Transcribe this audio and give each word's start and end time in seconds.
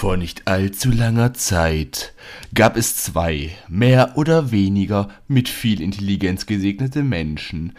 Vor 0.00 0.16
nicht 0.16 0.48
allzu 0.48 0.90
langer 0.90 1.34
Zeit 1.34 2.14
gab 2.54 2.78
es 2.78 2.96
zwei 2.96 3.50
mehr 3.68 4.16
oder 4.16 4.50
weniger 4.50 5.10
mit 5.28 5.50
viel 5.50 5.82
Intelligenz 5.82 6.46
gesegnete 6.46 7.02
Menschen, 7.02 7.74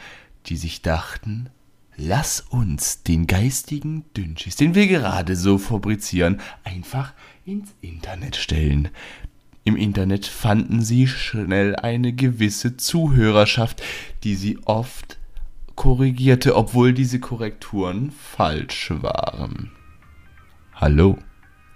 die 0.46 0.55
sich 0.55 0.84
dachten, 0.84 1.49
lass 1.97 2.39
uns 2.42 3.02
den 3.02 3.26
geistigen 3.26 4.05
Dünnschiss, 4.15 4.55
den 4.55 4.76
wir 4.76 4.86
gerade 4.86 5.36
so 5.36 5.57
fabrizieren, 5.57 6.42
einfach 6.63 7.15
ins 7.44 7.70
Internet 7.81 8.35
stellen. 8.35 8.90
Im 9.63 9.76
Internet 9.76 10.28
fanden 10.28 10.83
sie 10.83 11.08
schnell 11.08 11.76
eine 11.76 12.13
gewisse 12.13 12.78
Zuhörerschaft, 12.78 13.81
die 14.24 14.35
sie 14.35 14.60
oft 14.65 15.17
korrigierte, 15.74 16.55
obwohl 16.55 16.94
diese 16.94 17.20
Korrekturen 17.20 18.12
falsch 18.12 18.91
waren. 19.02 19.72
Hallo, 20.76 21.17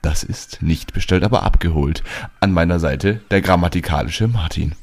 das 0.05 0.23
ist 0.23 0.61
nicht 0.61 0.93
bestellt, 0.93 1.23
aber 1.23 1.41
abgeholt. 1.41 2.03
An 2.39 2.51
meiner 2.51 2.79
Seite 2.79 3.21
der 3.32 3.41
grammatikalische 3.41 4.27
Martin. 4.27 4.75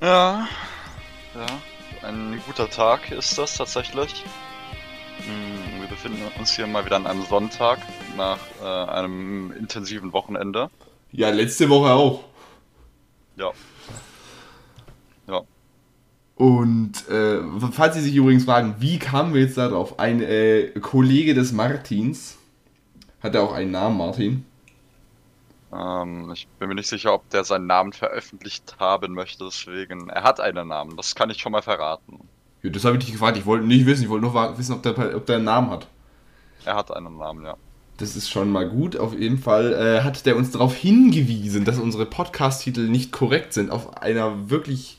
Ja, 0.00 0.48
ja, 1.34 1.46
ein 2.08 2.40
guter 2.46 2.70
Tag 2.70 3.10
ist 3.10 3.36
das 3.36 3.58
tatsächlich. 3.58 4.24
Hm, 5.18 5.82
Wir 5.82 5.88
befinden 5.88 6.22
uns 6.38 6.52
hier 6.52 6.66
mal 6.66 6.86
wieder 6.86 6.96
an 6.96 7.06
einem 7.06 7.26
Sonntag 7.26 7.78
nach 8.16 8.38
äh, 8.62 8.90
einem 8.90 9.52
intensiven 9.52 10.14
Wochenende. 10.14 10.70
Ja, 11.12 11.30
letzte 11.30 11.68
Woche 11.68 11.92
auch. 11.92 12.24
Ja. 13.36 13.50
Ja. 15.26 15.42
Und 16.36 17.08
äh, 17.08 17.40
falls 17.72 17.96
Sie 17.96 18.00
sich 18.02 18.14
übrigens 18.14 18.44
fragen, 18.44 18.76
wie 18.78 18.98
kamen 18.98 19.34
wir 19.34 19.40
jetzt 19.40 19.58
darauf? 19.58 19.98
Ein 19.98 20.22
äh, 20.22 20.70
Kollege 20.80 21.34
des 21.34 21.52
Martins, 21.52 22.38
hat 23.22 23.34
er 23.34 23.42
auch 23.42 23.52
einen 23.52 23.72
Namen, 23.72 23.98
Martin? 23.98 24.46
Ähm, 25.72 26.30
ich 26.32 26.48
bin 26.58 26.68
mir 26.68 26.74
nicht 26.74 26.88
sicher, 26.88 27.12
ob 27.14 27.28
der 27.30 27.44
seinen 27.44 27.66
Namen 27.66 27.92
veröffentlicht 27.92 28.76
haben 28.78 29.14
möchte, 29.14 29.44
deswegen. 29.44 30.08
Er 30.08 30.22
hat 30.22 30.40
einen 30.40 30.68
Namen, 30.68 30.96
das 30.96 31.14
kann 31.14 31.30
ich 31.30 31.38
schon 31.38 31.52
mal 31.52 31.62
verraten. 31.62 32.20
Ja, 32.62 32.70
das 32.70 32.84
habe 32.84 32.96
ich 32.96 33.04
dich 33.04 33.12
gefragt. 33.12 33.36
Ich 33.36 33.46
wollte 33.46 33.66
nicht 33.66 33.86
wissen. 33.86 34.04
Ich 34.04 34.08
wollte 34.08 34.26
nur 34.26 34.58
wissen, 34.58 34.74
ob 34.74 34.82
der, 34.82 35.16
ob 35.16 35.26
der 35.26 35.36
einen 35.36 35.44
Namen 35.44 35.70
hat. 35.70 35.86
Er 36.64 36.76
hat 36.76 36.94
einen 36.94 37.16
Namen, 37.16 37.44
ja. 37.44 37.56
Das 38.00 38.16
ist 38.16 38.30
schon 38.30 38.50
mal 38.50 38.66
gut. 38.66 38.96
Auf 38.96 39.12
jeden 39.12 39.38
Fall 39.38 39.74
äh, 39.74 40.02
hat 40.02 40.24
der 40.24 40.36
uns 40.36 40.50
darauf 40.50 40.74
hingewiesen, 40.74 41.66
dass 41.66 41.78
unsere 41.78 42.06
Podcast-Titel 42.06 42.88
nicht 42.88 43.12
korrekt 43.12 43.52
sind. 43.52 43.70
Auf 43.70 43.98
einer 43.98 44.48
wirklich 44.48 44.98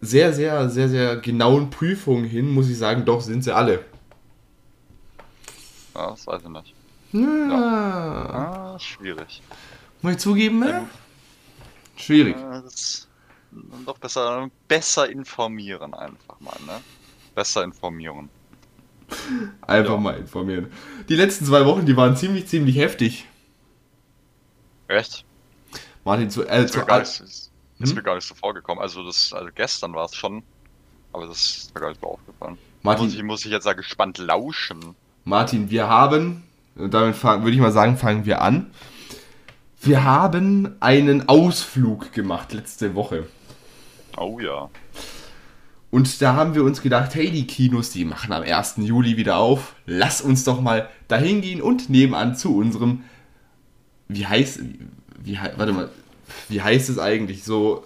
sehr, 0.00 0.32
sehr, 0.32 0.70
sehr, 0.70 0.88
sehr 0.88 1.16
genauen 1.16 1.70
Prüfung 1.70 2.22
hin, 2.22 2.48
muss 2.48 2.70
ich 2.70 2.78
sagen, 2.78 3.04
doch 3.04 3.20
sind 3.20 3.42
sie 3.42 3.52
alle. 3.52 3.84
Ja, 5.96 6.10
das 6.10 6.24
weiß 6.24 6.42
ich 6.42 6.48
nicht. 6.50 6.74
Ja. 7.10 8.74
Ah, 8.74 8.78
schwierig. 8.78 9.42
Muss 10.02 10.12
ich 10.12 10.18
zugeben, 10.18 10.60
ne? 10.60 10.86
Schwierig. 11.96 12.36
Äh, 12.36 12.62
das, 12.62 13.08
dann 13.50 13.84
doch 13.84 13.98
besser, 13.98 14.48
besser 14.68 15.10
informieren 15.10 15.94
einfach 15.94 16.38
mal, 16.38 16.58
ne? 16.64 16.80
Besser 17.34 17.64
informieren. 17.64 18.28
Einfach 19.66 19.92
Ja. 19.94 19.96
mal 20.00 20.16
informieren. 20.16 20.70
Die 21.08 21.14
letzten 21.16 21.44
zwei 21.44 21.64
Wochen, 21.66 21.86
die 21.86 21.96
waren 21.96 22.16
ziemlich, 22.16 22.46
ziemlich 22.48 22.76
heftig. 22.76 23.26
Echt? 24.88 25.24
Martin, 26.04 26.30
zu, 26.30 26.44
äh, 26.44 26.64
Ist 26.64 26.74
mir 26.74 26.80
zu 26.82 26.86
gar 26.86 26.98
nicht, 27.00 27.08
ist, 27.20 27.50
ist 27.80 27.88
Hm? 27.90 27.94
mir 27.96 28.02
gar 28.02 28.14
nicht 28.14 28.26
so 28.26 28.34
vorgekommen. 28.34 28.80
Also 28.82 29.04
das, 29.04 29.32
also 29.32 29.48
gestern 29.54 29.92
war 29.94 30.04
es 30.06 30.14
schon, 30.14 30.42
aber 31.12 31.26
das 31.26 31.38
ist 31.38 31.74
mir 31.74 31.80
gar 31.80 31.88
nicht 31.88 32.00
so 32.00 32.06
aufgefallen. 32.08 32.58
Martin, 32.82 33.06
Muss 33.06 33.14
ich, 33.14 33.22
muss 33.22 33.44
ich 33.44 33.50
jetzt 33.50 33.66
da 33.66 33.72
gespannt 33.72 34.18
lauschen. 34.18 34.94
Martin, 35.24 35.70
wir 35.70 35.88
haben, 35.88 36.44
und 36.76 36.94
damit 36.94 37.22
würde 37.22 37.50
ich 37.50 37.58
mal 37.58 37.72
sagen, 37.72 37.96
fangen 37.96 38.24
wir 38.26 38.40
an. 38.42 38.70
Wir 39.80 40.04
haben 40.04 40.76
einen 40.80 41.28
Ausflug 41.28 42.12
gemacht 42.12 42.52
letzte 42.52 42.94
Woche. 42.94 43.26
Oh 44.16 44.38
ja. 44.40 44.70
Und 45.96 46.20
da 46.20 46.34
haben 46.34 46.54
wir 46.54 46.62
uns 46.62 46.82
gedacht, 46.82 47.14
hey, 47.14 47.30
die 47.30 47.46
Kinos, 47.46 47.88
die 47.88 48.04
machen 48.04 48.30
am 48.30 48.42
1. 48.42 48.74
Juli 48.80 49.16
wieder 49.16 49.38
auf. 49.38 49.74
Lass 49.86 50.20
uns 50.20 50.44
doch 50.44 50.60
mal 50.60 50.90
dahin 51.08 51.40
gehen 51.40 51.62
und 51.62 51.88
nebenan 51.88 52.36
zu 52.36 52.54
unserem, 52.54 53.04
wie 54.06 54.26
heißt, 54.26 54.60
wie, 55.24 55.38
warte 55.56 55.72
mal, 55.72 55.88
wie 56.50 56.60
heißt 56.60 56.90
es 56.90 56.98
eigentlich? 56.98 57.44
So 57.44 57.82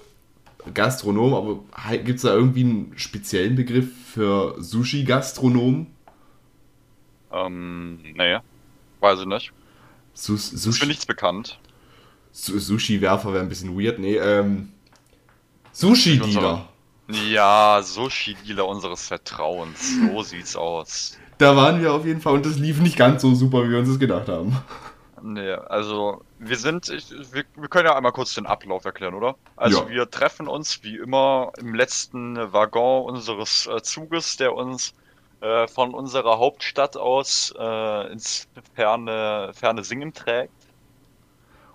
Gastronom, 0.74 1.34
aber 1.34 1.98
gibt 1.98 2.16
es 2.16 2.22
da 2.22 2.34
irgendwie 2.34 2.64
einen 2.64 2.92
speziellen 2.96 3.54
Begriff 3.54 3.86
für 4.12 4.56
Sushi-Gastronom? 4.60 5.86
Ähm, 7.30 8.00
nee. 8.16 8.38
Weiß 8.98 9.20
ich 9.20 9.26
nicht. 9.26 9.52
Sus 10.14 10.46
Ist 10.46 10.66
mir 10.66 10.72
Sushi, 10.72 10.86
nichts 10.86 11.06
bekannt. 11.06 11.60
Su 12.32 12.58
Sushi-Werfer 12.58 13.32
wäre 13.34 13.44
ein 13.44 13.48
bisschen 13.48 13.78
weird. 13.78 14.00
Nee, 14.00 14.16
ähm. 14.16 14.72
Sushi-Dealer. 15.72 16.69
Ja, 17.12 17.80
Sushi-Dealer 17.82 18.66
unseres 18.66 19.06
Vertrauens. 19.08 19.96
So 19.96 20.22
sieht's 20.22 20.56
aus. 20.56 21.18
Da 21.38 21.56
waren 21.56 21.80
wir 21.80 21.92
auf 21.94 22.04
jeden 22.04 22.20
Fall 22.20 22.34
und 22.34 22.44
das 22.46 22.56
lief 22.56 22.80
nicht 22.80 22.96
ganz 22.96 23.22
so 23.22 23.34
super, 23.34 23.64
wie 23.64 23.70
wir 23.70 23.78
uns 23.78 23.88
das 23.88 23.98
gedacht 23.98 24.28
haben. 24.28 24.56
Nee, 25.22 25.52
also 25.52 26.22
wir 26.38 26.56
sind, 26.56 26.88
ich, 26.88 27.10
wir, 27.10 27.44
wir 27.54 27.68
können 27.68 27.86
ja 27.86 27.96
einmal 27.96 28.12
kurz 28.12 28.34
den 28.34 28.46
Ablauf 28.46 28.84
erklären, 28.84 29.14
oder? 29.14 29.36
Also 29.56 29.82
Ja. 29.82 29.88
wir 29.88 30.10
treffen 30.10 30.48
uns 30.48 30.82
wie 30.82 30.96
immer 30.96 31.52
im 31.58 31.74
letzten 31.74 32.36
Waggon 32.52 33.04
unseres 33.04 33.66
äh, 33.66 33.82
Zuges, 33.82 34.36
der 34.36 34.54
uns 34.54 34.92
äh, 35.40 35.66
von 35.68 35.94
unserer 35.94 36.38
Hauptstadt 36.38 36.96
aus 36.96 37.52
äh, 37.58 38.12
ins 38.12 38.48
ferne, 38.74 39.50
ferne 39.54 39.84
Singen 39.84 40.12
trägt. 40.14 40.54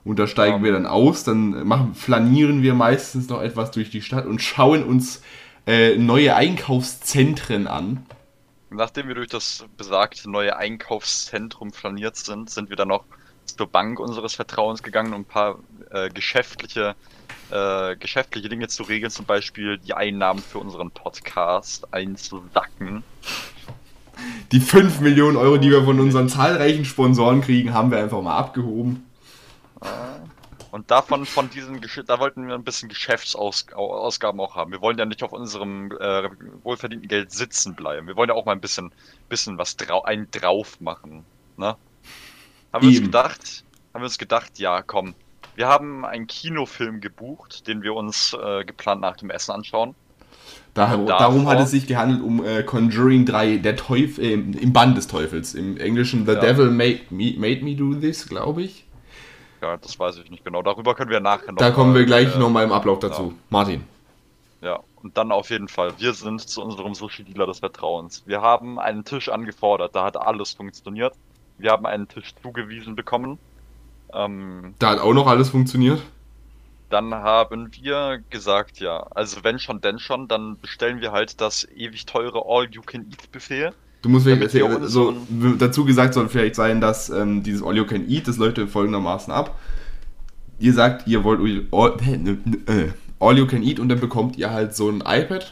Und 0.05 0.19
da 0.19 0.27
steigen 0.27 0.57
Ähm. 0.57 0.63
wir 0.63 0.71
dann 0.71 0.85
aus, 0.85 1.23
dann 1.25 1.67
machen, 1.67 1.95
flanieren 1.95 2.61
wir 2.61 2.75
meistens 2.75 3.27
noch 3.27 3.41
etwas 3.41 3.71
durch 3.71 3.89
die 3.89 4.01
Stadt 4.01 4.25
und 4.25 4.41
schauen 4.41 4.83
uns 4.83 5.21
äh, 5.67 5.97
neue 5.97 6.35
Einkaufszentren 6.35 7.67
an. 7.67 8.05
Nachdem 8.69 9.07
wir 9.07 9.15
durch 9.15 9.29
das 9.29 9.65
besagte 9.77 10.29
neue 10.29 10.55
Einkaufszentrum 10.57 11.73
flaniert 11.73 12.17
sind, 12.17 12.49
sind 12.49 12.69
wir 12.69 12.75
dann 12.75 12.89
noch 12.89 13.05
zur 13.45 13.67
Bank 13.67 13.99
unseres 13.99 14.35
Vertrauens 14.35 14.83
gegangen, 14.83 15.13
um 15.13 15.21
ein 15.21 15.25
paar 15.25 15.59
äh, 15.91 16.09
geschäftliche, 16.09 16.95
äh, 17.51 17.95
geschäftliche 17.95 18.49
Dinge 18.49 18.67
zu 18.67 18.83
regeln, 18.83 19.11
zum 19.11 19.25
Beispiel 19.25 19.77
die 19.77 19.93
Einnahmen 19.93 20.41
für 20.41 20.59
unseren 20.59 20.91
Podcast 20.91 21.93
einzusacken. 21.93 23.03
Die 24.51 24.59
5 24.59 24.99
Millionen 25.01 25.37
Euro, 25.37 25.57
die 25.57 25.71
wir 25.71 25.83
von 25.83 25.99
unseren 25.99 26.29
zahlreichen 26.29 26.85
Sponsoren 26.85 27.41
kriegen, 27.41 27.73
haben 27.73 27.91
wir 27.91 27.99
einfach 27.99 28.21
mal 28.21 28.37
abgehoben. 28.37 29.04
Und 30.71 30.91
davon, 30.91 31.25
von 31.25 31.49
diesen, 31.49 31.79
da 32.05 32.19
wollten 32.19 32.47
wir 32.47 32.55
ein 32.55 32.63
bisschen 32.63 32.89
Geschäftsausgaben 32.89 34.39
auch 34.41 34.55
haben. 34.55 34.71
Wir 34.71 34.81
wollen 34.81 34.97
ja 34.97 35.05
nicht 35.05 35.23
auf 35.23 35.31
unserem 35.31 35.91
äh, 35.99 36.29
wohlverdienten 36.63 37.07
Geld 37.07 37.31
sitzen 37.31 37.75
bleiben. 37.75 38.07
Wir 38.07 38.15
wollen 38.17 38.29
ja 38.29 38.35
auch 38.35 38.45
mal 38.45 38.51
ein 38.51 38.59
bisschen, 38.61 38.91
bisschen 39.29 39.57
was 39.57 39.77
drau 39.77 40.03
einen 40.03 40.29
drauf 40.31 40.81
machen. 40.81 41.23
Ne? 41.57 41.75
Haben 42.73 42.81
wir 42.81 42.89
uns 42.89 43.01
gedacht, 43.01 43.63
haben 43.93 44.01
wir 44.01 44.05
uns 44.05 44.17
gedacht, 44.17 44.59
ja, 44.59 44.81
komm, 44.81 45.15
wir 45.55 45.67
haben 45.67 46.03
einen 46.03 46.27
Kinofilm 46.27 46.99
gebucht, 46.99 47.67
den 47.67 47.81
wir 47.81 47.93
uns 47.93 48.33
äh, 48.33 48.65
geplant 48.65 48.99
nach 48.99 49.15
dem 49.15 49.29
Essen 49.29 49.51
anschauen. 49.51 49.95
Da, 50.73 50.93
Und 50.95 51.07
darum 51.07 51.45
davor- 51.45 51.51
hat 51.53 51.59
es 51.61 51.71
sich 51.71 51.87
gehandelt 51.87 52.21
um 52.21 52.43
äh, 52.43 52.63
Conjuring 52.63 53.25
3, 53.25 53.57
der 53.57 53.77
Teufel, 53.77 54.25
äh, 54.25 54.33
im 54.33 54.73
Band 54.73 54.97
des 54.97 55.07
Teufels. 55.07 55.53
Im 55.55 55.77
Englischen 55.77 56.25
The 56.25 56.33
Ja. 56.33 56.39
Devil 56.41 56.69
made 56.71 56.99
me, 57.11 57.33
made 57.37 57.61
me 57.63 57.75
do 57.75 57.95
this, 57.95 58.27
glaube 58.27 58.63
ich. 58.63 58.84
Ja, 59.65 59.77
das 59.77 59.97
weiß 59.99 60.17
ich 60.17 60.29
nicht 60.29 60.43
genau. 60.45 60.61
Darüber 60.61 60.93
können 60.93 61.09
wir 61.09 61.19
nachher 61.19 61.51
noch 61.51 61.57
Da 61.57 61.71
kommen 61.71 61.95
wir 61.95 62.05
gleich 62.05 62.35
äh, 62.35 62.37
nochmal 62.37 62.65
im 62.65 62.71
Ablauf 62.71 62.99
dazu. 62.99 63.33
Martin. 63.49 63.83
Ja, 64.61 64.79
und 65.01 65.17
dann 65.17 65.31
auf 65.31 65.49
jeden 65.49 65.67
Fall. 65.67 65.91
Wir 65.97 66.13
sind 66.13 66.39
zu 66.41 66.61
unserem 66.63 66.93
Sushi-Dealer 66.93 67.47
des 67.47 67.59
Vertrauens. 67.59 68.21
Wir 68.27 68.41
haben 68.41 68.77
einen 68.79 69.03
Tisch 69.05 69.27
angefordert, 69.29 69.95
da 69.95 70.03
hat 70.05 70.17
alles 70.17 70.53
funktioniert. 70.53 71.13
Wir 71.57 71.71
haben 71.71 71.87
einen 71.87 72.07
Tisch 72.07 72.35
zugewiesen 72.43 72.95
bekommen. 72.95 73.39
Ähm, 74.13 74.75
Da 74.77 74.91
hat 74.91 74.99
auch 74.99 75.13
noch 75.13 75.25
alles 75.27 75.49
funktioniert. 75.49 76.01
dann 76.89 77.13
haben 77.15 77.71
wir 77.81 78.19
gesagt, 78.29 78.79
ja, 78.79 78.99
also 79.15 79.43
wenn 79.43 79.57
schon, 79.59 79.81
denn 79.81 79.97
schon, 79.99 80.27
dann 80.27 80.59
bestellen 80.59 81.01
wir 81.01 81.11
halt 81.11 81.41
das 81.41 81.67
ewig 81.75 82.05
teure 82.05 82.43
All-You-Can-Eat-Buffet. 82.45 83.71
Du 84.05 84.11
musst 84.11 84.25
vielleicht, 84.25 84.53
wir 84.53 84.87
so, 84.87 85.15
dazu 85.57 85.83
gesagt 85.83 86.13
soll 86.13 86.29
vielleicht 86.29 86.53
sein, 86.53 86.79
dass 86.79 87.09
ähm, 87.09 87.41
dieses 87.41 87.63
All 87.63 87.75
You 87.75 87.87
Can 87.87 88.07
Eat, 88.07 88.27
das 88.27 88.37
läuft 88.37 88.59
folgendermaßen 88.59 89.33
ab. 89.33 89.57
Ihr 90.59 90.73
sagt, 90.73 91.07
ihr 91.07 91.23
wollt 91.23 91.39
all, 91.71 91.97
äh, 92.67 92.89
all 93.19 93.35
You 93.35 93.47
Can 93.47 93.63
Eat 93.63 93.79
und 93.79 93.89
dann 93.89 93.99
bekommt 93.99 94.37
ihr 94.37 94.51
halt 94.51 94.75
so 94.75 94.91
ein 94.91 95.01
iPad 95.03 95.51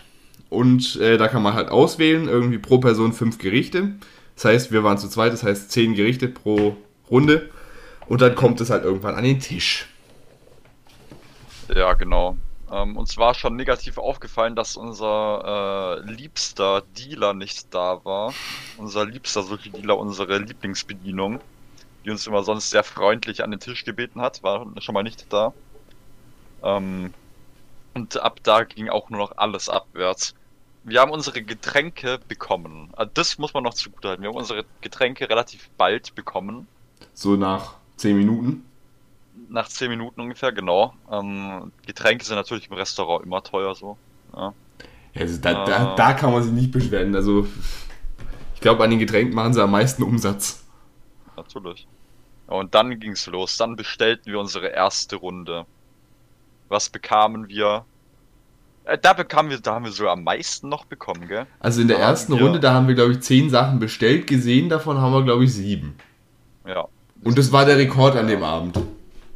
und 0.52 0.98
äh, 0.98 1.18
da 1.18 1.30
kann 1.30 1.42
man 1.42 1.56
halt 1.56 1.70
auswählen, 1.70 2.28
irgendwie 2.28 2.60
pro 2.60 2.78
Person 2.78 3.12
fünf 3.12 3.40
Gerichte. 3.40 3.94
Das 4.36 4.46
heißt, 4.46 4.72
wir 4.72 4.84
waren 4.84 5.00
zu 5.00 5.08
zweit, 5.08 5.34
das 5.34 5.42
heißt 5.42 5.72
zehn 5.72 5.96
Gerichte 5.96 6.28
pro 6.28 6.78
Runde 7.10 7.50
und 8.06 8.22
dann 8.22 8.36
kommt 8.36 8.62
es 8.62 8.70
halt 8.70 8.84
irgendwann 8.84 9.16
an 9.16 9.24
den 9.24 9.40
Tisch. 9.40 9.88
Ja, 11.76 11.94
genau. 11.94 12.38
Ähm, 12.74 12.98
uns 12.98 13.18
war 13.18 13.36
schon 13.36 13.56
negativ 13.56 14.00
aufgefallen, 14.00 14.56
dass 14.56 14.78
unser 14.78 16.00
äh, 16.04 16.12
liebster 16.12 16.82
Dealer 16.98 17.36
nicht 17.36 17.72
da 17.72 18.04
war. 18.04 18.34
Unser 18.78 19.06
liebster 19.06 19.44
Sushi-Dealer, 19.44 19.96
unsere 19.96 20.40
Lieblingsbedienung, 20.40 21.40
die 22.04 22.10
uns 22.10 22.26
immer 22.26 22.42
sonst 22.42 22.72
sehr 22.72 22.84
freundlich 22.84 23.44
an 23.44 23.52
den 23.52 23.60
Tisch 23.60 23.86
gebeten 23.86 24.22
hat, 24.22 24.42
war 24.42 24.66
schon 24.80 24.94
mal 24.94 25.04
nicht 25.04 25.32
da. 25.32 25.54
Ähm, 26.64 27.14
und 27.94 28.18
ab 28.18 28.40
da 28.42 28.64
ging 28.64 28.90
auch 28.90 29.12
nur 29.12 29.20
noch 29.20 29.38
alles 29.38 29.70
abwärts. 29.70 30.34
Wir 30.84 31.00
haben 31.00 31.12
unsere 31.12 31.44
Getränke 31.44 32.20
bekommen. 32.28 32.90
Ah, 32.94 33.06
Das 33.06 33.38
muss 33.38 33.54
man 33.54 33.64
noch 33.64 33.76
zugutehalten. 33.76 34.24
Wir 34.24 34.30
haben 34.30 34.38
unsere 34.38 34.66
Getränke 34.82 35.30
relativ 35.30 35.70
bald 35.78 36.16
bekommen. 36.16 36.68
So 37.14 37.36
nach 37.36 37.76
10 37.98 38.18
Minuten. 38.18 38.66
Nach 39.54 39.68
10 39.68 39.88
Minuten 39.90 40.20
ungefähr, 40.20 40.52
genau. 40.52 40.96
Ähm, 41.12 41.72
Getränke 41.86 42.26
sind 42.26 42.36
natürlich 42.38 42.70
im 42.72 42.74
Restaurant 42.76 43.24
immer 43.24 43.44
teuer 43.44 43.76
so. 43.76 43.98
Ja. 44.36 44.52
Ja, 45.14 45.22
also 45.22 45.40
da, 45.40 45.66
da, 45.66 45.92
Ah. 45.92 45.96
da 45.96 46.14
kann 46.14 46.34
man 46.34 46.42
sich 46.42 46.52
nicht 46.52 46.72
beschweren. 46.72 47.14
Also, 47.16 47.46
ich 48.56 48.62
glaube, 48.62 48.84
an 48.84 48.90
den 48.90 48.98
Getränken 48.98 49.36
machen 49.36 49.54
sie 49.54 49.62
am 49.62 49.70
meisten 49.70 50.02
Umsatz. 50.02 50.66
Natürlich. 51.38 51.88
Und 52.48 52.74
dann 52.74 53.00
ging's 53.00 53.28
los. 53.28 53.56
Dann 53.58 53.76
bestellten 53.76 54.32
wir 54.32 54.40
unsere 54.40 54.70
erste 54.70 55.18
Runde. 55.18 55.68
Was 56.68 56.90
bekamen 56.90 57.48
wir? 57.48 57.86
Äh, 58.86 58.98
da 58.98 59.14
bekamen 59.14 59.52
wir, 59.52 59.60
da 59.60 59.76
haben 59.76 59.86
wir 59.86 59.92
sogar 59.92 60.14
am 60.14 60.24
meisten 60.24 60.68
noch 60.68 60.86
bekommen, 60.86 61.28
gell? 61.28 61.46
Also 61.60 61.80
in 61.82 61.88
der 61.90 62.00
Da 62.00 62.06
ersten 62.10 62.34
Runde, 62.34 62.60
da 62.60 62.74
haben 62.74 62.88
wir, 62.88 62.96
glaube 62.96 63.12
ich, 63.12 63.22
10 63.22 63.52
Sachen 63.52 63.78
bestellt. 63.78 64.26
Gesehen 64.26 64.68
davon 64.70 64.98
haben 65.00 65.14
wir, 65.14 65.22
glaube 65.22 65.44
ich, 65.44 65.54
7. 65.54 65.96
Ja. 66.66 66.88
Und 67.24 67.38
das 67.38 67.52
war 67.52 67.66
der 67.66 67.78
Rekord 67.78 68.16
an 68.16 68.26
dem 68.26 68.42
Abend. 68.42 68.80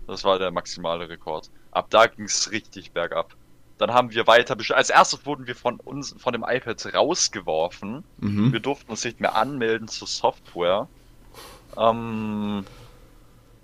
Das 0.07 0.23
war 0.23 0.39
der 0.39 0.51
maximale 0.51 1.09
Rekord. 1.09 1.49
Ab 1.71 1.87
da 1.89 2.07
ging's 2.07 2.49
richtig 2.51 2.91
bergab. 2.93 3.35
Dann 3.77 3.93
haben 3.93 4.11
wir 4.11 4.25
weiter 4.25 4.55
bestellt. 4.55 4.77
Als 4.79 4.89
erstes 4.89 5.25
wurden 5.25 5.45
wir 5.45 5.55
von 5.55 5.79
uns, 5.79 6.15
von 6.17 6.33
dem 6.33 6.43
iPad 6.47 6.93
rausgeworfen. 6.95 8.03
Wir 8.17 8.29
Mhm. 8.29 8.61
durften 8.61 8.89
uns 8.89 9.03
nicht 9.03 9.19
mehr 9.19 9.35
anmelden 9.35 9.87
zur 9.87 10.07
Software. 10.07 10.87
Ähm, 11.77 12.65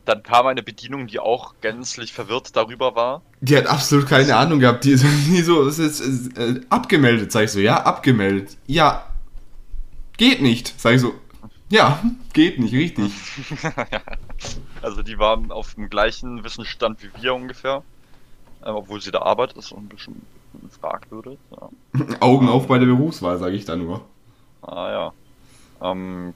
dann 0.06 0.22
kam 0.22 0.46
eine 0.48 0.62
Bedienung, 0.62 1.08
die 1.08 1.18
auch 1.20 1.56
gänzlich 1.62 2.14
verwirrt 2.14 2.56
darüber 2.56 2.94
war. 2.96 3.22
Die 3.42 3.56
hat 3.58 3.66
absolut 3.68 4.06
keine 4.08 4.36
Ahnung 4.36 4.60
gehabt. 4.60 4.84
Die 4.84 4.92
ist 4.92 5.02
so, 5.46 5.66
es 5.66 5.80
ist, 5.80 6.00
es 6.02 6.28
ist 6.28 6.38
äh, 6.38 6.62
abgemeldet. 6.70 7.32
Sag 7.32 7.46
ich 7.46 7.52
so, 7.52 7.60
ja, 7.60 7.82
abgemeldet. 7.84 8.58
Ja, 8.68 9.08
geht 10.18 10.42
nicht. 10.42 10.80
Sag 10.80 10.94
ich 10.96 11.02
so, 11.02 11.16
ja, 11.70 12.04
geht 12.34 12.60
nicht, 12.60 12.74
richtig. 12.74 13.12
Also 14.84 15.02
die 15.02 15.18
waren 15.18 15.52
auf 15.52 15.76
dem 15.76 15.90
gleichen 15.90 16.44
Wissensstand 16.44 17.02
wie 17.02 17.10
wir 17.22 17.34
ungefähr. 17.34 17.84
Äh, 18.62 18.70
obwohl 18.70 19.02
sie 19.02 19.12
da 19.12 19.22
arbeitet, 19.22 19.58
ist 19.58 19.70
so 19.70 19.78
ein 19.78 19.88
bisschen 19.88 20.22
fragwürdig. 20.80 21.40
Ja. 21.52 21.70
Augen 22.20 22.50
auf 22.50 22.68
bei 22.68 22.78
der 22.78 22.86
Berufswahl, 22.86 23.38
sage 23.38 23.56
ich 23.56 23.66
da 23.66 23.76
nur. 23.76 24.06
Ah 24.62 24.92
ja. 24.92 25.14
Ähm, 25.82 26.34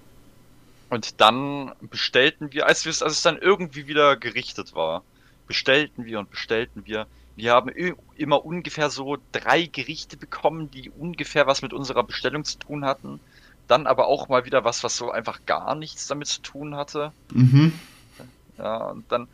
und 0.90 1.20
dann 1.20 1.74
bestellten 1.82 2.54
wir, 2.54 2.68
als, 2.68 2.86
als 2.86 3.02
es 3.02 3.22
dann 3.22 3.38
irgendwie 3.38 3.88
wieder 3.88 4.16
gerichtet 4.16 4.76
war, 4.76 5.04
bestellten 5.48 6.06
wir 6.06 6.20
und 6.20 6.30
bestellten 6.30 6.86
wir. 6.86 7.08
Wir 7.36 7.52
haben 7.52 7.70
immer 8.16 8.46
ungefähr 8.46 8.90
so 8.90 9.18
drei 9.32 9.66
Gerichte 9.66 10.18
bekommen, 10.18 10.72
die 10.72 10.90
ungefähr 10.90 11.46
was 11.46 11.62
mit 11.62 11.72
unserer 11.72 12.04
Bestellung 12.04 12.46
zu 12.46 12.58
tun 12.58 12.84
hatten. 12.84 13.20
Dann 13.68 13.86
aber 13.86 14.08
auch 14.08 14.30
mal 14.30 14.46
wieder 14.46 14.64
was, 14.64 14.84
was 14.84 14.96
so 14.96 15.12
einfach 15.12 15.42
gar 15.46 15.76
nichts 15.76 16.08
damit 16.08 16.28
zu 16.28 16.42
tun 16.42 16.76
hatte. 16.76 17.12
Mhm. 17.34 17.74
Ja, 18.58 18.78
und 18.90 19.12
dann 19.12 19.30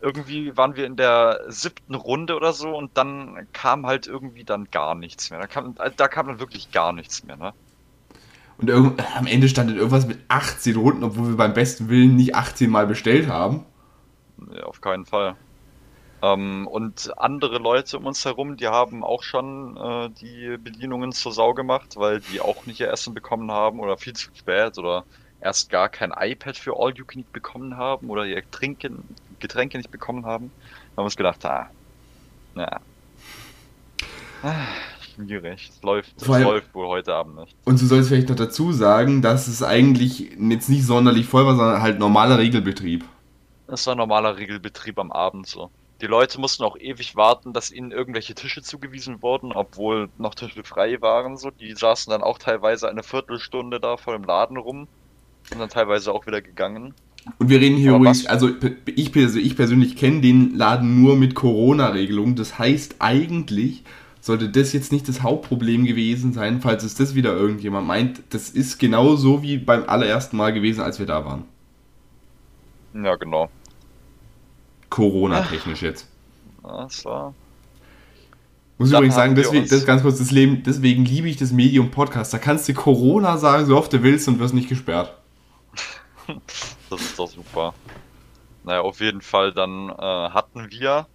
irgendwie 0.00 0.56
waren 0.56 0.76
wir 0.76 0.86
in 0.86 0.96
der 0.96 1.40
siebten 1.48 1.94
Runde 1.94 2.36
oder 2.36 2.52
so 2.52 2.76
und 2.76 2.96
dann 2.96 3.48
kam 3.52 3.86
halt 3.86 4.06
irgendwie 4.06 4.44
dann 4.44 4.66
gar 4.66 4.94
nichts 4.94 5.30
mehr. 5.30 5.40
Da 5.40 5.46
kam, 5.46 5.74
da 5.74 6.08
kam 6.08 6.28
dann 6.28 6.40
wirklich 6.40 6.70
gar 6.70 6.92
nichts 6.92 7.22
mehr, 7.24 7.36
ne? 7.36 7.54
Und 8.58 8.70
am 9.16 9.26
Ende 9.26 9.48
stand 9.48 9.70
dann 9.70 9.76
irgendwas 9.76 10.06
mit 10.06 10.20
18 10.28 10.76
Runden, 10.76 11.04
obwohl 11.04 11.28
wir 11.30 11.36
beim 11.36 11.54
besten 11.54 11.88
Willen 11.88 12.16
nicht 12.16 12.34
18 12.34 12.70
Mal 12.70 12.86
bestellt 12.86 13.28
haben. 13.28 13.64
Ja, 14.52 14.64
auf 14.64 14.80
keinen 14.80 15.06
Fall. 15.06 15.36
Ähm, 16.22 16.66
und 16.68 17.12
andere 17.18 17.58
Leute 17.58 17.98
um 17.98 18.06
uns 18.06 18.24
herum, 18.24 18.56
die 18.56 18.68
haben 18.68 19.04
auch 19.04 19.22
schon 19.22 19.76
äh, 19.76 20.10
die 20.10 20.58
Bedienungen 20.58 21.12
zur 21.12 21.32
Sau 21.32 21.54
gemacht, 21.54 21.96
weil 21.96 22.20
die 22.20 22.40
auch 22.40 22.66
nicht 22.66 22.80
ihr 22.80 22.90
Essen 22.90 23.14
bekommen 23.14 23.50
haben 23.52 23.80
oder 23.80 23.96
viel 23.98 24.14
zu 24.14 24.30
spät 24.34 24.78
oder 24.78 25.06
erst 25.40 25.70
gar 25.70 25.88
kein 25.88 26.12
iPad 26.16 26.56
für 26.56 26.78
All 26.78 26.92
You 26.96 27.04
Can 27.04 27.20
Eat 27.20 27.32
bekommen 27.32 27.76
haben 27.76 28.10
oder 28.10 28.26
ihr 28.26 28.42
Trinken, 28.50 29.04
Getränke 29.38 29.78
nicht 29.78 29.90
bekommen 29.90 30.26
haben. 30.26 30.50
Haben 30.90 30.96
wir 30.96 31.04
uns 31.04 31.16
gedacht, 31.16 31.44
ah, 31.44 31.70
na, 32.54 32.80
ah, 34.42 34.54
schwierig. 35.14 35.70
Es 35.74 35.82
läuft, 35.82 36.20
es 36.20 36.26
läuft 36.26 36.74
wohl 36.74 36.86
heute 36.86 37.14
Abend 37.14 37.36
nicht. 37.36 37.56
Und 37.64 37.80
du 37.80 37.86
sollst 37.86 38.08
vielleicht 38.08 38.28
noch 38.28 38.36
dazu 38.36 38.72
sagen, 38.72 39.22
dass 39.22 39.48
es 39.48 39.62
eigentlich 39.62 40.30
jetzt 40.38 40.68
nicht 40.68 40.84
sonderlich 40.84 41.26
voll 41.26 41.46
war, 41.46 41.56
sondern 41.56 41.82
halt 41.82 41.98
normaler 41.98 42.38
Regelbetrieb. 42.38 43.04
Das 43.66 43.86
war 43.86 43.94
normaler 43.94 44.36
Regelbetrieb 44.36 44.98
am 44.98 45.12
Abend 45.12 45.46
so. 45.46 45.70
Die 46.00 46.06
Leute 46.06 46.40
mussten 46.40 46.64
auch 46.64 46.78
ewig 46.78 47.14
warten, 47.14 47.52
dass 47.52 47.70
ihnen 47.70 47.92
irgendwelche 47.92 48.34
Tische 48.34 48.62
zugewiesen 48.62 49.20
wurden, 49.20 49.52
obwohl 49.52 50.08
noch 50.16 50.34
Tische 50.34 50.64
frei 50.64 51.00
waren. 51.02 51.36
So, 51.36 51.50
die 51.50 51.74
saßen 51.74 52.10
dann 52.10 52.22
auch 52.22 52.38
teilweise 52.38 52.88
eine 52.88 53.02
Viertelstunde 53.02 53.80
da 53.80 53.98
vor 53.98 54.14
dem 54.14 54.24
Laden 54.24 54.56
rum 54.56 54.88
und 55.52 55.58
dann 55.58 55.68
teilweise 55.68 56.12
auch 56.12 56.26
wieder 56.26 56.40
gegangen. 56.40 56.94
Und 57.38 57.48
wir 57.50 57.60
reden 57.60 57.76
hier 57.76 57.90
Aber 57.90 57.98
übrigens, 58.00 58.24
was- 58.24 58.30
also 58.30 58.50
ich, 58.86 59.14
ich 59.14 59.56
persönlich 59.56 59.96
kenne 59.96 60.20
den 60.22 60.54
Laden 60.54 61.02
nur 61.02 61.16
mit 61.16 61.34
Corona-Regelungen. 61.34 62.34
Das 62.34 62.58
heißt, 62.58 62.96
eigentlich 62.98 63.84
sollte 64.22 64.48
das 64.48 64.72
jetzt 64.72 64.92
nicht 64.92 65.08
das 65.08 65.22
Hauptproblem 65.22 65.84
gewesen 65.84 66.32
sein, 66.32 66.60
falls 66.60 66.82
es 66.84 66.94
das 66.94 67.14
wieder 67.14 67.34
irgendjemand 67.34 67.86
meint. 67.86 68.22
Das 68.30 68.50
ist 68.50 68.78
genauso 68.78 69.42
wie 69.42 69.58
beim 69.58 69.84
allerersten 69.86 70.36
Mal 70.36 70.52
gewesen, 70.52 70.80
als 70.80 70.98
wir 70.98 71.06
da 71.06 71.24
waren. 71.24 71.44
Ja, 72.94 73.16
genau. 73.16 73.50
Corona-technisch 74.88 75.82
jetzt. 75.82 76.06
Das 76.62 77.04
war. 77.04 77.34
Muss 78.78 78.88
ich 78.88 78.92
Dann 78.92 78.98
übrigens 79.00 79.14
sagen, 79.14 79.34
deswegen, 79.34 79.62
das 79.64 79.72
ist 79.72 79.86
ganz 79.86 80.02
kurz 80.02 80.18
das 80.18 80.30
Leben, 80.30 80.62
deswegen 80.64 81.04
liebe 81.04 81.28
ich 81.28 81.36
das 81.36 81.52
Medium 81.52 81.90
Podcast. 81.90 82.32
Da 82.32 82.38
kannst 82.38 82.68
du 82.68 82.74
Corona 82.74 83.36
sagen, 83.36 83.66
so 83.66 83.76
oft 83.76 83.92
du 83.92 84.02
willst 84.02 84.26
und 84.26 84.38
wirst 84.38 84.54
nicht 84.54 84.68
gesperrt. 84.68 85.14
Das 86.90 87.00
ist 87.00 87.18
doch 87.18 87.28
super. 87.28 87.72
Naja, 88.64 88.80
auf 88.80 89.00
jeden 89.00 89.20
Fall, 89.20 89.52
dann 89.52 89.90
äh, 89.90 89.94
hatten 89.94 90.70
wir 90.70 91.06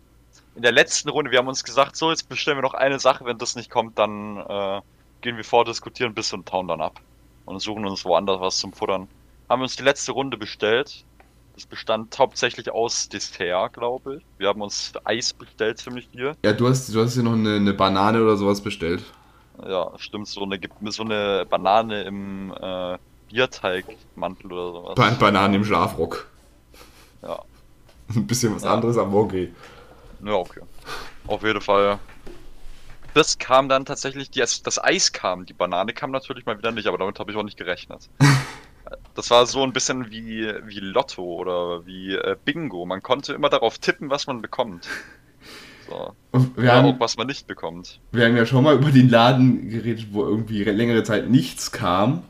in 0.55 0.61
der 0.61 0.71
letzten 0.71 1.09
Runde, 1.09 1.31
wir 1.31 1.39
haben 1.39 1.47
uns 1.47 1.63
gesagt, 1.63 1.95
so, 1.95 2.09
jetzt 2.09 2.29
bestellen 2.29 2.57
wir 2.57 2.61
noch 2.61 2.73
eine 2.73 2.99
Sache, 2.99 3.25
wenn 3.25 3.37
das 3.37 3.55
nicht 3.55 3.69
kommt, 3.69 3.99
dann 3.99 4.37
äh, 4.37 4.81
gehen 5.21 5.37
wir 5.37 5.43
vor, 5.43 5.65
diskutieren 5.65 6.13
bisschen 6.13 6.39
und 6.39 6.47
tauen 6.47 6.67
dann 6.67 6.81
ab. 6.81 7.01
Und 7.45 7.59
suchen 7.59 7.85
uns 7.85 8.05
woanders 8.05 8.39
was 8.39 8.57
zum 8.57 8.73
Futtern. 8.73 9.07
Haben 9.49 9.59
wir 9.59 9.63
uns 9.63 9.75
die 9.75 9.83
letzte 9.83 10.13
Runde 10.13 10.37
bestellt. 10.37 11.05
Das 11.53 11.65
bestand 11.65 12.17
hauptsächlich 12.17 12.71
aus 12.71 13.07
Dessert, 13.07 13.73
glaube 13.73 14.17
ich. 14.17 14.23
Wir 14.37 14.47
haben 14.47 14.61
uns 14.61 14.93
Eis 15.03 15.33
bestellt, 15.33 15.77
ziemlich 15.77 16.07
viel. 16.11 16.35
Ja, 16.43 16.53
du 16.53 16.67
hast, 16.67 16.93
du 16.93 17.01
hast 17.01 17.15
ja 17.15 17.23
noch 17.23 17.33
eine, 17.33 17.55
eine 17.55 17.73
Banane 17.73 18.21
oder 18.21 18.35
sowas 18.35 18.61
bestellt. 18.61 19.03
Ja, 19.65 19.91
stimmt, 19.97 20.27
so 20.27 20.43
eine, 20.43 20.59
gibt 20.59 20.81
mir 20.81 20.91
so 20.91 21.03
eine 21.03 21.45
Banane 21.49 22.03
im 22.03 22.53
äh, 22.59 22.97
Bierteigmantel 23.29 24.51
oder 24.51 24.71
sowas. 24.71 24.95
Ba 24.95 25.09
Bananen 25.11 25.55
im 25.55 25.65
Schlafrock. 25.65 26.27
Ja. 27.21 27.41
Ein 28.15 28.27
bisschen 28.27 28.55
was 28.55 28.63
Ja. 28.63 28.73
anderes, 28.73 28.97
aber 28.97 29.15
okay. 29.17 29.51
Ja, 30.23 30.33
okay. 30.33 30.61
Auf 31.27 31.43
jeden 31.43 31.61
Fall. 31.61 31.99
Das 33.13 33.37
kam 33.37 33.69
dann 33.69 33.85
tatsächlich, 33.85 34.29
die, 34.29 34.39
das 34.39 34.83
Eis 34.83 35.13
kam, 35.13 35.45
die 35.45 35.53
Banane 35.53 35.93
kam 35.93 36.11
natürlich 36.11 36.45
mal 36.45 36.57
wieder 36.57 36.71
nicht, 36.71 36.87
aber 36.87 36.97
damit 36.97 37.17
habe 37.19 37.31
ich 37.31 37.37
auch 37.37 37.43
nicht 37.43 37.57
gerechnet. 37.57 38.09
Das 39.15 39.31
war 39.31 39.47
so 39.47 39.63
ein 39.63 39.73
bisschen 39.73 40.11
wie, 40.11 40.47
wie 40.65 40.79
Lotto 40.79 41.23
oder 41.23 41.85
wie 41.87 42.13
äh, 42.13 42.35
Bingo. 42.45 42.85
Man 42.85 43.01
konnte 43.01 43.33
immer 43.33 43.49
darauf 43.49 43.79
tippen, 43.79 44.11
was 44.11 44.27
man 44.27 44.43
bekommt. 44.43 44.87
So. 45.89 46.13
Und 46.31 46.55
wir, 46.57 46.71
haben, 46.71 46.95
auch, 46.95 46.99
was 46.99 47.17
man 47.17 47.25
nicht 47.25 47.47
bekommt. 47.47 47.99
wir 48.11 48.25
haben 48.25 48.37
ja 48.37 48.45
schon 48.45 48.63
mal 48.63 48.75
über 48.75 48.91
den 48.91 49.09
Laden 49.09 49.69
geredet, 49.69 50.07
wo 50.11 50.23
irgendwie 50.23 50.63
längere 50.65 51.03
Zeit 51.03 51.29
nichts 51.29 51.71
kam. 51.71 52.23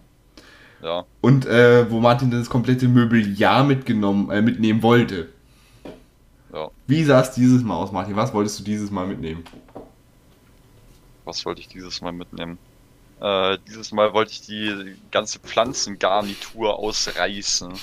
Ja. 0.82 1.06
Und 1.22 1.46
äh, 1.46 1.90
wo 1.90 2.00
Martin 2.00 2.32
das 2.32 2.50
komplette 2.50 2.88
Möbeljahr 2.88 3.64
mitgenommen, 3.64 4.30
äh, 4.30 4.42
mitnehmen 4.42 4.84
wollte. 4.84 5.30
Ja. 6.54 6.70
Wie 6.88 7.04
sah 7.04 7.22
es 7.22 7.32
dieses 7.32 7.64
Mal 7.64 7.76
aus, 7.76 7.92
Martin? 7.92 8.16
Was 8.16 8.34
wolltest 8.34 8.60
du 8.60 8.64
dieses 8.64 8.92
Mal 8.92 9.08
mitnehmen? 9.08 9.44
Was 11.26 11.46
wollte 11.46 11.62
ich 11.62 11.68
dieses 11.68 12.02
Mal 12.02 12.12
mitnehmen? 12.12 12.58
Äh, 13.20 13.58
dieses 13.68 13.92
Mal 13.92 14.14
wollte 14.14 14.32
ich 14.32 14.42
die 14.42 14.96
ganze 15.12 15.40
Pflanzengarnitur 15.40 16.78
ausreißen. 16.78 17.74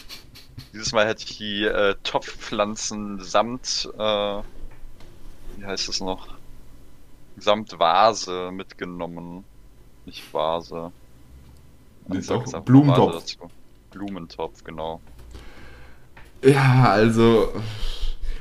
Dieses 0.72 0.92
Mal 0.92 1.06
hätte 1.06 1.24
ich 1.24 1.38
die 1.38 1.64
äh, 1.64 1.96
Topfpflanzen 2.02 3.20
samt, 3.20 3.90
äh, 3.98 4.42
wie 5.56 5.64
heißt 5.64 5.88
es 5.88 6.00
noch? 6.00 6.28
Samt 7.36 7.78
Vase 7.78 8.50
mitgenommen. 8.52 9.44
Nicht 10.04 10.32
Vase. 10.32 10.92
Ich 12.12 12.26
sag 12.26 12.40
jetzt 12.40 12.64
Blumentopf. 12.64 13.12
Dazu. 13.12 13.38
Blumentopf, 13.90 14.64
genau. 14.64 15.00
Ja, 16.44 16.90
also. 16.90 17.52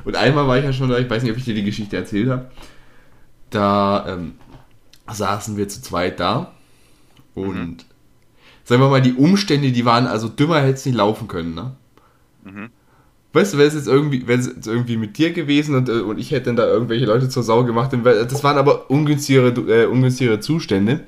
Und 0.03 0.15
einmal 0.15 0.47
war 0.47 0.57
ich 0.57 0.65
ja 0.65 0.73
schon 0.73 0.89
da, 0.89 0.97
ich 0.97 1.09
weiß 1.09 1.21
nicht, 1.21 1.31
ob 1.31 1.37
ich 1.37 1.45
dir 1.45 1.53
die 1.53 1.63
Geschichte 1.63 1.95
erzählt 1.95 2.29
habe. 2.29 2.49
Da 3.51 4.05
ähm, 4.07 4.35
saßen 5.11 5.57
wir 5.57 5.67
zu 5.67 5.81
zweit 5.81 6.19
da 6.19 6.53
und 7.35 7.55
mhm. 7.55 7.77
sagen 8.63 8.81
wir 8.81 8.89
mal, 8.89 9.01
die 9.01 9.13
Umstände, 9.13 9.71
die 9.71 9.85
waren, 9.85 10.07
also 10.07 10.27
dümmer 10.27 10.61
hätte 10.61 10.73
es 10.73 10.85
nicht 10.85 10.95
laufen 10.95 11.27
können, 11.27 11.53
ne? 11.53 11.75
Mhm. 12.43 12.69
Weißt 13.33 13.53
du, 13.53 13.57
wäre 13.57 13.67
es 13.67 13.75
jetzt 13.75 13.87
irgendwie, 13.87 14.27
wäre 14.27 14.39
es 14.39 14.47
jetzt 14.47 14.67
irgendwie 14.67 14.97
mit 14.97 15.17
dir 15.17 15.31
gewesen 15.31 15.75
und, 15.75 15.87
äh, 15.87 16.01
und 16.01 16.17
ich 16.17 16.31
hätte 16.31 16.45
dann 16.47 16.55
da 16.57 16.65
irgendwelche 16.65 17.05
Leute 17.05 17.29
zur 17.29 17.43
Sau 17.43 17.63
gemacht, 17.63 17.91
das 17.93 18.43
waren 18.43 18.57
aber 18.57 18.89
ungünstigere, 18.89 19.49
äh, 19.71 19.85
ungünstigere 19.85 20.39
Zustände. 20.39 21.01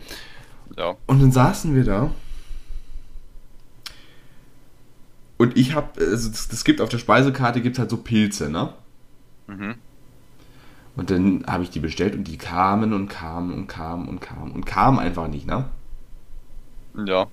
Ja. 0.77 0.95
Und 1.05 1.21
dann 1.21 1.31
saßen 1.31 1.75
wir 1.75 1.83
da. 1.83 2.11
Und 5.43 5.57
ich 5.57 5.75
habe, 5.75 5.99
also 5.99 6.29
das, 6.29 6.47
das, 6.47 6.63
gibt 6.63 6.79
auf 6.79 6.87
der 6.87 6.99
Speisekarte 6.99 7.59
gibt 7.59 7.77
halt 7.77 7.89
so 7.89 7.97
Pilze, 7.97 8.49
ne? 8.49 8.73
Mhm. 9.47 9.75
Und 10.95 11.09
dann 11.09 11.43
habe 11.45 11.63
ich 11.63 11.69
die 11.69 11.81
bestellt 11.81 12.15
und 12.15 12.29
die 12.29 12.37
kamen 12.37 12.93
und 12.93 13.09
kamen 13.09 13.53
und 13.53 13.67
kamen 13.67 14.07
und 14.07 14.21
kamen 14.21 14.53
und 14.53 14.65
kamen 14.65 14.99
einfach 14.99 15.27
nicht, 15.27 15.45
ne? 15.45 15.65
Ja. 17.05 17.27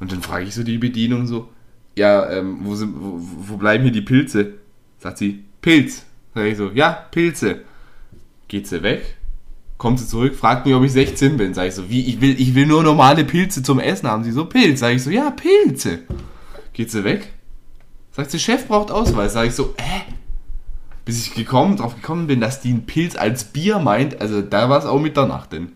Und 0.00 0.12
dann 0.12 0.20
frage 0.20 0.44
ich 0.44 0.54
so 0.54 0.64
die 0.64 0.76
Bedienung 0.76 1.26
so, 1.26 1.48
ja, 1.96 2.28
ähm, 2.28 2.58
wo, 2.60 2.74
sind, 2.74 2.92
wo, 2.94 3.14
wo 3.18 3.56
bleiben 3.56 3.84
hier 3.84 3.92
die 3.92 4.02
Pilze? 4.02 4.58
Sagt 4.98 5.16
sie, 5.16 5.44
Pilz. 5.62 6.04
Sag 6.34 6.44
ich 6.44 6.58
so, 6.58 6.70
ja, 6.72 6.90
Pilze. 7.10 7.62
Geht 8.48 8.66
sie 8.66 8.82
weg, 8.82 9.16
kommt 9.78 9.98
sie 9.98 10.06
zurück, 10.06 10.34
fragt 10.34 10.66
mich, 10.66 10.74
ob 10.74 10.84
ich 10.84 10.92
16 10.92 11.38
bin. 11.38 11.54
Sag 11.54 11.68
ich 11.68 11.74
so, 11.74 11.88
wie, 11.88 12.04
ich 12.04 12.20
will, 12.20 12.38
ich 12.38 12.54
will 12.54 12.66
nur 12.66 12.82
normale 12.82 13.24
Pilze 13.24 13.62
zum 13.62 13.80
Essen 13.80 14.10
haben. 14.10 14.24
Sie 14.24 14.32
so, 14.32 14.44
Pilz. 14.44 14.80
Sag 14.80 14.94
ich 14.94 15.02
so, 15.02 15.08
ja, 15.08 15.30
Pilze. 15.30 16.00
Geht 16.76 16.90
sie 16.90 17.04
weg, 17.04 17.32
sagt 18.10 18.30
sie, 18.30 18.38
Chef 18.38 18.68
braucht 18.68 18.90
Ausweis. 18.90 19.32
Sag 19.32 19.46
ich 19.46 19.54
so, 19.54 19.74
hä? 19.78 20.02
Bis 21.06 21.26
ich 21.26 21.32
gekommen, 21.32 21.78
drauf 21.78 21.94
gekommen 21.94 22.26
bin, 22.26 22.38
dass 22.38 22.60
die 22.60 22.68
einen 22.68 22.84
Pilz 22.84 23.16
als 23.16 23.44
Bier 23.44 23.78
meint, 23.78 24.20
also 24.20 24.42
da 24.42 24.68
war 24.68 24.78
es 24.78 24.84
auch 24.84 25.00
Mitternacht 25.00 25.52
denn. 25.52 25.74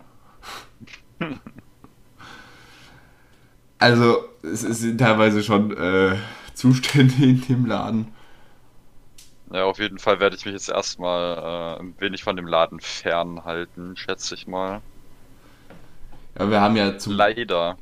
Also, 3.79 4.25
es, 4.43 4.61
sind 4.61 4.99
teilweise 4.99 5.41
schon 5.41 5.75
äh, 5.75 6.17
Zustände 6.53 7.15
in 7.23 7.41
dem 7.47 7.65
Laden. 7.65 8.13
Ja, 9.51 9.63
auf 9.63 9.79
jeden 9.79 9.97
Fall 9.97 10.19
werde 10.19 10.35
ich 10.35 10.45
mich 10.45 10.53
jetzt 10.53 10.69
erstmal 10.69 11.79
äh, 11.79 11.81
ein 11.81 11.95
wenig 11.97 12.23
von 12.23 12.35
dem 12.35 12.45
Laden 12.45 12.79
fernhalten, 12.79 13.97
schätze 13.97 14.35
ich 14.35 14.45
mal. 14.45 14.81
Ja, 16.37 16.51
wir 16.51 16.61
haben 16.61 16.75
ja 16.75 16.99
zu. 16.99 17.11
Leider. 17.11 17.79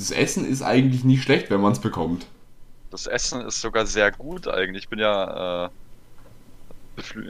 Das 0.00 0.10
Essen 0.10 0.46
ist 0.46 0.62
eigentlich 0.62 1.04
nicht 1.04 1.22
schlecht, 1.22 1.50
wenn 1.50 1.60
man 1.60 1.72
es 1.72 1.78
bekommt. 1.78 2.26
Das 2.90 3.06
Essen 3.06 3.42
ist 3.42 3.60
sogar 3.60 3.84
sehr 3.84 4.10
gut 4.10 4.48
eigentlich. 4.48 4.84
Ich 4.84 4.88
bin 4.88 4.98
ja, 4.98 5.66
äh, 5.66 5.70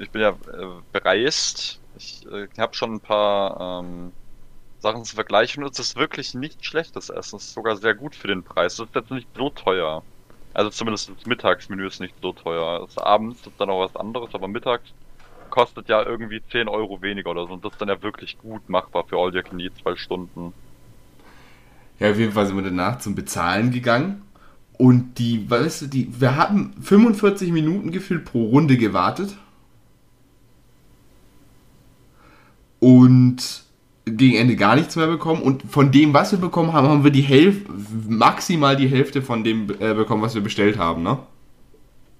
ich 0.00 0.10
bin 0.10 0.22
ja 0.22 0.30
äh, 0.30 0.66
bereist. 0.92 1.80
Ich 1.98 2.24
äh, 2.30 2.46
habe 2.58 2.72
schon 2.74 2.94
ein 2.94 3.00
paar 3.00 3.82
ähm, 3.82 4.12
Sachen 4.78 5.04
zu 5.04 5.16
vergleichen 5.16 5.64
und 5.64 5.72
es 5.72 5.80
ist 5.80 5.96
wirklich 5.96 6.32
nicht 6.34 6.64
schlechtes 6.64 7.10
Essen. 7.10 7.38
Es 7.38 7.46
ist 7.46 7.54
sogar 7.54 7.76
sehr 7.76 7.96
gut 7.96 8.14
für 8.14 8.28
den 8.28 8.44
Preis. 8.44 8.74
Es 8.74 8.86
ist 8.86 8.94
jetzt 8.94 9.10
nicht 9.10 9.26
so 9.34 9.50
teuer. 9.50 10.04
Also 10.54 10.70
zumindest 10.70 11.08
das 11.08 11.26
Mittagsmenü 11.26 11.88
ist 11.88 11.98
nicht 11.98 12.14
so 12.22 12.32
teuer. 12.32 12.86
Das 12.86 12.98
abends 12.98 13.44
ist 13.44 13.60
dann 13.60 13.70
auch 13.70 13.80
was 13.80 13.96
anderes, 13.96 14.32
aber 14.32 14.46
mittags 14.46 14.92
kostet 15.50 15.88
ja 15.88 16.04
irgendwie 16.04 16.40
10 16.52 16.68
Euro 16.68 17.02
weniger 17.02 17.30
oder 17.30 17.48
so. 17.48 17.54
Und 17.54 17.64
das 17.64 17.72
ist 17.72 17.80
dann 17.80 17.88
ja 17.88 18.00
wirklich 18.00 18.38
gut 18.38 18.68
machbar 18.68 19.02
für 19.08 19.18
All 19.18 19.34
You 19.34 19.42
Can 19.42 19.60
zwei 19.82 19.96
Stunden. 19.96 20.54
Ja, 22.00 22.10
auf 22.10 22.18
jeden 22.18 22.32
Fall 22.32 22.46
sind 22.46 22.56
wir 22.56 22.62
danach 22.62 22.98
zum 22.98 23.14
Bezahlen 23.14 23.70
gegangen. 23.70 24.22
Und 24.78 25.18
die, 25.18 25.48
weißt 25.48 25.82
du, 25.82 25.86
die, 25.86 26.20
wir 26.20 26.36
hatten 26.36 26.72
45 26.80 27.52
Minuten 27.52 27.92
gefühlt 27.92 28.24
pro 28.24 28.46
Runde 28.46 28.78
gewartet. 28.78 29.36
Und 32.80 33.64
gegen 34.06 34.36
Ende 34.36 34.56
gar 34.56 34.74
nichts 34.76 34.96
mehr 34.96 35.06
bekommen 35.06 35.42
und 35.42 35.62
von 35.70 35.92
dem, 35.92 36.14
was 36.14 36.32
wir 36.32 36.38
bekommen 36.38 36.72
haben, 36.72 36.88
haben 36.88 37.04
wir 37.04 37.10
die 37.10 37.20
Hälfte, 37.20 37.70
maximal 38.08 38.74
die 38.74 38.88
Hälfte 38.88 39.20
von 39.20 39.44
dem 39.44 39.68
äh, 39.78 39.92
bekommen, 39.92 40.22
was 40.22 40.34
wir 40.34 40.42
bestellt 40.42 40.78
haben, 40.78 41.02
ne? 41.02 41.18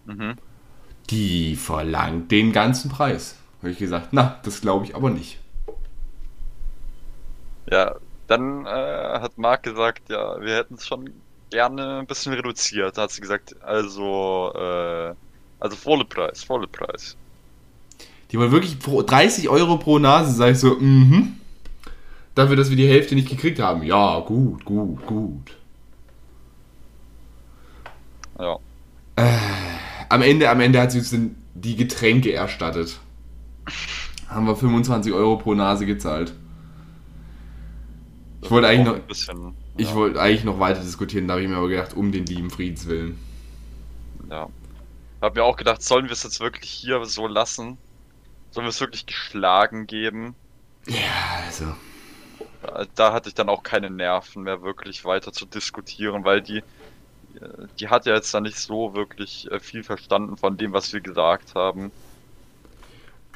Mhm. 0.05 0.35
Die 1.09 1.57
verlangt 1.57 2.31
den 2.31 2.53
ganzen 2.53 2.91
Preis. 2.91 3.37
Habe 3.61 3.71
ich 3.71 3.79
gesagt, 3.79 4.09
na, 4.13 4.39
das 4.45 4.61
glaube 4.61 4.85
ich 4.85 4.95
aber 4.95 5.09
nicht. 5.09 5.39
Ja, 7.71 7.97
dann 8.31 8.67
äh, 8.67 8.69
hat 8.69 9.39
Marc 9.39 9.63
gesagt, 9.63 10.09
ja, 10.09 10.41
wir 10.41 10.57
hätten 10.57 10.75
es 10.75 10.87
schon 10.87 11.11
gerne 11.51 11.99
ein 11.99 12.07
bisschen 12.07 12.33
reduziert. 12.33 12.97
Da 12.97 13.03
hat 13.03 13.11
sie 13.11 13.21
gesagt, 13.21 13.57
also, 13.63 14.53
äh, 14.55 15.15
also 15.59 15.77
volle 15.77 16.05
Preis, 16.05 16.45
volle 16.45 16.67
Preis. 16.67 17.17
Die 18.31 18.39
wollen 18.39 18.53
wirklich 18.53 18.79
30 18.79 19.49
Euro 19.49 19.77
pro 19.77 19.99
Nase, 19.99 20.33
sag 20.33 20.53
ich 20.53 20.59
so, 20.59 20.77
mhm 20.77 21.41
dafür, 22.35 22.57
dass 22.57 22.71
wir 22.71 22.77
die 22.77 22.89
Hälfte 22.89 23.15
nicht 23.15 23.29
gekriegt 23.29 23.59
haben. 23.59 23.83
Ja, 23.83 24.21
gut, 24.21 24.65
gut, 24.65 25.07
gut. 25.07 25.57
Ja. 28.39 28.57
Äh, 29.17 29.29
am 30.09 30.23
Ende, 30.23 30.49
am 30.49 30.61
Ende 30.61 30.81
hat 30.81 30.93
sie 30.93 30.99
uns 30.99 31.15
die 31.55 31.77
Getränke 31.77 32.33
erstattet. 32.33 32.99
Haben 34.29 34.47
wir 34.47 34.57
25 34.57 35.13
Euro 35.13 35.37
pro 35.37 35.55
Nase 35.55 35.87
gezahlt. 35.87 36.33
Ich 38.43 38.51
wollte 38.51 38.69
eigentlich 38.69 38.87
noch, 38.87 38.99
bisschen, 39.01 39.45
ja. 39.45 39.53
ich 39.77 39.95
wollte 39.95 40.21
eigentlich 40.21 40.45
noch 40.45 40.59
weiter 40.59 40.81
diskutieren, 40.81 41.29
da 41.29 41.35
habe 41.35 41.43
ich 41.43 41.49
mir 41.49 41.57
aber 41.57 41.69
gedacht, 41.69 41.95
um 41.95 42.11
den 42.11 42.27
lieben 42.27 42.51
Friedenswillen. 42.51 43.19
Ja. 44.31 44.49
Ich 45.17 45.23
habe 45.23 45.41
mir 45.41 45.45
auch 45.45 45.57
gedacht, 45.57 45.83
sollen 45.83 46.07
wir 46.07 46.13
es 46.13 46.23
jetzt 46.23 46.41
wirklich 46.41 46.71
hier 46.71 47.05
so 47.05 47.27
lassen? 47.27 47.77
Sollen 48.51 48.65
wir 48.65 48.71
es 48.71 48.81
wirklich 48.81 49.07
geschlagen 49.07 49.87
geben? 49.87 50.35
Ja, 50.87 51.45
also 51.47 51.75
da 52.95 53.13
hatte 53.13 53.29
ich 53.29 53.35
dann 53.35 53.49
auch 53.49 53.63
keine 53.63 53.91
Nerven 53.91 54.43
mehr 54.43 54.63
wirklich 54.63 55.05
weiter 55.05 55.33
zu 55.33 55.47
diskutieren, 55.47 56.25
weil 56.25 56.43
die, 56.43 56.63
die 57.79 57.89
hat 57.89 58.07
ja 58.07 58.15
jetzt 58.15 58.33
da 58.35 58.41
nicht 58.41 58.59
so 58.59 58.95
wirklich 58.95 59.51
äh, 59.51 59.61
viel 59.61 59.83
verstanden 59.83 60.37
von 60.37 60.57
dem, 60.57 60.73
was 60.73 60.93
wir 60.93 61.01
gesagt 61.01 61.55
haben. 61.55 61.91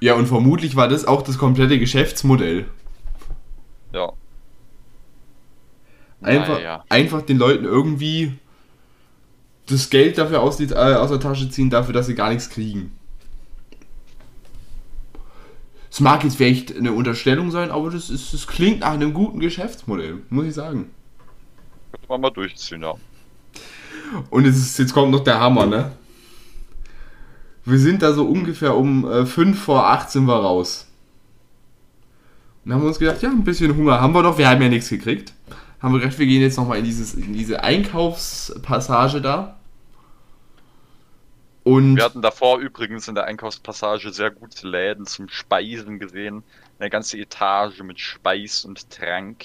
Ja, 0.01 0.15
und 0.15 0.27
vermutlich 0.27 0.77
war 0.77 0.89
das 0.89 1.07
auch 1.07 1.23
das 1.23 1.39
komplette 1.39 1.79
Geschäftsmodell. 1.79 2.67
Ja. 3.93 4.13
Einfach, 6.25 6.59
naja. 6.59 6.85
einfach 6.89 7.23
den 7.23 7.39
Leuten 7.39 7.65
irgendwie 7.65 8.33
das 9.67 9.91
Geld 9.91 10.19
dafür 10.19 10.43
aus, 10.43 10.57
die, 10.57 10.65
äh, 10.65 10.95
aus 10.95 11.11
der 11.11 11.21
Tasche 11.21 11.49
ziehen, 11.49 11.71
dafür, 11.71 11.95
dass 11.95 12.07
sie 12.07 12.15
gar 12.15 12.31
nichts 12.31 12.51
kriegen. 12.51 12.93
Es 15.91 16.01
mag 16.01 16.25
jetzt 16.25 16.37
vielleicht 16.37 16.77
eine 16.77 16.93
Unterstellung 16.93 17.51
sein, 17.51 17.71
aber 17.71 17.91
das, 17.91 18.11
ist, 18.11 18.35
das 18.35 18.47
klingt 18.47 18.81
nach 18.81 18.95
einem 18.95 19.15
guten 19.15 19.39
Geschäftsmodell, 19.39 20.23
muss 20.29 20.47
ich 20.47 20.55
sagen. 20.55 20.91
Könnte 21.93 22.09
man 22.09 22.21
mal 22.21 22.31
durchziehen, 22.31 22.83
ja. 22.83 22.95
Und 24.31 24.45
jetzt, 24.45 24.57
ist, 24.57 24.79
jetzt 24.79 24.93
kommt 24.93 25.13
noch 25.13 25.23
der 25.23 25.39
Hammer, 25.39 25.67
ne? 25.67 25.93
Wir 27.65 27.79
sind 27.79 28.03
da 28.03 28.13
so 28.13 28.27
ungefähr 28.27 28.77
um 28.77 29.11
äh, 29.11 29.25
5 29.25 29.59
vor 29.59 29.87
8 29.87 30.11
sind 30.11 30.27
wir 30.27 30.35
raus. 30.35 30.89
Und 32.65 32.73
haben 32.73 32.83
wir 32.83 32.89
uns 32.89 32.99
gedacht, 32.99 33.23
ja, 33.23 33.31
ein 33.31 33.45
bisschen 33.45 33.77
Hunger 33.77 34.01
haben 34.01 34.13
wir 34.13 34.23
doch, 34.23 34.37
wir 34.37 34.49
haben 34.49 34.61
ja 34.63 34.69
nichts 34.69 34.89
gekriegt. 34.89 35.33
Haben 35.85 35.93
wir 35.93 36.01
gedacht, 36.01 36.19
wir 36.19 36.25
gehen 36.25 36.41
jetzt 36.41 36.57
nochmal 36.57 36.79
in, 36.79 36.87
in 36.87 37.35
diese 37.35 37.63
Einkaufspassage 37.63 39.21
da. 39.21 39.59
Und 41.63 41.97
wir 41.97 42.05
hatten 42.05 42.23
davor 42.23 42.59
übrigens 42.59 43.07
in 43.07 43.15
der 43.15 43.25
Einkaufspassage 43.25 44.11
sehr 44.11 44.31
gute 44.31 44.67
Läden 44.67 45.05
zum 45.05 45.29
Speisen 45.29 45.99
gesehen. 45.99 46.43
Eine 46.79 46.89
ganze 46.89 47.19
Etage 47.19 47.83
mit 47.83 48.01
Speis 48.01 48.65
und 48.65 48.89
Trank. 48.89 49.45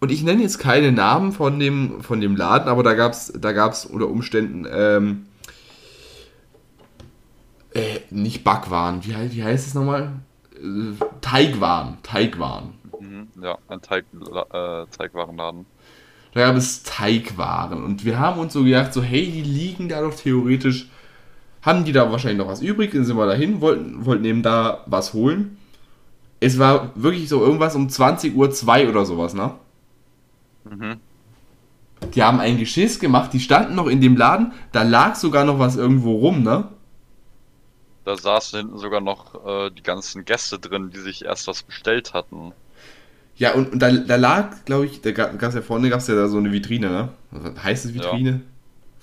Und 0.00 0.10
ich 0.10 0.22
nenne 0.22 0.40
jetzt 0.40 0.58
keine 0.58 0.90
Namen 0.90 1.32
von 1.32 1.60
dem, 1.60 2.00
von 2.00 2.22
dem 2.22 2.34
Laden, 2.34 2.70
aber 2.70 2.82
da 2.82 2.94
gab 2.94 3.12
es 3.12 3.30
da 3.38 3.52
gab's 3.52 3.84
unter 3.84 4.08
Umständen 4.08 4.66
ähm, 4.72 5.26
äh, 7.74 8.00
nicht 8.08 8.42
Backwaren, 8.42 9.04
wie, 9.04 9.14
wie 9.32 9.44
heißt 9.44 9.66
es 9.66 9.74
nochmal? 9.74 10.12
Äh, 10.54 10.94
Teigwaren, 11.20 11.98
Teigwaren. 12.02 12.81
Ja, 13.42 13.58
ein 13.68 13.82
Teig, 13.82 14.04
äh, 14.12 14.86
Teigwarenladen. 14.86 15.66
Da 16.32 16.46
gab 16.46 16.56
es 16.56 16.82
Teigwaren 16.82 17.84
und 17.84 18.04
wir 18.04 18.18
haben 18.18 18.40
uns 18.40 18.52
so 18.52 18.64
gedacht, 18.64 18.92
so 18.94 19.02
hey, 19.02 19.30
die 19.30 19.42
liegen 19.42 19.88
da 19.88 20.00
doch 20.00 20.14
theoretisch 20.14 20.88
haben 21.62 21.84
die 21.84 21.92
da 21.92 22.10
wahrscheinlich 22.10 22.38
noch 22.38 22.48
was 22.48 22.60
übrig, 22.60 22.90
dann 22.92 23.04
sind 23.04 23.16
wir 23.16 23.26
dahin, 23.26 23.60
wollten, 23.60 24.04
wollten 24.04 24.24
eben 24.24 24.42
da 24.42 24.82
was 24.86 25.14
holen. 25.14 25.58
Es 26.40 26.58
war 26.58 26.90
wirklich 26.96 27.28
so 27.28 27.40
irgendwas 27.40 27.76
um 27.76 27.88
20 27.88 28.34
Uhr 28.34 28.50
2 28.50 28.88
oder 28.88 29.06
sowas, 29.06 29.32
ne? 29.32 29.54
Mhm. 30.64 31.00
Die 32.14 32.22
haben 32.22 32.40
ein 32.40 32.58
Geschiss 32.58 32.98
gemacht, 32.98 33.32
die 33.32 33.38
standen 33.38 33.76
noch 33.76 33.86
in 33.86 34.00
dem 34.00 34.16
Laden, 34.16 34.52
da 34.72 34.82
lag 34.82 35.14
sogar 35.14 35.44
noch 35.44 35.60
was 35.60 35.76
irgendwo 35.76 36.16
rum, 36.16 36.42
ne? 36.42 36.68
Da 38.04 38.16
saßen 38.16 38.58
hinten 38.58 38.78
sogar 38.78 39.00
noch 39.00 39.46
äh, 39.46 39.70
die 39.70 39.84
ganzen 39.84 40.24
Gäste 40.24 40.58
drin, 40.58 40.90
die 40.90 40.98
sich 40.98 41.24
erst 41.24 41.46
was 41.46 41.62
bestellt 41.62 42.12
hatten. 42.12 42.52
Ja, 43.36 43.54
und, 43.54 43.72
und 43.72 43.78
da, 43.80 43.90
da 43.90 44.16
lag, 44.16 44.64
glaube 44.64 44.86
ich, 44.86 45.00
da 45.00 45.10
gab 45.10 45.42
es 45.42 45.54
ja 45.54 45.62
vorne, 45.62 45.88
gab 45.88 46.00
es 46.00 46.06
ja 46.06 46.14
da 46.14 46.28
so 46.28 46.38
eine 46.38 46.52
Vitrine, 46.52 46.90
ne? 46.90 47.08
Heißt 47.62 47.84
es 47.84 47.94
Vitrine? 47.94 48.30
Ja 48.30 48.40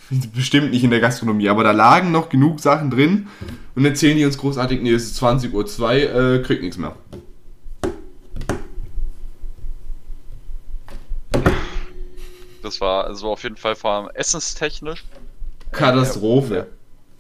Bestimmt 0.36 0.72
nicht 0.72 0.84
in 0.84 0.90
der 0.90 1.00
Gastronomie, 1.00 1.50
aber 1.50 1.64
da 1.64 1.72
lagen 1.72 2.12
noch 2.12 2.30
genug 2.30 2.60
Sachen 2.60 2.90
drin 2.90 3.28
und 3.76 3.86
erzählen 3.86 4.18
die 4.18 4.26
uns 4.26 4.38
großartig, 4.38 4.82
nee, 4.82 4.92
es 4.92 5.12
ist 5.12 5.22
20.02 5.22 5.84
Uhr, 5.84 6.36
äh, 6.36 6.42
kriegt 6.42 6.64
nichts 6.64 6.78
mehr. 6.78 6.96
Das 12.64 12.82
war 12.82 13.06
also 13.06 13.32
auf 13.32 13.44
jeden 13.44 13.56
Fall 13.56 13.76
vor 13.76 13.92
allem 13.92 14.10
essenstechnisch. 14.14 15.06
Katastrophe. 15.72 16.68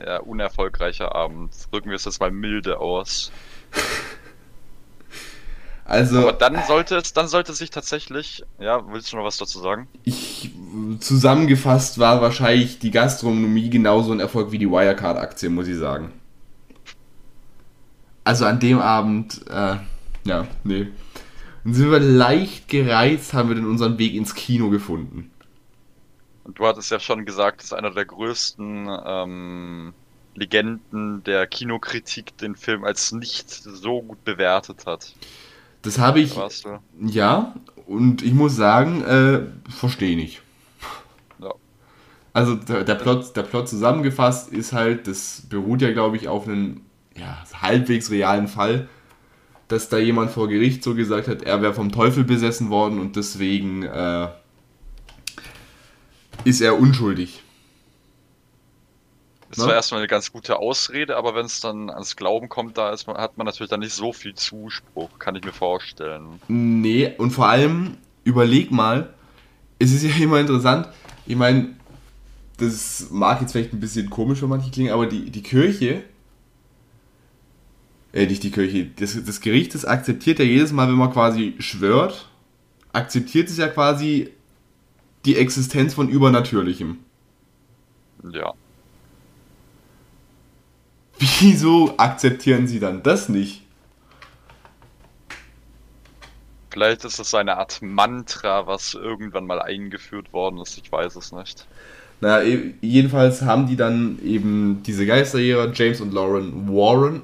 Ja, 0.03 0.17
unerfolgreicher 0.17 1.13
Abend. 1.15 1.51
Drücken 1.71 1.89
wir 1.89 1.95
es 1.95 2.05
jetzt 2.05 2.19
mal 2.19 2.31
milde 2.31 2.79
aus. 2.79 3.31
Also, 5.89 6.19
Aber 6.19 6.33
dann 6.33 6.63
sollte 6.67 6.97
es, 6.97 7.13
dann 7.13 7.27
sollte 7.27 7.51
sich 7.53 7.71
tatsächlich, 7.71 8.43
ja, 8.59 8.83
willst 8.91 9.11
du 9.11 9.17
noch 9.17 9.23
was 9.23 9.37
dazu 9.37 9.59
sagen? 9.59 9.87
ich, 10.03 10.51
zusammengefasst 10.99 11.97
war 11.97 12.21
wahrscheinlich 12.21 12.77
die 12.77 12.91
Gastronomie 12.91 13.71
genauso 13.71 14.11
ein 14.11 14.19
Erfolg 14.19 14.51
wie 14.51 14.59
die 14.59 14.69
Wirecard-Aktie, 14.69 15.49
muss 15.49 15.67
ich 15.67 15.77
sagen. 15.77 16.13
Also 18.23 18.45
an 18.45 18.59
dem 18.59 18.77
Abend, 18.77 19.41
äh, 19.49 19.77
ja, 20.25 20.47
nee. 20.63 20.89
Dann 21.63 21.73
sind 21.73 21.89
wir 21.89 21.99
leicht 21.99 22.67
gereizt, 22.67 23.33
haben 23.33 23.49
wir 23.49 23.55
dann 23.55 23.65
unseren 23.65 23.97
Weg 23.97 24.13
ins 24.13 24.35
Kino 24.35 24.69
gefunden. 24.69 25.31
Und 26.43 26.59
du 26.59 26.67
hattest 26.67 26.91
ja 26.91 26.99
schon 26.99 27.25
gesagt, 27.25 27.63
dass 27.63 27.73
einer 27.73 27.89
der 27.89 28.05
größten 28.05 28.87
ähm, 29.07 29.93
Legenden 30.35 31.23
der 31.23 31.47
Kinokritik 31.47 32.37
den 32.37 32.55
Film 32.55 32.83
als 32.83 33.11
nicht 33.11 33.49
so 33.49 34.03
gut 34.03 34.23
bewertet 34.23 34.85
hat. 34.85 35.15
Das 35.81 35.97
habe 35.97 36.19
ich, 36.19 36.35
warst 36.35 36.65
du. 36.65 36.79
ja, 36.99 37.55
und 37.87 38.21
ich 38.21 38.33
muss 38.33 38.55
sagen, 38.55 39.01
äh, 39.03 39.41
verstehe 39.69 40.15
nicht. 40.15 40.41
Ja. 41.41 41.53
Also 42.33 42.55
der, 42.55 42.83
der, 42.83 42.95
Plot, 42.95 43.35
der 43.35 43.43
Plot 43.43 43.69
zusammengefasst 43.69 44.51
ist 44.51 44.73
halt, 44.73 45.07
das 45.07 45.43
beruht 45.49 45.81
ja, 45.81 45.91
glaube 45.91 46.17
ich, 46.17 46.27
auf 46.27 46.47
einem 46.47 46.81
ja, 47.17 47.43
halbwegs 47.61 48.11
realen 48.11 48.47
Fall, 48.47 48.89
dass 49.67 49.89
da 49.89 49.97
jemand 49.97 50.31
vor 50.31 50.49
Gericht 50.49 50.83
so 50.83 50.95
gesagt 50.95 51.27
hat, 51.27 51.43
er 51.43 51.61
wäre 51.61 51.73
vom 51.73 51.91
Teufel 51.91 52.23
besessen 52.23 52.69
worden 52.69 52.99
und 52.99 53.15
deswegen 53.15 53.83
äh, 53.83 54.27
ist 56.43 56.61
er 56.61 56.79
unschuldig. 56.79 57.43
Das 59.49 59.57
Ne? 59.57 59.65
war 59.65 59.73
erstmal 59.73 59.99
eine 60.01 60.07
ganz 60.07 60.31
gute 60.31 60.57
Ausrede, 60.59 61.17
aber 61.17 61.33
wenn 61.35 61.45
es 61.45 61.59
dann 61.59 61.89
ans 61.89 62.15
Glauben 62.15 62.49
kommt, 62.49 62.77
da 62.77 62.91
ist 62.91 63.07
man, 63.07 63.17
hat 63.17 63.37
man 63.37 63.45
natürlich 63.45 63.69
dann 63.69 63.79
nicht 63.79 63.93
so 63.93 64.13
viel 64.13 64.35
Zuspruch, 64.35 65.09
kann 65.19 65.35
ich 65.35 65.43
mir 65.43 65.53
vorstellen. 65.53 66.39
Nee, 66.47 67.13
und 67.17 67.31
vor 67.31 67.47
allem, 67.47 67.97
überleg 68.23 68.71
mal, 68.71 69.13
es 69.79 69.91
ist 69.91 70.03
ja 70.03 70.11
immer 70.23 70.39
interessant, 70.39 70.87
ich 71.25 71.35
meine, 71.35 71.75
das 72.57 73.07
mag 73.09 73.41
jetzt 73.41 73.53
vielleicht 73.53 73.73
ein 73.73 73.79
bisschen 73.79 74.09
komisch 74.09 74.39
für 74.39 74.47
manche 74.47 74.69
klingen, 74.71 74.91
aber 74.91 75.07
die, 75.07 75.31
die 75.31 75.43
Kirche, 75.43 76.03
äh, 78.13 78.25
nicht 78.25 78.43
die 78.43 78.51
Kirche, 78.51 78.87
das, 78.97 79.23
das 79.23 79.41
Gericht, 79.41 79.73
das 79.73 79.85
akzeptiert 79.85 80.39
ja 80.39 80.45
jedes 80.45 80.71
Mal, 80.71 80.87
wenn 80.87 80.95
man 80.95 81.11
quasi 81.11 81.55
schwört, 81.59 82.29
akzeptiert 82.93 83.49
es 83.49 83.57
ja 83.57 83.67
quasi 83.67 84.31
die 85.25 85.37
Existenz 85.37 85.93
von 85.93 86.09
Übernatürlichem. 86.09 86.97
Ja. 88.31 88.53
Wieso 91.19 91.93
akzeptieren 91.97 92.67
sie 92.67 92.79
dann 92.79 93.03
das 93.03 93.29
nicht? 93.29 93.61
Vielleicht 96.71 97.03
ist 97.03 97.19
es 97.19 97.33
eine 97.33 97.57
Art 97.57 97.81
Mantra, 97.81 98.67
was 98.67 98.93
irgendwann 98.93 99.45
mal 99.45 99.61
eingeführt 99.61 100.31
worden 100.33 100.59
ist, 100.59 100.77
ich 100.77 100.91
weiß 100.91 101.15
es 101.15 101.31
nicht. 101.31 101.67
Naja, 102.21 102.43
e- 102.47 102.73
jedenfalls 102.81 103.41
haben 103.41 103.67
die 103.67 103.75
dann 103.75 104.19
eben 104.23 104.83
diese 104.85 105.05
Geisterjäger, 105.05 105.71
James 105.73 106.01
und 106.01 106.13
Lauren 106.13 106.67
Warren. 106.67 107.21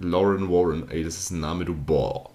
Lauren 0.00 0.48
Warren, 0.48 0.88
ey, 0.90 1.04
das 1.04 1.18
ist 1.18 1.30
ein 1.30 1.40
Name, 1.40 1.64
du 1.64 1.74
Boah. 1.74 2.30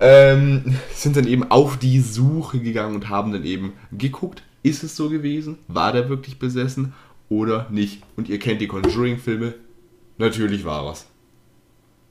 ähm, 0.00 0.76
sind 0.92 1.16
dann 1.16 1.26
eben 1.26 1.50
auf 1.50 1.78
die 1.78 2.00
Suche 2.00 2.58
gegangen 2.58 2.96
und 2.96 3.08
haben 3.08 3.32
dann 3.32 3.44
eben 3.44 3.74
geguckt, 3.92 4.42
ist 4.62 4.82
es 4.82 4.96
so 4.96 5.08
gewesen? 5.08 5.58
War 5.68 5.92
der 5.92 6.08
wirklich 6.08 6.38
besessen 6.38 6.94
oder 7.38 7.66
nicht? 7.70 8.02
Und 8.16 8.28
ihr 8.28 8.38
kennt 8.38 8.60
die 8.60 8.68
Conjuring-Filme, 8.68 9.54
natürlich 10.18 10.64
war 10.64 10.90
es. 10.92 11.06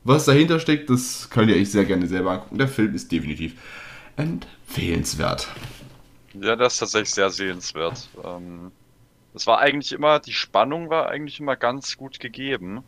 Was 0.04 0.26
dahinter 0.26 0.60
steckt, 0.60 0.90
das 0.90 1.30
könnt 1.30 1.52
ihr 1.52 1.58
euch 1.58 1.72
sehr 1.72 1.86
gerne 1.86 2.08
selber 2.08 2.32
angucken. 2.32 2.58
Der 2.58 2.68
Film 2.68 2.96
ist 2.96 3.12
definitiv 3.12 3.54
empfehlenswert. 4.18 5.48
Ja, 6.34 6.56
das 6.56 6.74
ist 6.74 6.80
tatsächlich 6.80 7.14
sehr 7.14 7.30
sehenswert. 7.30 8.10
Ähm, 8.24 8.72
es 9.34 9.46
war 9.46 9.60
eigentlich 9.60 9.92
immer, 9.92 10.20
die 10.20 10.34
Spannung 10.34 10.90
war 10.90 11.10
eigentlich 11.10 11.40
immer 11.40 11.56
ganz 11.56 11.98
gut 11.98 12.20
gegeben. 12.20 12.84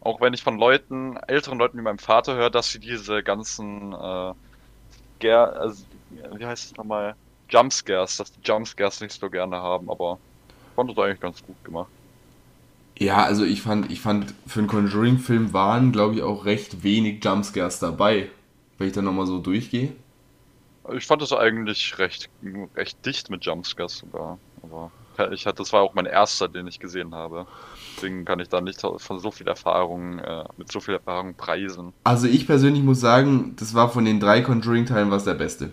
Auch 0.00 0.20
wenn 0.20 0.32
ich 0.32 0.42
von 0.42 0.58
Leuten, 0.58 1.16
älteren 1.16 1.58
Leuten 1.58 1.78
wie 1.78 1.82
meinem 1.82 1.98
Vater 1.98 2.34
höre, 2.34 2.50
dass 2.50 2.70
sie 2.70 2.78
diese 2.78 3.22
ganzen, 3.22 3.92
äh, 3.92 4.32
Scare, 5.22 5.52
also, 5.56 5.84
wie 6.36 6.44
heißt 6.44 6.72
es 6.72 6.76
nochmal, 6.76 7.14
Jumpscares, 7.48 8.16
dass 8.16 8.32
die 8.32 8.40
Jumpscares 8.42 9.00
nicht 9.00 9.12
so 9.12 9.30
gerne 9.30 9.56
haben, 9.56 9.90
aber 9.90 10.18
fand 10.74 10.90
das 10.90 10.98
eigentlich 10.98 11.20
ganz 11.20 11.42
gut 11.44 11.62
gemacht. 11.64 11.90
Ja, 12.98 13.24
also 13.24 13.44
ich 13.44 13.62
fand, 13.62 13.90
ich 13.90 14.00
fand, 14.00 14.34
für 14.46 14.60
einen 14.60 14.68
Conjuring-Film 14.68 15.52
waren, 15.52 15.92
glaube 15.92 16.16
ich, 16.16 16.22
auch 16.22 16.44
recht 16.44 16.82
wenig 16.82 17.24
Jumpscares 17.24 17.78
dabei. 17.78 18.30
Wenn 18.78 18.86
ich 18.88 18.92
dann 18.92 19.04
nochmal 19.04 19.26
so 19.26 19.38
durchgehe. 19.38 19.92
Ich 20.94 21.06
fand 21.06 21.22
das 21.22 21.32
eigentlich 21.32 21.98
recht, 21.98 22.28
recht 22.76 23.04
dicht 23.06 23.30
mit 23.30 23.44
Jumpscares 23.44 23.98
sogar, 23.98 24.38
aber 24.62 24.90
ich 25.32 25.46
hatte, 25.46 25.58
das 25.58 25.72
war 25.72 25.82
auch 25.82 25.94
mein 25.94 26.06
erster, 26.06 26.48
den 26.48 26.66
ich 26.66 26.80
gesehen 26.80 27.14
habe. 27.14 27.46
Deswegen 27.96 28.24
kann 28.24 28.40
ich 28.40 28.48
da 28.48 28.60
nicht 28.60 28.80
von 28.80 29.18
so 29.18 29.30
viel 29.30 29.46
Erfahrung, 29.46 30.18
äh, 30.18 30.44
mit 30.56 30.72
so 30.72 30.80
viel 30.80 30.94
Erfahrung 30.94 31.34
preisen. 31.34 31.92
Also 32.04 32.26
ich 32.26 32.46
persönlich 32.46 32.82
muss 32.82 33.00
sagen, 33.00 33.54
das 33.56 33.74
war 33.74 33.90
von 33.90 34.04
den 34.04 34.20
drei 34.20 34.40
Conjuring-Teilen 34.40 35.10
was 35.10 35.24
der 35.24 35.34
beste. 35.34 35.70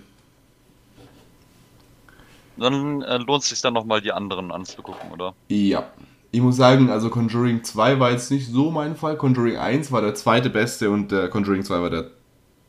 Dann 2.60 3.02
äh, 3.02 3.18
lohnt 3.18 3.44
es 3.44 3.50
sich 3.50 3.62
dann 3.62 3.74
nochmal 3.74 4.02
die 4.02 4.12
anderen 4.12 4.52
anzugucken, 4.52 5.12
oder? 5.12 5.34
Ja. 5.48 5.90
Ich 6.32 6.42
muss 6.42 6.58
sagen, 6.58 6.92
also 6.92 7.10
Conjuring 7.10 7.64
2 7.64 8.00
war 8.00 8.12
jetzt 8.12 8.30
nicht 8.30 8.48
so 8.48 8.70
mein 8.70 8.96
Fall. 8.96 9.18
Conjuring 9.18 9.58
1 9.58 9.92
war 9.92 10.02
der 10.02 10.14
zweite 10.14 10.52
beste 10.52 10.92
und 10.92 11.12
der 11.12 11.28
Conjuring 11.30 11.64
2 11.64 11.82
war 11.82 11.90
der 11.90 12.12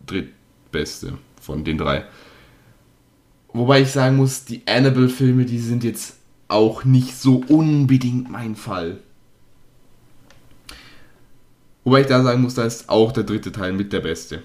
drittbeste 0.07 1.19
von 1.41 1.65
den 1.65 1.77
drei. 1.77 2.05
Wobei 3.53 3.83
ich 3.83 3.91
sagen 3.91 4.17
muss, 4.17 4.45
die 4.45 4.63
Annabelle-Filme, 4.67 5.45
die 5.45 5.59
sind 5.59 5.85
jetzt 5.85 6.17
auch 6.49 6.85
nicht 6.85 7.17
so 7.17 7.43
unbedingt 7.49 8.31
mein 8.31 8.57
Fall. 8.57 8.99
Wobei 11.85 12.03
ich 12.03 12.07
da 12.07 12.23
sagen 12.23 12.43
muss, 12.43 12.55
da 12.55 12.65
ist 12.65 12.89
auch 12.89 13.13
der 13.13 13.25
dritte 13.25 13.53
Teil 13.53 13.73
mit 13.73 13.93
der 13.93 14.01
beste. 14.01 14.43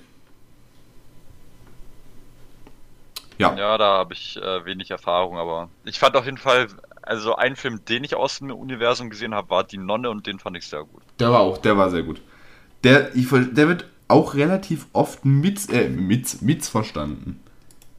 Ja. 3.38 3.56
Ja, 3.56 3.78
da 3.78 3.98
habe 3.98 4.14
ich 4.14 4.38
äh, 4.38 4.66
wenig 4.66 4.92
Erfahrung, 4.92 5.38
aber 5.38 5.70
ich 5.84 6.00
fand 6.00 6.16
auf 6.16 6.26
jeden 6.26 6.38
Fall, 6.38 6.68
also 7.02 7.36
ein 7.36 7.56
Film, 7.56 7.84
den 7.86 8.04
ich 8.04 8.16
aus 8.16 8.40
dem 8.40 8.52
Universum 8.52 9.10
gesehen 9.10 9.34
habe, 9.36 9.50
war 9.50 9.64
Die 9.64 9.78
Nonne 9.78 10.10
und 10.10 10.28
den 10.28 10.40
fand 10.40 10.58
ich 10.58 10.68
sehr 10.68 10.84
gut. 10.84 11.02
Der 11.20 11.32
war 11.32 11.40
auch, 11.42 11.58
der 11.58 11.78
war 11.78 11.90
sehr 11.90 12.04
gut. 12.04 12.22
Der, 12.84 13.16
ich, 13.16 13.28
der 13.30 13.68
wird 13.68 13.86
auch 14.08 14.36
relativ 14.36 14.86
oft 14.94 15.26
mit, 15.26 15.70
äh, 15.72 15.90
mit, 15.90 16.42
missverstanden. 16.42 17.42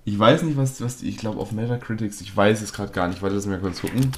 Ich 0.05 0.18
weiß 0.18 0.42
nicht, 0.44 0.57
was, 0.57 0.81
was 0.81 1.03
ich 1.03 1.18
glaube 1.18 1.38
auf 1.40 1.53
Metacritics, 1.53 2.20
ich 2.20 2.37
weiß 2.37 2.62
es 2.62 2.72
gerade 2.72 2.92
gar 2.92 3.09
nicht, 3.09 3.22
warte, 3.22 3.35
lass 3.35 3.46
mich 3.46 3.57
mal 3.57 3.62
kurz 3.62 3.81
gucken. 3.81 4.12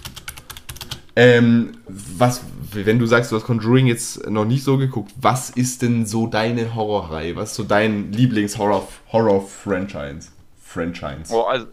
Ähm, 1.17 1.73
was, 1.89 2.43
wenn 2.73 2.99
du 3.01 3.07
sagst, 3.07 3.33
du 3.33 3.37
hast 3.37 3.45
Conjuring 3.45 3.87
jetzt 3.87 4.31
noch 4.31 4.45
nicht 4.45 4.63
so 4.63 4.79
geguckt, 4.79 5.13
was 5.21 5.51
ist 5.51 5.83
denn 5.83 6.07
so 6.07 6.29
deine 6.29 6.77
Horrorreihe? 6.77 7.35
Was 7.35 7.51
ist 7.51 7.57
so 7.57 7.65
dein 7.65 8.13
Lieblings-Horror-Franchise? 8.13 10.29
Franchise. 10.69 11.33
Oh, 11.35 11.43
also, 11.43 11.67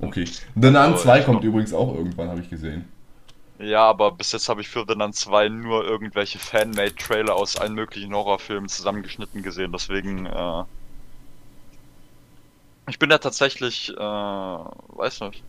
Okay. 0.00 0.24
The 0.54 0.70
Nun 0.70 0.76
Aber 0.76 0.96
2 0.96 1.20
ich 1.20 1.24
kommt 1.24 1.44
übrigens 1.44 1.72
auch 1.72 1.94
irgendwann, 1.94 2.28
habe 2.30 2.40
ich 2.40 2.50
gesehen. 2.50 2.92
ja, 3.58 3.82
aber 3.88 4.12
bis 4.12 4.32
jetzt 4.32 4.48
habe 4.48 4.60
ich 4.60 4.68
für 4.68 4.84
The 4.88 4.94
Nun 4.96 5.12
2 5.12 5.48
nur 5.48 5.84
irgendwelche 5.84 6.38
Fanmade-Trailer 6.38 7.34
aus 7.34 7.56
allen 7.56 7.74
möglichen 7.74 8.14
Horrorfilmen 8.14 8.68
zusammengeschnitten 8.68 9.42
gesehen, 9.42 9.72
deswegen, 9.72 10.26
äh, 10.26 10.64
ich 12.88 12.98
bin 12.98 13.10
da 13.10 13.18
tatsächlich, 13.18 13.90
äh, 13.90 13.96
weiß 13.98 15.20
nicht, 15.22 15.42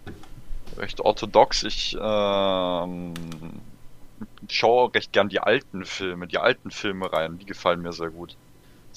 recht 0.78 1.02
orthodox. 1.02 1.64
Ich, 1.64 1.98
ähm, 2.02 3.14
schaue 4.50 4.94
recht 4.94 5.12
gern 5.14 5.30
die 5.30 5.40
alten 5.40 5.86
Filme, 5.86 6.28
die 6.28 6.38
alten 6.40 6.72
Filme 6.72 7.12
rein, 7.12 7.38
die 7.40 7.46
gefallen 7.46 7.82
mir 7.82 7.94
sehr 7.94 8.10
gut. 8.12 8.38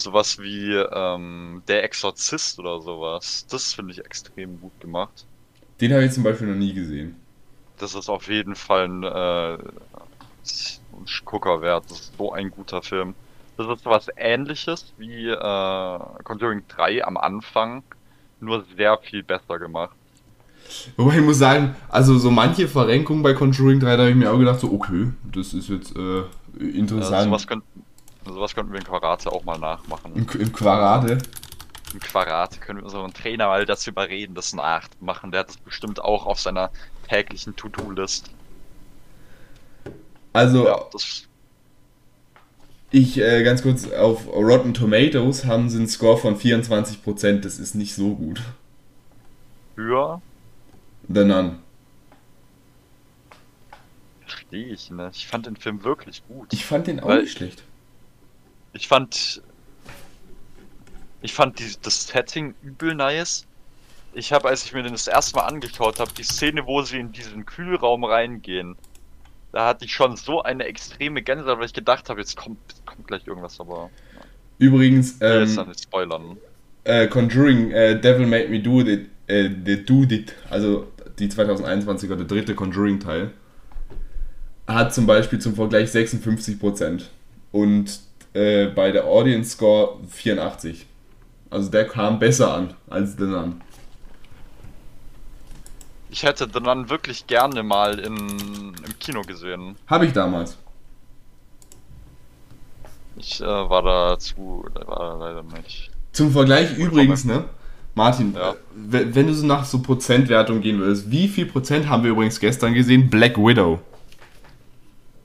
Sowas 0.01 0.39
wie 0.39 0.75
ähm, 0.75 1.63
Der 1.69 1.85
Exorzist 1.85 2.59
oder 2.59 2.81
sowas. 2.81 3.47
Das 3.49 3.73
finde 3.75 3.93
ich 3.93 4.05
extrem 4.05 4.59
gut 4.61 4.81
gemacht. 4.81 5.29
Den 5.81 5.93
habe 5.93 6.05
ich 6.05 6.13
zum 6.13 6.23
Beispiel 6.23 6.47
noch 6.47 6.55
nie 6.55 6.73
gesehen. 6.73 7.17
Das 7.79 7.95
ist 7.95 8.09
auf 8.09 8.29
jeden 8.29 8.55
Fall 8.55 8.85
ein, 8.87 9.03
äh, 9.03 9.59
ein 10.93 11.07
Gucker 11.25 11.61
wert. 11.63 11.91
Das 11.91 12.01
ist 12.01 12.17
so 12.17 12.33
ein 12.33 12.51
guter 12.51 12.83
Film. 12.83 13.17
Das 13.57 13.67
ist 13.69 13.85
was 13.87 14.09
ähnliches 14.17 14.95
wie 14.97 15.29
äh, 15.29 15.99
Conjuring 16.25 16.67
3 16.69 17.05
am 17.05 17.17
Anfang, 17.17 17.85
nur 18.41 18.65
sehr 18.77 18.99
viel 18.99 19.23
besser 19.23 19.59
gemacht. 19.59 19.97
Wobei 20.97 21.19
ich 21.19 21.25
muss 21.25 21.39
sagen, 21.39 21.75
also 21.89 22.19
so 22.19 22.31
manche 22.31 22.69
Verrenkungen 22.69 23.23
bei 23.23 23.33
Conjuring 23.35 23.81
3, 23.81 23.97
da 23.97 24.03
habe 24.03 24.11
ich 24.11 24.17
mir 24.17 24.31
auch 24.33 24.39
gedacht, 24.39 24.61
so, 24.61 24.73
okay, 24.73 25.09
das 25.33 25.53
ist 25.55 25.69
jetzt 25.69 25.97
äh, 25.97 26.23
Ja, 26.95 27.15
interessant. 27.15 27.15
sowas, 27.15 27.47
könnt, 27.47 27.65
sowas 28.25 28.55
könnten 28.55 28.73
wir 28.73 28.79
in 28.79 28.85
Karate 28.87 29.31
auch 29.33 29.45
mal 29.45 29.59
nachmachen. 29.59 30.15
Im, 30.15 30.29
Im 30.41 30.53
Quarade. 30.53 31.19
Im 31.93 32.01
Karate 32.01 32.61
können 32.61 32.79
wir 32.81 32.85
unseren 32.85 33.13
Trainer 33.13 33.49
mal 33.49 33.67
dazu 33.67 33.91
überreden, 33.91 34.35
das 34.35 34.53
nachzumachen. 34.55 35.31
Der 35.33 35.41
hat 35.41 35.49
das 35.49 35.57
bestimmt 35.57 36.01
auch 36.03 36.27
auf 36.27 36.41
seiner 36.41 36.71
täglichen 37.09 37.57
To-Do-List. 37.57 38.31
Also, 40.33 40.67
Ja, 40.67 40.81
das 40.93 41.27
ich 42.93 43.19
äh, 43.19 43.45
ganz 43.45 43.63
kurz, 43.63 43.89
auf 43.91 44.27
Rotten 44.27 44.75
Tomatoes 44.75 45.45
haben 45.45 45.69
sie 45.69 45.79
einen 45.79 45.87
Score 45.89 46.17
von 46.19 46.37
24%, 46.39 47.41
das 47.41 47.59
ist 47.61 47.75
nicht 47.77 47.95
so 47.95 48.15
gut. 48.17 48.43
für 49.77 50.21
The 51.09 51.25
Nun. 51.25 51.59
verstehe 54.21 54.67
ich 54.73 54.91
nicht. 54.91 55.17
Ich 55.17 55.27
fand 55.29 55.47
den 55.47 55.57
Film 55.57 55.83
wirklich 55.85 56.23
gut. 56.29 56.53
Ich 56.53 56.65
fand 56.67 56.87
den 56.87 57.01
auch 57.01 57.09
Weil- 57.09 57.23
nicht 57.23 57.37
schlecht. 57.37 57.63
Ich 58.73 58.89
fand. 58.89 59.43
Ich 61.23 61.35
fand 61.35 61.59
die, 61.59 61.71
das 61.83 62.07
Setting 62.09 62.55
übel 62.63 62.95
nice. 62.95 63.47
Ich 64.13 64.33
habe, 64.33 64.49
als 64.49 64.65
ich 64.65 64.73
mir 64.73 64.83
den 64.83 64.93
das 64.93 65.07
erste 65.07 65.37
Mal 65.37 65.45
angeschaut 65.47 66.01
habe, 66.01 66.13
die 66.17 66.23
Szene, 66.25 66.67
wo 66.67 66.83
sie 66.83 66.99
in 66.99 67.13
diesen 67.13 67.47
Kühlraum 67.47 68.05
reingehen, 68.05 68.77
da 69.53 69.67
hatte 69.67 69.85
ich 69.85 69.93
schon 69.95 70.17
so 70.17 70.43
eine 70.43 70.65
extreme 70.65 71.23
Gänsehaut, 71.23 71.59
weil 71.59 71.67
ich 71.67 71.73
gedacht 71.73 72.09
habe, 72.09 72.21
jetzt 72.21 72.37
kommt, 72.37 72.59
kommt 72.87 73.07
gleich 73.07 73.27
irgendwas, 73.27 73.61
aber 73.61 73.91
Übrigens, 74.59 75.21
ich 75.23 75.33
will 75.33 75.43
jetzt 75.43 75.57
dann 75.57 75.67
ähm, 75.67 75.69
nicht 75.69 75.83
spoilern. 75.83 76.39
äh, 76.85 77.07
Conjuring, 77.09 77.71
äh, 77.73 78.01
Devil 78.01 78.27
Made 78.27 78.49
Me 78.49 78.61
Do 78.61 78.81
It, 78.81 79.09
äh, 79.27 79.51
the 79.65 79.85
Do 79.85 80.03
It, 80.05 80.35
also 80.49 80.93
die 81.19 81.29
2021er, 81.29 82.17
der 82.17 82.27
dritte 82.27 82.55
Conjuring-Teil, 82.55 83.33
hat 84.67 84.95
zum 84.95 85.07
Beispiel 85.07 85.39
zum 85.39 85.55
Vergleich 85.55 85.91
56% 85.91 87.05
und 87.53 88.01
äh, 88.35 88.67
bei 88.67 88.93
der 88.93 89.05
Audience 89.07 89.51
Score 89.51 89.99
84. 90.09 90.87
Also 91.51 91.71
der 91.71 91.87
kam 91.87 92.19
besser 92.19 92.55
an 92.55 92.75
als 92.89 93.17
The 93.17 93.25
Nun. 93.25 93.61
Ich 96.11 96.23
hätte 96.25 96.49
den 96.49 96.65
dann 96.65 96.91
wirklich 96.91 97.27
gerne 97.27 97.63
mal 97.63 97.99
in, 97.99 98.17
im 98.17 98.99
Kino 98.99 99.23
gesehen. 99.23 99.77
Habe 99.87 100.07
ich 100.07 100.13
damals. 100.13 100.59
Ich 103.17 103.41
äh, 103.41 103.45
war 103.45 103.83
da 103.83 104.17
war 104.87 105.19
leider 105.19 105.43
nicht. 105.43 105.91
Zum 106.13 106.33
Vergleich 106.33 106.77
übrigens, 106.77 107.25
ne? 107.25 107.45
Martin, 107.95 108.35
Ja. 108.35 108.55
wenn 108.75 109.27
du 109.27 109.35
so 109.35 109.45
nach 109.47 109.65
so 109.65 109.83
Prozentwertung 109.83 110.61
gehen 110.61 110.79
würdest, 110.79 111.11
wie 111.11 111.29
viel 111.29 111.47
Prozent 111.47 111.89
haben 111.89 112.03
wir 112.05 112.11
übrigens 112.13 112.41
gestern 112.41 112.73
gesehen? 112.75 113.11
Black 113.11 113.37
Widow. 113.37 113.81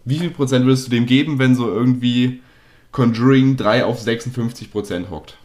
Wie 0.04 0.20
viel 0.20 0.30
Prozent 0.32 0.66
würdest 0.66 0.88
du 0.88 0.92
dem 0.92 1.06
geben, 1.06 1.40
wenn 1.40 1.56
so 1.56 1.68
irgendwie 1.68 2.42
Conjuring 2.96 3.58
3 3.58 3.84
auf 3.84 4.00
56 4.00 4.72
Prozent 4.72 5.10
hockt? 5.10 5.38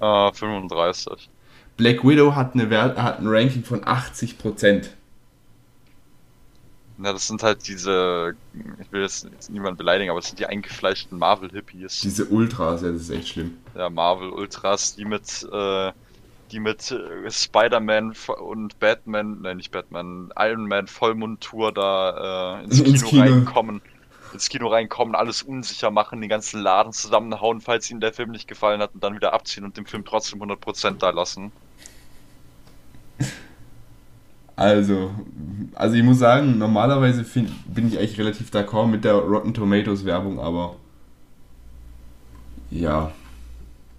Äh, 0.00 0.32
35. 0.32 1.28
Black 1.76 2.04
Widow 2.04 2.36
hat, 2.36 2.54
eine 2.54 2.70
Wert, 2.70 2.96
hat 2.96 3.18
ein 3.18 3.26
Ranking 3.26 3.64
von 3.64 3.84
80 3.84 4.38
Prozent. 4.38 4.94
Ja, 7.02 7.12
das 7.12 7.26
sind 7.26 7.42
halt 7.42 7.66
diese, 7.66 8.36
ich 8.80 8.92
will 8.92 9.02
jetzt, 9.02 9.24
jetzt 9.24 9.50
niemand 9.50 9.78
beleidigen, 9.78 10.10
aber 10.10 10.20
das 10.20 10.28
sind 10.28 10.38
die 10.38 10.46
eingefleischten 10.46 11.18
Marvel-Hippies. 11.18 12.02
Diese 12.02 12.26
Ultras, 12.26 12.82
ja, 12.82 12.92
das 12.92 13.00
ist 13.00 13.10
echt 13.10 13.30
schlimm. 13.30 13.58
Ja, 13.74 13.90
Marvel-Ultras, 13.90 14.94
die 14.94 15.06
mit, 15.06 15.44
äh, 15.52 15.90
die 16.52 16.60
mit 16.60 16.88
äh, 16.92 17.28
Spider-Man 17.28 18.14
und 18.40 18.78
Batman, 18.78 19.40
nein, 19.42 19.56
nicht 19.56 19.72
Batman, 19.72 20.32
Iron 20.38 20.68
Man 20.68 20.86
Vollmundtour 20.86 21.72
da 21.72 22.60
äh, 22.60 22.64
ins, 22.64 22.78
Ins 22.78 23.04
Kino, 23.04 23.24
Kino. 23.24 23.34
reinkommen, 23.34 23.82
ins 24.34 24.48
Kino 24.48 24.68
reinkommen, 24.68 25.14
alles 25.14 25.42
unsicher 25.42 25.90
machen, 25.90 26.20
den 26.20 26.28
ganzen 26.30 26.60
Laden 26.60 26.92
zusammenhauen, 26.92 27.60
falls 27.60 27.90
ihnen 27.90 28.00
der 28.00 28.12
Film 28.12 28.30
nicht 28.32 28.48
gefallen 28.48 28.80
hat 28.82 28.94
und 28.94 29.02
dann 29.04 29.14
wieder 29.14 29.32
abziehen 29.34 29.64
und 29.64 29.76
dem 29.76 29.86
Film 29.86 30.04
trotzdem 30.04 30.40
100% 30.42 30.98
da 30.98 31.10
lassen. 31.10 31.52
Also, 34.56 35.10
also 35.74 35.96
ich 35.96 36.02
muss 36.04 36.18
sagen, 36.18 36.58
normalerweise 36.58 37.24
find, 37.24 37.50
bin 37.66 37.88
ich 37.88 37.98
eigentlich 37.98 38.18
relativ 38.18 38.50
d'accord 38.50 38.86
mit 38.86 39.04
der 39.04 39.14
Rotten 39.14 39.52
Tomatoes 39.52 40.04
Werbung, 40.04 40.38
aber 40.38 40.76
ja, 42.70 43.14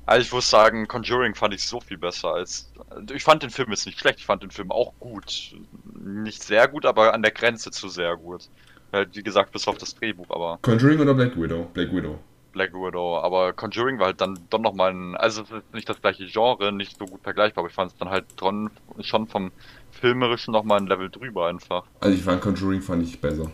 Also 0.08 0.22
ich 0.26 0.32
muss 0.32 0.50
sagen, 0.50 0.88
Conjuring 0.88 1.34
fand 1.36 1.54
ich 1.54 1.64
so 1.64 1.80
viel 1.82 1.98
besser 1.98 2.34
als. 2.34 2.72
Ich 3.14 3.24
fand 3.24 3.42
den 3.44 3.50
Film 3.50 3.72
jetzt 3.72 3.86
nicht 3.88 4.00
schlecht, 4.00 4.20
ich 4.20 4.26
fand 4.26 4.44
den 4.44 4.52
Film 4.52 4.72
auch 4.72 4.94
gut. 5.00 5.56
Nicht 5.96 6.44
sehr 6.44 6.68
gut, 6.68 6.86
aber 6.86 7.14
an 7.14 7.24
der 7.24 7.32
Grenze 7.32 7.72
zu 7.72 7.90
sehr 7.90 8.16
gut. 8.18 8.50
Halt, 8.92 9.16
wie 9.16 9.24
gesagt, 9.24 9.52
bis 9.52 9.68
auf 9.68 9.78
das 9.78 9.96
Drehbuch, 9.96 10.30
aber 10.30 10.60
Conjuring 10.62 11.00
oder 11.00 11.14
Black 11.14 11.36
Widow? 11.36 11.68
Black 11.74 11.92
Widow. 11.94 12.20
Black 12.54 12.74
Widow. 12.74 13.18
Aber 13.20 13.54
Conjuring 13.54 14.00
war 14.00 14.08
halt 14.08 14.22
dann 14.22 14.40
doch 14.50 14.60
nochmal 14.60 14.92
ein. 14.92 15.16
Also 15.16 15.44
es 15.44 15.52
ist 15.52 15.74
nicht 15.74 15.90
das 15.90 16.02
gleiche 16.02 16.26
Genre, 16.26 16.72
nicht 16.72 16.98
so 16.98 17.06
gut 17.06 17.22
vergleichbar, 17.22 17.64
aber 17.64 17.70
ich 17.70 17.76
fand 17.76 17.92
es 17.92 17.98
dann 17.98 18.10
halt 18.10 18.26
dran, 18.38 18.72
schon 19.02 19.28
vom 19.28 19.52
Filmerischen 19.92 20.54
nochmal 20.54 20.80
ein 20.80 20.88
Level 20.88 21.10
drüber 21.10 21.48
einfach. 21.48 21.84
Also 22.00 22.16
ich 22.16 22.24
fand 22.24 22.42
Conjuring 22.42 22.82
fand 22.82 23.04
ich 23.04 23.20
besser. 23.20 23.52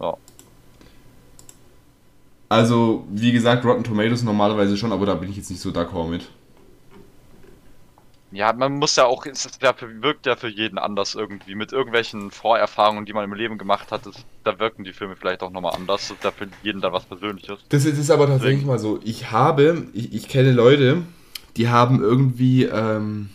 Ja. 0.00 0.16
Also, 2.48 3.06
wie 3.10 3.32
gesagt, 3.32 3.64
Rotten 3.64 3.84
Tomatoes 3.84 4.24
normalerweise 4.24 4.76
schon, 4.76 4.92
aber 4.92 5.06
da 5.06 5.14
bin 5.14 5.30
ich 5.30 5.36
jetzt 5.36 5.50
nicht 5.50 5.60
so 5.60 5.70
d'accord 5.70 6.08
mit. 6.08 6.28
Ja, 8.32 8.52
man 8.52 8.74
muss 8.74 8.94
ja 8.94 9.06
auch, 9.06 9.26
es 9.26 9.44
ist 9.44 9.60
ja 9.60 9.72
für, 9.72 10.02
wirkt 10.02 10.24
ja 10.24 10.36
für 10.36 10.48
jeden 10.48 10.78
anders 10.78 11.16
irgendwie. 11.16 11.56
Mit 11.56 11.72
irgendwelchen 11.72 12.30
Vorerfahrungen, 12.30 13.04
die 13.04 13.12
man 13.12 13.24
im 13.24 13.34
Leben 13.34 13.58
gemacht 13.58 13.90
hat, 13.90 14.06
das, 14.06 14.14
da 14.44 14.58
wirken 14.60 14.84
die 14.84 14.92
Filme 14.92 15.16
vielleicht 15.16 15.42
auch 15.42 15.50
nochmal 15.50 15.74
anders. 15.74 16.08
Das 16.08 16.16
ist 16.16 16.24
ja 16.24 16.30
für 16.30 16.48
jeden 16.62 16.80
dann 16.80 16.92
was 16.92 17.04
Persönliches. 17.04 17.58
Das 17.70 17.84
ist, 17.84 17.98
ist 17.98 18.10
aber 18.10 18.28
tatsächlich 18.28 18.64
mal 18.64 18.78
so. 18.78 19.00
Ich 19.02 19.32
habe, 19.32 19.88
ich, 19.92 20.14
ich 20.14 20.28
kenne 20.28 20.52
Leute, 20.52 21.02
die 21.56 21.68
haben 21.68 22.00
irgendwie, 22.00 22.64
ähm, 22.64 23.30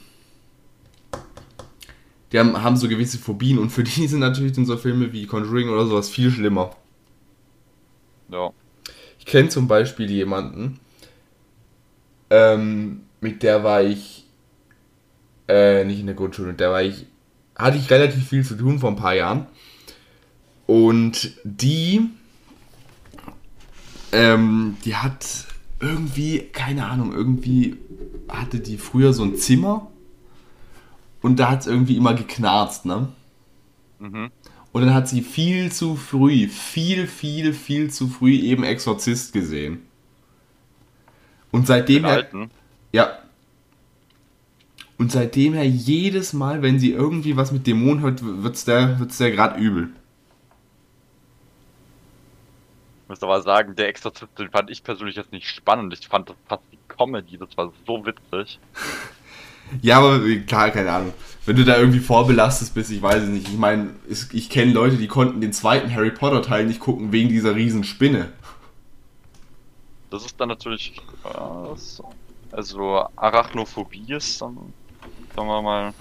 die 2.31 2.39
haben, 2.39 2.63
haben 2.63 2.77
so 2.77 2.87
gewisse 2.87 3.17
Phobien 3.17 3.59
und 3.59 3.71
für 3.71 3.83
die 3.83 4.07
sind 4.07 4.19
natürlich 4.19 4.53
dann 4.53 4.65
so 4.65 4.77
Filme 4.77 5.11
wie 5.11 5.25
Conjuring 5.25 5.69
oder 5.69 5.85
sowas 5.85 6.09
viel 6.09 6.31
schlimmer. 6.31 6.71
Ja. 8.29 8.51
Ich 9.19 9.25
kenne 9.25 9.49
zum 9.49 9.67
Beispiel 9.67 10.09
jemanden, 10.09 10.79
ähm, 12.29 13.01
mit 13.19 13.43
der 13.43 13.63
war 13.63 13.83
ich 13.83 14.24
äh, 15.47 15.83
nicht 15.83 15.99
in 15.99 16.05
der 16.05 16.15
Grundschule, 16.15 16.53
der 16.53 16.71
war 16.71 16.83
ich, 16.83 17.05
hatte 17.55 17.77
ich 17.77 17.89
relativ 17.89 18.27
viel 18.27 18.43
zu 18.43 18.55
tun 18.55 18.79
vor 18.79 18.89
ein 18.89 18.95
paar 18.95 19.15
Jahren. 19.15 19.47
Und 20.67 21.31
die, 21.43 22.09
ähm, 24.11 24.77
die 24.83 24.95
hat 24.95 25.45
irgendwie, 25.79 26.39
keine 26.51 26.85
Ahnung, 26.85 27.13
irgendwie 27.13 27.77
hatte 28.27 28.59
die 28.59 28.77
früher 28.77 29.13
so 29.13 29.23
ein 29.23 29.35
Zimmer 29.35 29.91
und 31.21 31.37
da 31.37 31.49
hat 31.51 31.61
es 31.61 31.67
irgendwie 31.67 31.97
immer 31.97 32.13
geknarzt, 32.13 32.85
ne? 32.85 33.09
Mhm. 33.99 34.31
Und 34.71 34.81
dann 34.81 34.93
hat 34.93 35.07
sie 35.07 35.21
viel 35.21 35.71
zu 35.71 35.95
früh, 35.95 36.49
viel, 36.49 37.07
viel, 37.07 37.53
viel 37.53 37.91
zu 37.91 38.07
früh 38.07 38.35
eben 38.35 38.63
Exorzist 38.63 39.31
gesehen. 39.31 39.83
Und 41.51 41.65
seitdem 41.65 42.03
Den 42.03 42.11
alten. 42.11 42.51
ja. 42.91 43.19
Und 44.97 45.11
seitdem 45.11 45.53
her 45.53 45.67
jedes 45.67 46.33
Mal, 46.33 46.61
wenn 46.61 46.79
sie 46.79 46.91
irgendwie 46.91 47.35
was 47.35 47.51
mit 47.51 47.67
Dämonen 47.67 48.01
hört, 48.01 48.21
wird's 48.23 48.63
der, 48.65 48.99
wird's 48.99 49.17
der 49.17 49.31
gerade 49.31 49.59
übel. 49.59 49.89
Ich 53.03 53.09
muss 53.09 53.21
aber 53.21 53.41
sagen, 53.41 53.75
der 53.75 53.89
Exorzist, 53.89 54.31
den 54.39 54.49
fand 54.49 54.71
ich 54.71 54.83
persönlich 54.83 55.15
jetzt 55.15 55.31
nicht 55.31 55.47
spannend. 55.47 55.93
Ich 55.93 56.07
fand 56.07 56.29
das 56.29 56.37
fast 56.47 56.63
wie 56.71 56.79
Comedy, 56.87 57.37
das 57.37 57.55
war 57.57 57.71
so 57.85 58.05
witzig. 58.05 58.59
Ja, 59.81 59.97
aber 59.97 60.19
klar, 60.45 60.69
keine 60.69 60.91
Ahnung. 60.91 61.13
Wenn 61.45 61.55
du 61.55 61.65
da 61.65 61.77
irgendwie 61.77 61.99
vorbelastet 61.99 62.73
bist, 62.75 62.91
ich 62.91 63.01
weiß 63.01 63.23
es 63.23 63.29
nicht. 63.29 63.47
Ich 63.47 63.57
meine, 63.57 63.95
ich 64.07 64.49
kenne 64.49 64.71
Leute, 64.71 64.97
die 64.97 65.07
konnten 65.07 65.41
den 65.41 65.53
zweiten 65.53 65.91
Harry 65.91 66.11
Potter 66.11 66.43
Teil 66.43 66.65
nicht 66.65 66.79
gucken 66.79 67.11
wegen 67.11 67.29
dieser 67.29 67.55
riesen 67.55 67.83
Spinne. 67.83 68.31
Das 70.09 70.25
ist 70.25 70.39
dann 70.39 70.49
natürlich, 70.49 71.01
äh, 71.23 71.75
so. 71.75 72.11
also 72.51 73.07
Arachnophobie 73.15 74.13
ist 74.13 74.41
dann, 74.41 74.57
sagen 75.35 75.47
wir 75.47 75.61
mal, 75.61 75.93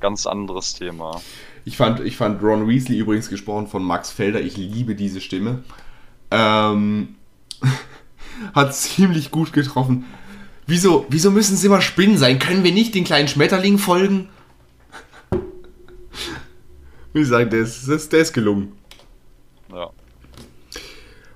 ganz 0.00 0.26
anderes 0.26 0.74
Thema. 0.74 1.20
Ich 1.64 1.76
fand, 1.76 2.00
ich 2.00 2.16
fand 2.16 2.42
Ron 2.42 2.68
Weasley 2.68 2.98
übrigens 2.98 3.28
gesprochen 3.28 3.68
von 3.68 3.84
Max 3.84 4.10
Felder. 4.10 4.40
Ich 4.40 4.56
liebe 4.56 4.94
diese 4.96 5.20
Stimme. 5.20 5.62
Ähm, 6.30 7.14
hat 8.54 8.74
ziemlich 8.74 9.30
gut 9.30 9.52
getroffen. 9.52 10.04
Wieso, 10.66 11.06
wieso 11.08 11.30
müssen 11.30 11.54
es 11.54 11.64
immer 11.64 11.80
Spinnen 11.80 12.18
sein? 12.18 12.38
Können 12.38 12.64
wir 12.64 12.72
nicht 12.72 12.94
den 12.94 13.04
kleinen 13.04 13.28
Schmetterling 13.28 13.78
folgen? 13.78 14.28
Wie 17.12 17.20
gesagt, 17.20 17.52
der 17.52 17.60
ist, 17.60 17.86
der 17.86 17.96
ist, 17.96 18.12
der 18.12 18.20
ist 18.20 18.32
gelungen. 18.32 18.72
Ja. 19.70 19.90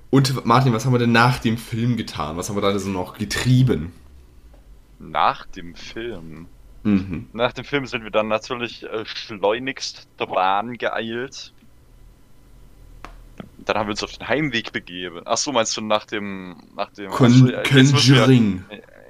Und 0.09 0.45
Martin, 0.45 0.73
was 0.73 0.85
haben 0.85 0.93
wir 0.93 0.99
denn 0.99 1.11
nach 1.11 1.39
dem 1.39 1.57
Film 1.57 1.97
getan? 1.97 2.37
Was 2.37 2.49
haben 2.49 2.55
wir 2.55 2.61
da 2.61 2.77
so 2.79 2.89
noch 2.89 3.17
getrieben? 3.17 3.91
Nach 4.99 5.45
dem 5.45 5.75
Film. 5.75 6.47
Mhm. 6.87 7.27
Nach 7.33 7.51
dem 7.51 7.65
Film 7.65 7.85
sind 7.85 8.03
wir 8.03 8.11
dann 8.11 8.29
natürlich 8.29 8.83
äh, 8.83 9.05
schleunigst 9.05 10.07
zur 10.17 10.27
Bahn 10.27 10.77
geeilt. 10.77 11.53
Dann 13.65 13.77
haben 13.77 13.87
wir 13.87 13.91
uns 13.91 14.03
auf 14.03 14.13
den 14.13 14.27
Heimweg 14.27 14.71
begeben. 14.71 15.21
Ach 15.25 15.35
so, 15.35 15.51
meinst 15.51 15.75
du 15.75 15.81
nach 15.81 16.05
dem 16.05 16.55
nach 16.75 16.89
dem 16.91 17.11
Con 17.11 17.49
ja, 17.49 17.63
Conjuring? 17.63 18.63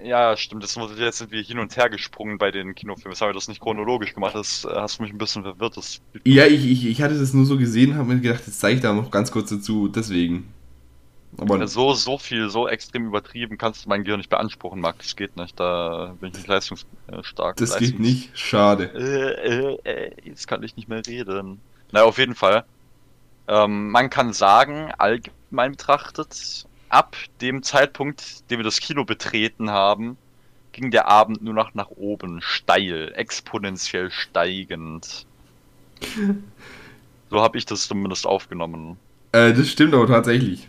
Ja, 0.04 0.36
stimmt. 0.36 0.63
Das 0.63 0.76
muss, 0.76 0.92
jetzt 0.98 1.20
sind 1.20 1.32
wir 1.32 1.42
hin 1.42 1.60
und 1.60 1.76
her 1.78 1.90
gesprungen 1.90 2.40
bei 2.40 2.50
den 2.50 2.74
Kinofilmen. 2.74 3.12
Jetzt 3.13 3.22
haben 3.22 3.30
wir 3.30 3.34
das 3.34 3.48
nicht 3.48 3.62
chronologisch 3.62 4.16
gemacht. 4.16 4.34
Das 4.34 4.66
äh, 4.66 4.70
hast 4.74 4.98
du 4.98 5.04
mich 5.04 5.12
ein 5.12 5.20
bisschen 5.20 5.44
verwirrt. 5.44 5.78
Das 5.78 6.02
ja, 6.24 6.48
ich, 6.48 6.66
ich, 6.66 6.86
ich 6.88 7.02
hatte 7.04 7.18
das 7.18 7.34
nur 7.34 7.46
so 7.46 7.58
gesehen, 7.58 7.96
habe 7.96 8.13
mir 8.13 8.20
gedacht, 8.20 8.44
jetzt 8.48 8.60
zeige 8.60 8.78
ich 8.78 8.82
da 8.82 8.94
noch 8.94 9.12
ganz 9.12 9.32
kurz 9.32 9.52
dazu. 9.52 9.88
Deswegen. 9.88 10.52
Aber 11.39 11.67
so, 11.67 11.93
so 11.93 12.17
viel, 12.17 12.50
so 12.50 12.67
extrem 12.67 13.06
übertrieben 13.06 13.58
kannst 13.58 13.86
du 13.86 13.89
mein 13.89 14.04
Gehirn 14.04 14.19
nicht 14.19 14.30
beanspruchen, 14.30 14.82
Max. 14.82 15.00
Das 15.00 15.15
geht 15.15 15.38
nicht. 15.38 15.60
Da 15.60 16.15
bin 16.19 16.30
ich 16.30 16.38
nicht 16.38 16.47
leistungsstark. 16.47 17.58
Das 17.58 17.71
Leistungs 17.71 17.91
geht 17.91 18.00
nicht. 18.00 18.38
Schade. 18.38 18.91
Äh, 18.95 19.78
äh, 19.86 20.08
äh, 20.08 20.12
jetzt 20.23 20.47
kann 20.47 20.63
ich 20.63 20.76
nicht 20.76 20.89
mehr 20.89 21.06
reden. 21.06 21.60
Na, 21.91 22.04
auf 22.04 22.17
jeden 22.17 22.36
Fall. 22.36 22.65
Ähm, 23.47 23.91
man 23.91 24.10
kann 24.10 24.34
sagen, 24.34 24.91
allgemein 24.97 25.71
betrachtet, 25.71 26.65
ab 26.89 27.15
dem 27.41 27.63
Zeitpunkt, 27.63 28.50
den 28.50 28.60
wir 28.60 28.63
das 28.63 28.80
Kino 28.80 29.06
betreten 29.06 29.69
haben, 29.69 30.17
ging 30.71 30.91
der 30.91 31.08
Abend 31.08 31.41
nur 31.41 31.54
noch 31.54 31.73
nach 31.73 31.89
oben, 31.89 32.41
steil, 32.41 33.12
exponentiell 33.15 34.12
steigend. 34.12 35.26
so 37.30 37.41
habe 37.41 37.58
ich 37.58 37.65
das 37.65 37.88
zumindest 37.88 38.26
aufgenommen. 38.26 38.97
Äh, 39.32 39.54
das 39.54 39.69
stimmt 39.69 39.93
aber 39.93 40.08
tatsächlich. 40.08 40.67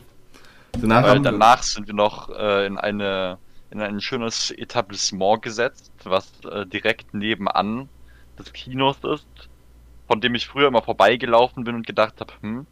Danach, 0.80 1.02
Weil 1.04 1.20
danach 1.20 1.62
sind 1.62 1.86
wir 1.86 1.94
noch 1.94 2.28
äh, 2.30 2.66
in 2.66 2.78
eine 2.78 3.38
in 3.70 3.80
ein 3.80 4.00
schönes 4.00 4.50
Etablissement 4.50 5.42
gesetzt, 5.42 5.92
was 6.04 6.30
äh, 6.50 6.64
direkt 6.66 7.12
nebenan 7.12 7.88
des 8.38 8.52
Kinos 8.52 8.96
ist, 9.04 9.26
von 10.06 10.20
dem 10.20 10.34
ich 10.34 10.46
früher 10.46 10.68
immer 10.68 10.82
vorbeigelaufen 10.82 11.64
bin 11.64 11.74
und 11.74 11.86
gedacht 11.86 12.14
habe, 12.20 12.32
hm, 12.40 12.66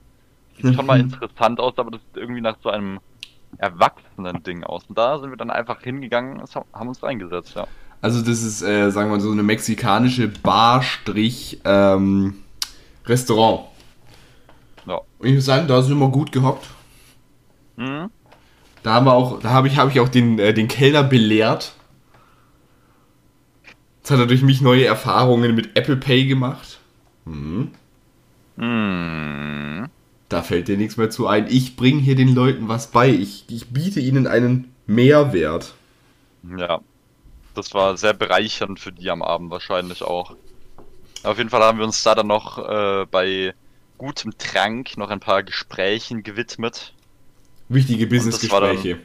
sieht 0.57 0.75
schon 0.75 0.87
mal 0.87 0.99
interessant 1.01 1.61
aus, 1.61 1.75
aber 1.77 1.91
das 1.91 2.01
sieht 2.01 2.17
irgendwie 2.17 2.41
nach 2.41 2.57
so 2.63 2.71
einem 2.71 3.01
Erwachsenen-Ding 3.59 4.65
aus. 4.65 4.85
Und 4.89 4.97
da 4.97 5.19
sind 5.19 5.31
wir 5.31 5.37
dann 5.37 5.51
einfach 5.51 5.83
hingegangen, 5.83 6.43
haben 6.73 6.89
uns 6.89 7.03
reingesetzt, 7.03 7.57
ja. 7.57 7.67
Also 8.03 8.21
das 8.21 8.43
ist, 8.43 8.63
äh, 8.63 8.91
sagen 8.91 9.11
wir 9.11 9.17
mal, 9.17 9.23
so 9.23 9.31
eine 9.31 9.43
mexikanische 9.43 10.29
Bar-Restaurant. 10.29 11.55
Ähm, 11.65 12.35
ja. 14.87 15.01
Und 15.19 15.27
ich 15.27 15.35
muss 15.35 15.45
sagen, 15.47 15.67
da 15.67 15.83
sind 15.83 15.99
wir 15.99 16.09
gut 16.09 16.31
gehockt. 16.31 16.67
Mhm. 17.77 18.11
Da 18.83 18.95
haben 18.95 19.07
wir 19.07 19.15
auch, 19.15 19.41
da 19.41 19.51
habe 19.51 19.69
ich, 19.69 19.77
hab 19.77 19.91
ich 19.91 20.01
auch 20.01 20.09
den, 20.09 20.39
äh, 20.39 20.55
den 20.55 20.69
Kellner 20.69 21.03
belehrt. 21.03 21.75
Jetzt 23.99 24.11
hat 24.11 24.19
er 24.21 24.27
durch 24.27 24.43
mich 24.43 24.61
neue 24.61 24.85
Erfahrungen 24.85 25.55
mit 25.55 25.77
Apple 25.77 25.97
Pay 25.97 26.27
gemacht. 26.27 26.79
Mhm. 27.25 27.73
Mhm. 28.57 29.89
Da 30.29 30.43
fällt 30.43 30.69
dir 30.69 30.77
nichts 30.77 30.97
mehr 30.97 31.11
zu 31.11 31.27
ein. 31.27 31.47
Ich 31.49 31.77
bringe 31.77 32.01
hier 32.01 32.17
den 32.17 32.35
Leuten 32.35 32.69
was 32.69 32.89
bei. 32.89 33.11
Ich, 33.11 33.45
ich 33.49 33.69
biete 33.69 34.01
ihnen 34.01 34.27
einen 34.27 34.73
Mehrwert. 34.87 35.75
Ja, 36.57 36.81
das 37.55 37.75
war 37.75 37.97
sehr 37.97 38.15
bereichernd 38.15 38.81
für 38.81 38.93
die 38.93 39.11
am 39.11 39.23
Abend 39.23 39.51
wahrscheinlich 39.51 40.03
auch. 40.03 40.37
Auf 41.23 41.39
jeden 41.39 41.51
Fall 41.51 41.63
haben 41.63 41.79
wir 41.79 41.85
uns 41.85 42.03
da 42.03 42.15
dann 42.15 42.29
noch 42.29 42.59
äh, 42.59 43.07
bei 43.11 43.55
gutem 43.99 44.37
Trank 44.39 44.97
noch 44.97 45.11
ein 45.11 45.21
paar 45.21 45.43
Gesprächen 45.43 46.23
gewidmet. 46.23 46.95
Wichtige 47.69 48.07
Businessgespräche. 48.07 48.99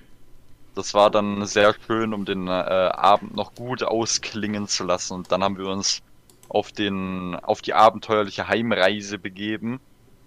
Das 0.76 0.94
war 0.94 1.10
dann 1.10 1.46
sehr 1.46 1.76
schön, 1.86 2.14
um 2.14 2.26
den 2.26 2.48
äh, 2.48 2.52
Abend 2.52 3.36
noch 3.36 3.56
gut 3.56 3.84
ausklingen 3.84 4.68
zu 4.68 4.84
lassen. 4.84 5.14
Und 5.16 5.32
dann 5.32 5.44
haben 5.44 5.58
wir 5.58 5.68
uns 5.68 6.02
auf 6.48 6.72
den 6.72 7.36
auf 7.36 7.62
die 7.62 7.74
abenteuerliche 7.74 8.48
Heimreise 8.48 9.18
begeben 9.18 9.80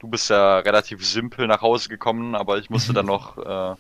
du 0.05 0.11
bist 0.11 0.29
ja 0.29 0.59
relativ 0.59 1.05
simpel 1.05 1.47
nach 1.47 1.63
Hause 1.63 1.89
gekommen, 1.89 2.35
aber 2.35 2.59
ich 2.59 2.69
musste 2.69 2.93
dann 2.93 3.07
noch 3.15 3.39
äh, 3.39 3.75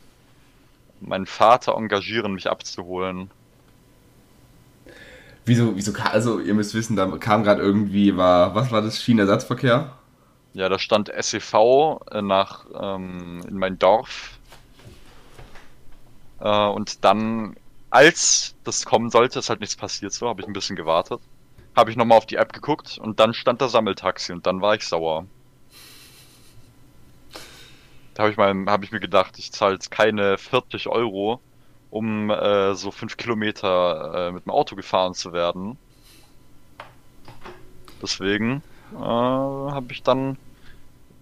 meinen 1.00 1.26
Vater 1.26 1.74
engagieren, 1.74 2.32
mich 2.32 2.48
abzuholen. 2.48 3.30
Wieso, 5.44 5.76
wieso, 5.76 5.92
also 5.92 6.40
ihr 6.40 6.54
müsst 6.54 6.72
wissen, 6.72 6.96
da 6.96 7.06
kam 7.18 7.44
gerade 7.44 7.60
irgendwie, 7.60 8.16
war, 8.16 8.54
was 8.54 8.70
war 8.70 8.80
das, 8.80 9.02
Schienenersatzverkehr? 9.02 9.92
Ja, 10.54 10.70
da 10.70 10.78
stand 10.78 11.12
SEV 11.14 12.00
äh, 12.10 12.22
nach, 12.22 12.64
ähm, 12.80 13.42
in 13.46 13.58
mein 13.58 13.78
Dorf. 13.78 14.33
Äh, 16.40 16.66
und 16.66 17.04
dann, 17.04 17.56
als 17.90 18.54
das 18.64 18.84
kommen 18.84 19.10
sollte, 19.10 19.38
ist 19.38 19.50
halt 19.50 19.60
nichts 19.60 19.76
passiert 19.76 20.12
so, 20.12 20.28
habe 20.28 20.40
ich 20.40 20.46
ein 20.46 20.52
bisschen 20.52 20.76
gewartet. 20.76 21.20
Habe 21.76 21.90
ich 21.90 21.96
nochmal 21.96 22.18
auf 22.18 22.26
die 22.26 22.36
App 22.36 22.52
geguckt 22.52 22.98
und 22.98 23.18
dann 23.20 23.34
stand 23.34 23.60
da 23.60 23.68
Sammeltaxi 23.68 24.32
und 24.32 24.46
dann 24.46 24.60
war 24.60 24.74
ich 24.74 24.86
sauer. 24.86 25.26
Da 28.14 28.22
habe 28.22 28.32
ich, 28.32 28.38
hab 28.38 28.84
ich 28.84 28.92
mir 28.92 29.00
gedacht, 29.00 29.38
ich 29.38 29.50
zahle 29.50 29.74
jetzt 29.74 29.90
keine 29.90 30.38
40 30.38 30.86
Euro, 30.86 31.40
um 31.90 32.30
äh, 32.30 32.74
so 32.74 32.92
5 32.92 33.16
Kilometer 33.16 34.28
äh, 34.28 34.32
mit 34.32 34.46
dem 34.46 34.52
Auto 34.52 34.76
gefahren 34.76 35.14
zu 35.14 35.32
werden. 35.32 35.76
Deswegen 38.00 38.62
äh, 38.92 38.98
habe 38.98 39.86
ich 39.90 40.02
dann 40.04 40.36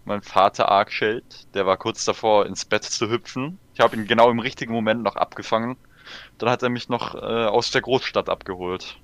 meinen 0.05 0.23
Vater 0.23 0.69
arg 0.71 0.89
geschellt. 0.89 1.47
Der 1.55 1.67
war 1.67 1.77
kurz 1.77 2.05
davor, 2.05 2.47
ins 2.47 2.65
Bett 2.65 2.85
zu 2.85 3.11
hüpfen. 3.11 3.59
Ich 3.75 3.81
habe 3.81 3.97
ihn 3.97 4.07
genau 4.07 4.31
im 4.31 4.39
richtigen 4.39 4.73
Moment 4.73 5.03
noch 5.03 5.17
abgefangen. 5.17 5.77
Dann 6.39 6.51
hat 6.51 6.63
er 6.63 6.69
mich 6.69 6.89
noch 6.89 7.15
äh, 7.15 7.19
aus 7.19 7.71
der 7.71 7.83
Großstadt 7.83 8.29
abgeholt. 8.29 8.97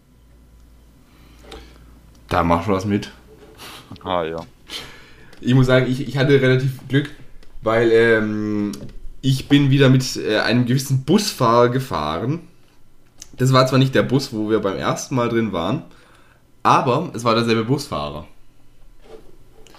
Da 2.29 2.43
machst 2.43 2.69
du 2.69 2.73
was 2.73 2.85
mit. 2.85 3.11
Ah 4.05 4.25
ja. 4.25 4.41
Ich 5.41 5.55
muss 5.55 5.67
sagen, 5.67 5.87
ich, 5.91 6.07
ich 6.07 6.19
hatte 6.19 6.41
relativ 6.41 6.87
Glück 6.89 7.11
weil 7.63 7.91
ähm, 7.93 8.73
ich 9.21 9.49
bin 9.49 9.71
wieder 9.71 9.89
mit 9.89 10.17
äh, 10.17 10.39
einem 10.39 10.67
gewissen 10.67 11.05
Busfahrer 11.05 11.69
gefahren. 11.69 12.41
Das 13.37 13.53
war 13.53 13.67
zwar 13.67 13.79
nicht 13.79 13.95
der 13.95 14.03
Bus, 14.03 14.33
wo 14.33 14.51
wir 14.51 14.61
beim 14.61 14.77
ersten 14.77 15.15
Mal 15.15 15.29
drin 15.29 15.53
waren, 15.53 15.85
aber 16.63 17.11
es 17.15 17.25
war 17.25 17.35
derselbe 17.35 17.65
Busfahrer. 17.65 18.27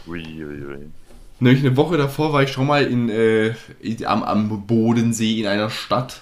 Ui, 0.07 0.23
ui, 0.23 0.65
ui. 0.65 0.91
Nämlich 1.39 1.65
eine 1.65 1.77
Woche 1.77 1.97
davor 1.97 2.33
war 2.33 2.43
ich 2.43 2.51
schon 2.51 2.67
mal 2.67 2.83
in, 2.83 3.09
äh, 3.09 3.53
am, 4.05 4.23
am 4.23 4.67
Bodensee 4.67 5.39
in 5.39 5.47
einer 5.47 5.69
Stadt. 5.69 6.21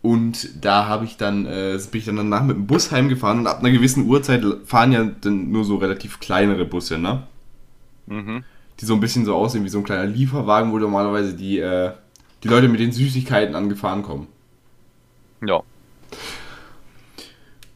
Und 0.00 0.64
da 0.64 0.86
habe 0.86 1.04
ich 1.04 1.16
dann, 1.16 1.44
äh, 1.44 1.78
bin 1.90 1.98
ich 1.98 2.06
dann 2.06 2.16
danach 2.16 2.44
mit 2.44 2.56
dem 2.56 2.66
Bus 2.66 2.92
heimgefahren 2.92 3.40
und 3.40 3.46
ab 3.46 3.58
einer 3.58 3.70
gewissen 3.70 4.06
Uhrzeit 4.06 4.44
fahren 4.64 4.92
ja 4.92 5.04
dann 5.04 5.50
nur 5.50 5.64
so 5.64 5.76
relativ 5.76 6.20
kleinere 6.20 6.64
Busse, 6.64 6.98
ne? 6.98 7.24
Mhm 8.06 8.44
die 8.80 8.84
so 8.84 8.94
ein 8.94 9.00
bisschen 9.00 9.24
so 9.24 9.34
aussehen 9.34 9.64
wie 9.64 9.68
so 9.68 9.78
ein 9.78 9.84
kleiner 9.84 10.06
Lieferwagen, 10.06 10.72
wo 10.72 10.78
normalerweise 10.78 11.34
die, 11.34 11.58
äh, 11.58 11.92
die 12.42 12.48
Leute 12.48 12.68
mit 12.68 12.80
den 12.80 12.92
Süßigkeiten 12.92 13.54
angefahren 13.54 14.02
kommen. 14.02 14.28
Ja. 15.44 15.62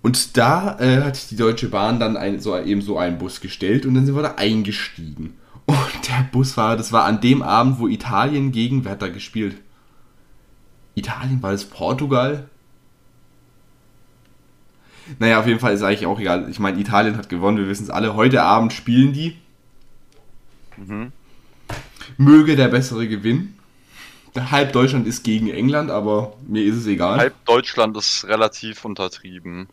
Und 0.02 0.36
da 0.36 0.78
äh, 0.80 1.02
hat 1.02 1.30
die 1.30 1.36
Deutsche 1.36 1.68
Bahn 1.68 2.00
dann 2.00 2.16
ein, 2.16 2.40
so, 2.40 2.56
eben 2.58 2.82
so 2.82 2.98
einen 2.98 3.18
Bus 3.18 3.40
gestellt 3.40 3.86
und 3.86 3.94
dann 3.94 4.06
sind 4.06 4.16
wir 4.16 4.22
da 4.22 4.34
eingestiegen. 4.34 5.34
Und 5.66 6.08
der 6.08 6.28
Busfahrer, 6.30 6.76
das 6.76 6.92
war 6.92 7.04
an 7.04 7.20
dem 7.20 7.42
Abend, 7.42 7.78
wo 7.78 7.88
Italien 7.88 8.52
gegen, 8.52 8.82
da 8.82 9.08
gespielt? 9.08 9.56
Italien, 10.94 11.42
war 11.42 11.52
das 11.52 11.64
Portugal? 11.64 12.48
Naja, 15.18 15.40
auf 15.40 15.46
jeden 15.46 15.60
Fall 15.60 15.72
ist 15.72 15.82
eigentlich 15.82 16.06
auch 16.06 16.20
egal. 16.20 16.48
Ich 16.50 16.58
meine, 16.58 16.78
Italien 16.78 17.16
hat 17.16 17.28
gewonnen, 17.28 17.58
wir 17.58 17.68
wissen 17.68 17.84
es 17.84 17.90
alle. 17.90 18.14
Heute 18.14 18.42
Abend 18.42 18.72
spielen 18.72 19.12
die. 19.12 19.36
Mhm. 20.76 21.12
Möge 22.16 22.56
der 22.56 22.68
bessere 22.68 23.08
gewinnen. 23.08 23.58
Halb 24.34 24.72
Deutschland 24.72 25.06
ist 25.06 25.24
gegen 25.24 25.50
England, 25.50 25.90
aber 25.90 26.34
mir 26.46 26.64
ist 26.64 26.76
es 26.76 26.86
egal. 26.86 27.18
Halb 27.18 27.44
Deutschland 27.44 27.96
ist 27.96 28.24
relativ 28.24 28.84
untertrieben. 28.84 29.68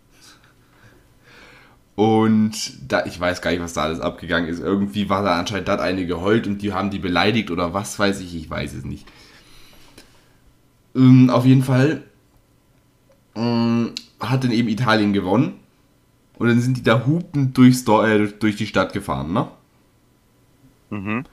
Und 2.00 2.54
da, 2.88 3.06
ich 3.06 3.20
weiß 3.20 3.42
gar 3.42 3.52
nicht, 3.52 3.60
was 3.60 3.74
da 3.74 3.82
alles 3.82 4.00
abgegangen 4.00 4.48
ist. 4.48 4.62
Irgendwie 4.62 5.10
war 5.10 5.22
da 5.22 5.38
anscheinend 5.38 5.68
da 5.68 5.76
eine 5.76 6.06
geheult 6.06 6.48
und 6.48 6.62
die 6.62 6.72
haben 6.72 6.92
die 6.92 6.98
beleidigt 6.98 7.52
oder 7.52 7.74
was 7.74 8.00
weiß 8.00 8.22
ich, 8.22 8.34
ich 8.38 8.50
weiß 8.50 8.74
es 8.74 8.86
nicht. 8.86 9.06
Ähm, 10.96 11.30
auf 11.30 11.44
jeden 11.44 11.62
Fall 11.62 12.04
ähm, 13.36 13.92
hat 14.18 14.46
dann 14.46 14.52
eben 14.52 14.70
Italien 14.70 15.12
gewonnen. 15.12 15.56
Und 16.38 16.48
dann 16.48 16.62
sind 16.62 16.78
die 16.78 16.84
da 16.84 17.06
hupend 17.06 17.58
durchs, 17.58 17.86
äh, 17.86 18.28
durch 18.28 18.56
die 18.56 18.68
Stadt 18.68 18.94
gefahren, 18.94 19.34
ne? 19.34 19.50
Mhm. 20.92 21.26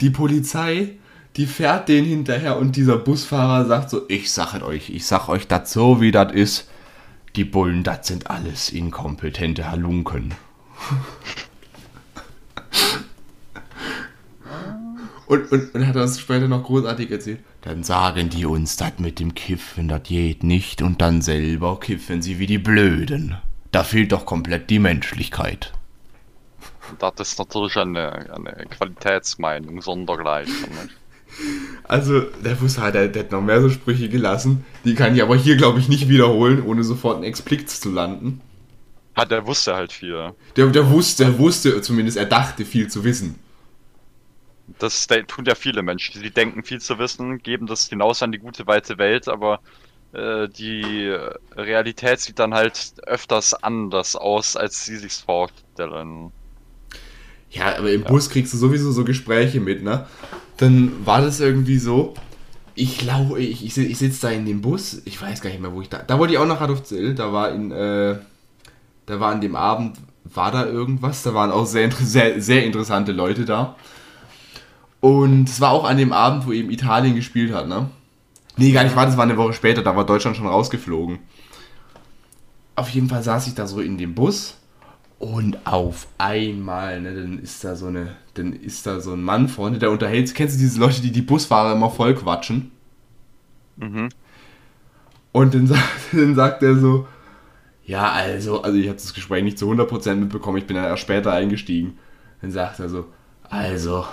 Die 0.00 0.08
Polizei, 0.08 0.96
die 1.36 1.44
fährt 1.44 1.90
den 1.90 2.06
hinterher 2.06 2.56
und 2.56 2.74
dieser 2.74 2.96
Busfahrer 2.96 3.66
sagt 3.66 3.90
so, 3.90 4.06
ich 4.08 4.32
sag 4.32 4.62
euch, 4.62 4.88
ich 4.88 5.04
sag 5.04 5.28
euch 5.28 5.46
das 5.46 5.70
so, 5.70 6.00
wie 6.00 6.10
das 6.10 6.32
ist. 6.32 6.69
Die 7.36 7.44
Bullen, 7.44 7.84
das 7.84 8.06
sind 8.08 8.28
alles 8.28 8.70
inkompetente 8.70 9.70
Halunken. 9.70 10.34
und, 15.26 15.52
und, 15.52 15.74
und 15.74 15.86
hat 15.86 15.94
das 15.94 16.18
später 16.18 16.48
noch 16.48 16.64
großartig 16.64 17.10
erzählt. 17.10 17.40
Dann 17.62 17.84
sagen 17.84 18.30
die 18.30 18.46
uns, 18.46 18.76
das 18.76 18.98
mit 18.98 19.20
dem 19.20 19.34
Kiffen, 19.34 19.86
das 19.88 20.02
geht 20.02 20.42
nicht. 20.42 20.82
Und 20.82 21.00
dann 21.00 21.22
selber 21.22 21.78
kiffen 21.78 22.20
sie 22.22 22.38
wie 22.38 22.46
die 22.46 22.58
Blöden. 22.58 23.36
da 23.70 23.84
fehlt 23.84 24.12
doch 24.12 24.26
komplett 24.26 24.70
die 24.70 24.78
Menschlichkeit. 24.78 25.72
Das 26.98 27.14
ist 27.20 27.38
natürlich 27.38 27.76
eine, 27.76 28.34
eine 28.34 28.66
Qualitätsmeinung 28.66 29.80
sondergleichen. 29.80 30.90
Also, 31.84 32.20
der 32.20 32.54
Bus 32.54 32.78
hat, 32.78 32.94
der, 32.94 33.08
der 33.08 33.24
hat 33.24 33.32
noch 33.32 33.42
mehr 33.42 33.60
so 33.60 33.68
Sprüche 33.68 34.08
gelassen. 34.08 34.64
Die 34.84 34.94
kann 34.94 35.14
ich 35.14 35.22
aber 35.22 35.36
hier, 35.36 35.56
glaube 35.56 35.80
ich, 35.80 35.88
nicht 35.88 36.08
wiederholen, 36.08 36.62
ohne 36.62 36.84
sofort 36.84 37.16
einen 37.16 37.24
Expliz 37.24 37.80
zu 37.80 37.90
landen. 37.90 38.40
Hat 39.14 39.30
der 39.30 39.46
wusste 39.46 39.74
halt 39.74 39.92
viel. 39.92 40.32
Der, 40.56 40.66
der 40.66 40.88
wusste, 40.88 41.24
der 41.24 41.38
wusste, 41.38 41.82
zumindest 41.82 42.16
er 42.16 42.26
dachte 42.26 42.64
viel 42.64 42.88
zu 42.88 43.04
wissen. 43.04 43.34
Das 44.78 45.06
tun 45.06 45.44
ja 45.44 45.54
viele 45.54 45.82
Menschen. 45.82 46.22
Die 46.22 46.30
denken 46.30 46.62
viel 46.62 46.80
zu 46.80 46.98
wissen, 46.98 47.42
geben 47.42 47.66
das 47.66 47.88
hinaus 47.88 48.22
an 48.22 48.30
die 48.30 48.38
gute, 48.38 48.66
weite 48.66 48.98
Welt, 48.98 49.28
aber 49.28 49.60
äh, 50.12 50.48
die 50.48 51.12
Realität 51.56 52.20
sieht 52.20 52.38
dann 52.38 52.54
halt 52.54 52.94
öfters 53.06 53.52
anders 53.54 54.16
aus, 54.16 54.56
als 54.56 54.84
sie 54.84 54.96
sich 54.96 55.12
vorstellen. 55.14 56.32
Ja, 57.50 57.76
aber 57.76 57.90
im 57.90 58.02
ja. 58.02 58.08
Bus 58.08 58.30
kriegst 58.30 58.54
du 58.54 58.58
sowieso 58.58 58.92
so 58.92 59.04
Gespräche 59.04 59.60
mit, 59.60 59.82
ne? 59.82 60.06
Dann 60.60 61.06
war 61.06 61.22
das 61.22 61.40
irgendwie 61.40 61.78
so, 61.78 62.12
ich 62.74 62.98
glaube, 62.98 63.40
ich, 63.40 63.64
ich, 63.64 63.78
ich 63.78 63.96
sitze 63.96 64.26
da 64.26 64.30
in 64.30 64.44
dem 64.44 64.60
Bus, 64.60 65.00
ich 65.06 65.20
weiß 65.20 65.40
gar 65.40 65.48
nicht 65.48 65.62
mehr, 65.62 65.72
wo 65.72 65.80
ich 65.80 65.88
da. 65.88 66.00
Da 66.00 66.18
wollte 66.18 66.34
ich 66.34 66.38
auch 66.38 66.46
nach 66.46 66.60
Radolfzell, 66.60 67.14
da 67.14 67.32
war 67.32 67.50
in, 67.50 67.70
äh, 67.70 68.18
da 69.06 69.20
war 69.20 69.32
an 69.32 69.40
dem 69.40 69.56
Abend, 69.56 69.96
war 70.24 70.52
da 70.52 70.66
irgendwas, 70.66 71.22
da 71.22 71.32
waren 71.32 71.50
auch 71.50 71.64
sehr, 71.64 71.90
sehr, 71.92 72.42
sehr 72.42 72.66
interessante 72.66 73.12
Leute 73.12 73.46
da. 73.46 73.74
Und 75.00 75.48
es 75.48 75.62
war 75.62 75.70
auch 75.70 75.84
an 75.84 75.96
dem 75.96 76.12
Abend, 76.12 76.46
wo 76.46 76.52
eben 76.52 76.70
Italien 76.70 77.14
gespielt 77.14 77.54
hat, 77.54 77.66
ne? 77.66 77.88
Nee, 78.58 78.72
gar 78.72 78.84
nicht 78.84 78.94
war, 78.94 79.06
das 79.06 79.16
war 79.16 79.24
eine 79.24 79.38
Woche 79.38 79.54
später, 79.54 79.82
da 79.82 79.96
war 79.96 80.04
Deutschland 80.04 80.36
schon 80.36 80.46
rausgeflogen. 80.46 81.20
Auf 82.76 82.90
jeden 82.90 83.08
Fall 83.08 83.22
saß 83.22 83.46
ich 83.46 83.54
da 83.54 83.66
so 83.66 83.80
in 83.80 83.96
dem 83.96 84.14
Bus 84.14 84.58
und 85.18 85.66
auf 85.66 86.06
einmal, 86.18 87.00
ne, 87.00 87.14
dann 87.14 87.38
ist 87.38 87.64
da 87.64 87.76
so 87.76 87.86
eine, 87.86 88.16
dann 88.34 88.52
ist 88.52 88.86
da 88.86 89.00
so 89.00 89.12
ein 89.12 89.22
Mann 89.22 89.48
vorne, 89.48 89.78
der 89.78 89.90
unterhält 89.90 90.28
sich. 90.28 90.36
Kennst 90.36 90.56
du 90.56 90.60
diese 90.60 90.80
Leute, 90.80 91.00
die 91.02 91.12
die 91.12 91.22
Busfahrer 91.22 91.72
immer 91.72 91.90
voll 91.90 92.14
quatschen? 92.14 92.70
Mhm. 93.76 94.08
Und 95.32 95.54
dann, 95.54 95.66
dann 96.12 96.34
sagt 96.34 96.62
er 96.62 96.76
so, 96.76 97.06
ja, 97.84 98.10
also, 98.10 98.62
also 98.62 98.78
ich 98.78 98.86
habe 98.86 98.96
das 98.96 99.14
Gespräch 99.14 99.42
nicht 99.42 99.58
zu 99.58 99.70
100% 99.70 100.14
mitbekommen, 100.14 100.58
ich 100.58 100.66
bin 100.66 100.76
dann 100.76 100.84
erst 100.84 101.02
später 101.02 101.32
eingestiegen. 101.32 101.98
Dann 102.40 102.52
sagt 102.52 102.78
er 102.78 102.88
so, 102.88 103.06
also, 103.48 104.06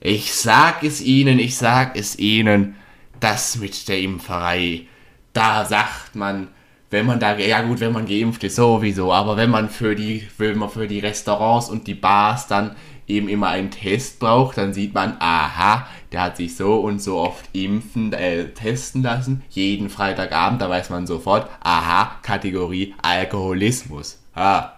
ich 0.00 0.34
sag 0.34 0.82
es 0.82 1.00
Ihnen, 1.00 1.38
ich 1.38 1.56
sag 1.56 1.96
es 1.96 2.18
Ihnen, 2.18 2.74
das 3.20 3.56
mit 3.56 3.88
der 3.88 4.00
Impferei, 4.00 4.86
da 5.32 5.64
sagt 5.64 6.16
man, 6.16 6.48
wenn 6.90 7.06
man 7.06 7.20
da, 7.20 7.36
ja 7.36 7.62
gut, 7.62 7.80
wenn 7.80 7.92
man 7.92 8.06
geimpft 8.06 8.44
ist, 8.44 8.56
sowieso, 8.56 9.12
aber 9.12 9.36
wenn 9.36 9.50
man 9.50 9.68
für 9.68 9.94
die, 9.94 10.26
wenn 10.38 10.58
man 10.58 10.70
für 10.70 10.88
die 10.88 11.00
Restaurants 11.00 11.68
und 11.68 11.86
die 11.86 11.94
Bars 11.94 12.46
dann 12.46 12.76
eben 13.08 13.28
immer 13.28 13.48
einen 13.48 13.70
Test 13.70 14.20
braucht, 14.20 14.58
dann 14.58 14.72
sieht 14.72 14.94
man, 14.94 15.16
aha, 15.18 15.86
der 16.12 16.22
hat 16.22 16.36
sich 16.36 16.56
so 16.56 16.76
und 16.76 17.02
so 17.02 17.18
oft 17.18 17.44
impfen, 17.52 18.12
äh, 18.12 18.52
testen 18.52 19.02
lassen, 19.02 19.42
jeden 19.50 19.88
Freitagabend, 19.90 20.60
da 20.62 20.68
weiß 20.68 20.90
man 20.90 21.06
sofort, 21.06 21.48
aha, 21.60 22.16
Kategorie 22.22 22.94
Alkoholismus. 23.02 24.18
Ha. 24.36 24.74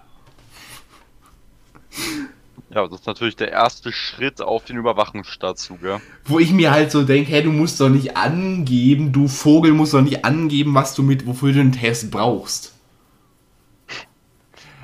Ja, 2.73 2.87
das 2.87 3.01
ist 3.01 3.07
natürlich 3.07 3.35
der 3.35 3.51
erste 3.51 3.93
Schritt 3.93 4.41
auf 4.41 4.65
den 4.65 4.77
Überwachungsstation, 4.77 5.81
gell? 5.83 6.01
Wo 6.25 6.39
ich 6.39 6.53
mir 6.53 6.71
halt 6.71 6.93
so 6.93 7.03
denke, 7.03 7.33
hey, 7.33 7.43
du 7.43 7.51
musst 7.51 7.81
doch 7.81 7.89
nicht 7.89 8.17
angeben, 8.17 9.11
du 9.11 9.27
Vogel 9.27 9.73
musst 9.73 9.93
doch 9.93 10.03
nicht 10.03 10.25
angeben, 10.25 10.73
was 10.73 10.95
du 10.95 11.03
mit, 11.03 11.27
wofür 11.27 11.53
du 11.53 11.61
einen 11.61 11.73
Test 11.73 12.13
brauchst. 12.13 12.75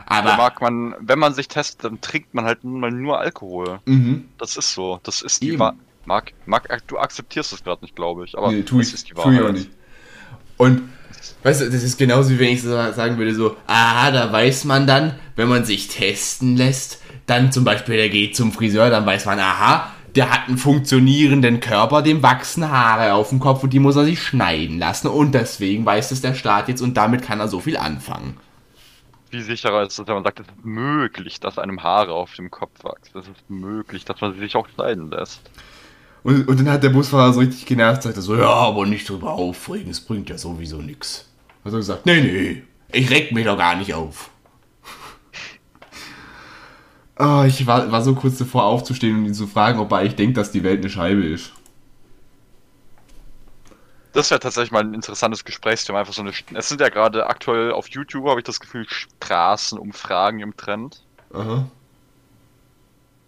Aber 0.06 0.30
da 0.30 0.36
mag 0.36 0.60
man, 0.60 0.94
wenn 1.00 1.18
man 1.18 1.34
sich 1.34 1.48
testet, 1.48 1.84
dann 1.84 2.00
trinkt 2.00 2.32
man 2.32 2.44
halt 2.44 2.64
mal 2.64 2.90
nur 2.90 3.18
Alkohol. 3.18 3.80
Mhm. 3.86 4.28
Das 4.38 4.56
ist 4.56 4.72
so. 4.72 5.00
Das 5.02 5.22
ist 5.22 5.42
die 5.42 5.58
Wahrheit. 5.58 5.76
Marc, 6.06 6.32
Marc, 6.46 6.68
du 6.86 6.98
akzeptierst 6.98 7.52
das 7.52 7.64
gerade 7.64 7.82
nicht, 7.84 7.96
glaube 7.96 8.24
ich. 8.24 8.38
Aber 8.38 8.52
nee, 8.52 8.62
tu 8.62 8.78
das 8.78 8.88
ich, 8.88 8.94
ist 8.94 9.10
die 9.10 9.16
Wahrheit. 9.16 9.34
Ich 9.34 9.40
auch 9.40 9.52
nicht. 9.52 9.70
Und 10.56 10.82
weißt 11.42 11.62
du, 11.62 11.70
das 11.70 11.82
ist 11.82 11.98
genauso 11.98 12.30
wie 12.30 12.38
wenn 12.38 12.52
ich 12.52 12.62
sagen 12.62 13.18
würde, 13.18 13.34
so, 13.34 13.56
ah, 13.66 14.10
da 14.12 14.32
weiß 14.32 14.64
man 14.64 14.86
dann, 14.86 15.18
wenn 15.34 15.48
man 15.48 15.64
sich 15.64 15.88
testen 15.88 16.56
lässt, 16.56 17.02
dann 17.26 17.50
zum 17.50 17.64
Beispiel, 17.64 17.96
der 17.96 18.08
geht 18.08 18.36
zum 18.36 18.52
Friseur, 18.52 18.88
dann 18.88 19.04
weiß 19.04 19.26
man, 19.26 19.40
aha, 19.40 19.90
der 20.14 20.30
hat 20.30 20.48
einen 20.48 20.56
funktionierenden 20.56 21.60
Körper, 21.60 22.00
dem 22.00 22.22
wachsen 22.22 22.70
Haare 22.70 23.12
auf 23.12 23.28
dem 23.28 23.40
Kopf 23.40 23.62
und 23.64 23.72
die 23.72 23.80
muss 23.80 23.96
er 23.96 24.04
sich 24.04 24.22
schneiden 24.22 24.78
lassen. 24.78 25.08
Und 25.08 25.32
deswegen 25.34 25.84
weiß 25.84 26.10
es 26.10 26.22
der 26.22 26.34
Staat 26.34 26.68
jetzt 26.68 26.80
und 26.80 26.96
damit 26.96 27.22
kann 27.22 27.40
er 27.40 27.48
so 27.48 27.60
viel 27.60 27.76
anfangen. 27.76 28.36
Wie 29.36 29.42
sicherer 29.42 29.82
ist 29.82 29.98
es, 29.98 30.06
wenn 30.06 30.14
man 30.14 30.24
sagt, 30.24 30.40
es 30.40 30.46
ist 30.46 30.64
möglich, 30.64 31.40
dass 31.40 31.58
einem 31.58 31.82
Haare 31.82 32.14
auf 32.14 32.32
dem 32.36 32.50
Kopf 32.50 32.82
wachsen. 32.84 33.18
Es 33.18 33.28
ist 33.28 33.50
möglich, 33.50 34.06
dass 34.06 34.22
man 34.22 34.32
sie 34.32 34.38
sich 34.38 34.56
auch 34.56 34.66
schneiden 34.66 35.10
lässt. 35.10 35.42
Und, 36.22 36.48
und 36.48 36.58
dann 36.58 36.70
hat 36.70 36.82
der 36.82 36.88
Busfahrer 36.88 37.34
so 37.34 37.40
richtig 37.40 37.66
genervt, 37.66 38.02
sagte 38.02 38.22
so, 38.22 38.34
ja, 38.34 38.48
aber 38.48 38.86
nicht 38.86 39.06
drüber 39.06 39.34
aufregen, 39.34 39.90
es 39.90 40.00
bringt 40.00 40.30
ja 40.30 40.38
sowieso 40.38 40.78
nichts. 40.78 41.28
Hat 41.66 41.72
er 41.74 41.76
gesagt, 41.76 42.06
nee, 42.06 42.22
nee, 42.22 42.62
ich 42.92 43.10
reg 43.10 43.32
mich 43.32 43.44
doch 43.44 43.58
gar 43.58 43.76
nicht 43.76 43.92
auf. 43.92 44.30
Oh, 47.18 47.44
ich 47.46 47.66
war, 47.66 47.92
war 47.92 48.00
so 48.00 48.14
kurz 48.14 48.38
davor 48.38 48.64
aufzustehen 48.64 49.18
und 49.18 49.26
ihn 49.26 49.34
zu 49.34 49.46
fragen, 49.46 49.78
ob 49.80 49.92
er 49.92 49.98
eigentlich 49.98 50.16
denkt, 50.16 50.38
dass 50.38 50.50
die 50.50 50.62
Welt 50.62 50.80
eine 50.80 50.88
Scheibe 50.88 51.24
ist. 51.24 51.52
Das 54.16 54.30
wäre 54.30 54.40
tatsächlich 54.40 54.72
mal 54.72 54.82
ein 54.82 54.94
interessantes 54.94 55.44
Gesprächsthema. 55.44 55.98
Einfach 56.00 56.14
so 56.14 56.22
eine. 56.22 56.32
Es 56.54 56.70
sind 56.70 56.80
ja 56.80 56.88
gerade 56.88 57.26
aktuell 57.26 57.70
auf 57.70 57.88
YouTube, 57.88 58.26
habe 58.28 58.40
ich 58.40 58.46
das 58.46 58.60
Gefühl, 58.60 58.86
Straßenumfragen 58.88 60.40
im 60.40 60.56
Trend. 60.56 61.02
Aha. 61.34 61.66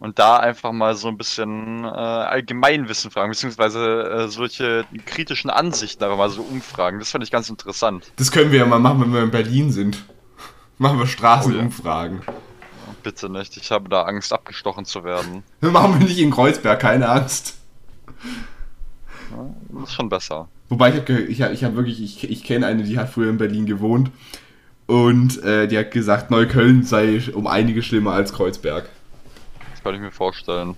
Und 0.00 0.18
da 0.18 0.38
einfach 0.38 0.72
mal 0.72 0.96
so 0.96 1.08
ein 1.08 1.18
bisschen 1.18 1.84
äh, 1.84 1.88
Allgemeinwissen 1.88 3.10
fragen, 3.10 3.30
beziehungsweise 3.30 4.02
äh, 4.02 4.28
solche 4.28 4.86
kritischen 5.04 5.50
Ansichten 5.50 6.02
aber 6.04 6.16
mal 6.16 6.30
so 6.30 6.40
umfragen. 6.40 7.00
Das 7.00 7.10
fand 7.10 7.22
ich 7.22 7.30
ganz 7.30 7.50
interessant. 7.50 8.10
Das 8.16 8.32
können 8.32 8.50
wir 8.50 8.60
ja 8.60 8.66
mal 8.66 8.78
machen, 8.78 9.02
wenn 9.02 9.12
wir 9.12 9.22
in 9.24 9.30
Berlin 9.30 9.70
sind. 9.70 10.06
Machen 10.78 10.98
wir 10.98 11.06
Straßenumfragen. 11.06 12.22
Oh, 12.26 12.30
ja. 12.30 12.36
Bitte 13.02 13.28
nicht, 13.28 13.58
ich 13.58 13.70
habe 13.70 13.90
da 13.90 14.04
Angst, 14.04 14.32
abgestochen 14.32 14.86
zu 14.86 15.04
werden. 15.04 15.42
Machen 15.60 15.98
wir 15.98 16.06
nicht 16.06 16.18
in 16.18 16.30
Kreuzberg, 16.30 16.80
keine 16.80 17.10
Angst. 17.10 17.58
das 19.68 19.82
ist 19.82 19.94
schon 19.94 20.08
besser. 20.08 20.48
Wobei 20.68 20.90
ich 20.90 20.96
habe 20.96 21.20
ich 21.22 21.42
hab, 21.42 21.52
ich 21.52 21.64
hab 21.64 21.76
wirklich, 21.76 22.02
ich, 22.02 22.30
ich 22.30 22.44
kenne 22.44 22.66
eine, 22.66 22.82
die 22.82 22.98
hat 22.98 23.08
früher 23.08 23.30
in 23.30 23.38
Berlin 23.38 23.66
gewohnt 23.66 24.10
und 24.86 25.42
äh, 25.42 25.66
die 25.66 25.78
hat 25.78 25.90
gesagt, 25.90 26.30
Neukölln 26.30 26.82
sei 26.82 27.22
um 27.32 27.46
einige 27.46 27.82
schlimmer 27.82 28.12
als 28.12 28.32
Kreuzberg. 28.32 28.88
Das 29.70 29.82
kann 29.82 29.94
ich 29.94 30.00
mir 30.00 30.10
vorstellen. 30.10 30.76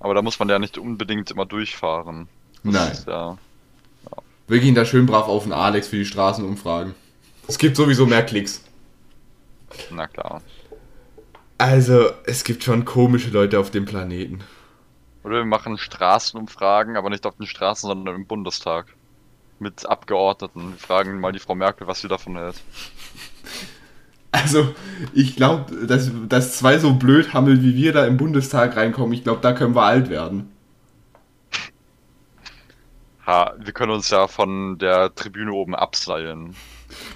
Aber 0.00 0.14
da 0.14 0.22
muss 0.22 0.38
man 0.38 0.48
ja 0.48 0.58
nicht 0.58 0.78
unbedingt 0.78 1.30
immer 1.30 1.46
durchfahren. 1.46 2.28
Das 2.62 2.72
Nein. 2.72 2.92
Ist, 2.92 3.06
ja, 3.06 3.30
ja. 3.30 4.22
Wir 4.48 4.60
gehen 4.60 4.74
da 4.74 4.84
schön 4.84 5.06
brav 5.06 5.28
auf 5.28 5.44
den 5.44 5.52
Alex 5.52 5.88
für 5.88 5.96
die 5.96 6.04
Straßenumfragen. 6.04 6.94
Es 7.48 7.58
gibt 7.58 7.76
sowieso 7.76 8.06
mehr 8.06 8.22
Klicks. 8.22 8.62
Na 9.90 10.06
klar. 10.06 10.42
Also, 11.58 12.10
es 12.26 12.44
gibt 12.44 12.64
schon 12.64 12.84
komische 12.84 13.30
Leute 13.30 13.58
auf 13.58 13.70
dem 13.70 13.84
Planeten. 13.84 14.40
Oder 15.24 15.38
wir 15.38 15.44
machen 15.46 15.78
Straßenumfragen, 15.78 16.96
aber 16.96 17.10
nicht 17.10 17.26
auf 17.26 17.36
den 17.36 17.46
Straßen, 17.46 17.88
sondern 17.88 18.14
im 18.14 18.26
Bundestag. 18.26 18.94
Mit 19.58 19.86
Abgeordneten. 19.86 20.72
Wir 20.72 20.78
fragen 20.78 21.20
mal 21.20 21.32
die 21.32 21.38
Frau 21.38 21.54
Merkel, 21.54 21.86
was 21.86 22.00
sie 22.00 22.08
davon 22.08 22.36
hält. 22.36 22.56
Also, 24.32 24.74
ich 25.12 25.36
glaube, 25.36 25.86
dass, 25.86 26.10
dass 26.28 26.58
zwei 26.58 26.78
so 26.78 26.94
blöd 26.94 27.32
Hammel 27.32 27.62
wie 27.62 27.76
wir 27.76 27.92
da 27.92 28.04
im 28.04 28.16
Bundestag 28.16 28.76
reinkommen, 28.76 29.12
ich 29.12 29.22
glaube, 29.22 29.40
da 29.40 29.52
können 29.52 29.76
wir 29.76 29.84
alt 29.84 30.10
werden. 30.10 30.50
Ha, 33.26 33.54
wir 33.58 33.72
können 33.72 33.92
uns 33.92 34.10
ja 34.10 34.26
von 34.26 34.76
der 34.78 35.14
Tribüne 35.14 35.52
oben 35.52 35.76
abseilen. 35.76 36.56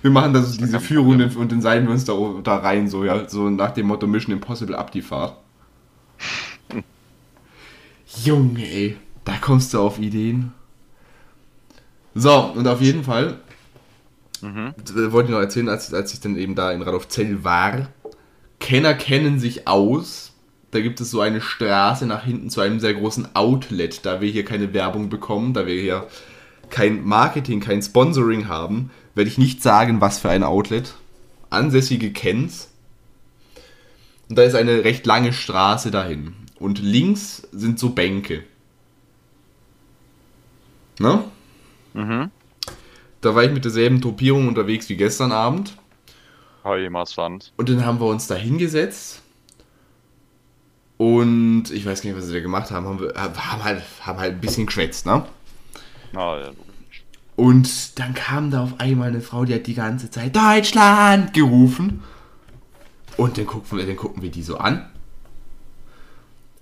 Wir 0.00 0.12
machen 0.12 0.32
das, 0.32 0.56
diese 0.56 0.78
Führung 0.80 1.20
und 1.20 1.52
dann 1.52 1.60
seilen 1.60 1.86
wir 1.86 1.92
uns 1.92 2.04
da, 2.04 2.14
da 2.42 2.58
rein, 2.58 2.88
so, 2.88 3.04
ja, 3.04 3.28
so 3.28 3.50
nach 3.50 3.72
dem 3.72 3.88
Motto 3.88 4.06
Mission 4.06 4.32
Impossible 4.32 4.76
ab 4.76 4.92
die 4.92 5.02
Fahrt. 5.02 5.36
Junge, 8.24 8.64
ey, 8.64 8.96
da 9.24 9.36
kommst 9.40 9.74
du 9.74 9.80
auf 9.80 9.98
Ideen. 9.98 10.52
So, 12.14 12.52
und 12.54 12.66
auf 12.66 12.80
jeden 12.80 13.04
Fall 13.04 13.38
mhm. 14.40 14.74
wollte 15.12 15.28
ich 15.28 15.34
noch 15.34 15.40
erzählen, 15.40 15.68
als, 15.68 15.92
als 15.94 16.12
ich 16.12 16.20
dann 16.20 16.36
eben 16.36 16.54
da 16.54 16.72
in 16.72 16.82
Radolfzell 16.82 17.44
war. 17.44 17.88
Kenner 18.60 18.94
kennen 18.94 19.38
sich 19.38 19.68
aus. 19.68 20.32
Da 20.70 20.80
gibt 20.80 21.00
es 21.00 21.10
so 21.10 21.20
eine 21.20 21.40
Straße 21.40 22.06
nach 22.06 22.24
hinten 22.24 22.50
zu 22.50 22.60
einem 22.60 22.80
sehr 22.80 22.94
großen 22.94 23.34
Outlet, 23.34 24.04
da 24.04 24.20
wir 24.20 24.30
hier 24.30 24.44
keine 24.44 24.74
Werbung 24.74 25.08
bekommen, 25.08 25.54
da 25.54 25.66
wir 25.66 25.80
hier 25.80 26.06
kein 26.68 27.04
Marketing, 27.04 27.60
kein 27.60 27.80
Sponsoring 27.80 28.48
haben, 28.48 28.90
werde 29.14 29.30
ich 29.30 29.38
nicht 29.38 29.62
sagen, 29.62 30.00
was 30.00 30.18
für 30.18 30.28
ein 30.28 30.42
Outlet. 30.42 30.94
Ansässige 31.50 32.12
kennt's. 32.12 32.70
Und 34.28 34.36
da 34.36 34.42
ist 34.42 34.54
eine 34.54 34.84
recht 34.84 35.06
lange 35.06 35.32
Straße 35.32 35.90
dahin. 35.90 36.34
Und 36.58 36.80
links 36.80 37.46
sind 37.52 37.78
so 37.78 37.90
Bänke. 37.90 38.42
Ne? 40.98 41.24
Mhm. 41.94 42.30
Da 43.20 43.34
war 43.34 43.44
ich 43.44 43.52
mit 43.52 43.64
derselben 43.64 44.00
Topierung 44.00 44.48
unterwegs 44.48 44.88
wie 44.88 44.96
gestern 44.96 45.32
Abend. 45.32 45.76
Fand. 47.14 47.52
Und 47.56 47.68
dann 47.68 47.86
haben 47.86 48.00
wir 48.00 48.06
uns 48.06 48.26
da 48.26 48.34
hingesetzt. 48.34 49.22
Und 50.96 51.70
ich 51.70 51.86
weiß 51.86 52.02
gar 52.02 52.10
nicht, 52.10 52.18
was 52.18 52.28
wir 52.28 52.34
da 52.34 52.40
gemacht 52.40 52.70
haben. 52.70 52.86
Haben, 52.86 53.00
wir, 53.00 53.14
haben, 53.14 53.64
halt, 53.64 53.82
haben 54.00 54.18
halt 54.18 54.34
ein 54.34 54.40
bisschen 54.40 54.66
geschwätzt, 54.66 55.06
ne? 55.06 55.24
Na 56.12 56.40
ja. 56.40 56.50
Und 57.36 58.00
dann 58.00 58.14
kam 58.14 58.50
da 58.50 58.64
auf 58.64 58.80
einmal 58.80 59.08
eine 59.08 59.20
Frau, 59.20 59.44
die 59.44 59.54
hat 59.54 59.68
die 59.68 59.74
ganze 59.74 60.10
Zeit 60.10 60.34
Deutschland 60.34 61.32
gerufen. 61.32 62.02
Und 63.16 63.38
dann 63.38 63.46
gucken 63.46 63.78
wir, 63.78 63.86
dann 63.86 63.96
gucken 63.96 64.22
wir 64.22 64.30
die 64.30 64.42
so 64.42 64.58
an. 64.58 64.90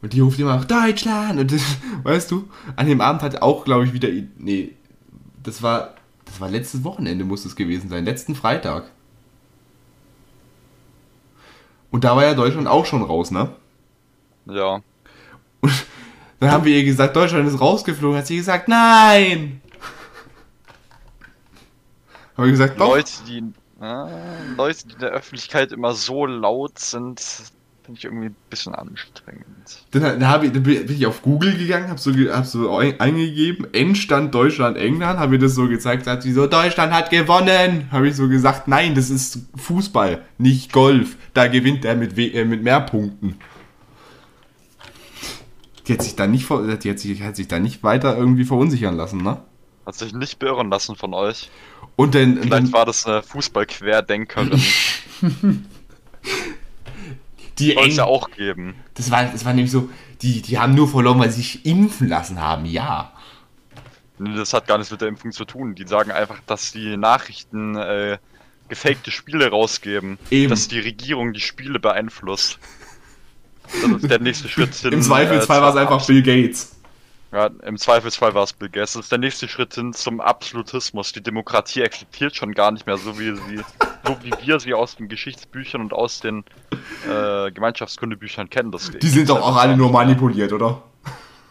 Und 0.06 0.12
die 0.12 0.20
ruft 0.20 0.38
immer 0.38 0.54
auch 0.54 0.64
Deutschland. 0.64 1.40
Und 1.40 1.50
das, 1.50 1.62
weißt 2.04 2.30
du, 2.30 2.48
an 2.76 2.86
dem 2.86 3.00
Abend 3.00 3.22
hat 3.22 3.42
auch, 3.42 3.64
glaube 3.64 3.86
ich, 3.86 3.92
wieder. 3.92 4.08
Nee, 4.38 4.76
das 5.42 5.64
war. 5.64 5.94
Das 6.24 6.40
war 6.40 6.48
letztes 6.48 6.84
Wochenende, 6.84 7.24
muss 7.24 7.44
es 7.44 7.56
gewesen 7.56 7.90
sein. 7.90 8.04
Letzten 8.04 8.36
Freitag. 8.36 8.84
Und 11.90 12.04
da 12.04 12.14
war 12.14 12.22
ja 12.22 12.34
Deutschland 12.34 12.68
auch 12.68 12.86
schon 12.86 13.02
raus, 13.02 13.32
ne? 13.32 13.50
Ja. 14.44 14.80
Und 15.60 15.72
dann 16.38 16.52
haben 16.52 16.64
wir 16.64 16.76
ihr 16.76 16.84
gesagt, 16.84 17.16
Deutschland 17.16 17.48
ist 17.48 17.60
rausgeflogen. 17.60 18.16
Hat 18.16 18.28
sie 18.28 18.36
gesagt, 18.36 18.68
nein! 18.68 19.60
Haben 22.36 22.44
wir 22.44 22.52
gesagt, 22.52 22.78
doch. 22.78 22.90
Leute, 22.90 23.10
die, 23.26 23.42
äh, 23.80 24.54
Leute, 24.56 24.86
die 24.86 24.92
in 24.92 25.00
der 25.00 25.10
Öffentlichkeit 25.10 25.72
immer 25.72 25.94
so 25.94 26.26
laut 26.26 26.78
sind, 26.78 27.50
finde 27.86 27.98
ich 27.98 28.04
irgendwie 28.04 28.26
ein 28.26 28.36
bisschen 28.50 28.74
anstrengend. 28.74 29.44
Dann, 29.92 30.20
dann, 30.20 30.44
ich, 30.44 30.52
dann 30.52 30.62
bin 30.64 30.90
ich 30.92 31.06
auf 31.06 31.22
Google 31.22 31.56
gegangen, 31.56 31.88
habe 31.88 32.00
so, 32.00 32.10
hab 32.12 32.44
so 32.44 32.76
ein- 32.76 32.98
eingegeben, 33.00 33.72
Endstand 33.72 34.34
Deutschland, 34.34 34.76
England, 34.76 35.18
habe 35.20 35.32
mir 35.32 35.38
das 35.38 35.54
so 35.54 35.68
gezeigt, 35.68 36.06
hat 36.06 36.22
sie 36.22 36.32
so, 36.32 36.46
Deutschland 36.46 36.92
hat 36.92 37.10
gewonnen. 37.10 37.88
Habe 37.92 38.08
ich 38.08 38.16
so 38.16 38.28
gesagt, 38.28 38.66
nein, 38.68 38.94
das 38.96 39.08
ist 39.08 39.38
Fußball, 39.56 40.22
nicht 40.38 40.72
Golf. 40.72 41.16
Da 41.32 41.46
gewinnt 41.46 41.84
er 41.84 41.94
mit, 41.94 42.18
äh, 42.18 42.44
mit 42.44 42.62
mehr 42.62 42.80
Punkten. 42.80 43.38
Die 45.86 45.92
hat 45.92 46.02
sich 46.02 46.16
da 46.16 46.26
nicht, 46.26 46.48
die 46.50 46.90
hat 46.90 46.98
sich, 46.98 47.22
hat 47.22 47.36
sich 47.36 47.46
da 47.46 47.60
nicht 47.60 47.84
weiter 47.84 48.16
irgendwie 48.16 48.44
verunsichern 48.44 48.96
lassen, 48.96 49.22
ne? 49.22 49.40
Hat 49.86 49.94
sich 49.94 50.12
nicht 50.12 50.40
beirren 50.40 50.68
lassen 50.68 50.96
von 50.96 51.14
euch. 51.14 51.48
Und 51.94 52.16
dann, 52.16 52.34
Vielleicht 52.38 52.52
dann 52.52 52.72
war 52.72 52.84
das 52.84 53.06
eine 53.06 53.22
Fußball-Querdenkerin. 53.22 54.60
die 57.58 57.72
Soll 57.72 57.84
es 57.84 57.90
Eng 57.90 57.96
ja 57.96 58.04
auch 58.04 58.30
geben. 58.30 58.74
das 58.94 59.10
war, 59.10 59.24
das 59.24 59.44
war 59.44 59.52
nämlich 59.52 59.72
so, 59.72 59.88
die, 60.22 60.42
die 60.42 60.58
haben 60.58 60.74
nur 60.74 60.88
verloren, 60.88 61.18
weil 61.18 61.30
sie 61.30 61.42
sich 61.42 61.66
impfen 61.66 62.08
lassen 62.08 62.40
haben, 62.40 62.64
ja. 62.66 63.12
Das 64.18 64.54
hat 64.54 64.66
gar 64.66 64.78
nichts 64.78 64.90
mit 64.90 65.00
der 65.02 65.08
Impfung 65.08 65.32
zu 65.32 65.44
tun. 65.44 65.74
Die 65.74 65.86
sagen 65.86 66.10
einfach, 66.10 66.40
dass 66.46 66.72
die 66.72 66.96
Nachrichten 66.96 67.76
äh, 67.76 68.18
gefakte 68.68 69.10
Spiele 69.10 69.50
rausgeben. 69.50 70.18
Eben. 70.30 70.50
Dass 70.50 70.68
die 70.68 70.80
Regierung 70.80 71.32
die 71.32 71.40
Spiele 71.40 71.78
beeinflusst. 71.78 72.58
Das 73.66 74.02
ist 74.02 74.10
der 74.10 74.20
nächste 74.20 74.48
Schritt 74.48 74.74
hin. 74.76 74.92
Im 74.92 75.02
Zweifelsfall 75.02 75.58
äh, 75.58 75.62
war 75.62 75.70
es 75.70 75.76
einfach 75.76 76.06
Bill 76.06 76.22
Gates. 76.22 76.76
Ja, 77.32 77.50
im 77.64 77.76
Zweifelsfall 77.76 78.34
war 78.34 78.44
es 78.44 78.52
Bill 78.52 78.68
Gates. 78.68 78.94
Das 78.94 79.04
ist 79.04 79.12
der 79.12 79.18
nächste 79.18 79.48
Schritt 79.48 79.74
hin 79.74 79.92
zum 79.92 80.20
Absolutismus. 80.20 81.12
Die 81.12 81.22
Demokratie 81.22 81.82
existiert 81.82 82.36
schon 82.36 82.52
gar 82.52 82.70
nicht 82.70 82.86
mehr, 82.86 82.96
so 82.96 83.18
wie 83.18 83.34
sie, 83.34 83.62
so 84.06 84.16
wie 84.22 84.32
wir 84.46 84.60
sie 84.60 84.74
aus 84.74 84.96
den 84.96 85.08
Geschichtsbüchern 85.08 85.80
und 85.80 85.92
aus 85.92 86.20
den 86.20 86.44
äh, 87.08 87.50
Gemeinschaftskundebüchern 87.50 88.48
kennen. 88.50 88.70
Das 88.70 88.90
Die 88.90 89.08
sind 89.08 89.28
doch 89.28 89.40
auch 89.40 89.56
alle 89.56 89.76
nur 89.76 89.90
manipuliert, 89.90 90.52
oder? 90.52 90.82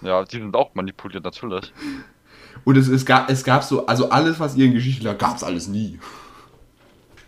Ja, 0.01 0.23
die 0.23 0.37
sind 0.37 0.55
auch 0.55 0.73
manipuliert, 0.75 1.23
natürlich. 1.23 1.73
Und 2.63 2.77
es, 2.77 2.87
es, 2.87 3.05
gab, 3.05 3.29
es 3.29 3.43
gab 3.43 3.63
so, 3.63 3.85
also 3.85 4.09
alles, 4.09 4.39
was 4.39 4.55
ihr 4.55 4.65
in 4.65 4.73
Geschichte 4.73 5.03
lag, 5.03 5.17
gab 5.17 5.35
es 5.35 5.43
alles 5.43 5.67
nie. 5.67 5.99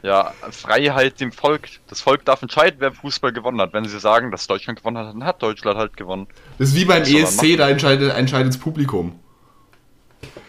Ja, 0.03 0.31
Freiheit 0.51 1.19
dem 1.19 1.31
Volk. 1.31 1.67
Das 1.87 2.01
Volk 2.01 2.23
darf 2.23 2.41
entscheiden, 2.41 2.77
wer 2.79 2.93
Fußball 2.93 3.33
gewonnen 3.33 3.59
hat. 3.59 3.73
Wenn 3.73 3.85
sie 3.85 3.99
sagen, 3.99 4.31
dass 4.31 4.47
Deutschland 4.47 4.79
gewonnen 4.79 4.97
hat, 4.97 5.13
dann 5.13 5.25
hat 5.25 5.41
Deutschland 5.41 5.77
halt 5.77 5.97
gewonnen. 5.97 6.27
Das 6.59 6.69
ist 6.69 6.75
wie 6.75 6.85
beim 6.85 7.03
ESC, 7.03 7.57
da 7.57 7.67
entscheidet, 7.69 8.13
entscheidet 8.13 8.53
das 8.53 8.57
Publikum. 8.59 9.19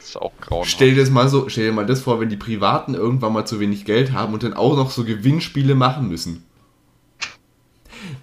Ist 0.09 0.16
auch 0.16 0.32
grauenhaft. 0.40 0.70
Stell 0.70 0.94
dir 0.94 1.02
das 1.02 1.11
mal 1.11 1.28
so, 1.28 1.50
stell 1.50 1.66
dir 1.66 1.72
mal 1.72 1.84
das 1.84 2.00
vor, 2.00 2.18
wenn 2.18 2.30
die 2.30 2.36
Privaten 2.36 2.94
irgendwann 2.94 3.34
mal 3.34 3.44
zu 3.44 3.61
wenig 3.61 3.84
Geld 3.84 4.12
haben 4.12 4.32
und 4.32 4.42
dann 4.42 4.54
auch 4.54 4.74
noch 4.74 4.90
so 4.90 5.04
Gewinnspiele 5.04 5.74
machen 5.74 6.09
müssen. 6.09 6.46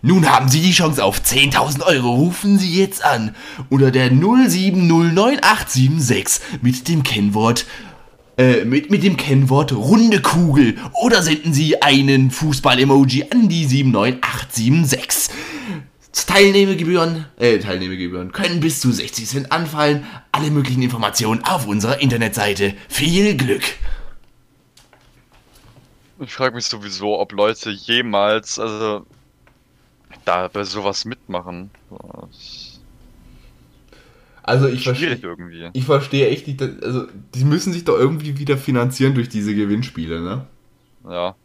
Nun 0.02 0.32
haben 0.32 0.50
Sie 0.50 0.62
die 0.62 0.72
Chance 0.72 1.04
auf 1.04 1.22
10.000 1.22 1.84
Euro. 1.84 2.16
Rufen 2.16 2.58
Sie 2.58 2.80
jetzt 2.80 3.06
an 3.06 3.36
unter 3.70 3.92
der 3.92 4.12
0709876 4.12 6.42
mit 6.62 6.88
dem 6.88 7.04
Kennwort 7.04 7.68
äh, 8.38 8.66
mit, 8.66 8.90
mit 8.90 9.04
dem 9.04 9.16
Kennwort 9.16 9.72
runde 9.72 10.22
Kugel 10.22 10.78
oder 10.94 11.22
senden 11.22 11.54
Sie 11.54 11.84
einen 11.84 12.32
Fußball-Emoji 12.32 13.28
an 13.30 13.48
die 13.48 13.66
79876. 13.66 15.30
Teilnehmergebühren, 16.24 17.26
äh, 17.38 17.60
Teilnehmergebühren 17.60 18.32
können 18.32 18.62
bis 18.62 18.80
zu 18.80 18.92
60 18.92 19.28
Cent 19.28 19.52
anfallen. 19.52 20.06
Alle 20.32 20.50
möglichen 20.50 20.82
Informationen 20.82 21.44
auf 21.44 21.68
unserer 21.68 22.00
Internetseite. 22.00 22.74
Viel 22.88 23.36
Glück! 23.36 23.64
Ich 26.20 26.34
frage 26.34 26.56
mich 26.56 26.66
sowieso, 26.66 27.20
ob 27.20 27.34
Leute 27.34 27.70
jemals, 27.72 28.58
also, 28.58 29.06
da 30.24 30.48
bei 30.48 30.64
sowas 30.64 31.04
mitmachen. 31.04 31.70
Also 34.42 34.68
ich 34.68 34.84
verstehe, 34.84 35.20
irgendwie. 35.22 35.70
ich 35.74 35.84
verstehe 35.86 36.30
echt 36.30 36.48
nicht, 36.48 36.62
also 36.62 37.08
die 37.34 37.44
müssen 37.44 37.74
sich 37.74 37.84
doch 37.84 37.98
irgendwie 37.98 38.38
wieder 38.38 38.58
finanzieren 38.58 39.16
durch 39.16 39.28
diese 39.28 39.56
Gewinnspiele, 39.56 40.22
ne? 40.22 40.46
Ja. 41.10 41.36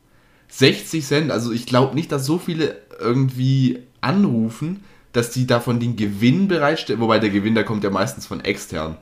60 0.49 1.05
Cent, 1.05 1.31
also 1.31 1.51
ich 1.51 1.66
glaube 1.66 1.95
nicht, 1.95 2.12
dass 2.12 2.27
so 2.27 2.39
viele 2.39 2.77
irgendwie 2.99 3.81
anrufen, 4.01 4.84
dass 5.12 5.30
die 5.30 5.46
davon 5.46 5.80
den 5.80 5.96
Gewinn 5.96 6.48
bereitstellen, 6.48 7.01
wobei 7.01 7.18
der 7.18 7.30
Gewinn, 7.30 7.55
der 7.55 7.64
kommt 7.64 7.82
ja 7.84 7.90
meistens 7.90 8.26
von 8.26 8.40
extern. 8.40 8.96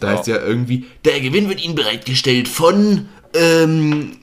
Da 0.00 0.10
Ja. 0.12 0.16
heißt 0.18 0.26
ja 0.26 0.36
irgendwie, 0.40 0.86
der 1.04 1.20
Gewinn 1.20 1.48
wird 1.48 1.64
Ihnen 1.64 1.74
bereitgestellt 1.74 2.48
von 2.48 3.08
ähm, 3.34 4.18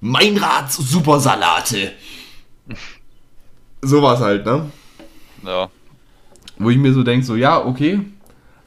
Meinrads 0.00 0.76
Supersalate. 0.76 1.92
Sowas 3.82 4.20
halt, 4.20 4.46
ne? 4.46 4.70
Ja. 5.44 5.70
Wo 6.58 6.70
ich 6.70 6.76
mir 6.78 6.92
so 6.92 7.02
denke, 7.02 7.24
so 7.26 7.34
ja, 7.36 7.64
okay, 7.64 8.00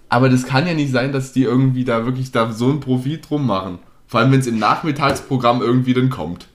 aber 0.10 0.30
das 0.30 0.46
kann 0.46 0.68
ja 0.68 0.74
nicht 0.74 0.92
sein, 0.92 1.12
dass 1.12 1.32
die 1.34 1.44
irgendwie 1.44 1.86
da 1.86 2.06
wirklich 2.06 2.32
da 2.32 2.52
so 2.52 2.70
einen 2.70 2.80
Profit 2.80 3.30
drum 3.30 3.46
machen. 3.46 3.80
Vor 4.08 4.20
allem, 4.20 4.32
wenn 4.32 4.40
es 4.40 4.48
im 4.48 4.60
Nachmittagsprogramm 4.60 5.62
irgendwie 5.62 5.94
dann 5.94 6.10
kommt. 6.10 6.48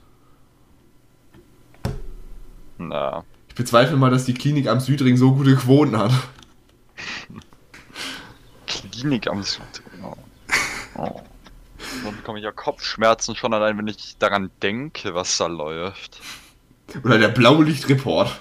Na. 2.79 3.25
Ich 3.61 3.65
bezweifle 3.65 3.99
mal, 3.99 4.11
dass 4.11 4.25
die 4.25 4.33
Klinik 4.33 4.69
am 4.69 4.81
Südring 4.81 5.19
so 5.19 5.35
gute 5.35 5.55
Quoten 5.55 5.99
hat. 5.99 6.13
Klinik 8.67 9.29
am 9.29 9.43
Süd. 9.43 9.61
Oh. 10.03 10.15
Oh. 10.97 11.21
Dann 12.03 12.17
bekomme 12.17 12.39
ich 12.39 12.45
ja 12.47 12.53
Kopfschmerzen 12.53 13.37
schon 13.37 13.53
allein, 13.53 13.77
wenn 13.77 13.87
ich 13.87 14.17
daran 14.19 14.51
denke, 14.63 15.15
was 15.15 15.37
da 15.37 15.47
läuft. 15.47 16.23
Oder 17.05 17.19
der 17.19 17.29
Blaulichtreport. 17.29 18.41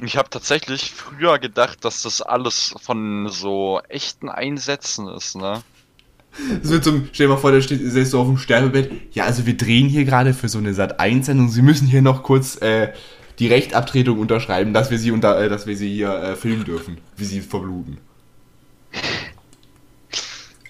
Ich 0.00 0.16
habe 0.16 0.30
tatsächlich 0.30 0.90
früher 0.90 1.38
gedacht, 1.38 1.84
dass 1.84 2.00
das 2.00 2.22
alles 2.22 2.74
von 2.80 3.28
so 3.28 3.82
echten 3.90 4.30
Einsätzen 4.30 5.06
ist, 5.06 5.36
ne? 5.36 5.62
Das 6.62 6.70
wird 6.70 6.82
so, 6.82 7.02
stell 7.12 7.26
dir 7.26 7.34
mal 7.34 7.38
vor, 7.38 7.52
der 7.52 7.60
steht, 7.60 7.82
ist 7.82 8.10
so 8.10 8.20
auf 8.20 8.26
dem 8.26 8.38
Sterbebett. 8.38 8.90
Ja, 9.12 9.24
also 9.24 9.44
wir 9.44 9.56
drehen 9.58 9.90
hier 9.90 10.06
gerade 10.06 10.32
für 10.32 10.48
so 10.48 10.56
eine 10.56 10.72
Sat 10.72 10.98
1 10.98 11.26
Sendung. 11.26 11.50
Sie 11.50 11.60
müssen 11.60 11.86
hier 11.86 12.00
noch 12.00 12.22
kurz 12.22 12.56
äh, 12.62 12.94
die 13.38 13.48
Rechtabtretung 13.48 14.18
unterschreiben, 14.18 14.72
dass 14.72 14.90
wir 14.90 14.98
sie 14.98 15.10
unter, 15.10 15.38
äh, 15.40 15.48
dass 15.48 15.66
wir 15.66 15.76
sie 15.76 15.92
hier 15.92 16.12
äh, 16.14 16.36
filmen 16.36 16.64
dürfen, 16.64 16.98
wie 17.16 17.24
sie 17.24 17.40
verbluten. 17.40 17.98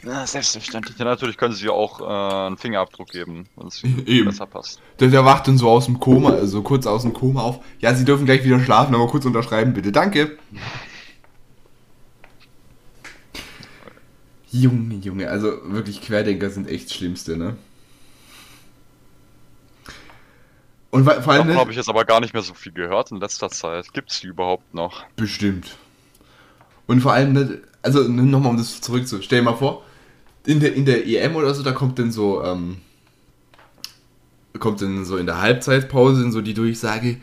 Ja, 0.04 0.26
selbstverständlich. 0.26 0.96
Ja, 0.98 1.04
natürlich 1.04 1.36
können 1.36 1.54
sie 1.54 1.68
auch 1.68 2.00
äh, 2.00 2.04
einen 2.46 2.56
Fingerabdruck 2.56 3.10
geben, 3.10 3.48
wenn 3.56 3.66
es 3.68 3.82
besser 4.24 4.46
passt. 4.46 4.80
Der, 5.00 5.08
der 5.08 5.24
wacht 5.24 5.48
dann 5.48 5.58
so 5.58 5.68
aus 5.68 5.86
dem 5.86 5.98
Koma, 5.98 6.30
also 6.30 6.62
kurz 6.62 6.86
aus 6.86 7.02
dem 7.02 7.12
Koma 7.12 7.42
auf. 7.42 7.58
Ja, 7.80 7.92
Sie 7.94 8.04
dürfen 8.04 8.24
gleich 8.24 8.44
wieder 8.44 8.60
schlafen, 8.60 8.94
aber 8.94 9.08
kurz 9.08 9.24
unterschreiben, 9.24 9.74
bitte. 9.74 9.90
Danke. 9.90 10.38
Junge, 14.52 14.94
Junge, 14.94 15.28
also 15.28 15.52
wirklich 15.64 16.00
Querdenker 16.00 16.50
sind 16.50 16.68
echt 16.68 16.86
das 16.86 16.94
Schlimmste, 16.96 17.36
ne? 17.36 17.56
Und 20.96 21.04
wa- 21.06 21.20
vor 21.20 21.32
allem, 21.34 21.42
Davon 21.42 21.54
ne, 21.54 21.60
habe 21.60 21.70
ich 21.70 21.76
jetzt 21.76 21.88
aber 21.88 22.04
gar 22.04 22.20
nicht 22.20 22.32
mehr 22.32 22.42
so 22.42 22.54
viel 22.54 22.72
gehört 22.72 23.10
in 23.10 23.18
letzter 23.20 23.50
Zeit. 23.50 23.92
Gibt's 23.92 24.20
die 24.20 24.28
überhaupt 24.28 24.72
noch? 24.74 25.04
bestimmt. 25.16 25.76
Und 26.86 27.00
vor 27.02 27.12
allem, 27.12 27.32
ne, 27.34 27.60
also 27.82 28.02
ne, 28.08 28.22
nochmal 28.22 28.50
um 28.52 28.56
das 28.56 28.80
zurückzu, 28.80 29.20
stell 29.20 29.40
dir 29.40 29.44
mal 29.44 29.56
vor, 29.56 29.84
in 30.46 30.60
der, 30.60 30.74
in 30.74 30.84
der 30.86 31.06
EM 31.06 31.36
oder 31.36 31.52
so, 31.54 31.62
da 31.62 31.72
kommt 31.72 31.98
dann 31.98 32.12
so, 32.12 32.42
ähm, 32.44 32.78
kommt 34.58 34.80
dann 34.80 35.04
so 35.04 35.16
in 35.18 35.26
der 35.26 35.40
Halbzeitpause 35.40 36.22
dann 36.22 36.32
so 36.32 36.40
die 36.40 36.54
Durchsage, 36.54 37.18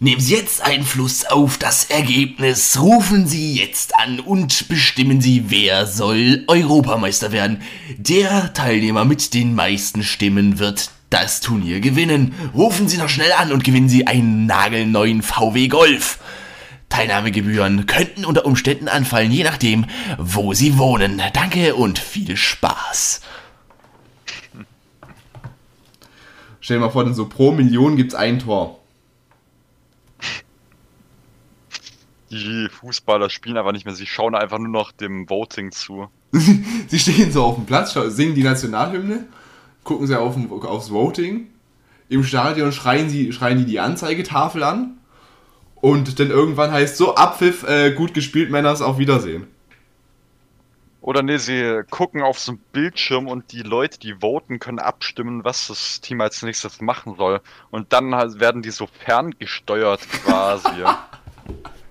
Nehmen 0.00 0.20
Sie 0.20 0.34
jetzt 0.34 0.60
Einfluss 0.62 1.24
auf 1.24 1.56
das 1.56 1.84
Ergebnis. 1.84 2.78
Rufen 2.80 3.26
Sie 3.28 3.54
jetzt 3.54 3.94
an 3.96 4.18
und 4.20 4.68
bestimmen 4.68 5.20
Sie, 5.20 5.44
wer 5.48 5.86
soll 5.86 6.44
Europameister 6.48 7.30
werden. 7.32 7.62
Der 7.96 8.52
Teilnehmer 8.52 9.04
mit 9.04 9.32
den 9.34 9.54
meisten 9.54 10.02
Stimmen 10.02 10.58
wird 10.58 10.90
das 11.14 11.40
Turnier 11.40 11.78
gewinnen. 11.78 12.34
Rufen 12.54 12.88
Sie 12.88 12.96
noch 12.96 13.08
schnell 13.08 13.30
an 13.38 13.52
und 13.52 13.62
gewinnen 13.62 13.88
Sie 13.88 14.08
einen 14.08 14.46
nagelneuen 14.46 15.22
VW 15.22 15.68
Golf. 15.68 16.18
Teilnahmegebühren 16.88 17.86
könnten 17.86 18.24
unter 18.24 18.44
Umständen 18.44 18.88
anfallen, 18.88 19.30
je 19.30 19.44
nachdem, 19.44 19.86
wo 20.18 20.54
Sie 20.54 20.76
wohnen. 20.76 21.22
Danke 21.32 21.76
und 21.76 22.00
viel 22.00 22.36
Spaß. 22.36 23.20
Stell 26.58 26.78
dir 26.78 26.80
mal 26.80 26.90
vor, 26.90 27.04
denn 27.04 27.14
so 27.14 27.28
pro 27.28 27.52
Million 27.52 27.94
gibt's 27.96 28.16
ein 28.16 28.40
Tor. 28.40 28.80
Die 32.32 32.68
Fußballer 32.68 33.30
spielen 33.30 33.56
aber 33.56 33.70
nicht 33.70 33.84
mehr, 33.84 33.94
sie 33.94 34.06
schauen 34.06 34.34
einfach 34.34 34.58
nur 34.58 34.68
noch 34.68 34.90
dem 34.90 35.30
Voting 35.30 35.70
zu. 35.70 36.08
sie 36.32 36.98
stehen 36.98 37.30
so 37.30 37.44
auf 37.44 37.54
dem 37.54 37.66
Platz, 37.66 37.92
singen 37.92 38.34
die 38.34 38.42
Nationalhymne, 38.42 39.26
gucken 39.84 40.06
sie 40.06 40.18
auf, 40.18 40.36
aufs 40.64 40.90
Voting. 40.90 41.48
Im 42.08 42.24
Stadion 42.24 42.72
schreien, 42.72 43.08
sie, 43.08 43.32
schreien 43.32 43.58
die 43.58 43.64
die 43.64 43.80
Anzeigetafel 43.80 44.62
an. 44.62 44.98
Und 45.76 46.18
dann 46.18 46.30
irgendwann 46.30 46.72
heißt 46.72 46.96
so, 46.96 47.14
Abpfiff, 47.14 47.62
äh, 47.64 47.92
gut 47.92 48.14
gespielt, 48.14 48.50
Männers, 48.50 48.82
auf 48.82 48.98
Wiedersehen. 48.98 49.46
Oder 51.02 51.22
nee, 51.22 51.36
sie 51.36 51.82
gucken 51.90 52.22
auf 52.22 52.38
so 52.38 52.52
einen 52.52 52.60
Bildschirm 52.72 53.28
und 53.28 53.52
die 53.52 53.60
Leute, 53.60 53.98
die 53.98 54.14
voten, 54.22 54.58
können 54.58 54.78
abstimmen, 54.78 55.44
was 55.44 55.66
das 55.66 56.00
Team 56.00 56.22
als 56.22 56.42
nächstes 56.42 56.80
machen 56.80 57.16
soll. 57.16 57.42
Und 57.70 57.92
dann 57.92 58.10
werden 58.40 58.62
die 58.62 58.70
so 58.70 58.86
ferngesteuert 58.86 60.00
quasi. 60.08 60.68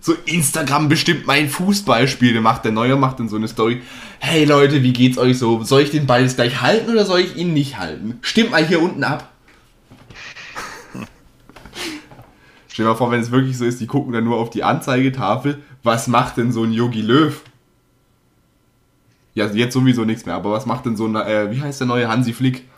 so 0.00 0.14
Instagram 0.26 0.88
bestimmt 0.88 1.26
mein 1.26 1.48
Fußballspiel. 1.48 2.32
Der 2.32 2.42
macht 2.42 2.64
der 2.64 2.72
Neue 2.72 2.96
macht 2.96 3.20
dann 3.20 3.28
so 3.28 3.36
eine 3.36 3.48
Story. 3.48 3.82
Hey 4.18 4.44
Leute, 4.44 4.82
wie 4.82 4.92
geht's 4.92 5.18
euch 5.18 5.38
so? 5.38 5.62
Soll 5.62 5.82
ich 5.82 5.90
den 5.90 6.06
Ball 6.06 6.22
jetzt 6.22 6.36
gleich 6.36 6.60
halten 6.60 6.90
oder 6.90 7.04
soll 7.04 7.20
ich 7.20 7.36
ihn 7.36 7.52
nicht 7.52 7.78
halten? 7.78 8.18
Stimmt 8.22 8.50
mal 8.50 8.66
hier 8.66 8.82
unten 8.82 9.04
ab. 9.04 9.32
Stell 12.68 12.84
dir 12.84 12.90
mal 12.90 12.96
vor, 12.96 13.10
wenn 13.10 13.20
es 13.20 13.30
wirklich 13.30 13.56
so 13.56 13.64
ist, 13.64 13.80
die 13.80 13.86
gucken 13.86 14.12
dann 14.12 14.24
nur 14.24 14.36
auf 14.36 14.50
die 14.50 14.64
Anzeigetafel. 14.64 15.62
Was 15.82 16.06
macht 16.08 16.36
denn 16.36 16.52
so 16.52 16.64
ein 16.64 16.72
Yogi 16.72 17.02
Löw? 17.02 17.40
Ja, 19.34 19.46
jetzt 19.46 19.72
sowieso 19.74 20.04
nichts 20.04 20.26
mehr, 20.26 20.36
aber 20.36 20.52
was 20.52 20.64
macht 20.64 20.86
denn 20.86 20.96
so 20.96 21.06
ein, 21.06 21.16
äh, 21.16 21.50
wie 21.50 21.60
heißt 21.60 21.80
der 21.80 21.88
neue 21.88 22.08
Hansi 22.08 22.32
Flick? 22.32 22.68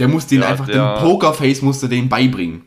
Der 0.00 0.08
muss 0.08 0.26
den 0.26 0.40
ja, 0.40 0.48
einfach, 0.48 0.66
den 0.66 0.82
Pokerface 1.02 1.62
musste 1.62 1.88
den 1.88 2.08
beibringen. 2.08 2.62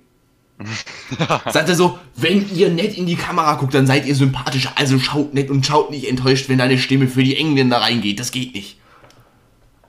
Sagt 1.52 1.70
er 1.70 1.76
so, 1.76 2.00
wenn 2.16 2.50
ihr 2.56 2.70
nett 2.70 2.98
in 2.98 3.06
die 3.06 3.16
Kamera 3.16 3.56
guckt, 3.56 3.74
dann 3.74 3.88
seid 3.88 4.06
ihr 4.06 4.16
sympathisch, 4.16 4.70
also 4.76 5.00
schaut 5.00 5.34
nett 5.34 5.50
und 5.50 5.66
schaut 5.66 5.92
nicht 5.92 6.08
enttäuscht, 6.08 6.48
wenn 6.48 6.58
deine 6.58 6.78
Stimme 6.78 7.08
für 7.08 7.24
die 7.24 7.36
Engländer 7.36 7.78
reingeht. 7.78 8.20
Das 8.20 8.32
geht 8.32 8.54
nicht. 8.54 8.78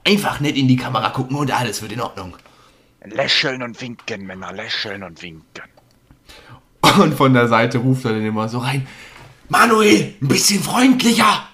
Einfach 0.04 0.40
nett 0.40 0.56
in 0.56 0.68
die 0.68 0.76
Kamera 0.76 1.10
gucken 1.10 1.36
und 1.36 1.50
alles 1.50 1.80
wird 1.82 1.92
in 1.92 2.00
Ordnung. 2.00 2.36
Lächeln 3.04 3.62
und 3.62 3.80
winken, 3.80 4.26
Männer, 4.26 4.52
lächeln 4.52 5.02
und 5.02 5.22
winken. 5.22 5.64
Und 6.98 7.14
von 7.14 7.34
der 7.34 7.48
Seite 7.48 7.78
ruft 7.78 8.04
er 8.04 8.12
dann 8.12 8.24
immer 8.24 8.48
so 8.48 8.58
rein: 8.58 8.86
Manuel, 9.48 10.14
ein 10.20 10.28
bisschen 10.28 10.62
freundlicher! 10.62 11.48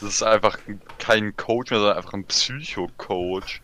Das 0.00 0.10
ist 0.10 0.22
einfach 0.22 0.58
kein 0.98 1.36
Coach 1.36 1.70
mehr, 1.70 1.80
sondern 1.80 1.96
einfach 1.96 2.12
ein 2.12 2.24
Psycho-Coach. 2.24 3.60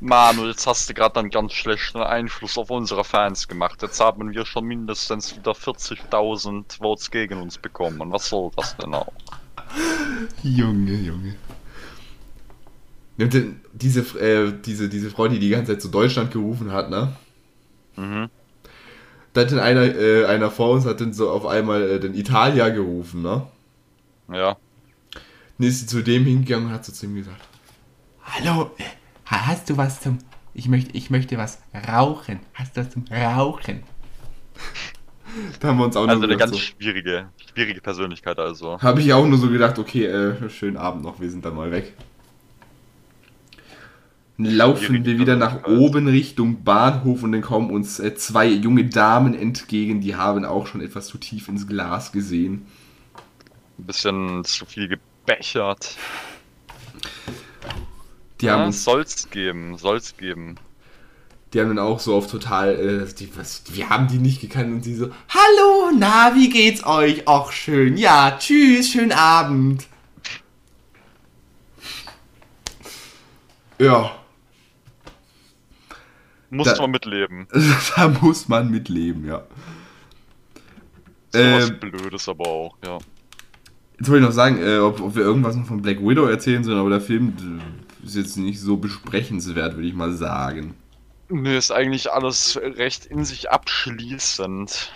Manu, 0.00 0.46
jetzt 0.46 0.66
hast 0.66 0.88
du 0.88 0.94
gerade 0.94 1.18
einen 1.20 1.30
ganz 1.30 1.52
schlechten 1.52 1.98
Einfluss 1.98 2.56
auf 2.58 2.70
unsere 2.70 3.04
Fans 3.04 3.48
gemacht. 3.48 3.82
Jetzt 3.82 4.00
haben 4.00 4.32
wir 4.32 4.44
schon 4.46 4.64
mindestens 4.64 5.36
wieder 5.36 5.52
40.000 5.52 6.78
Votes 6.78 7.10
gegen 7.10 7.40
uns 7.40 7.58
bekommen. 7.58 8.00
Und 8.00 8.12
was 8.12 8.28
soll 8.28 8.50
das 8.56 8.76
denn 8.76 8.94
auch? 8.94 9.12
Junge, 10.42 10.94
Junge. 10.94 11.34
Diese, 13.72 14.00
äh, 14.18 14.52
diese, 14.64 14.88
diese 14.88 15.10
Frau, 15.10 15.28
die 15.28 15.38
die 15.38 15.50
ganze 15.50 15.72
Zeit 15.72 15.82
zu 15.82 15.88
Deutschland 15.88 16.32
gerufen 16.32 16.72
hat, 16.72 16.90
ne? 16.90 17.12
Mhm. 17.96 18.28
Da 19.32 19.40
hat 19.42 19.52
dann 19.52 19.60
einer, 19.60 19.82
äh, 19.82 20.26
einer 20.26 20.50
vor 20.50 20.70
uns 20.70 20.84
hat 20.84 21.00
dann 21.00 21.12
so 21.12 21.30
auf 21.30 21.46
einmal 21.46 21.82
äh, 21.82 22.00
den 22.00 22.14
Italia 22.14 22.68
gerufen, 22.68 23.22
ne? 23.22 23.46
Ja. 24.32 24.56
Dann 25.58 25.66
ist 25.66 25.80
sie 25.80 25.86
zu 25.86 26.02
dem 26.02 26.24
hingegangen 26.24 26.68
und 26.68 26.72
hat 26.72 26.84
so 26.84 26.92
zu 26.92 27.06
ihm 27.06 27.14
gesagt: 27.14 27.40
Hallo, 28.24 28.70
hast 29.24 29.70
du 29.70 29.76
was 29.76 30.00
zum. 30.00 30.18
Ich 30.54 30.68
möchte, 30.68 30.96
ich 30.96 31.10
möchte 31.10 31.38
was 31.38 31.60
rauchen. 31.88 32.40
Hast 32.54 32.76
du 32.76 32.82
was 32.82 32.90
zum 32.90 33.04
Rauchen? 33.10 33.82
da 35.60 35.68
haben 35.68 35.78
wir 35.78 35.84
uns 35.86 35.96
auch 35.96 36.06
Also 36.06 36.24
eine 36.24 36.36
ganz 36.36 36.52
so. 36.52 36.58
schwierige, 36.58 37.28
schwierige 37.52 37.80
Persönlichkeit, 37.80 38.38
also. 38.38 38.80
Habe 38.80 39.00
ich 39.00 39.12
auch 39.12 39.26
nur 39.26 39.38
so 39.38 39.48
gedacht, 39.48 39.78
okay, 39.78 40.04
äh, 40.06 40.50
schönen 40.50 40.76
Abend 40.76 41.02
noch, 41.02 41.20
wir 41.20 41.30
sind 41.30 41.44
dann 41.44 41.54
mal 41.54 41.70
weg. 41.70 41.94
Laufen 44.38 45.04
wir 45.04 45.18
wieder 45.18 45.36
nach 45.36 45.64
oben 45.66 46.08
Richtung 46.08 46.64
Bahnhof 46.64 47.22
und 47.22 47.32
dann 47.32 47.42
kommen 47.42 47.70
uns 47.70 48.00
äh, 48.00 48.14
zwei 48.14 48.46
junge 48.48 48.86
Damen 48.86 49.34
entgegen, 49.34 50.00
die 50.00 50.16
haben 50.16 50.44
auch 50.44 50.66
schon 50.66 50.80
etwas 50.80 51.06
zu 51.06 51.18
tief 51.18 51.48
ins 51.48 51.66
Glas 51.66 52.12
gesehen. 52.12 52.66
Ein 53.78 53.84
bisschen 53.84 54.44
zu 54.44 54.66
viel 54.66 54.88
gebechert. 55.24 55.96
Die 58.40 58.46
ja, 58.46 58.58
haben 58.58 58.72
soll's 58.72 59.30
geben, 59.30 59.78
soll's 59.78 60.16
geben. 60.16 60.56
Die 61.52 61.60
haben 61.60 61.68
dann 61.68 61.78
auch 61.78 62.00
so 62.00 62.16
auf 62.16 62.30
total, 62.30 62.74
äh, 62.74 63.14
die, 63.14 63.36
was, 63.36 63.64
wir 63.68 63.90
haben 63.90 64.08
die 64.08 64.18
nicht 64.18 64.40
gekannt 64.40 64.72
und 64.72 64.82
sie 64.82 64.94
so, 64.94 65.10
hallo, 65.28 65.92
na, 65.96 66.34
wie 66.34 66.48
geht's 66.48 66.84
euch? 66.84 67.28
Och, 67.28 67.52
schön, 67.52 67.96
ja, 67.96 68.36
tschüss, 68.38 68.90
schönen 68.90 69.12
Abend. 69.12 69.86
Ja. 73.78 74.18
Muss 76.50 76.72
da, 76.72 76.80
man 76.80 76.90
mitleben. 76.90 77.46
da 77.96 78.08
muss 78.08 78.48
man 78.48 78.70
mitleben, 78.70 79.26
ja. 79.26 79.42
So 81.32 81.38
was 81.38 81.70
äh, 81.70 81.72
Blödes 81.72 82.28
aber 82.28 82.46
auch, 82.46 82.76
ja. 82.84 82.98
Jetzt 83.98 84.08
wollte 84.08 84.22
ich 84.22 84.28
noch 84.28 84.34
sagen, 84.34 84.58
äh, 84.62 84.78
ob, 84.78 85.00
ob, 85.00 85.14
wir 85.14 85.22
irgendwas 85.22 85.56
noch 85.56 85.66
von 85.66 85.82
Black 85.82 86.00
Widow 86.00 86.26
erzählen 86.26 86.64
sollen, 86.64 86.78
aber 86.78 86.90
der 86.90 87.00
Film 87.00 87.34
ist 88.04 88.16
jetzt 88.16 88.36
nicht 88.36 88.60
so 88.60 88.76
besprechenswert, 88.76 89.76
würde 89.76 89.88
ich 89.88 89.94
mal 89.94 90.12
sagen. 90.12 90.74
Nö, 91.28 91.56
ist 91.56 91.70
eigentlich 91.70 92.10
alles 92.10 92.58
recht 92.60 93.06
in 93.06 93.24
sich 93.24 93.50
abschließend. 93.50 94.92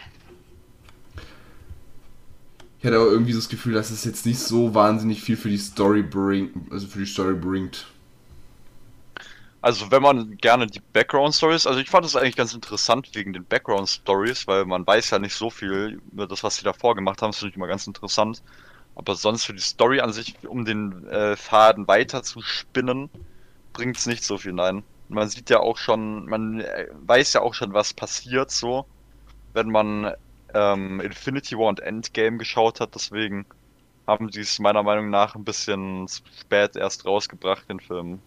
Ich 2.79 2.85
hatte 2.85 2.97
aber 2.97 3.07
irgendwie 3.07 3.33
so 3.33 3.39
das 3.39 3.49
Gefühl, 3.49 3.73
dass 3.73 3.91
es 3.91 4.05
jetzt 4.05 4.27
nicht 4.27 4.39
so 4.39 4.75
wahnsinnig 4.75 5.23
viel 5.23 5.37
für 5.37 5.49
die 5.49 5.57
Story 5.57 6.03
bringt, 6.03 6.53
also 6.71 6.87
für 6.87 6.99
die 6.99 7.07
Story 7.07 7.35
bringt. 7.35 7.87
Also 9.63 9.91
wenn 9.91 10.03
man 10.03 10.37
gerne 10.37 10.67
die 10.67 10.83
Background 10.93 11.35
Stories, 11.35 11.67
also 11.67 11.81
ich 11.81 11.91
fand 11.91 12.07
es 12.07 12.15
eigentlich 12.15 12.37
ganz 12.37 12.55
interessant 12.55 13.09
wegen 13.15 13.33
den 13.33 13.45
Background 13.45 13.89
Stories, 13.89 14.47
weil 14.47 14.65
man 14.65 14.87
weiß 14.87 15.11
ja 15.11 15.19
nicht 15.19 15.35
so 15.35 15.51
viel 15.51 16.01
über 16.13 16.27
das, 16.27 16.45
was 16.45 16.57
sie 16.57 16.65
davor 16.65 16.95
gemacht 16.95 17.23
haben, 17.23 17.31
das 17.31 17.39
finde 17.39 17.51
ich 17.51 17.57
immer 17.57 17.67
ganz 17.67 17.87
interessant. 17.87 18.43
Aber 18.97 19.15
sonst 19.15 19.45
für 19.45 19.55
die 19.55 19.61
Story 19.61 20.01
an 20.01 20.13
sich, 20.13 20.35
um 20.49 20.65
den 20.65 21.07
äh, 21.07 21.37
Faden 21.37 21.87
weiter 21.87 22.23
zu 22.23 22.41
spinnen, 22.41 23.11
bringt 23.73 23.97
es 23.97 24.07
nicht 24.07 24.25
so 24.25 24.39
viel, 24.39 24.53
nein. 24.53 24.83
Man 25.09 25.29
sieht 25.29 25.51
ja 25.51 25.61
auch 25.61 25.77
schon, 25.77 26.27
man 26.27 26.61
äh, 26.61 26.89
weiß 27.07 27.35
ja 27.35 27.43
auch 27.43 27.55
schon, 27.55 27.73
was 27.75 27.93
passiert 27.93 28.51
so, 28.51 28.87
wenn 29.53 29.71
man 29.71 30.13
ähm, 30.55 31.01
Infinity 31.01 31.57
War 31.57 31.69
und 31.69 31.81
Endgame 31.81 32.39
geschaut 32.39 32.81
hat, 32.81 32.95
deswegen 32.95 33.47
haben 34.07 34.33
sie 34.33 34.41
es 34.41 34.59
meiner 34.59 34.83
Meinung 34.83 35.11
nach 35.11 35.35
ein 35.35 35.45
bisschen 35.45 36.07
spät 36.41 36.77
erst 36.77 37.05
rausgebracht, 37.05 37.69
den 37.69 37.81
Film. 37.81 38.21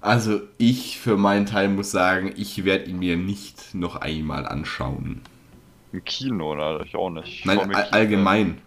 Also 0.00 0.42
ich 0.58 0.98
für 0.98 1.16
meinen 1.16 1.46
Teil 1.46 1.68
muss 1.68 1.90
sagen, 1.90 2.32
ich 2.36 2.64
werde 2.64 2.86
ihn 2.86 2.98
mir 2.98 3.16
nicht 3.16 3.74
noch 3.74 3.96
einmal 3.96 4.46
anschauen. 4.46 5.22
Im 5.92 6.04
Kino, 6.04 6.52
oder? 6.52 6.82
Ich 6.84 6.94
auch 6.96 7.10
nicht. 7.10 7.46
Nein, 7.46 7.74
all 7.74 7.84
allgemein. 7.84 8.60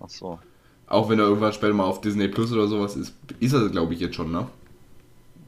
Ach 0.00 0.08
so. 0.08 0.38
Auch 0.86 1.08
wenn 1.08 1.18
er 1.18 1.26
irgendwann 1.26 1.52
später 1.52 1.74
mal 1.74 1.84
auf 1.84 2.00
Disney 2.00 2.28
Plus 2.28 2.52
oder 2.52 2.66
sowas 2.66 2.96
ist, 2.96 3.14
ist 3.38 3.52
er, 3.52 3.68
glaube 3.68 3.94
ich, 3.94 4.00
jetzt 4.00 4.16
schon, 4.16 4.32
ne? 4.32 4.46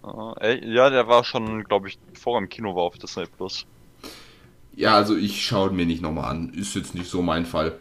Uh, 0.04 0.34
ey, 0.40 0.64
ja, 0.72 0.90
der 0.90 1.08
war 1.08 1.24
schon, 1.24 1.64
glaube 1.64 1.88
ich, 1.88 1.98
vor 2.18 2.38
im 2.38 2.48
Kino 2.48 2.74
war 2.74 2.82
auf 2.82 2.98
Disney 2.98 3.24
Plus. 3.36 3.66
Ja, 4.74 4.94
also 4.94 5.16
ich 5.16 5.44
schaue 5.44 5.70
mir 5.70 5.86
nicht 5.86 6.02
nochmal 6.02 6.30
an. 6.30 6.54
Ist 6.54 6.74
jetzt 6.74 6.94
nicht 6.94 7.10
so 7.10 7.22
mein 7.22 7.44
Fall. 7.44 7.78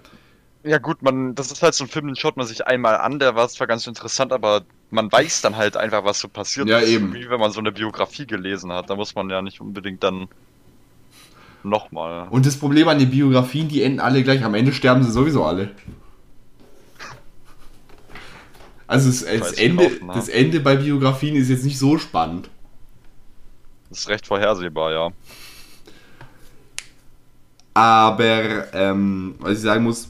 Ja 0.64 0.78
gut, 0.78 1.02
man, 1.02 1.34
das 1.34 1.52
ist 1.52 1.64
halt 1.64 1.74
so 1.74 1.86
ein 1.86 1.88
Film, 1.88 2.08
den 2.08 2.16
schaut 2.16 2.38
man 2.38 2.46
sich 2.46 2.68
einmal 2.68 2.98
an, 2.98 3.18
der 3.18 3.36
war 3.36 3.50
zwar 3.50 3.66
ganz 3.66 3.88
interessant, 3.88 4.32
aber 4.32 4.62
man 4.92 5.12
weiß 5.12 5.42
dann 5.42 5.56
halt 5.56 5.76
einfach, 5.76 6.04
was 6.04 6.20
so 6.20 6.28
passiert. 6.28 6.68
Ja, 6.68 6.82
eben. 6.82 7.14
Wie 7.14 7.30
wenn 7.30 7.40
man 7.40 7.52
so 7.52 7.60
eine 7.60 7.72
Biografie 7.72 8.28
gelesen 8.28 8.72
hat. 8.72 8.90
Da 8.90 8.96
muss 8.96 9.16
man 9.16 9.30
ja 9.30 9.42
nicht 9.42 9.62
unbedingt 9.62 10.04
dann 10.04 10.28
nochmal. 11.64 12.28
Und 12.30 12.46
das 12.46 12.58
Problem 12.58 12.88
an 12.88 13.00
den 13.00 13.10
Biografien, 13.10 13.70
die 13.70 13.82
enden 13.82 14.00
alle 14.00 14.24
gleich. 14.24 14.44
Am 14.44 14.54
Ende 14.54 14.74
sterben 14.74 15.04
sie 15.04 15.12
sowieso 15.12 15.46
alle. 15.46 15.72
Also 18.92 19.08
das, 19.08 19.24
das 19.24 19.54
Ende, 19.54 19.86
offen, 19.86 20.08
das 20.10 20.28
Ende 20.28 20.60
bei 20.60 20.76
Biografien 20.76 21.38
ist 21.38 21.48
jetzt 21.48 21.64
nicht 21.64 21.80
so 21.80 21.98
spannend. 21.98 22.50
Das 23.88 24.00
ist 24.00 24.10
recht 24.10 24.28
vorhersehbar, 24.28 24.92
ja. 24.92 25.12
Aber, 27.74 28.74
ähm, 28.74 29.36
was 29.40 29.54
ich 29.54 29.60
sagen 29.60 29.86
muss, 29.86 30.10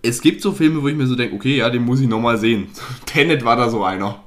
es 0.00 0.22
gibt 0.22 0.40
so 0.40 0.52
Filme, 0.52 0.80
wo 0.80 0.88
ich 0.88 0.96
mir 0.96 1.06
so 1.06 1.16
denke, 1.16 1.36
okay, 1.36 1.58
ja, 1.58 1.68
den 1.68 1.82
muss 1.82 2.00
ich 2.00 2.08
nochmal 2.08 2.38
sehen. 2.38 2.68
Tenet 3.04 3.44
war 3.44 3.56
da 3.56 3.68
so 3.68 3.84
einer. 3.84 4.22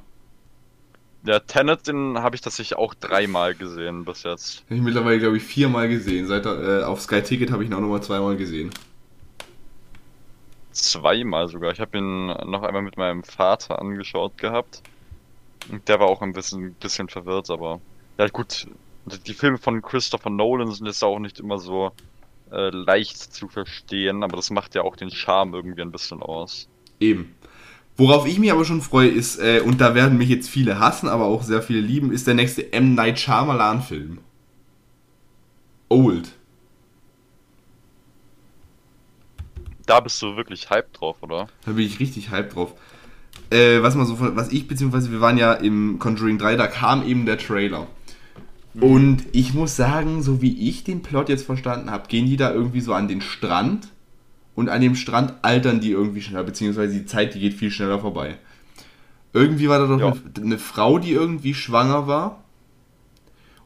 Der 1.24 1.44
Tenet, 1.44 1.88
den 1.88 2.20
habe 2.20 2.36
ich 2.36 2.42
tatsächlich 2.42 2.78
auch 2.78 2.94
dreimal 2.94 3.56
gesehen 3.56 4.06
bis 4.06 4.22
jetzt. 4.22 4.64
Habe 4.66 4.76
ich 4.76 4.82
mittlerweile, 4.82 5.18
glaube 5.18 5.38
ich, 5.38 5.44
viermal 5.44 5.90
gesehen. 5.90 6.28
Seit 6.28 6.46
äh, 6.46 6.84
auf 6.84 7.02
Sky 7.02 7.24
Ticket 7.24 7.50
habe 7.50 7.64
ich 7.64 7.70
ihn 7.72 7.74
auch 7.74 7.82
nochmal 7.82 8.04
zweimal 8.04 8.38
gesehen. 8.38 8.70
Zweimal 10.84 11.48
sogar. 11.48 11.72
Ich 11.72 11.80
habe 11.80 11.98
ihn 11.98 12.28
noch 12.28 12.64
einmal 12.64 12.82
mit 12.82 12.98
meinem 12.98 13.24
Vater 13.24 13.80
angeschaut 13.80 14.38
gehabt. 14.38 14.82
Und 15.70 15.88
der 15.88 16.00
war 16.00 16.08
auch 16.08 16.22
ein 16.22 16.34
bisschen, 16.34 16.74
bisschen 16.76 17.10
verwirrt, 17.10 17.50
aber. 17.50 17.82
Ja, 18.18 18.28
gut. 18.28 18.68
Die 19.26 19.34
Filme 19.34 19.58
von 19.58 19.82
Christopher 19.82 20.30
Nolan 20.30 20.72
sind 20.72 20.86
jetzt 20.86 21.04
auch 21.04 21.20
nicht 21.20 21.40
immer 21.40 21.58
so 21.58 21.92
äh, 22.52 22.70
leicht 22.70 23.18
zu 23.18 23.48
verstehen, 23.48 24.24
aber 24.24 24.36
das 24.36 24.52
macht 24.52 24.76
ja 24.76 24.84
auch 24.84 24.96
den 24.96 25.12
Charme 25.12 25.54
irgendwie 25.54 25.82
ein 25.82 25.92
bisschen 25.92 26.22
aus. 26.22 26.68
Eben. 27.00 27.36
Worauf 27.98 28.26
ich 28.26 28.40
mich 28.40 28.52
aber 28.52 28.66
schon 28.66 28.82
freue, 28.82 29.10
ist, 29.10 29.40
äh, 29.40 29.62
und 29.62 29.82
da 29.82 29.94
werden 29.94 30.18
mich 30.18 30.30
jetzt 30.30 30.50
viele 30.50 30.80
hassen, 30.80 31.10
aber 31.10 31.26
auch 31.26 31.44
sehr 31.44 31.62
viele 31.62 31.82
lieben, 31.82 32.12
ist 32.12 32.28
der 32.28 32.34
nächste 32.34 32.72
M. 32.72 32.96
Night 32.96 33.20
Shyamalan-Film. 33.20 34.20
Old. 35.90 36.39
Da 39.90 40.02
bist 40.02 40.22
du 40.22 40.36
wirklich 40.36 40.70
hype 40.70 40.94
drauf, 40.94 41.18
oder? 41.22 41.48
Da 41.66 41.72
bin 41.72 41.84
ich 41.84 42.00
richtig 42.00 42.30
hype 42.30 42.54
drauf. 42.54 42.74
Äh, 43.50 43.82
was 43.82 43.96
man 43.96 44.06
so 44.06 44.16
von, 44.16 44.36
was 44.36 44.52
ich, 44.52 44.68
beziehungsweise 44.68 45.12
wir 45.12 45.20
waren 45.20 45.36
ja 45.40 45.54
im 45.54 45.98
Conjuring 45.98 46.38
3, 46.38 46.58
da 46.58 46.68
kam 46.68 47.04
eben 47.04 47.26
der 47.26 47.40
Trailer. 47.40 47.88
Und 48.80 49.24
ich 49.32 49.56
muss 49.56 49.76
sagen, 49.76 50.22
so 50.22 50.44
wie 50.44 50.70
ich 50.70 50.84
den 50.84 51.02
Plot 51.02 51.28
jetzt 51.28 51.44
verstanden 51.44 51.90
habe, 51.90 52.08
gehen 52.08 52.28
die 52.28 52.38
da 52.38 52.54
irgendwie 52.54 52.82
so 52.82 52.94
an 52.94 53.08
den 53.08 53.20
Strand 53.22 53.88
und 54.54 54.70
an 54.70 54.80
dem 54.82 54.94
Strand 54.94 55.34
altern 55.42 55.80
die 55.80 55.90
irgendwie 55.90 56.22
schneller, 56.22 56.44
beziehungsweise 56.44 56.94
die 56.94 57.06
Zeit, 57.08 57.34
die 57.34 57.40
geht 57.40 57.56
viel 57.56 57.72
schneller 57.72 57.98
vorbei. 57.98 58.38
Irgendwie 59.34 59.70
war 59.70 59.80
da 59.80 59.88
doch 59.88 60.00
Ja. 60.00 60.12
eine, 60.12 60.46
eine 60.46 60.58
Frau, 60.60 61.00
die 61.00 61.14
irgendwie 61.14 61.56
schwanger 61.56 62.06
war 62.06 62.44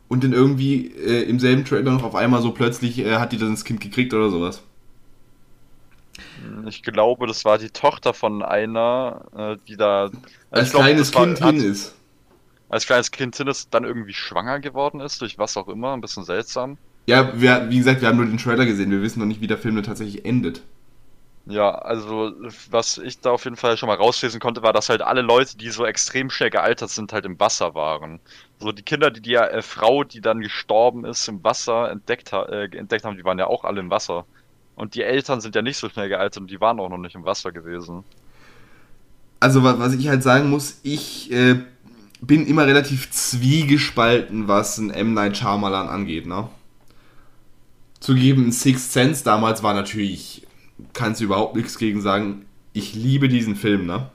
und 0.08 0.24
dann 0.24 0.32
irgendwie 0.32 0.88
äh, 0.88 1.24
im 1.24 1.42
selben 1.42 1.66
Trailer 1.66 1.92
noch 1.92 2.04
auf 2.04 2.16
einmal 2.16 2.42
so 2.42 2.52
plötzlich 2.52 3.00
äh, 3.00 3.16
hat 3.18 3.34
die 3.34 3.38
dann 3.38 3.52
das 3.52 3.66
Kind 3.66 3.82
gekriegt 3.82 4.14
oder 4.14 4.30
sowas. 4.30 4.64
Ich 6.68 6.84
glaube, 6.84 7.28
das 7.28 7.46
war 7.46 7.58
die 7.58 7.70
Tochter 7.70 8.14
von 8.14 8.44
einer, 8.44 9.26
äh, 9.36 9.58
die 9.68 9.78
da. 9.78 10.10
Als 10.52 10.68
ich 10.68 10.72
glaube, 10.72 10.86
kleines 10.86 11.14
war- 11.14 11.26
Kind 11.26 11.42
hat- 11.42 11.56
hin 11.56 11.64
ist. 11.72 11.96
Als 12.70 12.86
kleines 12.88 13.12
Kind 13.12 13.36
hin 13.36 13.48
ist, 13.48 13.74
dann 13.74 13.84
irgendwie 13.84 14.14
schwanger 14.14 14.60
geworden 14.60 15.00
ist, 15.00 15.22
durch 15.22 15.38
was 15.38 15.58
auch 15.58 15.68
immer, 15.68 15.94
ein 15.94 16.02
bisschen 16.02 16.24
seltsam. 16.24 16.78
Ja, 17.06 17.40
wir, 17.40 17.70
wie 17.70 17.78
gesagt, 17.78 18.02
wir 18.02 18.08
haben 18.08 18.18
nur 18.18 18.26
den 18.26 18.38
Trailer 18.38 18.66
gesehen, 18.66 18.90
wir 18.90 19.02
wissen 19.02 19.20
noch 19.20 19.26
nicht, 19.28 19.42
wie 19.42 19.48
der 19.48 19.58
Film 19.58 19.76
dann 19.76 19.84
tatsächlich 19.84 20.26
endet. 20.26 20.64
Ja, 21.46 21.72
also 21.76 22.32
was 22.72 22.98
ich 22.98 23.20
da 23.20 23.32
auf 23.32 23.44
jeden 23.44 23.58
Fall 23.58 23.76
schon 23.76 23.88
mal 23.88 23.98
rauslesen 23.98 24.40
konnte, 24.40 24.64
war, 24.64 24.72
dass 24.72 24.88
halt 24.88 25.02
alle 25.02 25.22
Leute, 25.22 25.58
die 25.58 25.70
so 25.70 25.86
extrem 25.86 26.30
schnell 26.30 26.50
gealtert 26.50 26.90
sind, 26.90 27.12
halt 27.12 27.26
im 27.26 27.38
Wasser 27.38 27.76
waren. 27.76 28.22
So 28.60 28.72
die 28.72 28.82
Kinder, 28.84 29.12
die 29.12 29.22
die 29.22 29.36
äh, 29.36 29.62
Frau, 29.62 30.06
die 30.06 30.22
dann 30.22 30.40
gestorben 30.40 31.04
ist, 31.04 31.28
im 31.28 31.44
Wasser 31.44 31.92
entdeckt, 31.92 32.32
ha 32.32 32.44
äh, 32.46 32.70
entdeckt 32.78 33.04
haben, 33.04 33.18
die 33.18 33.26
waren 33.26 33.38
ja 33.40 33.48
auch 33.48 33.66
alle 33.66 33.82
im 33.82 33.90
Wasser. 33.90 34.26
Und 34.76 34.96
die 34.96 35.04
Eltern 35.04 35.40
sind 35.42 35.56
ja 35.56 35.62
nicht 35.62 35.78
so 35.78 35.90
schnell 35.90 36.10
gealtert 36.10 36.42
und 36.42 36.52
die 36.52 36.60
waren 36.60 36.80
auch 36.80 36.90
noch 36.90 36.98
nicht 36.98 37.16
im 37.16 37.26
Wasser 37.26 37.52
gewesen. 37.52 38.04
Also 39.40 39.64
wa- 39.64 39.78
was 39.78 39.94
ich 39.94 40.08
halt 40.08 40.24
sagen 40.24 40.50
muss, 40.50 40.80
ich 40.84 41.32
äh, 41.32 41.62
bin 42.22 42.48
immer 42.48 42.66
relativ 42.66 43.12
zwiegespalten, 43.12 44.48
was 44.48 44.78
ein 44.78 44.90
M. 44.90 45.14
Night 45.14 45.38
Shyamalan 45.38 45.90
angeht, 45.90 46.26
ne? 46.26 46.48
Zugeben, 48.00 48.52
Sixth 48.52 48.92
Sense 48.92 49.24
damals 49.24 49.64
war 49.64 49.74
natürlich, 49.74 50.46
kannst 50.94 51.22
du 51.22 51.26
überhaupt 51.26 51.56
nichts 51.56 51.78
gegen 51.78 52.02
sagen, 52.02 52.46
ich 52.74 52.96
liebe 52.96 53.30
diesen 53.30 53.56
Film, 53.56 53.86
ne? 53.86 54.10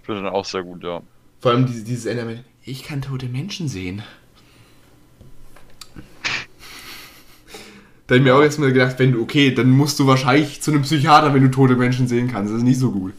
Ich 0.00 0.06
finde 0.06 0.22
den 0.22 0.30
auch 0.32 0.44
sehr 0.44 0.62
gut, 0.62 0.82
ja. 0.82 1.02
Vor 1.40 1.52
allem 1.52 1.66
dieses, 1.66 1.84
dieses 1.84 2.06
Ende 2.06 2.24
mit, 2.24 2.44
ich 2.64 2.82
kann 2.82 3.02
tote 3.02 3.26
Menschen 3.26 3.68
sehen. 3.68 4.02
Da 8.08 8.14
habe 8.14 8.18
ich 8.18 8.24
mir 8.24 8.34
auch 8.34 8.42
jetzt 8.42 8.58
mal 8.58 8.72
gedacht, 8.72 8.98
wenn 8.98 9.12
du, 9.12 9.22
okay, 9.22 9.54
dann 9.54 9.70
musst 9.70 9.98
du 10.00 10.06
wahrscheinlich 10.06 10.60
zu 10.62 10.70
einem 10.72 10.82
Psychiater, 10.82 11.32
wenn 11.34 11.42
du 11.42 11.50
tote 11.50 11.76
Menschen 11.76 12.08
sehen 12.08 12.26
kannst. 12.26 12.50
Das 12.50 12.58
ist 12.58 12.64
nicht 12.64 12.80
so 12.80 12.90
gut. 12.90 13.12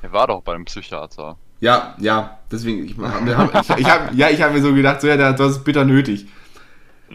Er 0.00 0.12
war 0.12 0.28
doch 0.28 0.42
bei 0.42 0.54
einem 0.54 0.64
Psychiater. 0.64 1.36
Ja, 1.60 1.94
ja, 1.98 2.38
deswegen, 2.50 2.84
ich, 2.84 2.96
haben- 2.98 3.50
ich, 3.60 3.78
ich 3.78 3.86
hab, 3.90 4.14
ja, 4.14 4.30
ich 4.30 4.40
habe 4.40 4.54
mir 4.54 4.62
so 4.62 4.72
gedacht, 4.72 5.00
so, 5.00 5.08
ja, 5.08 5.32
das 5.32 5.50
ist 5.50 5.64
bitter 5.64 5.84
nötig. 5.84 6.26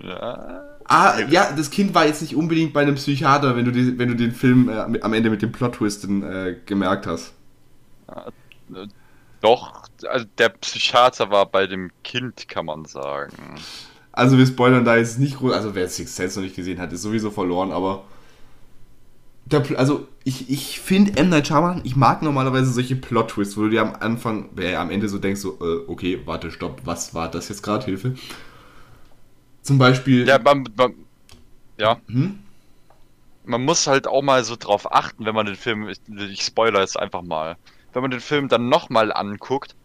Ja. 0.04 0.64
Ah, 0.86 1.20
ja, 1.30 1.52
das 1.52 1.70
Kind 1.70 1.94
war 1.96 2.06
jetzt 2.06 2.22
nicht 2.22 2.36
unbedingt 2.36 2.72
bei 2.74 2.82
einem 2.82 2.96
Psychiater, 2.96 3.56
wenn 3.58 3.66
du, 3.66 3.72
die, 3.72 3.98
wenn 3.98 4.08
du 4.10 4.16
den 4.16 4.32
Film 4.32 4.70
äh, 4.70 5.00
am 5.02 5.14
Ende 5.14 5.30
mit 5.30 5.42
dem 5.42 5.52
Plot-Twisten 5.52 6.24
äh, 6.24 6.56
gemerkt 6.66 7.08
hast. 7.08 7.34
Doch, 9.42 9.84
also 10.08 10.26
der 10.38 10.50
Psychiater 10.50 11.30
war 11.30 11.46
bei 11.46 11.68
dem 11.68 11.92
Kind, 12.04 12.48
kann 12.48 12.66
man 12.66 12.86
sagen. 12.86 13.34
Also 14.18 14.38
wir 14.38 14.46
spoilern 14.48 14.86
da 14.86 14.98
jetzt 14.98 15.20
nicht 15.20 15.38
groß, 15.38 15.54
also 15.54 15.76
wer 15.76 15.88
Six 15.90 16.16
Sense 16.16 16.40
noch 16.40 16.44
nicht 16.46 16.56
gesehen 16.56 16.80
hat, 16.80 16.92
ist 16.94 17.04
sowieso 17.04 17.32
verloren, 17.32 17.72
aber 17.72 18.06
der, 19.46 19.64
also 19.80 20.08
ich, 20.26 20.50
ich 20.50 20.80
finde 20.82 21.16
M. 21.18 21.30
Night 21.30 21.48
Shyamalan, 21.48 21.82
ich 21.86 21.96
mag 21.96 22.22
normalerweise 22.22 22.70
solche 22.72 22.98
Plot-Twists, 22.98 23.56
wo 23.56 23.62
du 23.62 23.70
dir 23.70 23.82
am 23.82 23.96
Anfang, 23.98 24.50
äh, 24.58 24.76
am 24.76 24.92
Ende 24.92 25.08
so 25.08 25.20
denkst, 25.20 25.40
so, 25.40 25.58
äh, 25.62 25.90
okay, 25.90 26.20
warte, 26.26 26.52
stopp, 26.52 26.82
was 26.84 27.14
war 27.14 27.32
das 27.32 27.48
jetzt 27.48 27.64
gerade, 27.64 27.86
Hilfe? 27.86 28.16
Zum 29.62 29.78
Beispiel, 29.78 30.28
Ja, 30.28 30.38
man, 30.40 30.64
man, 30.76 31.08
ja, 31.78 32.02
hm? 32.10 32.40
man 33.44 33.64
muss 33.64 33.88
halt 33.88 34.08
auch 34.08 34.22
mal 34.22 34.44
so 34.44 34.56
drauf 34.56 34.92
achten, 34.92 35.26
wenn 35.26 35.36
man 35.36 35.46
den 35.46 35.56
Film, 35.56 35.88
ich, 35.90 36.00
ich 36.08 36.42
spoiler 36.44 36.82
jetzt 36.82 37.00
einfach 37.00 37.22
mal, 37.22 37.58
wenn 37.94 38.02
man 38.02 38.12
den 38.12 38.20
Film 38.20 38.48
dann 38.50 38.70
nochmal 38.70 39.12
anguckt, 39.14 39.76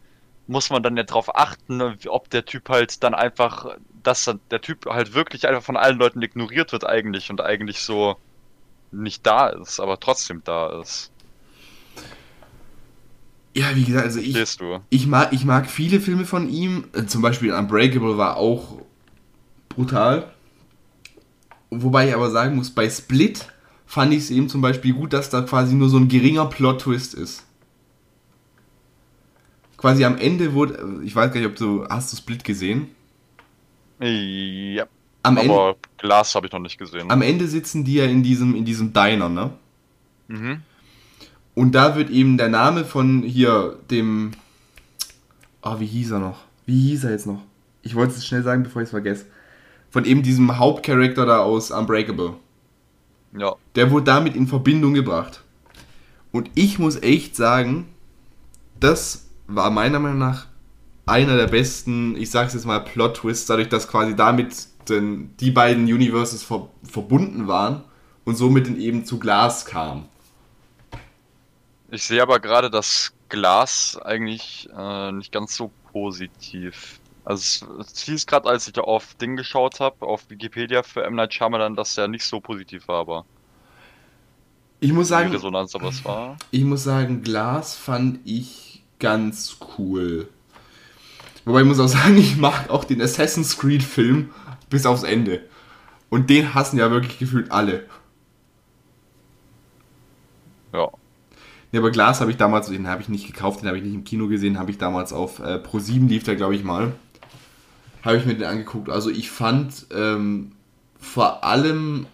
muss 0.46 0.70
man 0.70 0.82
dann 0.82 0.96
ja 0.96 1.04
drauf 1.04 1.36
achten, 1.36 1.82
ob 2.08 2.30
der 2.30 2.44
Typ 2.46 2.68
halt 2.70 3.02
dann 3.04 3.14
einfach, 3.14 3.76
dass 4.02 4.30
der 4.50 4.60
Typ 4.60 4.86
halt 4.86 5.14
wirklich 5.14 5.48
einfach 5.48 5.62
von 5.62 5.76
allen 5.76 5.98
Leuten 5.98 6.22
ignoriert 6.22 6.72
wird 6.72 6.86
eigentlich 6.86 7.30
und 7.30 7.40
eigentlich 7.40 7.80
so 7.80 8.16
nicht 8.90 9.26
da 9.26 9.48
ist, 9.48 9.80
aber 9.80 9.98
trotzdem 9.98 10.42
da 10.44 10.80
ist. 10.80 11.10
ja, 13.54 13.74
wie 13.74 13.84
gesagt, 13.84 14.04
also 14.04 14.20
ich, 14.20 14.36
ich 14.90 15.06
mag, 15.06 15.32
ich 15.32 15.44
mag 15.44 15.68
viele 15.70 16.00
Filme 16.00 16.24
von 16.24 16.48
ihm. 16.48 16.84
Äh, 16.92 17.06
Zum 17.06 17.22
Beispiel 17.22 17.52
Unbreakable 17.52 18.18
war 18.18 18.36
auch 18.36 18.78
brutal. 19.68 20.32
Wobei 21.70 22.08
ich 22.08 22.14
aber 22.14 22.30
sagen 22.30 22.56
muss, 22.56 22.70
bei 22.70 22.88
Split 22.88 23.48
fand 23.86 24.12
ich 24.12 24.20
es 24.20 24.30
eben 24.30 24.48
zum 24.48 24.60
Beispiel 24.60 24.92
gut, 24.94 25.12
dass 25.12 25.30
da 25.30 25.42
quasi 25.42 25.74
nur 25.74 25.88
so 25.88 25.96
ein 25.96 26.08
geringer 26.08 26.46
Plot-Twist 26.46 27.14
ist. 27.14 27.44
Quasi 29.78 30.04
am 30.04 30.16
Ende 30.18 30.52
wurde, 30.54 30.74
äh, 30.74 31.04
ich 31.04 31.16
weiß 31.16 31.32
gar 31.32 31.40
nicht, 31.40 31.48
ob 31.48 31.56
du, 31.56 31.86
hast 31.88 32.12
du 32.12 32.16
Split 32.16 32.44
gesehen? 32.44 32.88
Ja, 34.08 34.86
Am, 35.22 35.36
Ende, 35.36 35.54
aber 35.54 35.76
Glas 35.98 36.34
habe 36.34 36.46
ich 36.46 36.52
noch 36.52 36.58
nicht 36.60 36.78
gesehen. 36.78 37.10
am 37.10 37.22
Ende 37.22 37.46
sitzen 37.46 37.84
die 37.84 37.94
ja 37.94 38.04
in 38.04 38.22
diesem, 38.22 38.54
in 38.56 38.64
diesem 38.64 38.92
Diner, 38.92 39.28
ne? 39.28 39.50
Mhm. 40.28 40.62
Und 41.54 41.72
da 41.74 41.94
wird 41.96 42.10
eben 42.10 42.36
der 42.38 42.48
Name 42.48 42.84
von 42.84 43.22
hier, 43.22 43.78
dem. 43.90 44.32
Ah, 45.60 45.78
wie 45.78 45.86
hieß 45.86 46.12
er 46.12 46.18
noch? 46.18 46.38
Wie 46.66 46.88
hieß 46.88 47.04
er 47.04 47.10
jetzt 47.12 47.26
noch? 47.26 47.42
Ich 47.82 47.94
wollte 47.94 48.14
es 48.14 48.26
schnell 48.26 48.42
sagen, 48.42 48.62
bevor 48.64 48.82
ich 48.82 48.86
es 48.86 48.90
vergesse. 48.90 49.26
Von 49.90 50.04
eben 50.04 50.22
diesem 50.22 50.58
Hauptcharakter 50.58 51.26
da 51.26 51.38
aus 51.40 51.70
Unbreakable. 51.70 52.34
Ja, 53.36 53.54
Der 53.76 53.90
wurde 53.90 54.06
damit 54.06 54.34
in 54.34 54.46
Verbindung 54.46 54.94
gebracht. 54.94 55.42
Und 56.32 56.50
ich 56.54 56.78
muss 56.78 56.96
echt 57.02 57.36
sagen, 57.36 57.86
das 58.80 59.26
war 59.46 59.70
meiner 59.70 59.98
Meinung 60.00 60.18
nach 60.18 60.46
einer 61.06 61.36
der 61.36 61.48
besten, 61.48 62.16
ich 62.16 62.30
sag's 62.30 62.54
jetzt 62.54 62.64
mal, 62.64 62.80
Plot-Twists, 62.80 63.46
dadurch, 63.46 63.68
dass 63.68 63.88
quasi 63.88 64.16
damit 64.16 64.68
denn 64.88 65.36
die 65.38 65.50
beiden 65.50 65.84
Universes 65.84 66.42
ver 66.42 66.68
verbunden 66.82 67.46
waren 67.48 67.84
und 68.24 68.36
somit 68.36 68.66
dann 68.66 68.80
eben 68.80 69.04
zu 69.04 69.18
Glas 69.18 69.64
kam. 69.64 70.08
Ich 71.90 72.04
sehe 72.04 72.22
aber 72.22 72.40
gerade 72.40 72.70
das 72.70 73.12
Glas 73.28 73.98
eigentlich 74.02 74.68
äh, 74.76 75.12
nicht 75.12 75.32
ganz 75.32 75.54
so 75.56 75.70
positiv. 75.92 77.00
Also 77.24 77.66
es, 77.80 77.92
es 77.92 78.02
hieß 78.02 78.26
gerade, 78.26 78.48
als 78.48 78.66
ich 78.68 78.78
auf 78.78 79.14
Ding 79.14 79.36
geschaut 79.36 79.80
habe, 79.80 80.06
auf 80.06 80.28
Wikipedia 80.30 80.82
für 80.82 81.04
M. 81.04 81.14
Night 81.14 81.34
Shyamalan, 81.34 81.76
dass 81.76 81.94
der 81.94 82.08
nicht 82.08 82.24
so 82.24 82.40
positiv 82.40 82.88
war, 82.88 83.00
aber 83.00 83.26
Ich 84.80 84.92
muss 84.92 85.08
sagen, 85.08 85.30
Resonanz 85.30 85.74
aber 85.74 85.88
es 85.88 86.04
war. 86.04 86.36
Ich 86.50 86.64
muss 86.64 86.84
sagen, 86.84 87.22
Glas 87.22 87.76
fand 87.76 88.20
ich 88.24 88.84
ganz 88.98 89.58
cool. 89.78 90.28
Wobei 91.44 91.60
ich 91.62 91.66
muss 91.66 91.80
auch 91.80 91.88
sagen, 91.88 92.16
ich 92.18 92.36
mag 92.36 92.70
auch 92.70 92.84
den 92.84 93.00
Assassin's 93.00 93.58
Creed 93.58 93.82
Film 93.82 94.30
bis 94.70 94.86
aufs 94.86 95.02
Ende. 95.02 95.40
Und 96.08 96.30
den 96.30 96.54
hassen 96.54 96.78
ja 96.78 96.90
wirklich 96.90 97.18
gefühlt 97.18 97.50
alle. 97.50 97.86
Ja. 100.72 100.90
Ja, 101.72 101.80
aber 101.80 101.90
Glas 101.90 102.20
habe 102.20 102.30
ich 102.30 102.36
damals, 102.36 102.68
den 102.68 102.86
habe 102.86 103.00
ich 103.00 103.08
nicht 103.08 103.26
gekauft, 103.26 103.62
den 103.62 103.68
habe 103.68 103.78
ich 103.78 103.84
nicht 103.84 103.94
im 103.94 104.04
Kino 104.04 104.28
gesehen, 104.28 104.58
habe 104.58 104.70
ich 104.70 104.76
damals 104.76 105.14
auf 105.14 105.38
äh, 105.38 105.54
Pro7 105.54 106.06
lief 106.06 106.22
der, 106.22 106.36
glaube 106.36 106.54
ich 106.54 106.64
mal. 106.64 106.92
Habe 108.02 108.18
ich 108.18 108.26
mir 108.26 108.34
den 108.34 108.44
angeguckt. 108.44 108.90
Also 108.90 109.08
ich 109.08 109.30
fand 109.30 109.86
ähm, 109.94 110.52
vor 111.00 111.44
allem 111.44 112.06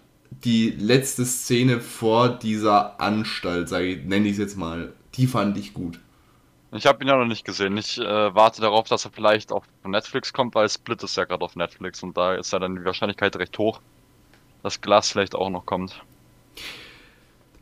die 0.45 0.71
letzte 0.71 1.25
Szene 1.25 1.81
vor 1.81 2.29
dieser 2.29 3.01
Anstalt, 3.01 3.69
sage 3.69 3.87
ich, 3.87 4.05
nenne 4.05 4.27
ich 4.27 4.33
es 4.33 4.39
jetzt 4.39 4.57
mal, 4.57 4.93
die 5.15 5.27
fand 5.27 5.59
ich 5.59 5.75
gut. 5.75 5.99
Ich 6.73 6.87
habe 6.87 7.03
ihn 7.03 7.09
ja 7.09 7.17
noch 7.17 7.25
nicht 7.25 7.45
gesehen. 7.45 7.77
Ich 7.79 7.99
äh, 7.99 8.35
warte 8.35 8.61
darauf, 8.61 8.89
dass 8.89 9.05
er 9.05 9.11
vielleicht 9.11 9.53
auf 9.53 9.65
Netflix 9.85 10.33
kommt, 10.33 10.55
weil 10.55 10.69
Split 10.69 11.03
ist 11.03 11.17
ja 11.17 11.25
gerade 11.25 11.43
auf 11.45 11.57
Netflix 11.57 12.03
und 12.03 12.17
da 12.17 12.35
ist 12.35 12.53
ja 12.53 12.59
dann 12.59 12.77
die 12.77 12.85
Wahrscheinlichkeit 12.85 13.37
recht 13.37 13.57
hoch, 13.59 13.81
dass 14.63 14.81
Glas 14.81 15.11
vielleicht 15.11 15.35
auch 15.35 15.49
noch 15.49 15.65
kommt. 15.65 16.03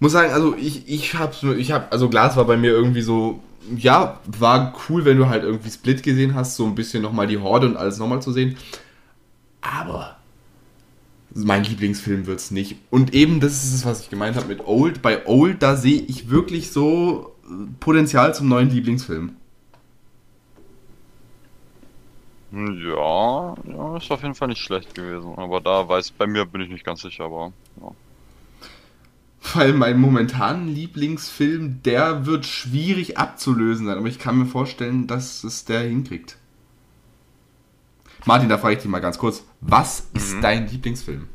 Muss 0.00 0.12
sagen, 0.12 0.32
also 0.32 0.56
ich, 0.56 0.88
ich 0.88 1.14
hab's 1.14 1.42
ich 1.42 1.70
hab, 1.70 1.92
also 1.92 2.08
Glas 2.08 2.36
war 2.36 2.44
bei 2.44 2.56
mir 2.56 2.70
irgendwie 2.70 3.00
so, 3.00 3.40
ja, 3.76 4.20
war 4.26 4.74
cool, 4.88 5.04
wenn 5.04 5.16
du 5.16 5.28
halt 5.28 5.44
irgendwie 5.44 5.70
Split 5.70 6.02
gesehen 6.02 6.34
hast, 6.34 6.56
so 6.56 6.66
ein 6.66 6.74
bisschen 6.74 7.02
nochmal 7.02 7.28
die 7.28 7.38
Horde 7.38 7.68
und 7.68 7.76
alles 7.76 7.98
nochmal 7.98 8.20
zu 8.20 8.32
sehen. 8.32 8.56
Aber 9.60 10.16
mein 11.32 11.64
Lieblingsfilm 11.64 12.26
wird's 12.26 12.50
nicht. 12.50 12.76
Und 12.90 13.14
eben, 13.14 13.40
das 13.40 13.64
ist 13.64 13.74
es, 13.74 13.86
was 13.86 14.00
ich 14.00 14.10
gemeint 14.10 14.36
habe 14.36 14.48
mit 14.48 14.66
Old. 14.66 15.00
Bei 15.00 15.26
Old, 15.26 15.62
da 15.62 15.76
sehe 15.76 16.00
ich 16.00 16.30
wirklich 16.30 16.72
so 16.72 17.35
Potenzial 17.80 18.34
zum 18.34 18.48
neuen 18.48 18.70
Lieblingsfilm. 18.70 19.36
Ja, 22.52 23.54
ja, 23.64 23.96
ist 23.96 24.10
auf 24.10 24.22
jeden 24.22 24.34
Fall 24.34 24.48
nicht 24.48 24.60
schlecht 24.62 24.94
gewesen. 24.94 25.34
Aber 25.36 25.60
da 25.60 25.88
weiß, 25.88 26.12
bei 26.12 26.26
mir 26.26 26.46
bin 26.46 26.60
ich 26.60 26.70
nicht 26.70 26.84
ganz 26.84 27.02
sicher, 27.02 27.24
aber 27.24 27.52
ja. 27.80 27.90
Weil 29.54 29.72
mein 29.74 30.00
momentanen 30.00 30.68
Lieblingsfilm, 30.68 31.82
der 31.84 32.26
wird 32.26 32.46
schwierig 32.46 33.18
abzulösen 33.18 33.86
sein. 33.86 33.98
Aber 33.98 34.06
ich 34.08 34.18
kann 34.18 34.38
mir 34.38 34.46
vorstellen, 34.46 35.06
dass 35.06 35.44
es 35.44 35.64
der 35.64 35.80
hinkriegt. 35.80 36.36
Martin, 38.24 38.48
da 38.48 38.58
frage 38.58 38.74
ich 38.76 38.82
dich 38.82 38.90
mal 38.90 39.00
ganz 39.00 39.18
kurz. 39.18 39.44
Was 39.60 40.08
ist 40.14 40.36
Mhm. 40.36 40.40
dein 40.42 40.68
Lieblingsfilm? 40.68 41.28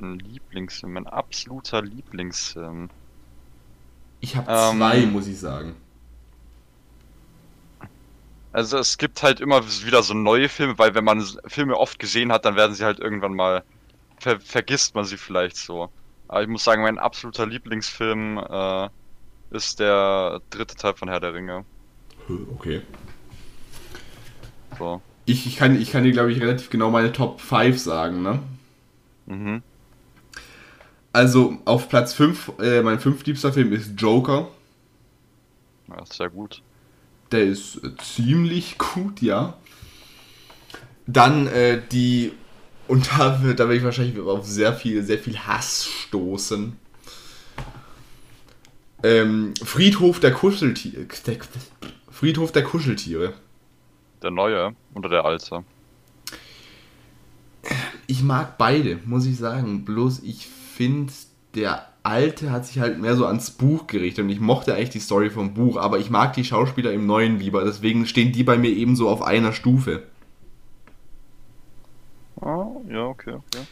Ein 0.00 0.18
Lieblingsfilm, 0.20 0.92
mein 0.92 1.06
absoluter 1.08 1.82
Lieblingsfilm. 1.82 2.88
Ich 4.20 4.36
habe 4.36 4.50
Ähm. 4.50 4.78
zwei, 4.78 5.06
muss 5.06 5.26
ich 5.26 5.38
sagen. 5.38 5.74
Also 8.52 8.78
es 8.78 8.98
gibt 8.98 9.22
halt 9.22 9.40
immer 9.40 9.64
wieder 9.84 10.02
so 10.02 10.12
neue 10.14 10.48
Filme, 10.48 10.76
weil 10.78 10.94
wenn 10.94 11.04
man 11.04 11.24
Filme 11.46 11.76
oft 11.76 11.98
gesehen 11.98 12.32
hat, 12.32 12.44
dann 12.44 12.56
werden 12.56 12.74
sie 12.74 12.84
halt 12.84 12.98
irgendwann 12.98 13.34
mal, 13.34 13.62
ver 14.18 14.40
vergisst 14.40 14.94
man 14.94 15.04
sie 15.04 15.16
vielleicht 15.16 15.56
so. 15.56 15.88
Aber 16.28 16.42
ich 16.42 16.48
muss 16.48 16.64
sagen, 16.64 16.82
mein 16.82 16.98
absoluter 16.98 17.46
Lieblingsfilm 17.46 18.38
äh, 18.38 18.88
ist 19.50 19.80
der 19.80 20.40
dritte 20.50 20.74
Teil 20.76 20.94
von 20.94 21.08
Herr 21.08 21.20
der 21.20 21.34
Ringe. 21.34 21.64
Okay. 22.54 22.82
So. 24.78 25.02
Ich, 25.26 25.46
ich, 25.46 25.56
kann, 25.56 25.80
ich 25.80 25.90
kann 25.92 26.04
dir, 26.04 26.12
glaube 26.12 26.32
ich, 26.32 26.40
relativ 26.40 26.70
genau 26.70 26.90
meine 26.90 27.12
Top 27.12 27.40
5 27.40 27.78
sagen, 27.78 28.22
ne? 28.22 28.40
Mhm. 29.26 29.62
Also 31.12 31.58
auf 31.64 31.88
Platz 31.88 32.14
5, 32.14 32.52
äh, 32.60 32.82
mein 32.82 33.00
fünftliebster 33.00 33.52
Film 33.52 33.72
ist 33.72 34.00
Joker. 34.00 34.48
Ja, 35.88 36.02
ist 36.02 36.14
sehr 36.14 36.30
gut. 36.30 36.62
Der 37.32 37.44
ist 37.44 37.82
äh, 37.82 37.96
ziemlich 37.96 38.78
gut, 38.78 39.20
ja. 39.20 39.54
Dann 41.06 41.48
äh, 41.48 41.82
die, 41.90 42.32
und 42.86 43.10
da, 43.10 43.30
da 43.30 43.58
werde 43.58 43.76
ich 43.76 43.84
wahrscheinlich 43.84 44.18
auf 44.20 44.46
sehr 44.46 44.72
viel, 44.72 45.02
sehr 45.02 45.18
viel 45.18 45.38
Hass 45.38 45.84
stoßen. 45.84 46.76
Ähm, 49.02 49.54
Friedhof 49.64 50.20
der 50.20 50.32
Kuscheltiere. 50.32 51.06
Der, 51.26 51.38
Friedhof 52.10 52.52
der 52.52 52.62
Kuscheltiere. 52.62 53.32
Der 54.22 54.30
neue 54.30 54.76
oder 54.94 55.08
der 55.08 55.24
alte. 55.24 55.64
Ich 58.06 58.22
mag 58.22 58.58
beide, 58.58 58.98
muss 59.06 59.26
ich 59.26 59.38
sagen. 59.38 59.84
Bloß 59.84 60.20
ich 60.20 60.46
finde, 60.70 61.12
der 61.54 61.86
alte 62.02 62.50
hat 62.50 62.66
sich 62.66 62.78
halt 62.78 62.98
mehr 62.98 63.16
so 63.16 63.26
ans 63.26 63.50
Buch 63.50 63.86
gerichtet 63.86 64.24
und 64.24 64.30
ich 64.30 64.40
mochte 64.40 64.74
eigentlich 64.74 64.90
die 64.90 65.00
Story 65.00 65.30
vom 65.30 65.54
Buch, 65.54 65.76
aber 65.76 65.98
ich 65.98 66.10
mag 66.10 66.32
die 66.32 66.44
Schauspieler 66.44 66.92
im 66.92 67.06
neuen 67.06 67.38
lieber. 67.38 67.64
Deswegen 67.64 68.06
stehen 68.06 68.32
die 68.32 68.44
bei 68.44 68.56
mir 68.56 68.70
eben 68.70 68.96
so 68.96 69.08
auf 69.08 69.22
einer 69.22 69.52
Stufe. 69.52 70.04
Ah, 72.40 72.68
ja, 72.88 73.04
okay, 73.04 73.32
okay. 73.32 73.66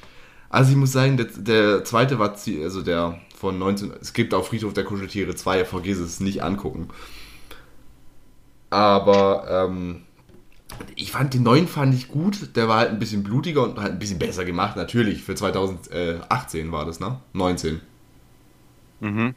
Also 0.50 0.70
ich 0.70 0.76
muss 0.76 0.92
sagen, 0.92 1.16
der, 1.16 1.26
der 1.26 1.84
zweite 1.84 2.18
war, 2.18 2.34
also 2.62 2.82
der 2.82 3.20
von 3.34 3.58
19, 3.58 3.92
es 4.00 4.12
gibt 4.12 4.34
auf 4.34 4.48
Friedhof 4.48 4.72
der 4.72 4.84
Kuscheltiere 4.84 5.34
2, 5.34 5.64
vergiss 5.64 5.98
es, 5.98 6.20
nicht 6.20 6.42
angucken. 6.42 6.88
Aber 8.70 9.68
ähm, 9.68 10.02
ich 10.96 11.12
fand 11.12 11.34
den 11.34 11.42
neuen 11.42 11.68
fand 11.68 11.94
ich 11.94 12.08
gut, 12.08 12.56
der 12.56 12.68
war 12.68 12.78
halt 12.78 12.90
ein 12.90 12.98
bisschen 12.98 13.22
blutiger 13.22 13.62
und 13.62 13.78
halt 13.78 13.92
ein 13.92 13.98
bisschen 13.98 14.18
besser 14.18 14.44
gemacht, 14.44 14.76
natürlich, 14.76 15.22
für 15.22 15.34
2018 15.34 16.72
war 16.72 16.84
das, 16.84 17.00
ne? 17.00 17.20
19. 17.32 17.80
Mhm. 19.00 19.34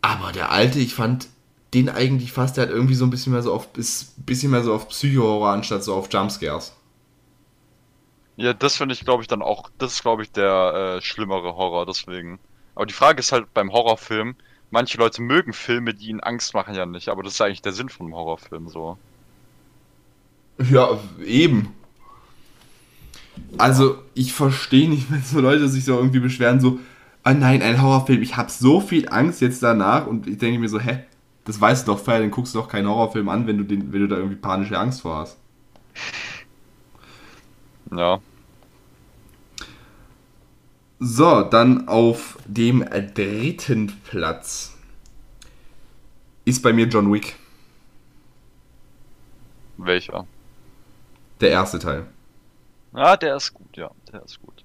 Aber 0.00 0.32
der 0.32 0.50
alte, 0.50 0.78
ich 0.78 0.94
fand 0.94 1.28
den 1.74 1.88
eigentlich 1.88 2.32
fast, 2.32 2.56
der 2.56 2.64
hat 2.64 2.70
irgendwie 2.70 2.94
so 2.94 3.04
ein 3.04 3.10
bisschen 3.10 3.32
mehr 3.32 3.42
so 3.42 3.52
auf, 3.52 3.68
ist 3.76 4.14
bisschen 4.24 4.50
mehr 4.50 4.62
so 4.62 4.74
auf 4.74 4.88
Psycho-Horror 4.88 5.50
anstatt 5.50 5.84
so 5.84 5.94
auf 5.94 6.08
Jumpscares. 6.10 6.74
Ja, 8.36 8.54
das 8.54 8.76
finde 8.76 8.94
ich, 8.94 9.04
glaube 9.04 9.22
ich, 9.22 9.28
dann 9.28 9.42
auch, 9.42 9.68
das 9.78 9.94
ist, 9.94 10.02
glaube 10.02 10.22
ich, 10.22 10.30
der 10.30 10.96
äh, 10.98 11.02
schlimmere 11.02 11.56
Horror, 11.56 11.84
deswegen. 11.86 12.38
Aber 12.74 12.86
die 12.86 12.94
Frage 12.94 13.18
ist 13.18 13.32
halt 13.32 13.52
beim 13.52 13.72
Horrorfilm, 13.72 14.36
manche 14.70 14.98
Leute 14.98 15.20
mögen 15.22 15.52
Filme, 15.52 15.92
die 15.92 16.08
ihnen 16.08 16.20
Angst 16.20 16.54
machen 16.54 16.74
ja 16.74 16.86
nicht, 16.86 17.08
aber 17.08 17.22
das 17.22 17.34
ist 17.34 17.40
eigentlich 17.40 17.62
der 17.62 17.72
Sinn 17.72 17.88
von 17.88 18.06
einem 18.06 18.14
Horrorfilm 18.14 18.68
so. 18.68 18.96
Ja, 20.70 20.98
eben. 21.24 21.68
Also, 23.56 23.98
ich 24.14 24.32
verstehe 24.32 24.88
nicht, 24.88 25.10
wenn 25.10 25.22
so 25.22 25.40
Leute 25.40 25.68
sich 25.68 25.84
so 25.84 25.96
irgendwie 25.96 26.20
beschweren, 26.20 26.60
so, 26.60 26.80
ah 27.22 27.34
nein, 27.34 27.62
ein 27.62 27.80
Horrorfilm, 27.80 28.22
ich 28.22 28.36
habe 28.36 28.50
so 28.50 28.80
viel 28.80 29.08
Angst 29.08 29.40
jetzt 29.40 29.62
danach 29.62 30.06
und 30.06 30.26
ich 30.26 30.38
denke 30.38 30.58
mir 30.58 30.68
so, 30.68 30.80
hä, 30.80 31.04
das 31.44 31.60
weißt 31.60 31.86
du 31.86 31.92
doch 31.92 32.00
vorher, 32.00 32.20
dann 32.20 32.30
guckst 32.30 32.54
du 32.54 32.58
doch 32.58 32.68
keinen 32.68 32.88
Horrorfilm 32.88 33.28
an, 33.28 33.46
wenn 33.46 33.58
du, 33.58 33.64
den, 33.64 33.92
wenn 33.92 34.00
du 34.00 34.08
da 34.08 34.16
irgendwie 34.16 34.36
panische 34.36 34.78
Angst 34.78 35.02
vor 35.02 35.16
hast. 35.18 35.38
Ja. 37.94 38.20
So, 41.00 41.42
dann 41.42 41.86
auf 41.86 42.38
dem 42.44 42.84
dritten 43.14 43.92
Platz 44.04 44.76
ist 46.44 46.60
bei 46.62 46.72
mir 46.72 46.86
John 46.86 47.12
Wick, 47.12 47.36
Welcher? 49.78 50.26
Der 51.40 51.50
erste 51.50 51.78
Teil. 51.78 52.06
Ah, 52.92 53.16
der 53.16 53.36
ist 53.36 53.52
gut, 53.54 53.76
ja, 53.76 53.90
der 54.12 54.22
ist 54.24 54.40
gut. 54.40 54.64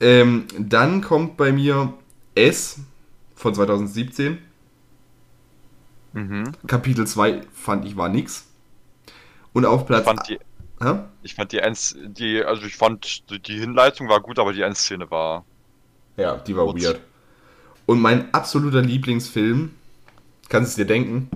Ähm, 0.00 0.46
dann 0.58 1.00
kommt 1.00 1.36
bei 1.36 1.52
mir 1.52 1.94
S 2.34 2.80
von 3.36 3.54
2017. 3.54 4.38
Mhm. 6.12 6.52
Kapitel 6.66 7.06
2 7.06 7.42
fand 7.52 7.84
ich 7.84 7.96
war 7.96 8.08
nix. 8.08 8.46
Und 9.52 9.64
auf 9.66 9.82
Ich 9.82 9.86
Platz. 9.86 10.04
fand 10.04 10.28
die, 10.28 10.38
Hä? 10.82 10.98
ich 11.22 11.34
fand 11.34 11.52
die 11.52 11.60
eins, 11.62 11.96
die, 12.04 12.42
also 12.42 12.62
ich 12.66 12.76
fand 12.76 13.22
die- 13.46 13.58
Hinleitung 13.60 14.08
war 14.08 14.20
gut, 14.20 14.38
aber 14.38 14.52
die 14.52 14.62
Endszene 14.62 15.10
war. 15.10 15.44
Ja, 16.16 16.36
die 16.36 16.56
war 16.56 16.66
Gut. 16.66 16.82
weird. 16.82 17.00
Und 17.86 18.00
mein 18.00 18.32
absoluter 18.34 18.82
Lieblingsfilm, 18.82 19.70
kannst 20.48 20.76
du 20.76 20.82
es 20.82 20.86
dir 20.86 20.92
denken? 20.92 21.28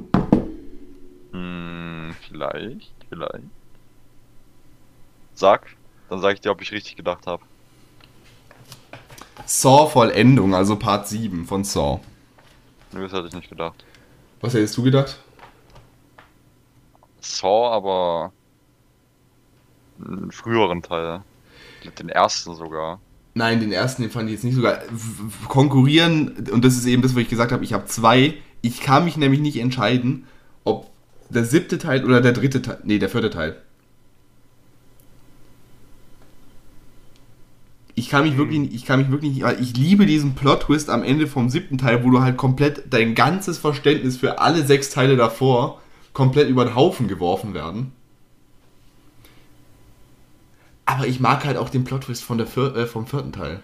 Hm, 1.33 2.15
vielleicht, 2.29 2.93
vielleicht. 3.09 3.45
Sag, 5.35 5.67
dann 6.09 6.21
sag 6.21 6.35
ich 6.35 6.41
dir, 6.41 6.51
ob 6.51 6.63
ich 6.63 6.73
richtig 6.73 6.97
gedacht 6.97 7.27
habe. 7.27 7.43
Saw 9.45 9.89
Vollendung, 9.89 10.55
also 10.55 10.77
Part 10.77 11.07
7 11.09 11.45
von 11.47 11.63
Saw. 11.65 12.01
Nee, 12.93 13.01
das 13.03 13.13
hätte 13.13 13.29
ich 13.29 13.35
nicht 13.35 13.49
gedacht. 13.51 13.85
Was 14.41 14.55
hättest 14.55 14.77
du 14.77 14.83
gedacht? 14.83 15.19
Saw, 17.21 17.69
aber 17.73 18.33
einen 20.05 20.31
früheren 20.33 20.83
Teil. 20.83 21.23
Den 21.99 22.09
ersten 22.09 22.55
sogar. 22.55 23.01
Nein, 23.35 23.61
den 23.61 23.71
ersten, 23.73 24.03
den 24.03 24.11
fand 24.11 24.29
ich 24.29 24.35
jetzt 24.37 24.45
nicht 24.45 24.55
so 24.55 24.63
geil. 24.63 24.83
W- 24.91 25.25
w- 25.29 25.47
Konkurrieren, 25.49 26.49
und 26.51 26.65
das 26.65 26.75
ist 26.77 26.87
eben 26.87 27.03
das, 27.03 27.15
wo 27.15 27.19
ich 27.19 27.29
gesagt 27.29 27.53
habe, 27.53 27.63
ich 27.65 27.73
habe 27.75 27.85
zwei. 27.85 28.35
Ich 28.63 28.81
kann 28.81 29.05
mich 29.05 29.17
nämlich 29.17 29.41
nicht 29.41 29.59
entscheiden, 29.59 30.27
der 31.31 31.45
siebte 31.45 31.79
Teil 31.79 32.05
oder 32.05 32.21
der 32.21 32.33
dritte 32.33 32.63
Teil. 32.63 32.79
Nee, 32.85 32.99
der 32.99 33.09
vierte 33.09 33.31
Teil. 33.31 33.57
Ich 37.95 38.11
kann 38.11 38.25
mich 38.25 38.37
wirklich, 38.37 38.75
ich 38.75 38.85
kann 38.85 39.01
mich 39.01 39.11
wirklich 39.11 39.33
nicht, 39.33 39.61
ich 39.61 39.75
liebe 39.77 40.05
diesen 40.05 40.35
Plot-Twist 40.35 40.91
am 40.91 41.03
Ende 41.03 41.27
vom 41.27 41.49
siebten 41.49 41.79
Teil, 41.79 42.05
wo 42.05 42.11
du 42.11 42.21
halt 42.21 42.37
komplett 42.37 42.93
dein 42.93 43.15
ganzes 43.15 43.57
Verständnis 43.57 44.19
für 44.19 44.39
alle 44.39 44.65
sechs 44.67 44.91
Teile 44.91 45.17
davor 45.17 45.81
komplett 46.13 46.49
über 46.49 46.65
den 46.65 46.75
Haufen 46.75 47.09
geworfen 47.09 47.55
werden. 47.55 47.93
Aber 50.85 51.07
ich 51.07 51.21
mag 51.21 51.45
halt 51.45 51.57
auch 51.57 51.69
den 51.71 51.85
Plot-Twist 51.85 52.23
von 52.23 52.39
der 52.39 52.47
vier, 52.47 52.77
äh, 52.77 52.87
vom 52.87 53.07
vierten 53.07 53.33
Teil. 53.33 53.63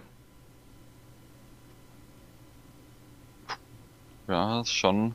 Ja, 4.28 4.60
ist 4.60 4.72
schon. 4.72 5.14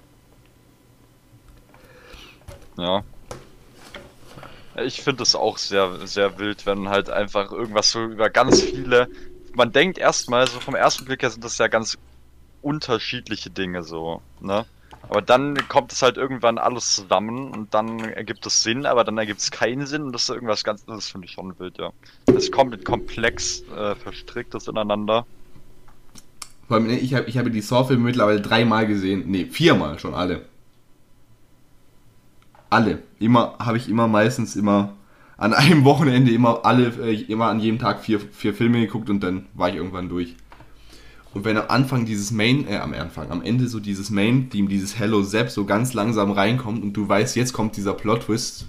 Ja. 2.78 3.04
Ich 4.84 5.02
finde 5.02 5.24
es 5.24 5.36
auch 5.36 5.58
sehr, 5.58 6.06
sehr 6.06 6.38
wild, 6.38 6.66
wenn 6.66 6.90
halt 6.90 7.10
einfach 7.10 7.52
irgendwas 7.52 7.92
so 7.92 8.04
über 8.04 8.30
ganz 8.30 8.62
viele. 8.62 9.08
Man 9.54 9.72
denkt 9.72 9.98
erstmal, 9.98 10.48
so 10.48 10.60
vom 10.60 10.76
ersten 10.76 11.06
Blick 11.06 11.24
her 11.24 11.32
sind 11.32 11.44
das 11.44 11.58
ja 11.58 11.68
ganz 11.68 11.98
unterschiedliche 12.62 13.50
Dinge 13.50 13.84
so, 13.84 14.22
ne? 14.40 14.66
Aber 15.10 15.22
dann 15.22 15.68
kommt 15.70 15.94
es 15.94 16.02
halt 16.02 16.18
irgendwann 16.18 16.58
alles 16.58 16.96
zusammen 16.96 17.52
und 17.52 17.74
dann 17.74 18.00
ergibt 18.00 18.46
es 18.46 18.62
Sinn, 18.62 18.86
aber 18.86 19.04
dann 19.04 19.18
ergibt 19.18 19.40
es 19.40 19.52
keinen 19.52 19.86
Sinn 19.88 20.04
und 20.04 20.12
das 20.12 20.24
ist 20.24 20.30
irgendwas 20.30 20.64
ganz, 20.64 20.86
das 20.86 21.10
finde 21.10 21.26
ich 21.26 21.34
schon 21.34 21.58
wild, 21.60 21.78
ja. 21.78 21.92
Das 22.26 22.36
ist 22.36 22.52
komplett 22.52 22.84
komplex 22.84 23.64
äh, 23.76 23.96
verstrickt 23.96 24.54
das 24.54 24.68
ineinander. 24.68 25.26
Vor 26.68 26.78
allem, 26.78 26.90
ich 26.90 27.14
habe 27.14 27.30
ich 27.30 27.38
hab 27.38 27.50
die 27.50 27.62
Saw-Filme 27.62 28.04
mittlerweile 28.04 28.42
dreimal 28.42 28.86
gesehen. 28.86 29.32
Ne, 29.32 29.46
viermal 29.46 29.98
schon 30.00 30.14
alle. 30.14 30.46
Alle. 32.70 33.04
Immer, 33.20 33.56
habe 33.60 33.78
ich 33.78 33.90
immer 33.90 34.08
meistens 34.08 34.56
immer 34.56 34.94
an 35.38 35.54
einem 35.54 35.86
Wochenende 35.86 36.32
immer 36.32 36.66
alle, 36.66 36.88
äh, 37.02 37.22
immer 37.24 37.46
an 37.46 37.60
jedem 37.60 37.80
Tag 37.80 38.02
vier, 38.02 38.20
vier 38.20 38.54
Filme 38.54 38.80
geguckt 38.80 39.10
und 39.10 39.22
dann 39.22 39.46
war 39.54 39.70
ich 39.70 39.76
irgendwann 39.76 40.10
durch. 40.10 40.36
Und 41.34 41.46
wenn 41.46 41.58
am 41.58 41.66
Anfang 41.70 42.06
dieses 42.06 42.32
Main, 42.32 42.68
äh, 42.68 42.78
am 42.78 42.94
Anfang, 42.94 43.30
am 43.30 43.44
Ende 43.44 43.68
so 43.68 43.80
dieses 43.80 44.10
Main-Theme, 44.10 44.68
dieses 44.68 44.98
Hello 44.98 45.22
Zap 45.22 45.52
so 45.52 45.66
ganz 45.66 45.94
langsam 45.94 46.32
reinkommt 46.32 46.82
und 46.82 46.94
du 46.94 47.08
weißt, 47.08 47.36
jetzt 47.36 47.54
kommt 47.54 47.78
dieser 47.78 47.94
Plot-Twist. 47.94 48.68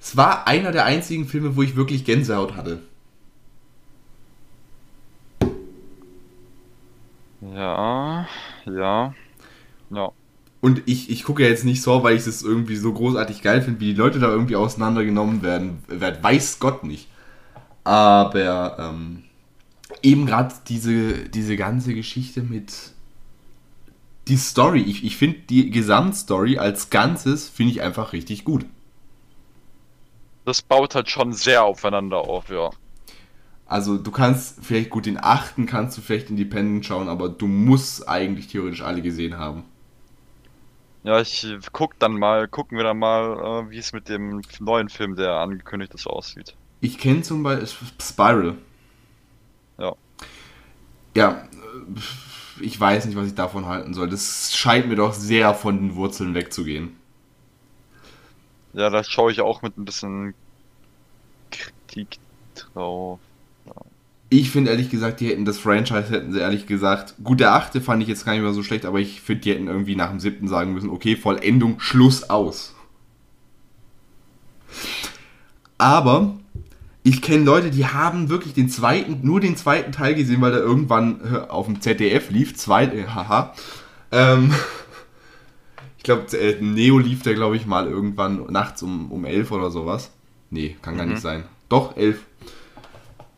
Es 0.00 0.16
war 0.16 0.48
einer 0.48 0.72
der 0.72 0.84
einzigen 0.84 1.26
Filme, 1.26 1.56
wo 1.56 1.62
ich 1.62 1.76
wirklich 1.76 2.04
Gänsehaut 2.04 2.56
hatte. 2.56 2.82
Ja, 7.40 8.26
ja, 8.66 9.14
ja. 9.90 10.12
Und 10.64 10.80
ich, 10.86 11.10
ich 11.10 11.24
gucke 11.24 11.42
ja 11.42 11.50
jetzt 11.50 11.66
nicht 11.66 11.82
so, 11.82 12.02
weil 12.02 12.16
ich 12.16 12.26
es 12.26 12.42
irgendwie 12.42 12.76
so 12.76 12.90
großartig 12.90 13.42
geil 13.42 13.60
finde, 13.60 13.80
wie 13.80 13.92
die 13.92 14.00
Leute 14.00 14.18
da 14.18 14.28
irgendwie 14.28 14.56
auseinandergenommen 14.56 15.42
werden. 15.42 15.84
Wer 15.88 16.22
weiß 16.22 16.58
Gott 16.58 16.84
nicht. 16.84 17.06
Aber 17.84 18.78
ähm, 18.78 19.24
eben 20.00 20.24
gerade 20.24 20.54
diese, 20.66 21.28
diese 21.28 21.58
ganze 21.58 21.92
Geschichte 21.92 22.40
mit 22.40 22.72
die 24.26 24.38
Story. 24.38 24.80
Ich, 24.80 25.04
ich 25.04 25.18
finde 25.18 25.40
die 25.50 25.68
Gesamtstory 25.68 26.56
als 26.56 26.88
Ganzes 26.88 27.46
finde 27.50 27.72
ich 27.72 27.82
einfach 27.82 28.14
richtig 28.14 28.46
gut. 28.46 28.64
Das 30.46 30.62
baut 30.62 30.94
halt 30.94 31.10
schon 31.10 31.34
sehr 31.34 31.62
aufeinander 31.62 32.20
auf, 32.20 32.48
ja. 32.48 32.70
Also 33.66 33.98
du 33.98 34.10
kannst 34.10 34.64
vielleicht 34.64 34.88
gut 34.88 35.04
den 35.04 35.22
achten, 35.22 35.66
kannst 35.66 35.98
du 35.98 36.00
vielleicht 36.00 36.30
independent 36.30 36.86
schauen, 36.86 37.10
aber 37.10 37.28
du 37.28 37.48
musst 37.48 38.08
eigentlich 38.08 38.48
theoretisch 38.48 38.80
alle 38.80 39.02
gesehen 39.02 39.36
haben. 39.36 39.64
Ja, 41.04 41.20
ich 41.20 41.46
guck 41.72 41.98
dann 41.98 42.18
mal, 42.18 42.48
gucken 42.48 42.78
wir 42.78 42.84
dann 42.84 42.98
mal, 42.98 43.66
äh, 43.66 43.70
wie 43.70 43.78
es 43.78 43.92
mit 43.92 44.08
dem 44.08 44.40
neuen 44.58 44.88
Film, 44.88 45.16
der 45.16 45.32
angekündigt 45.32 45.92
ist, 45.94 46.06
aussieht. 46.06 46.56
Ich 46.80 46.98
kenne 46.98 47.20
zum 47.20 47.42
Beispiel 47.42 47.88
Spiral. 48.00 48.56
Ja. 49.78 49.94
Ja, 51.14 51.30
äh, 51.52 52.60
ich 52.60 52.80
weiß 52.80 53.04
nicht, 53.04 53.16
was 53.16 53.26
ich 53.26 53.34
davon 53.34 53.66
halten 53.66 53.92
soll. 53.92 54.08
Das 54.08 54.56
scheint 54.56 54.88
mir 54.88 54.96
doch 54.96 55.12
sehr 55.12 55.54
von 55.54 55.76
den 55.76 55.94
Wurzeln 55.94 56.34
wegzugehen. 56.34 56.96
Ja, 58.72 58.88
da 58.88 59.04
schaue 59.04 59.30
ich 59.30 59.42
auch 59.42 59.60
mit 59.60 59.76
ein 59.76 59.84
bisschen 59.84 60.34
Kritik 61.50 62.18
drauf. 62.54 63.20
Ich 64.36 64.50
finde 64.50 64.72
ehrlich 64.72 64.90
gesagt, 64.90 65.20
die 65.20 65.28
hätten 65.28 65.44
das 65.44 65.58
Franchise, 65.58 66.10
hätten 66.10 66.32
sie 66.32 66.40
ehrlich 66.40 66.66
gesagt, 66.66 67.14
gut, 67.22 67.38
der 67.38 67.54
achte 67.54 67.80
fand 67.80 68.02
ich 68.02 68.08
jetzt 68.08 68.24
gar 68.24 68.32
nicht 68.32 68.42
mehr 68.42 68.52
so 68.52 68.64
schlecht, 68.64 68.84
aber 68.84 68.98
ich 68.98 69.20
finde, 69.20 69.42
die 69.42 69.52
hätten 69.52 69.68
irgendwie 69.68 69.94
nach 69.94 70.10
dem 70.10 70.18
siebten 70.18 70.48
sagen 70.48 70.74
müssen, 70.74 70.90
okay, 70.90 71.14
Vollendung, 71.14 71.78
Schluss 71.78 72.28
aus. 72.28 72.74
Aber 75.78 76.34
ich 77.04 77.22
kenne 77.22 77.44
Leute, 77.44 77.70
die 77.70 77.86
haben 77.86 78.28
wirklich 78.28 78.54
den 78.54 78.68
zweiten, 78.68 79.20
nur 79.22 79.38
den 79.38 79.56
zweiten 79.56 79.92
Teil 79.92 80.16
gesehen, 80.16 80.40
weil 80.40 80.50
der 80.50 80.62
irgendwann 80.62 81.46
auf 81.48 81.66
dem 81.66 81.80
ZDF 81.80 82.30
lief, 82.30 82.56
zwei, 82.56 82.86
äh, 82.86 83.06
haha. 83.06 83.54
Ähm, 84.10 84.52
ich 85.96 86.02
glaube, 86.02 86.36
äh, 86.36 86.60
Neo 86.60 86.98
lief 86.98 87.22
der, 87.22 87.34
glaube 87.34 87.54
ich, 87.54 87.66
mal 87.66 87.86
irgendwann 87.86 88.46
nachts 88.50 88.82
um, 88.82 89.12
um 89.12 89.26
elf 89.26 89.52
oder 89.52 89.70
sowas. 89.70 90.10
Nee, 90.50 90.76
kann 90.82 90.96
gar 90.96 91.06
mhm. 91.06 91.12
nicht 91.12 91.22
sein. 91.22 91.44
Doch, 91.68 91.96
elf. 91.96 92.24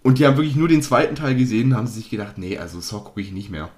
Und 0.06 0.20
die 0.20 0.24
haben 0.24 0.36
wirklich 0.36 0.54
nur 0.54 0.68
den 0.68 0.82
zweiten 0.82 1.16
Teil 1.16 1.34
gesehen 1.34 1.72
und 1.72 1.76
haben 1.76 1.88
sich 1.88 2.08
gedacht, 2.08 2.38
nee, 2.38 2.58
also 2.58 2.78
Saw 2.78 3.02
gucke 3.02 3.20
ich 3.20 3.32
nicht 3.32 3.50
mehr. 3.50 3.70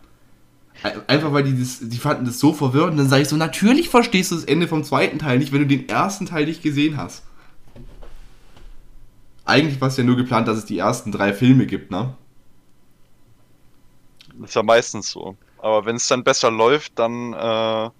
Einfach 1.06 1.32
weil 1.32 1.42
die 1.42 1.58
das, 1.58 1.78
die 1.80 1.96
fanden 1.96 2.26
das 2.26 2.38
so 2.38 2.52
verwirrend. 2.52 2.98
Dann 2.98 3.08
sage 3.08 3.22
ich 3.22 3.28
so, 3.30 3.36
natürlich 3.36 3.88
verstehst 3.88 4.30
du 4.30 4.34
das 4.34 4.44
Ende 4.44 4.68
vom 4.68 4.84
zweiten 4.84 5.18
Teil 5.18 5.38
nicht, 5.38 5.52
wenn 5.52 5.60
du 5.60 5.66
den 5.66 5.88
ersten 5.88 6.26
Teil 6.26 6.44
nicht 6.44 6.62
gesehen 6.62 6.98
hast. 6.98 7.22
Eigentlich 9.46 9.80
war 9.80 9.88
es 9.88 9.96
ja 9.96 10.04
nur 10.04 10.16
geplant, 10.16 10.46
dass 10.48 10.58
es 10.58 10.66
die 10.66 10.76
ersten 10.76 11.12
drei 11.12 11.32
Filme 11.32 11.64
gibt, 11.64 11.90
ne? 11.90 12.14
Ist 14.44 14.54
ja 14.54 14.62
meistens 14.62 15.10
so. 15.10 15.34
Aber 15.56 15.86
wenn 15.86 15.96
es 15.96 16.08
dann 16.08 16.24
besser 16.24 16.50
läuft, 16.50 16.98
dann, 16.98 17.32
äh, 17.32 17.86
äh 17.86 17.90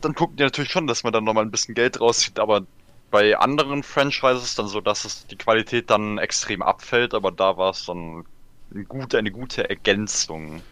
dann 0.00 0.14
gucken 0.14 0.36
die 0.36 0.44
natürlich 0.44 0.70
schon, 0.70 0.86
dass 0.86 1.02
man 1.02 1.12
dann 1.12 1.24
nochmal 1.24 1.44
ein 1.44 1.50
bisschen 1.50 1.74
Geld 1.74 2.00
rauszieht, 2.00 2.38
aber 2.38 2.64
bei 3.10 3.36
anderen 3.36 3.82
Franchises 3.82 4.54
dann 4.54 4.68
so, 4.68 4.80
dass 4.80 5.04
es 5.04 5.26
die 5.26 5.36
Qualität 5.36 5.90
dann 5.90 6.18
extrem 6.18 6.62
abfällt, 6.62 7.14
aber 7.14 7.32
da 7.32 7.56
war 7.56 7.70
es 7.70 7.84
dann 7.86 8.24
eine 8.72 8.84
gute, 8.84 9.18
eine 9.18 9.30
gute 9.30 9.68
Ergänzung. 9.68 10.62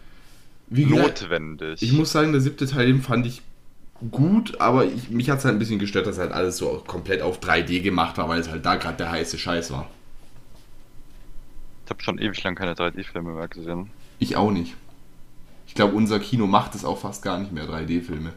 Wie 0.69 0.85
notwendig. 0.85 1.83
Ich 1.83 1.93
muss 1.93 2.13
sagen, 2.13 2.33
der 2.33 2.41
siebte 2.41 2.67
Teil 2.67 2.87
den 2.87 3.03
fand 3.03 3.27
ich 3.27 3.43
gut, 4.11 4.61
aber 4.61 4.85
ich, 4.85 5.11
mich 5.11 5.31
hat 5.31 5.39
es 5.39 5.45
halt 5.45 5.57
ein 5.57 5.59
bisschen 5.59 5.79
gestört, 5.79 6.07
dass 6.07 6.19
halt 6.19 6.33
alles 6.33 6.59
so 6.59 6.83
komplett 6.87 7.23
auf 7.23 7.41
3D 7.41 7.81
gemacht 7.81 8.19
war, 8.19 8.29
weil 8.29 8.41
es 8.41 8.49
halt 8.49 8.65
da 8.65 8.77
gerade 8.77 8.99
der 8.99 9.11
heiße 9.11 9.39
Scheiß 9.39 9.73
war. 9.73 9.89
Ich 11.85 11.91
habe 11.91 12.03
schon 12.03 12.19
ewig 12.19 12.43
lang 12.45 12.55
keine 12.55 12.75
3D-Filme 12.75 13.33
mehr 13.33 13.49
gesehen. 13.49 13.91
Ich 14.19 14.37
auch 14.37 14.51
nicht. 14.51 14.75
Ich 15.67 15.75
glaube, 15.75 15.95
unser 15.95 16.21
Kino 16.21 16.47
macht 16.47 16.75
es 16.75 16.85
auch 16.85 16.99
fast 16.99 17.23
gar 17.23 17.39
nicht 17.39 17.51
mehr, 17.51 17.65
3D-Filme. 17.65 18.35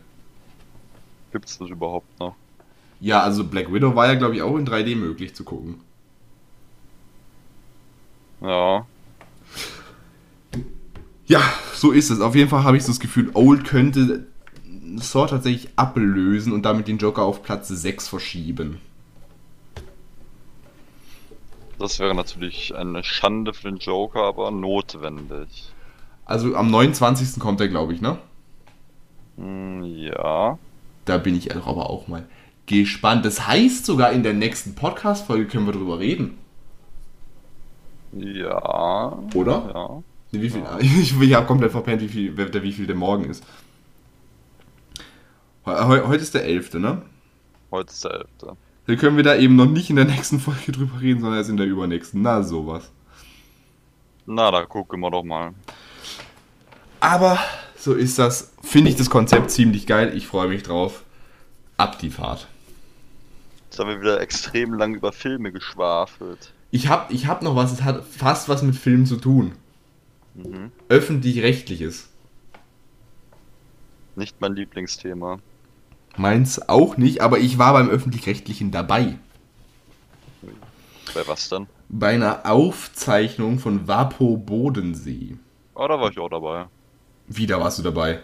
Gibt 1.32 1.47
es 1.47 1.58
das 1.58 1.70
überhaupt 1.70 2.20
noch? 2.20 2.36
Ja, 3.02 3.22
also 3.24 3.43
Black 3.43 3.74
Widow 3.74 3.95
war 3.95 4.08
ja, 4.08 4.14
glaube 4.14 4.36
ich, 4.36 4.43
auch 4.43 4.56
in 4.56 4.66
3D 4.66 4.95
möglich 4.95 5.34
zu 5.34 5.43
gucken. 5.43 5.82
Ja. 8.39 8.86
Ja, 11.26 11.41
so 11.74 11.91
ist 11.91 12.12
es. 12.12 12.22
Auf 12.22 12.36
jeden 12.36 12.49
Fall 12.49 12.64
habe 12.64 12.78
ich 12.78 12.84
so 12.84 12.91
das 12.91 12.99
Gefühl, 12.99 13.32
Old 13.34 13.66
könnte 13.66 14.28
Saw 14.97 15.26
tatsächlich 15.28 15.70
ablösen 15.78 16.54
und 16.54 16.64
damit 16.64 16.88
den 16.88 16.99
Joker 16.99 17.24
auf 17.24 17.41
Platz 17.41 17.70
6 17.70 18.08
verschieben. 18.08 18.80
Das 21.80 21.99
wäre 21.99 22.14
natürlich 22.14 22.76
eine 22.76 23.04
Schande 23.04 23.54
für 23.54 23.72
den 23.72 23.78
Joker, 23.78 24.22
aber 24.22 24.52
notwendig. 24.52 25.74
Also 26.26 26.56
am 26.56 26.70
29. 26.70 27.39
kommt 27.39 27.62
er, 27.62 27.68
glaube 27.68 27.93
ich, 27.93 28.02
ne? 28.02 28.20
Hm, 29.38 29.82
ja. 29.84 30.60
Da 31.06 31.18
bin 31.18 31.36
ich 31.36 31.56
aber 31.56 31.89
auch 31.89 32.08
mal 32.08 32.28
gespannt. 32.80 33.26
Das 33.26 33.47
heißt, 33.47 33.86
sogar 33.86 34.11
in 34.11 34.24
der 34.24 34.34
nächsten 34.34 34.76
Podcast-Folge 34.76 35.45
können 35.45 35.65
wir 35.65 35.74
drüber 35.74 35.99
reden. 35.99 36.38
Ja. 38.13 39.17
Oder? 39.34 39.72
Ja. 39.74 40.03
Wie 40.32 40.49
viel, 40.49 40.61
ja. 40.61 40.78
Ich, 40.82 41.19
ich 41.19 41.34
habe 41.34 41.45
komplett 41.45 41.72
verpennt, 41.72 42.01
wie 42.01 42.07
viel, 42.07 42.32
der, 42.34 42.63
wie 42.63 42.72
viel 42.72 42.88
der 42.88 42.95
morgen 42.95 43.26
ist. 43.26 43.43
Heute 45.65 46.15
ist 46.15 46.34
der 46.34 46.45
11., 46.45 46.74
ne? 46.76 47.01
Heute 47.69 47.91
ist 47.91 48.03
der 48.03 48.11
11. 48.11 48.28
Dann 48.88 48.97
können 48.97 49.15
wir 49.15 49.24
da 49.24 49.36
eben 49.36 49.55
noch 49.55 49.67
nicht 49.67 49.89
in 49.89 49.95
der 49.95 50.05
nächsten 50.05 50.39
Folge 50.39 50.72
drüber 50.72 51.01
reden, 51.01 51.22
sondern 51.22 51.39
erst 51.39 51.49
in 51.49 51.57
der 51.57 51.67
übernächsten. 51.67 52.22
Na, 52.22 52.41
sowas. 52.43 52.91
Na, 54.26 54.49
da 54.51 54.65
gucken 54.65 54.99
wir 54.99 55.11
doch 55.11 55.24
mal. 55.24 55.53
Aber 56.99 57.39
so 57.78 57.93
ist 57.93 58.19
das. 58.19 58.53
Finde 58.61 58.89
ich 58.89 58.95
das 58.95 59.09
Konzept 59.09 59.51
ziemlich 59.51 59.88
geil. 59.88 60.13
Ich 60.15 60.28
freue 60.28 60.47
mich 60.47 60.63
drauf. 60.63 61.03
Ab 61.78 61.99
die 61.99 62.09
Fahrt. 62.09 62.47
Jetzt 63.72 63.80
haben 63.80 63.88
wir 63.88 64.01
wieder 64.01 64.19
extrem 64.19 64.74
lang 64.74 64.95
über 64.95 65.13
Filme 65.13 65.53
geschwafelt. 65.53 66.51
Ich 66.72 66.89
habe 66.89 67.13
ich 67.13 67.28
hab 67.28 67.41
noch 67.41 67.55
was, 67.55 67.72
es 67.72 67.84
hat 67.84 68.03
fast 68.03 68.49
was 68.49 68.63
mit 68.63 68.76
Filmen 68.76 69.05
zu 69.05 69.15
tun. 69.15 69.53
Mhm. 70.34 70.74
Öffentlich-rechtliches. 70.89 72.09
Nicht 74.17 74.41
mein 74.41 74.55
Lieblingsthema. 74.55 75.39
Meins 76.17 76.67
auch 76.67 76.97
nicht, 76.97 77.22
aber 77.22 77.39
ich 77.39 77.59
war 77.59 77.72
beim 77.72 77.89
Öffentlich-rechtlichen 77.89 78.72
dabei. 78.72 79.17
Bei 81.13 81.26
was 81.26 81.47
denn? 81.47 81.67
Bei 81.88 82.09
einer 82.09 82.45
Aufzeichnung 82.45 83.57
von 83.57 83.88
Vapo 83.88 84.36
Bodensee. 84.36 85.38
Oh, 85.76 85.88
da 85.88 85.97
war 85.97 86.11
ich 86.11 86.19
auch 86.19 86.28
dabei. 86.28 86.65
Wieder 87.30 87.61
warst 87.61 87.80
du 87.80 87.84
dabei. 87.84 88.19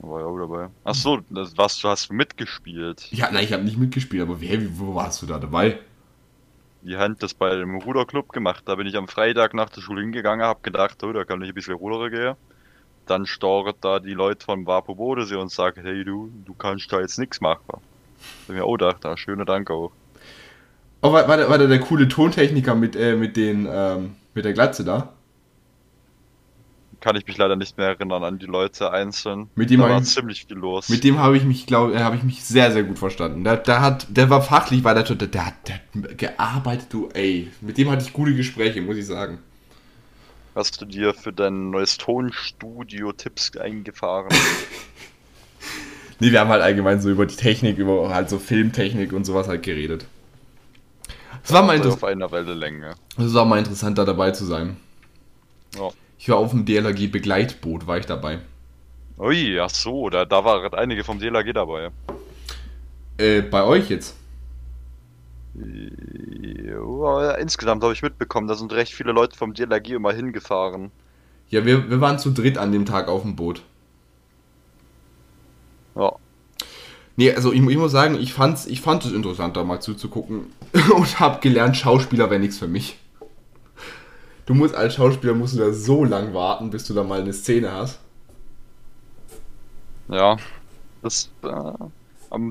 War 0.00 0.20
ich 0.20 0.26
auch 0.26 0.38
dabei. 0.38 0.68
Achso, 0.84 1.20
das 1.28 1.56
warst, 1.58 1.82
du 1.82 1.88
hast 1.88 2.12
mitgespielt. 2.12 3.08
Ja, 3.10 3.30
nein, 3.32 3.44
ich 3.44 3.52
habe 3.52 3.64
nicht 3.64 3.78
mitgespielt, 3.78 4.22
aber 4.22 4.40
wer, 4.40 4.58
wo 4.78 4.94
warst 4.94 5.22
du 5.22 5.26
da 5.26 5.38
dabei? 5.38 5.78
Die 6.82 6.96
Hand 6.96 7.22
das 7.22 7.34
bei 7.34 7.54
dem 7.56 7.76
Ruderclub 7.76 8.32
gemacht. 8.32 8.62
Da 8.66 8.76
bin 8.76 8.86
ich 8.86 8.96
am 8.96 9.08
Freitag 9.08 9.54
nach 9.54 9.70
der 9.70 9.80
Schule 9.80 10.00
hingegangen, 10.00 10.46
hab 10.46 10.62
gedacht, 10.62 11.02
oh, 11.02 11.12
da 11.12 11.24
kann 11.24 11.42
ich 11.42 11.48
ein 11.48 11.54
bisschen 11.54 11.74
rudern 11.74 12.10
gehen. 12.10 12.34
Dann 13.06 13.26
steuert 13.26 13.78
da 13.80 13.98
die 13.98 14.12
Leute 14.12 14.44
von 14.44 14.66
Vapo 14.66 14.94
Bodensee 14.94 15.34
und 15.34 15.50
sagen, 15.50 15.82
hey 15.82 16.04
du, 16.04 16.30
du 16.44 16.54
kannst 16.54 16.92
da 16.92 17.00
jetzt 17.00 17.18
nichts 17.18 17.40
machen. 17.40 17.80
Da 18.46 18.52
mir, 18.52 18.66
oh, 18.66 18.76
da, 18.76 18.92
da, 18.92 19.16
schöner 19.16 19.44
Dank 19.44 19.70
auch. 19.70 19.90
Oh, 21.00 21.12
war, 21.12 21.26
war, 21.26 21.36
der, 21.36 21.48
war 21.48 21.58
der, 21.58 21.68
der 21.68 21.80
coole 21.80 22.06
Tontechniker 22.06 22.74
mit, 22.74 22.94
äh, 22.94 23.16
mit 23.16 23.36
den, 23.36 23.66
ähm, 23.70 24.16
mit 24.34 24.44
der 24.44 24.52
Glatze 24.52 24.84
da? 24.84 25.12
Kann 27.00 27.14
ich 27.16 27.26
mich 27.26 27.36
leider 27.38 27.56
nicht 27.56 27.78
mehr 27.78 27.88
erinnern 27.88 28.24
an 28.24 28.38
die 28.38 28.46
Leute 28.46 28.90
einzeln. 28.90 29.48
Mit 29.54 29.70
dem 29.70 29.80
da 29.80 29.88
war 29.88 30.00
ich- 30.00 30.08
ziemlich 30.08 30.44
viel 30.46 30.56
los. 30.56 30.88
Mit 30.88 31.04
dem 31.04 31.18
habe 31.18 31.36
ich 31.36 31.44
mich, 31.44 31.66
glaube 31.66 31.98
habe 32.02 32.16
ich 32.16 32.22
mich 32.24 32.44
sehr, 32.44 32.72
sehr 32.72 32.82
gut 32.82 32.98
verstanden. 32.98 33.44
Der, 33.44 33.56
der 33.56 33.80
hat, 33.80 34.06
der 34.10 34.30
war 34.30 34.42
fachlich, 34.42 34.82
war 34.84 34.94
der, 34.94 35.04
der, 35.04 35.28
der, 35.28 35.46
hat- 35.46 35.80
gearbeitet, 36.18 36.86
du, 36.92 37.08
ey. 37.14 37.50
Mit 37.60 37.78
dem 37.78 37.90
hatte 37.90 38.04
ich 38.04 38.12
gute 38.12 38.34
Gespräche, 38.34 38.80
muss 38.82 38.96
ich 38.96 39.06
sagen. 39.06 39.38
Hast 40.54 40.80
du 40.80 40.86
dir 40.86 41.14
für 41.14 41.32
dein 41.32 41.70
neues 41.70 41.98
Tonstudio 41.98 43.12
Tipps 43.12 43.56
eingefahren? 43.56 44.28
Nee, 46.20 46.32
wir 46.32 46.40
haben 46.40 46.48
halt 46.50 46.62
allgemein 46.62 47.00
so 47.00 47.10
über 47.10 47.26
die 47.26 47.36
Technik, 47.36 47.78
über 47.78 48.12
halt 48.12 48.28
so 48.28 48.40
Filmtechnik 48.40 49.12
und 49.12 49.24
sowas 49.24 49.46
halt 49.46 49.62
geredet. 49.62 50.04
Es 51.44 51.52
war 51.52 51.62
mal, 51.62 51.76
inter 51.76 51.90
es 51.90 52.02
war 53.34 53.44
mal 53.44 53.58
interessant, 53.60 53.98
da 53.98 54.04
dabei 54.04 54.32
zu 54.32 54.44
sein. 54.44 54.76
Ja. 55.76 55.90
Ich 56.18 56.28
war 56.28 56.36
auf 56.36 56.50
dem 56.50 56.64
DLRG 56.64 57.10
Begleitboot, 57.10 57.86
war 57.86 57.98
ich 57.98 58.06
dabei. 58.06 58.40
Ui, 59.18 59.58
ach 59.60 59.70
so, 59.70 60.10
da, 60.10 60.24
da 60.24 60.44
waren 60.44 60.74
einige 60.74 61.02
vom 61.02 61.18
DLAG 61.18 61.52
dabei. 61.52 61.90
Äh, 63.18 63.42
bei 63.42 63.64
euch 63.64 63.88
jetzt? 63.88 64.16
Ja, 65.54 67.32
insgesamt 67.34 67.82
habe 67.82 67.92
ich 67.92 68.02
mitbekommen, 68.02 68.46
da 68.46 68.54
sind 68.54 68.72
recht 68.72 68.92
viele 68.94 69.12
Leute 69.12 69.36
vom 69.36 69.54
DLAG 69.54 69.88
immer 69.88 70.12
hingefahren. 70.12 70.92
Ja, 71.50 71.64
wir, 71.64 71.90
wir 71.90 72.00
waren 72.00 72.18
zu 72.18 72.30
dritt 72.30 72.58
an 72.58 72.70
dem 72.70 72.86
Tag 72.86 73.08
auf 73.08 73.22
dem 73.22 73.34
Boot. 73.34 73.62
Ja. 75.96 76.12
Nee, 77.16 77.32
also 77.32 77.52
ich, 77.52 77.60
ich 77.60 77.76
muss 77.76 77.90
sagen, 77.90 78.14
ich 78.14 78.32
fand's, 78.32 78.66
ich 78.66 78.80
fand 78.80 79.04
es 79.04 79.12
interessant, 79.12 79.56
da 79.56 79.64
mal 79.64 79.80
zuzugucken 79.80 80.46
und 80.94 81.18
habe 81.18 81.40
gelernt, 81.40 81.76
Schauspieler 81.76 82.30
wäre 82.30 82.40
nichts 82.40 82.58
für 82.58 82.68
mich. 82.68 82.98
Du 84.48 84.54
musst 84.54 84.74
als 84.74 84.94
Schauspieler 84.94 85.34
musst 85.34 85.56
du 85.56 85.58
da 85.58 85.74
so 85.74 86.04
lang 86.04 86.32
warten, 86.32 86.70
bis 86.70 86.86
du 86.86 86.94
da 86.94 87.04
mal 87.04 87.20
eine 87.20 87.34
Szene 87.34 87.70
hast. 87.70 88.00
Ja. 90.08 90.38
Das, 91.02 91.30
äh, 91.42 91.48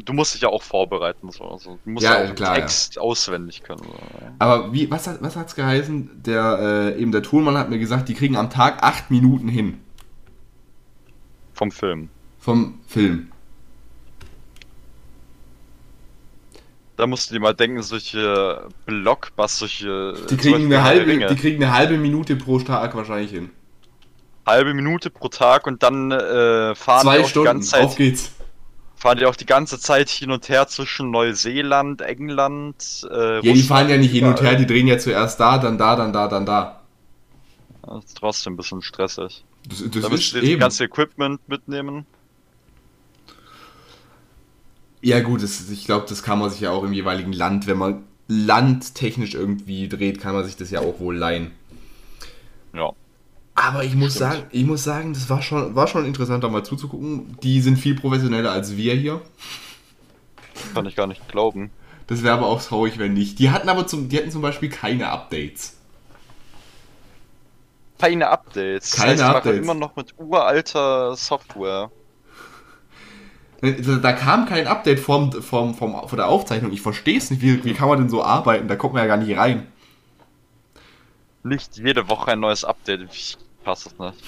du 0.06 0.14
musst 0.14 0.36
dich 0.36 0.42
ja 0.42 0.50
auch 0.50 0.62
vorbereiten. 0.62 1.32
So. 1.32 1.44
Also, 1.46 1.80
du 1.84 1.90
musst 1.90 2.04
Ja, 2.04 2.24
ja, 2.24 2.30
auch 2.30 2.36
klar, 2.36 2.54
ja. 2.54 2.62
Text 2.62 3.00
auswendig 3.00 3.64
können. 3.64 3.82
So. 3.84 3.90
ja. 4.22 4.32
Aber 4.38 4.72
wie, 4.74 4.92
was, 4.92 5.08
hat- 5.08 5.24
was 5.24 5.36
hat's 5.36 5.56
geheißen? 5.56 6.22
Der, 6.24 6.94
äh, 6.96 7.02
eben 7.02 7.12
der 7.12 7.24
Tonmann 7.24 7.58
hat 7.58 7.72
mir 7.72 7.80
gesagt, 7.80 8.10
die 8.10 8.14
kriegen 8.14 8.36
am 8.38 8.52
Tag 8.52 8.84
acht 8.84 9.10
Minuten 9.10 9.48
hin 9.48 9.80
Vom 11.54 11.72
Film. 11.72 12.10
vom 12.38 12.80
Film. 12.86 13.32
Da 16.98 17.08
musst 17.08 17.30
du 17.30 17.36
dir 17.36 17.40
mal 17.40 17.54
denken, 17.54 17.82
solche 17.84 18.68
Blockbuster, 18.86 19.68
solche. 19.68 20.28
Die 20.30 20.38
kriegen, 20.38 20.66
eine 20.66 20.84
halbe, 20.84 21.26
die 21.26 21.36
kriegen 21.38 21.64
eine 21.64 21.74
halbe 21.74 21.98
Minute 21.98 22.36
pro 22.36 22.60
Tag 22.60 22.96
wahrscheinlich 22.96 23.32
hin. 23.32 23.52
halbe 24.46 24.74
Minute 24.74 25.10
pro 25.12 25.28
Tag 25.30 25.68
und 25.68 25.84
dann 25.84 26.12
äh, 26.12 26.76
fahren 26.76 27.10
Zwei 27.10 27.20
die 27.20 27.20
auch 27.20 27.32
die 27.32 27.32
Stunden, 27.32 27.46
ganze 27.46 27.70
Zeit 27.70 27.84
auf 27.84 27.96
geht's. 27.96 28.34
fahren 28.96 29.18
die 29.20 29.26
auch 29.26 29.36
die 29.36 29.46
ganze 29.46 29.80
Zeit 29.80 30.10
hin 30.10 30.32
und 30.32 30.50
her 30.50 30.68
zwischen 30.68 31.12
Neuseeland, 31.12 32.02
England, 32.02 33.08
äh, 33.12 33.42
Ja, 33.42 33.54
die 33.54 33.64
fahren 33.64 33.90
ja 33.90 33.98
nicht 33.98 34.12
hin 34.12 34.26
und 34.26 34.42
her, 34.42 34.56
die 34.56 34.66
drehen 34.66 34.88
ja 34.88 34.98
zuerst 34.98 35.40
da, 35.40 35.58
dann 35.60 35.78
da, 35.78 35.96
dann 35.96 36.14
da, 36.14 36.28
dann 36.28 36.46
da. 36.46 36.82
Das 37.84 38.06
ist 38.06 38.18
trotzdem 38.18 38.54
ein 38.54 38.58
bisschen 38.58 38.82
stressig. 38.82 39.46
Das, 39.68 39.84
das 39.90 40.02
Da 40.02 40.10
müsst 40.10 40.34
ihr 40.34 40.42
das 40.42 40.60
ganze 40.60 40.86
Equipment 40.86 41.48
mitnehmen. 41.48 42.06
Ja 45.02 45.20
gut, 45.22 45.44
das, 45.44 45.70
ich 45.70 45.86
glaube, 45.86 46.06
das 46.10 46.24
kann 46.24 46.40
man 46.40 46.50
sich 46.50 46.62
ja 46.62 46.72
auch 46.72 46.84
im 46.84 46.94
jeweiligen 46.94 47.34
Land, 47.34 47.68
wenn 47.68 47.78
man 47.78 48.04
landtechnisch 48.28 49.36
irgendwie 49.36 49.88
dreht, 49.88 50.20
kann 50.20 50.34
man 50.34 50.44
sich 50.44 50.58
das 50.58 50.72
ja 50.72 50.82
auch 50.82 51.00
wohl 51.00 51.16
leihen. 51.16 51.52
Ja. 52.74 52.92
Aber 53.56 53.84
ich 53.84 53.96
muss 53.96 54.16
Stimmt. 54.16 54.32
sagen, 54.32 54.44
ich 54.52 54.66
muss 54.66 54.84
sagen, 54.84 55.14
das 55.14 55.30
war 55.30 55.42
schon, 55.42 55.76
war 55.76 55.88
schon 55.88 56.06
interessant, 56.06 56.44
da 56.44 56.50
mal 56.50 56.64
zuzugucken. 56.64 57.38
Die 57.42 57.62
sind 57.62 57.78
viel 57.78 57.96
professioneller 57.96 58.52
als 58.52 58.78
wir 58.78 58.94
hier. 58.94 59.22
Kann 60.74 60.86
ich 60.86 60.96
gar 60.96 61.08
nicht 61.08 61.28
glauben. 61.28 61.72
Das 62.08 62.24
wäre 62.24 62.36
aber 62.36 62.48
auch 62.48 62.62
traurig, 62.62 63.00
wenn 63.00 63.14
nicht. 63.14 63.40
Die 63.40 63.50
hatten 63.50 63.68
aber 63.68 63.88
zum, 63.88 64.10
die 64.10 64.18
hatten 64.18 64.32
zum 64.32 64.42
Beispiel 64.42 64.70
keine 64.70 65.10
Updates. 65.10 65.76
Keine 68.00 68.30
Updates. 68.30 68.92
Keine 68.92 69.16
das 69.16 69.24
heißt, 69.24 69.36
Updates. 69.38 69.62
immer 69.62 69.74
noch 69.74 69.96
mit 69.96 70.14
uralter 70.18 71.16
Software. 71.16 71.90
Da, 73.62 74.14
kam 74.14 74.46
kein 74.46 74.68
Update 74.68 75.00
vom, 75.00 75.32
vom, 75.32 75.74
vom, 75.74 76.08
von 76.08 76.18
der 76.18 76.28
Aufzeichnung. 76.28 76.72
Ich 76.72 76.82
verstehe 76.82 77.18
es 77.18 77.32
nicht. 77.32 77.42
Wie, 77.42 77.64
wie 77.64 77.74
kann 77.74 77.88
man 77.88 77.98
denn 78.00 78.10
so 78.10 78.24
arbeiten? 78.24 78.68
Da 78.68 78.76
kommt 78.76 78.94
man 78.94 79.02
ja 79.04 79.08
gar 79.08 79.18
nicht 79.18 79.36
rein. 79.36 79.66
Nicht 81.44 81.78
jede 81.78 82.08
Woche 82.08 82.32
ein 82.34 82.40
neues 82.40 82.64
Update. 82.64 83.08
Ich 83.12 83.38
passe 83.64 83.90
es 83.90 84.00
nicht. 84.00 84.24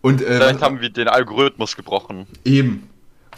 Und 0.00 0.22
äh, 0.22 0.36
Vielleicht 0.36 0.56
was- 0.56 0.62
haben 0.62 0.80
wir 0.80 0.90
den 0.90 1.08
Algorithmus 1.08 1.74
gebrochen. 1.76 2.26
Eben. 2.44 2.88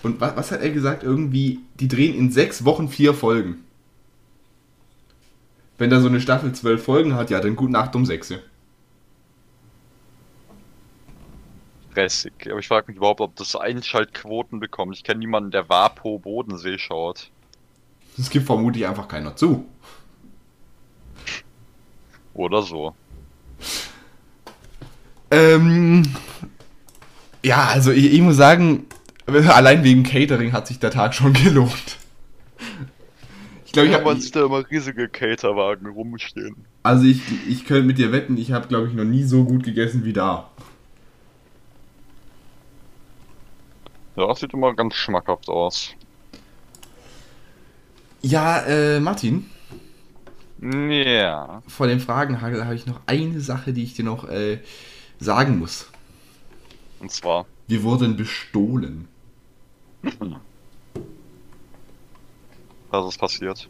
Und 0.03 0.21
was, 0.21 0.37
was 0.37 0.51
hat 0.51 0.61
er 0.61 0.71
gesagt? 0.71 1.03
Irgendwie, 1.03 1.61
die 1.81 1.89
drehen 1.89 2.15
in 2.15 2.31
sechs 2.31 2.65
Wochen 2.67 2.89
vier 2.89 3.15
Folgen. 3.15 3.65
Wenn 5.79 5.89
da 5.91 6.01
so 6.01 6.09
eine 6.09 6.21
Staffel 6.21 6.53
zwölf 6.53 6.85
Folgen 6.85 7.15
hat, 7.15 7.31
ja, 7.31 7.41
dann 7.41 7.57
gute 7.57 7.73
Nacht 7.73 7.97
um 7.97 8.05
sechs. 8.05 8.31
Stressig. 11.95 12.33
Aber 12.51 12.59
ich 12.59 12.69
frage 12.69 12.89
mich 12.89 12.97
überhaupt, 12.97 13.21
ob 13.21 13.37
das 13.37 13.55
Einschaltquoten 13.55 14.61
bekommt. 14.61 14.97
Ich 14.97 15.05
kenne 15.05 15.21
niemanden, 15.21 15.51
der 15.51 15.69
Vapo 15.69 16.19
Bodensee 16.19 16.79
schaut. 16.79 17.31
Das 18.17 18.31
gibt 18.31 18.47
vermutlich 18.47 18.87
einfach 18.87 19.09
keiner 19.09 19.37
zu. 19.37 19.65
Oder 22.35 22.63
so. 22.63 22.95
Ähm, 25.31 26.03
ja, 27.45 27.67
also 27.67 27.93
ich, 27.93 28.13
ich 28.13 28.21
muss 28.21 28.37
sagen, 28.37 28.87
allein 29.27 29.85
wegen 29.85 30.03
Catering 30.03 30.53
hat 30.53 30.67
sich 30.67 30.81
der 30.81 30.91
Tag 30.91 31.15
schon 31.15 31.33
gelohnt. 31.45 31.99
Ich 33.67 33.73
glaube, 33.73 33.89
ich 33.89 33.95
habe 33.95 34.05
man 34.05 34.21
sieht 34.21 34.37
da 34.37 34.45
immer 34.45 34.69
riesige 34.69 35.09
Caterwagen 35.09 35.89
rumstehen. 35.89 36.57
Also 36.83 37.07
ich, 37.07 37.21
ich 37.49 37.65
könnte 37.65 37.85
mit 37.85 37.99
dir 37.99 38.13
wetten, 38.13 38.37
ich 38.37 38.53
habe, 38.53 38.69
glaube 38.69 38.89
ich, 38.89 38.95
noch 38.95 39.05
nie 39.05 39.25
so 39.25 39.45
gut 39.45 39.65
gegessen 39.65 40.05
wie 40.05 40.13
da. 40.13 40.51
Ja, 44.17 44.27
das 44.29 44.41
sieht 44.41 44.53
immer 44.55 44.75
ganz 44.75 44.95
schmackhaft 44.95 45.49
aus. 45.49 45.91
Ja, 48.23 48.61
äh, 48.61 49.01
Martin, 49.01 49.51
Ja. 50.63 51.63
vor 51.67 51.87
dem 51.89 52.01
Fragenhagel 52.01 52.65
habe 52.65 52.75
ich 52.75 52.87
noch 52.87 53.01
eine 53.07 53.41
Sache, 53.41 53.73
die 53.73 53.83
ich 53.83 53.95
dir 53.95 54.05
noch 54.05 54.29
äh, 54.29 54.61
sagen 55.19 55.59
muss. 55.59 55.91
Und 57.01 57.11
zwar. 57.11 57.47
Wir 57.67 57.83
wurden 57.83 58.17
bestohlen. 58.17 59.09
Was 62.91 63.07
ist 63.09 63.19
passiert? 63.19 63.69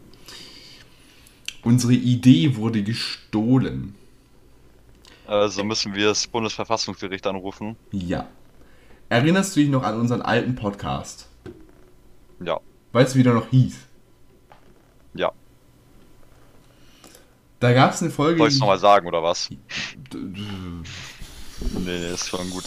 Unsere 1.63 1.93
Idee 1.93 2.55
wurde 2.55 2.83
gestohlen. 2.83 3.95
Also 5.25 5.63
müssen 5.63 5.95
wir 5.95 6.05
das 6.07 6.27
Bundesverfassungsgericht 6.27 7.25
anrufen. 7.25 7.75
Ja. 7.91 8.27
Erinnerst 9.09 9.55
du 9.55 9.59
dich 9.59 9.69
noch 9.69 9.83
an 9.83 9.99
unseren 9.99 10.21
alten 10.21 10.55
Podcast? 10.55 11.29
Ja. 12.43 12.59
Weißt 12.91 13.13
du, 13.15 13.19
wie 13.19 13.23
der 13.23 13.33
noch 13.33 13.47
hieß? 13.49 13.77
Ja. 15.13 15.31
Da 17.59 17.73
gab 17.73 17.93
es 17.93 18.01
eine 18.01 18.11
Folge. 18.11 18.43
Es 18.45 18.55
die- 18.55 18.59
nochmal 18.59 18.79
sagen, 18.79 19.07
oder 19.07 19.23
was? 19.23 19.49
Nee, 19.49 19.57
nee, 21.85 22.11
ist 22.13 22.27
schon 22.29 22.49
gut. 22.49 22.65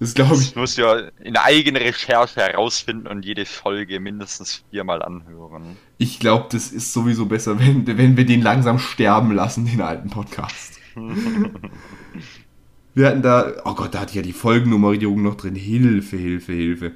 Das 0.00 0.12
glaube 0.14 0.30
Das 0.30 0.40
ich. 0.42 0.56
müsst 0.56 0.76
ihr 0.78 1.12
in 1.20 1.36
eigener 1.36 1.80
Recherche 1.80 2.40
herausfinden 2.40 3.06
und 3.06 3.24
jede 3.24 3.46
Folge 3.46 4.00
mindestens 4.00 4.64
viermal 4.70 5.02
anhören. 5.02 5.76
Ich 5.98 6.18
glaube, 6.18 6.48
das 6.50 6.72
ist 6.72 6.92
sowieso 6.92 7.26
besser, 7.26 7.58
wenn, 7.60 7.86
wenn 7.86 8.16
wir 8.16 8.26
den 8.26 8.42
langsam 8.42 8.78
sterben 8.78 9.32
lassen, 9.34 9.66
den 9.66 9.80
alten 9.80 10.10
Podcast. 10.10 10.78
Wir 12.94 13.08
hatten 13.08 13.22
da, 13.22 13.52
oh 13.64 13.74
Gott, 13.74 13.94
da 13.94 14.00
hatte 14.00 14.10
ich 14.10 14.16
ja 14.16 14.22
die 14.22 14.32
Folgennummerierung 14.32 15.22
noch 15.22 15.34
drin. 15.34 15.56
Hilfe, 15.56 16.16
Hilfe, 16.16 16.52
Hilfe. 16.52 16.92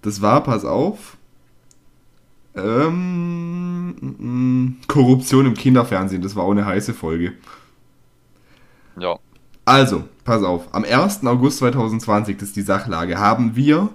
Das 0.00 0.22
war, 0.22 0.42
pass 0.42 0.64
auf, 0.64 1.18
ähm, 2.54 3.90
mm, 3.90 4.06
mm, 4.18 4.76
Korruption 4.88 5.46
im 5.46 5.54
Kinderfernsehen. 5.54 6.22
Das 6.22 6.34
war 6.34 6.44
auch 6.44 6.52
eine 6.52 6.66
heiße 6.66 6.94
Folge. 6.94 7.34
Ja. 8.98 9.18
Also, 9.64 10.04
pass 10.24 10.42
auf, 10.42 10.74
am 10.74 10.84
1. 10.84 11.24
August 11.26 11.58
2020, 11.58 12.36
das 12.38 12.48
ist 12.48 12.56
die 12.56 12.62
Sachlage, 12.62 13.18
haben 13.18 13.54
wir 13.54 13.90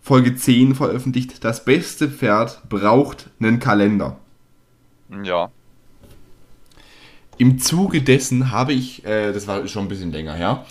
Folge 0.00 0.36
10 0.36 0.74
veröffentlicht. 0.74 1.44
Das 1.44 1.64
beste 1.64 2.08
Pferd 2.10 2.62
braucht 2.68 3.30
einen 3.40 3.58
Kalender. 3.58 4.18
Ja. 5.22 5.50
Im 7.38 7.58
Zuge 7.60 8.02
dessen 8.02 8.50
habe 8.50 8.72
ich, 8.72 9.04
äh, 9.06 9.32
das 9.32 9.46
war 9.46 9.66
schon 9.68 9.84
ein 9.84 9.88
bisschen 9.88 10.12
länger 10.12 10.34
her, 10.34 10.66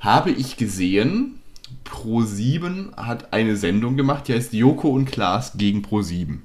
habe 0.00 0.30
ich 0.30 0.56
gesehen, 0.56 1.40
Pro7 1.84 2.96
hat 2.96 3.32
eine 3.32 3.56
Sendung 3.56 3.96
gemacht, 3.96 4.28
die 4.28 4.34
heißt 4.34 4.52
Joko 4.54 4.88
und 4.88 5.04
Klaas 5.04 5.56
gegen 5.56 5.82
Pro7. 5.82 6.38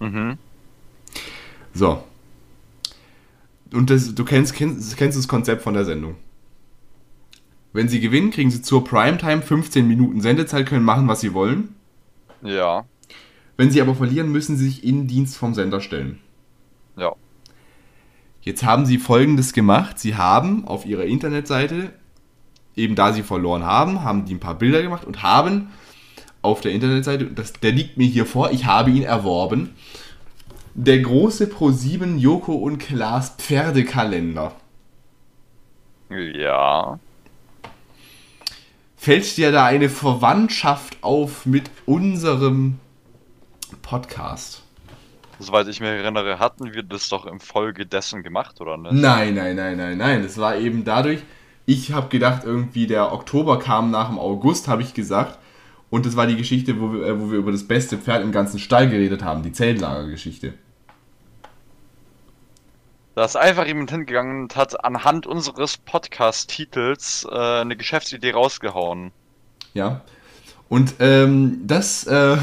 Mhm. 0.00 0.38
So. 1.72 2.02
und 3.72 3.90
das, 3.90 4.14
du 4.14 4.24
kennst, 4.24 4.54
kennst, 4.54 4.96
kennst 4.96 5.18
das 5.18 5.28
Konzept 5.28 5.62
von 5.62 5.74
der 5.74 5.84
Sendung. 5.84 6.16
Wenn 7.72 7.88
sie 7.88 8.00
gewinnen, 8.00 8.30
kriegen 8.30 8.50
sie 8.50 8.62
zur 8.62 8.84
Primetime 8.84 9.42
15 9.42 9.86
Minuten 9.86 10.20
Sendezeit, 10.20 10.66
können 10.66 10.84
machen, 10.84 11.08
was 11.08 11.20
sie 11.20 11.34
wollen. 11.34 11.74
Ja. 12.42 12.86
Wenn 13.56 13.70
sie 13.70 13.80
aber 13.80 13.94
verlieren, 13.94 14.32
müssen 14.32 14.56
sie 14.56 14.66
sich 14.66 14.84
in 14.84 15.06
Dienst 15.06 15.36
vom 15.36 15.54
Sender 15.54 15.80
stellen. 15.80 16.20
Jetzt 18.46 18.62
haben 18.62 18.86
sie 18.86 18.98
folgendes 18.98 19.52
gemacht. 19.52 19.98
Sie 19.98 20.14
haben 20.14 20.68
auf 20.68 20.86
ihrer 20.86 21.04
Internetseite, 21.04 21.90
eben 22.76 22.94
da 22.94 23.12
sie 23.12 23.24
verloren 23.24 23.64
haben, 23.64 24.04
haben 24.04 24.24
die 24.24 24.34
ein 24.34 24.40
paar 24.40 24.54
Bilder 24.54 24.82
gemacht 24.82 25.04
und 25.04 25.24
haben 25.24 25.72
auf 26.42 26.60
der 26.60 26.70
Internetseite, 26.70 27.26
das, 27.26 27.54
der 27.54 27.72
liegt 27.72 27.96
mir 27.96 28.06
hier 28.06 28.24
vor, 28.24 28.52
ich 28.52 28.64
habe 28.64 28.92
ihn 28.92 29.02
erworben, 29.02 29.74
der 30.74 31.00
große 31.00 31.46
Pro7 31.46 32.18
Joko 32.18 32.54
und 32.54 32.78
Klaas 32.78 33.30
Pferdekalender. 33.30 34.52
Ja. 36.08 37.00
Fällt 38.96 39.36
dir 39.36 39.50
da 39.50 39.64
eine 39.64 39.88
Verwandtschaft 39.88 40.98
auf 41.00 41.46
mit 41.46 41.68
unserem 41.84 42.78
Podcast? 43.82 44.65
Soweit 45.38 45.68
ich 45.68 45.80
mich 45.80 45.90
erinnere, 45.90 46.38
hatten 46.38 46.72
wir 46.72 46.82
das 46.82 47.08
doch 47.08 47.26
im 47.26 47.40
Folge 47.40 47.84
dessen 47.84 48.22
gemacht, 48.22 48.60
oder 48.60 48.76
nicht? 48.78 48.92
Nein, 48.92 49.34
nein, 49.34 49.56
nein, 49.56 49.76
nein, 49.76 49.98
nein. 49.98 50.22
Das 50.22 50.38
war 50.38 50.56
eben 50.56 50.84
dadurch, 50.84 51.20
ich 51.66 51.92
habe 51.92 52.08
gedacht, 52.08 52.44
irgendwie 52.44 52.86
der 52.86 53.12
Oktober 53.12 53.58
kam 53.58 53.90
nach 53.90 54.08
dem 54.08 54.18
August, 54.18 54.68
habe 54.68 54.82
ich 54.82 54.94
gesagt. 54.94 55.38
Und 55.90 56.06
das 56.06 56.16
war 56.16 56.26
die 56.26 56.36
Geschichte, 56.36 56.80
wo 56.80 56.92
wir, 56.92 57.06
äh, 57.06 57.20
wo 57.20 57.30
wir 57.30 57.38
über 57.38 57.52
das 57.52 57.68
beste 57.68 57.98
Pferd 57.98 58.22
im 58.22 58.32
ganzen 58.32 58.58
Stall 58.58 58.88
geredet 58.88 59.22
haben, 59.22 59.42
die 59.42 59.52
Zeltlagergeschichte. 59.52 60.54
Da 63.14 63.24
ist 63.24 63.36
einfach 63.36 63.66
jemand 63.66 63.90
hingegangen 63.90 64.42
und 64.42 64.56
hat 64.56 64.84
anhand 64.84 65.26
unseres 65.26 65.78
Podcast-Titels 65.78 67.26
äh, 67.30 67.60
eine 67.60 67.76
Geschäftsidee 67.76 68.32
rausgehauen. 68.32 69.12
Ja. 69.74 70.02
Und 70.68 70.96
ähm, 70.98 71.62
das 71.66 72.06
äh, 72.06 72.36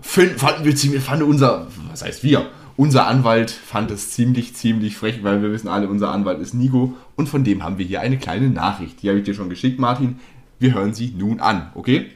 fanden 0.00 0.64
wir 0.64 0.74
ziemlich, 0.76 1.02
fand 1.02 1.22
unser, 1.22 1.66
was 1.90 2.02
heißt 2.04 2.22
wir? 2.22 2.46
Unser 2.76 3.06
Anwalt 3.06 3.50
fand 3.50 3.90
es 3.90 4.10
ziemlich, 4.10 4.54
ziemlich 4.56 4.96
frech, 4.96 5.22
weil 5.22 5.42
wir 5.42 5.52
wissen 5.52 5.68
alle, 5.68 5.88
unser 5.88 6.10
Anwalt 6.10 6.40
ist 6.40 6.54
Nico 6.54 6.94
und 7.16 7.28
von 7.28 7.44
dem 7.44 7.62
haben 7.62 7.76
wir 7.78 7.84
hier 7.84 8.00
eine 8.00 8.16
kleine 8.18 8.48
Nachricht. 8.48 9.02
Die 9.02 9.08
habe 9.08 9.18
ich 9.18 9.24
dir 9.24 9.34
schon 9.34 9.50
geschickt, 9.50 9.78
Martin. 9.78 10.18
Wir 10.58 10.74
hören 10.74 10.94
sie 10.94 11.10
nun 11.16 11.40
an, 11.40 11.70
okay? 11.74 12.10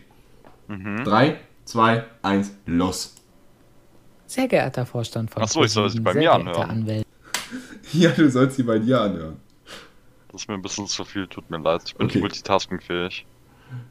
3, 0.68 1.36
2, 1.64 2.04
1, 2.22 2.52
los. 2.66 3.14
Sehr 4.26 4.48
geehrter 4.48 4.86
Vorstand 4.86 5.30
von 5.30 5.42
Ach 5.42 5.48
so, 5.48 5.62
ich 5.62 5.70
soll 5.72 5.90
sie 5.90 6.00
bei 6.00 6.12
sehr 6.12 6.22
mir 6.22 6.32
anhören. 6.32 6.70
Anwälte, 6.70 7.06
Ja, 7.92 8.10
du 8.10 8.28
sollst 8.30 8.56
sie 8.56 8.62
bei 8.64 8.78
dir 8.78 9.00
anhören. 9.00 9.36
Das 10.32 10.42
ist 10.42 10.48
mir 10.48 10.54
ein 10.54 10.62
bisschen 10.62 10.86
zu 10.86 11.04
viel, 11.04 11.26
tut 11.28 11.48
mir 11.50 11.58
leid. 11.58 11.82
Ich 11.86 11.94
bin 11.94 12.06
Okay. 12.06 12.16
nicht 12.16 12.22
multitaskingfähig. 12.22 13.26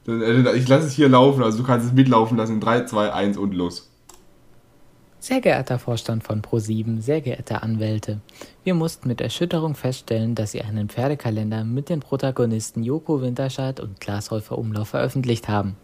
Äh, 0.07 0.57
Ich 0.57 0.67
lasse 0.67 0.87
es 0.87 0.93
hier 0.93 1.09
laufen, 1.09 1.43
also 1.43 1.57
du 1.57 1.63
kannst 1.63 1.85
es 1.87 1.93
mitlaufen 1.93 2.37
lassen. 2.37 2.59
3, 2.59 2.85
2, 2.85 3.13
1 3.13 3.37
und 3.37 3.53
los. 3.53 3.89
Sehr 5.19 5.41
geehrter 5.41 5.79
Vorstand 5.79 6.23
von 6.23 6.43
Pro7, 6.43 7.01
sehr 7.01 7.19
geehrte 7.19 7.63
Anwälte, 7.63 8.19
wir 8.63 8.75
mussten 8.75 9.07
mit 9.07 9.21
Erschütterung 9.21 9.73
feststellen, 9.73 10.35
dass 10.35 10.51
Sie 10.51 10.61
einen 10.61 10.87
Pferdekalender 10.87 11.63
mit 11.63 11.89
den 11.89 11.99
Protagonisten 11.99 12.83
Joko 12.83 13.23
Winterscheid 13.23 13.79
und 13.79 13.99
Klaas 13.99 14.29
Häufer 14.29 14.57
Umlauf 14.57 14.89
veröffentlicht 14.89 15.47
haben. 15.47 15.77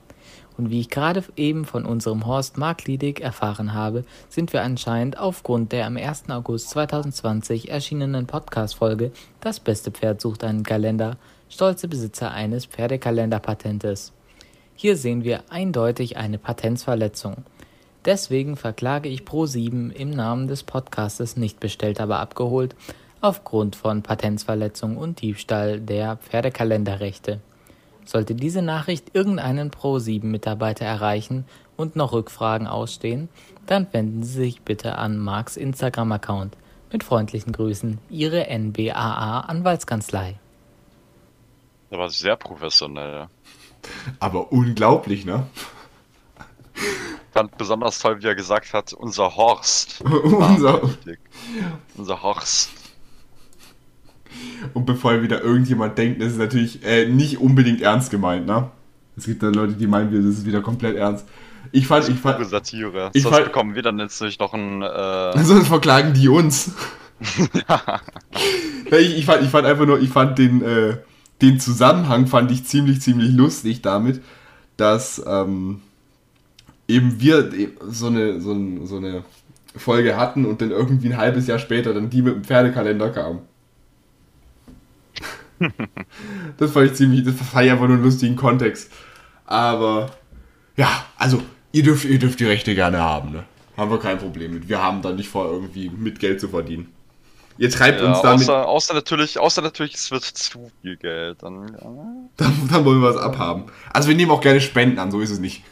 Und 0.58 0.70
wie 0.70 0.80
ich 0.80 0.90
gerade 0.90 1.24
eben 1.38 1.66
von 1.66 1.86
unserem 1.86 2.28
Horst 2.28 2.58
Markliedig 2.58 3.22
erfahren 3.22 3.74
habe, 3.74 4.04
sind 4.30 4.54
wir 4.54 4.62
anscheinend 4.62 5.18
aufgrund 5.18 5.72
der 5.72 5.88
am 5.88 5.98
1. 5.98 6.30
August 6.30 6.70
2020 6.70 7.72
erschienenen 7.72 8.28
Podcast-Folge 8.28 9.12
Das 9.40 9.60
beste 9.60 9.90
Pferd 9.90 10.22
sucht 10.22 10.44
einen 10.44 10.62
Kalender 10.62 11.18
stolze 11.52 11.88
Besitzer 11.88 12.32
eines 12.32 12.66
Pferdekalenderpatentes. 12.66 14.14
Hier 14.76 14.98
sehen 14.98 15.24
wir 15.24 15.44
eindeutig 15.50 16.18
eine 16.18 16.40
Patentsverletzung. 16.40 17.44
Deswegen 18.06 18.56
verklage 18.56 19.10
ich 19.10 19.22
Pro7 19.22 19.92
im 19.92 20.10
Namen 20.10 20.48
des 20.48 20.64
Podcastes 20.64 21.38
nicht 21.38 21.60
bestellt, 21.60 22.02
aber 22.02 22.20
abgeholt 22.20 22.76
aufgrund 23.20 23.76
von 23.76 24.02
Patentsverletzung 24.02 24.98
und 24.98 25.22
Diebstahl 25.22 25.80
der 25.80 26.18
Pferdekalenderrechte. 26.18 27.40
Sollte 28.04 28.34
diese 28.34 28.64
Nachricht 28.64 29.14
irgendeinen 29.14 29.70
Pro7-Mitarbeiter 29.70 30.86
erreichen 30.86 31.46
und 31.78 31.96
noch 31.96 32.14
Rückfragen 32.14 32.66
ausstehen, 32.66 33.30
dann 33.68 33.86
wenden 33.92 34.24
Sie 34.24 34.34
sich 34.34 34.62
bitte 34.62 34.98
an 34.98 35.20
Marks 35.20 35.56
Instagram-Account. 35.56 36.58
Mit 36.92 37.04
freundlichen 37.04 37.54
Grüßen, 37.54 38.00
Ihre 38.10 38.48
NBAA 38.50 39.42
Anwaltskanzlei. 39.42 40.41
War 41.92 42.10
sehr 42.10 42.36
professionell. 42.38 43.28
Aber 44.20 44.52
unglaublich, 44.52 45.26
ne? 45.26 45.46
Ich 46.76 47.34
fand 47.34 47.58
besonders 47.58 48.00
toll, 48.00 48.22
wie 48.22 48.28
er 48.28 48.36
gesagt 48.36 48.74
hat, 48.74 48.94
unser 48.94 49.36
Horst. 49.36 50.02
Unser-. 50.24 50.82
Unser 51.98 52.22
Horst. 52.24 52.70
Und 54.74 54.86
bevor 54.86 55.22
wieder 55.22 55.42
irgendjemand 55.42 55.98
denkt, 55.98 56.22
das 56.22 56.32
ist 56.34 56.38
natürlich 56.38 56.84
äh, 56.86 57.06
nicht 57.08 57.40
unbedingt 57.40 57.82
ernst 57.82 58.10
gemeint, 58.12 58.46
ne? 58.46 58.70
Es 59.18 59.26
gibt 59.26 59.44
da 59.44 59.48
Leute, 59.50 59.74
die 59.74 59.88
meinen, 59.88 60.12
das 60.14 60.38
ist 60.38 60.46
wieder 60.46 60.62
komplett 60.62 60.96
ernst. 60.96 61.28
Ich 61.74 61.86
fand, 61.88 62.08
ich 62.08 62.18
fand, 62.20 62.46
Satire. 62.48 63.12
ich 63.14 63.24
Sonst 63.24 63.36
fand- 63.36 63.46
bekommen 63.48 63.76
wir 63.76 63.82
dann 63.82 64.00
jetzt 64.00 64.22
nicht 64.22 64.40
noch 64.40 64.54
ein. 64.54 64.82
Äh, 64.82 65.44
sonst 65.44 65.68
verklagen 65.68 66.14
die 66.14 66.30
uns. 66.30 66.72
Ja, 68.90 68.98
ich, 68.98 69.18
ich, 69.20 69.26
fand, 69.26 69.42
ich 69.44 69.50
fand 69.50 69.66
einfach 69.66 69.86
nur, 69.86 70.02
ich 70.02 70.10
fand 70.10 70.38
den, 70.38 70.62
äh, 70.64 70.98
den 71.42 71.60
Zusammenhang 71.60 72.28
fand 72.28 72.52
ich 72.52 72.66
ziemlich, 72.66 73.02
ziemlich 73.02 73.32
lustig 73.32 73.82
damit, 73.82 74.22
dass 74.78 75.22
ähm, 75.26 75.82
eben 76.88 77.20
wir 77.20 77.50
so 77.90 78.08
eine, 78.08 78.42
so, 78.42 78.54
ein, 78.54 78.86
so 78.86 78.98
eine 78.98 79.24
Folge 79.76 80.18
hatten 80.18 80.46
und 80.46 80.62
dann 80.62 80.72
irgendwie 80.72 81.10
ein 81.10 81.18
halbes 81.18 81.48
Jahr 81.48 81.60
später 81.60 81.94
dann 81.94 82.10
die 82.10 82.22
mit 82.22 82.36
dem 82.36 82.44
Pferdekalender 82.44 83.10
kam. 83.10 83.40
das 86.58 86.72
fand 86.72 86.88
ich 86.88 86.94
ziemlich, 86.94 87.24
das 87.24 87.36
fand 87.36 87.66
ich 87.66 87.72
einfach 87.72 87.88
nur 87.88 87.96
einen 87.96 88.04
lustigen 88.04 88.36
Kontext. 88.36 88.92
Aber 89.46 90.12
ja, 90.78 91.06
also 91.18 91.42
ihr 91.72 91.84
dürft, 91.84 92.06
ihr 92.06 92.20
dürft 92.20 92.40
die 92.40 92.46
Rechte 92.46 92.76
gerne 92.76 93.00
haben, 93.00 93.32
ne? 93.32 93.44
Haben 93.78 93.92
wir 93.92 94.00
kein 94.00 94.18
Problem 94.18 94.54
mit. 94.54 94.68
Wir 94.68 94.82
haben 94.84 95.02
da 95.02 95.12
nicht 95.12 95.30
vor, 95.30 95.50
irgendwie 95.50 95.90
mit 95.90 96.20
Geld 96.20 96.42
zu 96.42 96.50
verdienen. 96.50 96.88
Ihr 97.62 97.70
treibt 97.70 98.02
ja, 98.02 98.08
uns 98.08 98.24
damit. 98.24 98.50
außer, 98.50 98.68
außer 98.68 98.94
natürlich, 98.96 99.38
außer 99.38 99.62
natürlich, 99.62 99.94
es 99.94 100.10
wird 100.10 100.24
zu 100.24 100.72
viel 100.82 100.98
Geld. 100.98 101.44
Dann. 101.44 101.78
Dann, 102.36 102.68
dann 102.68 102.86
wollen 102.86 103.04
wir 103.04 103.14
was 103.14 103.22
abhaben. 103.22 103.66
Also 103.94 104.10
wir 104.10 104.16
nehmen 104.16 104.32
auch 104.32 104.42
gerne 104.42 104.60
Spenden 104.60 104.98
an, 104.98 105.12
so 105.12 105.20
ist 105.20 105.30
es 105.30 105.38
nicht. 105.38 105.64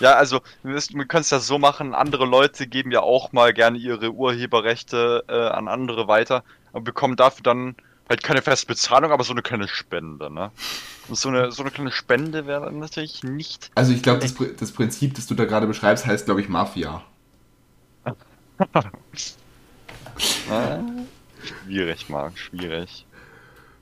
Ja, 0.00 0.14
also 0.14 0.40
wir, 0.62 0.76
wir 0.76 1.04
können 1.04 1.20
es 1.20 1.28
ja 1.28 1.38
so 1.38 1.58
machen, 1.58 1.94
andere 1.94 2.24
Leute 2.24 2.66
geben 2.66 2.92
ja 2.92 3.02
auch 3.02 3.32
mal 3.32 3.52
gerne 3.52 3.76
ihre 3.76 4.12
Urheberrechte 4.12 5.24
äh, 5.28 5.34
an 5.34 5.68
andere 5.68 6.08
weiter 6.08 6.44
und 6.72 6.84
bekommen 6.84 7.14
dafür 7.14 7.42
dann 7.42 7.76
halt 8.08 8.22
keine 8.22 8.40
feste 8.40 8.66
Bezahlung, 8.66 9.12
aber 9.12 9.22
so 9.22 9.32
eine 9.32 9.42
kleine 9.42 9.68
Spende, 9.68 10.32
ne? 10.32 10.50
Und 11.08 11.18
so 11.18 11.28
eine, 11.28 11.52
so 11.52 11.62
eine 11.62 11.70
kleine 11.70 11.92
Spende 11.92 12.46
wäre 12.46 12.64
dann 12.64 12.78
natürlich 12.78 13.22
nicht. 13.22 13.70
Also 13.74 13.92
ich 13.92 14.02
glaube, 14.02 14.20
das, 14.20 14.34
das 14.58 14.72
Prinzip, 14.72 15.12
das 15.12 15.26
du 15.26 15.34
da 15.34 15.44
gerade 15.44 15.66
beschreibst, 15.66 16.06
heißt, 16.06 16.24
glaube 16.24 16.40
ich, 16.40 16.48
Mafia. 16.48 17.02
Schwierig, 21.68 22.08
Marc, 22.08 22.38
schwierig. 22.38 23.04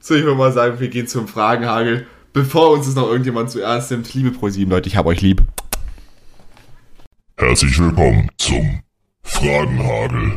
Soll 0.01 0.19
ich 0.19 0.25
mir 0.25 0.35
mal 0.35 0.53
sagen, 0.53 0.81
wir 0.81 0.89
gehen 0.89 1.07
zum 1.07 1.29
Fragenhagel. 1.29 2.09
Bevor 2.33 2.73
uns 2.73 2.87
das 2.87 2.97
noch 2.97 3.07
irgendjemand 3.07 3.53
zu 3.53 3.61
ernst 3.61 3.93
nimmt, 3.93 4.13
liebe 4.13 4.33
ProSieben, 4.33 4.73
Leute, 4.73 4.89
ich 4.89 4.97
hab 4.97 5.07
euch 5.07 5.21
lieb. 5.21 5.45
Herzlich 7.37 7.79
willkommen 7.79 8.29
zum 8.39 8.81
Fragenhagel. 9.23 10.33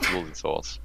So 0.00 0.24
sieht's 0.24 0.44
aus. 0.46 0.80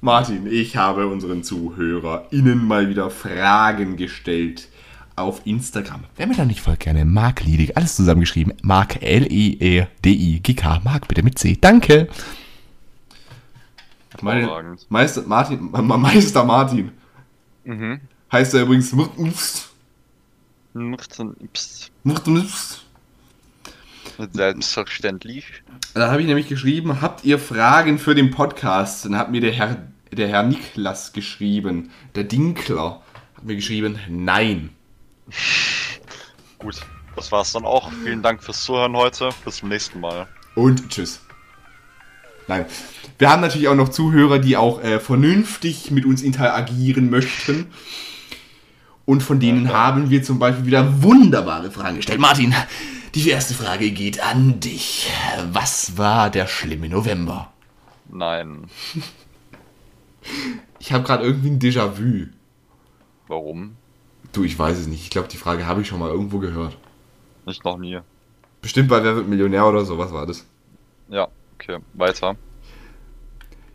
Martin, 0.00 0.50
ich 0.50 0.78
habe 0.78 1.08
unseren 1.08 1.44
ZuhörerInnen 1.44 2.66
mal 2.66 2.88
wieder 2.88 3.10
Fragen 3.10 3.98
gestellt 3.98 4.68
auf 5.14 5.42
Instagram. 5.44 6.04
Wer 6.16 6.26
mir 6.26 6.36
da 6.36 6.46
nicht 6.46 6.62
folgt, 6.62 6.84
gerne 6.84 7.04
Mark 7.04 7.44
Liedig, 7.44 7.76
alles 7.76 7.96
zusammengeschrieben. 7.96 8.54
Mark 8.62 9.02
L-E-E-D-I-G-K. 9.02 10.80
Mark, 10.84 11.06
bitte 11.06 11.22
mit 11.22 11.38
C. 11.38 11.58
Danke. 11.60 12.08
Meine. 14.22 14.76
Meister 14.88 15.22
Martin, 15.26 15.70
Ma- 15.70 15.82
Ma- 15.82 15.96
Meister 15.96 16.44
Martin. 16.44 16.92
Mhm. 17.64 18.00
Heißt 18.30 18.54
er 18.54 18.62
übrigens 18.62 18.92
Murtens. 18.92 19.68
Psst. 21.52 21.90
Murtens. 22.02 22.84
Selbstverständlich. 24.32 25.62
Da 25.94 26.10
habe 26.10 26.20
ich 26.20 26.26
nämlich 26.26 26.48
geschrieben, 26.48 27.00
habt 27.00 27.24
ihr 27.24 27.38
Fragen 27.38 27.98
für 27.98 28.14
den 28.14 28.30
Podcast? 28.30 29.04
Dann 29.04 29.16
hat 29.16 29.30
mir 29.30 29.40
der 29.40 29.52
Herr, 29.52 29.82
der 30.12 30.28
Herr 30.28 30.42
Niklas 30.42 31.12
geschrieben. 31.12 31.90
Der 32.14 32.24
Dinkler 32.24 33.02
hat 33.34 33.44
mir 33.44 33.56
geschrieben, 33.56 33.98
nein. 34.08 34.70
Gut, 36.58 36.80
das 37.16 37.32
war's 37.32 37.52
dann 37.52 37.64
auch. 37.64 37.90
Vielen 38.04 38.22
Dank 38.22 38.42
fürs 38.42 38.62
Zuhören 38.64 38.96
heute. 38.96 39.30
Bis 39.44 39.56
zum 39.56 39.68
nächsten 39.70 40.00
Mal. 40.00 40.28
Und 40.54 40.88
tschüss. 40.88 41.20
Nein. 42.48 42.66
Wir 43.18 43.30
haben 43.30 43.40
natürlich 43.40 43.68
auch 43.68 43.76
noch 43.76 43.88
Zuhörer, 43.88 44.38
die 44.38 44.56
auch 44.56 44.82
äh, 44.82 44.98
vernünftig 44.98 45.90
mit 45.90 46.04
uns 46.04 46.22
interagieren 46.22 47.10
möchten. 47.10 47.66
Und 49.04 49.22
von 49.22 49.40
denen 49.40 49.72
haben 49.72 50.10
wir 50.10 50.22
zum 50.22 50.38
Beispiel 50.38 50.66
wieder 50.66 51.02
wunderbare 51.02 51.70
Fragen 51.70 51.96
gestellt. 51.96 52.20
Martin, 52.20 52.54
die 53.14 53.28
erste 53.28 53.54
Frage 53.54 53.90
geht 53.90 54.20
an 54.20 54.60
dich. 54.60 55.10
Was 55.52 55.98
war 55.98 56.30
der 56.30 56.46
schlimme 56.46 56.88
November? 56.88 57.52
Nein. 58.10 58.64
Ich 60.78 60.92
habe 60.92 61.04
gerade 61.04 61.24
irgendwie 61.24 61.50
ein 61.50 61.58
Déjà-vu. 61.58 62.26
Warum? 63.28 63.76
Du, 64.32 64.44
ich 64.44 64.58
weiß 64.58 64.78
es 64.78 64.86
nicht. 64.86 65.02
Ich 65.02 65.10
glaube, 65.10 65.28
die 65.28 65.36
Frage 65.36 65.66
habe 65.66 65.82
ich 65.82 65.88
schon 65.88 65.98
mal 65.98 66.10
irgendwo 66.10 66.38
gehört. 66.38 66.76
Nicht 67.44 67.64
noch 67.64 67.76
nie. 67.76 67.98
Bestimmt 68.60 68.88
bei 68.88 69.02
Wer 69.02 69.16
wird 69.16 69.28
Millionär 69.28 69.66
oder 69.66 69.84
so. 69.84 69.98
Was 69.98 70.12
war 70.12 70.26
das? 70.26 70.46
Ja, 71.08 71.28
okay. 71.62 71.78
Weiter. 71.94 72.36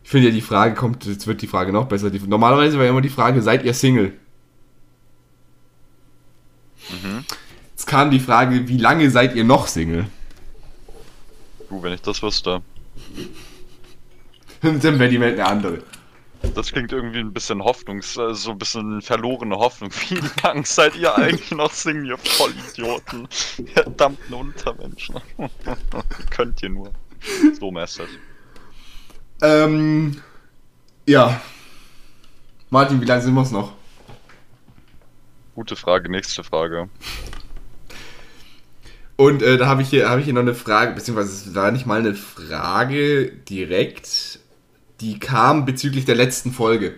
Ich 0.04 0.10
finde 0.10 0.28
ja, 0.28 0.34
die 0.34 0.40
Frage 0.40 0.74
kommt, 0.74 1.04
jetzt 1.04 1.26
wird 1.26 1.42
die 1.42 1.46
Frage 1.46 1.72
noch 1.72 1.86
besser. 1.86 2.10
Die, 2.10 2.18
normalerweise 2.20 2.78
war 2.78 2.84
ja 2.84 2.90
immer 2.90 3.02
die 3.02 3.08
Frage, 3.10 3.42
seid 3.42 3.64
ihr 3.64 3.74
Single? 3.74 4.14
Mhm. 6.88 7.24
Jetzt 7.72 7.86
kam 7.86 8.10
die 8.10 8.20
Frage, 8.20 8.68
wie 8.68 8.78
lange 8.78 9.10
seid 9.10 9.34
ihr 9.34 9.44
noch 9.44 9.66
Single? 9.66 10.06
Du, 11.68 11.82
wenn 11.82 11.92
ich 11.92 12.00
das 12.00 12.22
wüsste. 12.22 12.62
Dann 14.62 14.82
wäre 14.82 15.08
die 15.08 15.20
Welt 15.20 15.38
eine 15.38 15.48
andere. 15.48 15.82
Das 16.54 16.72
klingt 16.72 16.92
irgendwie 16.92 17.18
ein 17.18 17.32
bisschen 17.32 17.62
hoffnungs... 17.62 18.16
äh, 18.16 18.32
so 18.34 18.52
ein 18.52 18.58
bisschen 18.58 19.02
verlorene 19.02 19.56
Hoffnung. 19.56 19.90
Wie 20.08 20.20
lang 20.42 20.64
seid 20.64 20.96
ihr 20.96 21.14
eigentlich 21.14 21.50
noch 21.50 21.72
Single, 21.72 22.10
ihr 22.10 22.18
Vollidioten? 22.18 23.28
Verdammten 23.74 24.34
Untermenschen. 24.34 25.16
Könnt 26.30 26.62
ihr 26.62 26.70
nur? 26.70 26.92
So 27.58 27.70
mäßig. 27.70 28.08
Ähm, 29.42 30.20
ja. 31.06 31.40
Martin, 32.70 33.00
wie 33.00 33.06
lange 33.06 33.22
sind 33.22 33.34
wir 33.34 33.42
es 33.42 33.50
noch? 33.50 33.72
Gute 35.54 35.76
Frage, 35.76 36.10
nächste 36.10 36.44
Frage. 36.44 36.88
Und 39.16 39.42
äh, 39.42 39.56
da 39.56 39.66
habe 39.66 39.82
ich, 39.82 39.88
hier, 39.88 40.08
hab 40.08 40.18
ich 40.18 40.26
hier 40.26 40.34
noch 40.34 40.42
eine 40.42 40.54
Frage, 40.54 40.94
beziehungsweise 40.94 41.48
es 41.50 41.54
war 41.54 41.72
nicht 41.72 41.86
mal 41.86 41.98
eine 41.98 42.14
Frage 42.14 43.32
direkt, 43.32 44.38
die 45.00 45.18
kam 45.18 45.64
bezüglich 45.64 46.04
der 46.04 46.14
letzten 46.14 46.52
Folge. 46.52 46.94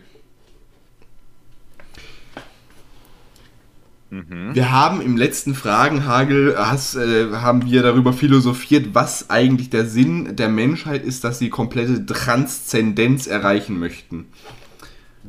Mhm. 4.10 4.54
Wir 4.54 4.72
haben 4.72 5.00
im 5.00 5.16
letzten 5.16 5.54
Fragenhagel 5.54 6.56
hast, 6.58 6.96
äh, 6.96 7.30
haben 7.32 7.64
wir 7.64 7.82
darüber 7.82 8.12
philosophiert, 8.12 8.88
was 8.92 9.30
eigentlich 9.30 9.70
der 9.70 9.86
Sinn 9.86 10.34
der 10.34 10.48
Menschheit 10.48 11.04
ist, 11.04 11.22
dass 11.22 11.38
sie 11.38 11.48
komplette 11.48 12.04
Transzendenz 12.06 13.28
erreichen 13.28 13.78
möchten. 13.78 14.26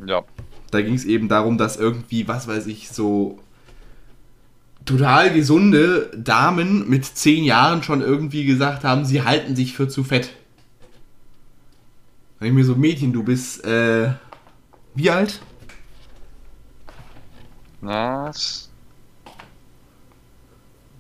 Ja. 0.06 0.24
Da 0.72 0.82
ging 0.82 0.96
es 0.96 1.06
eben 1.06 1.28
darum, 1.28 1.60
dass 1.60 1.78
irgendwie, 1.78 2.28
was 2.28 2.48
weiß 2.48 2.66
ich, 2.68 2.90
so 2.90 3.40
total 4.84 5.32
gesunde 5.32 6.10
Damen 6.18 6.90
mit 6.90 7.06
zehn 7.06 7.44
Jahren 7.44 7.84
schon 7.84 8.02
irgendwie 8.02 8.46
gesagt 8.46 8.84
haben, 8.84 9.06
sie 9.06 9.22
halten 9.22 9.56
sich 9.56 9.76
für 9.76 9.88
zu 9.90 10.04
fett. 10.04 10.32
Wenn 12.40 12.48
ich 12.48 12.54
mir 12.56 12.66
so, 12.66 12.76
Mädchen, 12.76 13.14
du 13.14 13.22
bist, 13.22 13.64
äh, 13.64 14.14
wie 14.96 15.12
alt? 15.12 15.40
Was? 17.82 18.71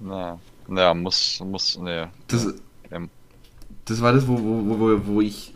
Na, 0.01 0.39
na, 0.67 0.93
muss, 0.93 1.39
muss, 1.39 1.77
ne. 1.77 2.09
Das, 2.27 2.53
Ähm. 2.91 3.09
das 3.85 4.01
war 4.01 4.13
das, 4.13 4.27
wo, 4.27 4.37
wo, 4.37 4.79
wo, 4.79 5.05
wo 5.05 5.21
ich, 5.21 5.53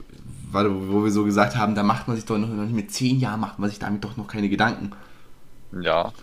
warte, 0.52 0.74
wo, 0.74 0.94
wo 0.94 1.04
wir 1.04 1.12
so 1.12 1.26
gesagt 1.26 1.56
haben, 1.56 1.76
da 1.76 1.84
macht 1.84 2.08
man 2.08 2.16
sich 2.16 2.26
doch 2.26 2.38
noch, 2.38 2.48
mit 2.48 2.92
zehn 2.92 3.20
Jahren, 3.20 3.40
macht 3.40 3.60
man 3.60 3.70
sich 3.70 3.80
damit 3.80 4.04
doch 4.04 4.18
noch 4.18 4.28
keine 4.28 4.50
Gedanken. 4.50 4.92
Ja. 5.82 6.14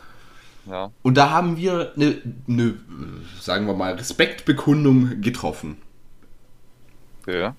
Ja. 0.71 0.93
Und 1.03 1.17
da 1.17 1.31
haben 1.31 1.57
wir 1.57 1.93
eine, 1.97 2.19
eine 2.49 2.75
sagen 3.41 3.67
wir 3.67 3.75
mal, 3.75 3.95
Respektbekundung 3.95 5.21
getroffen. 5.21 5.77
Okay. 7.23 7.51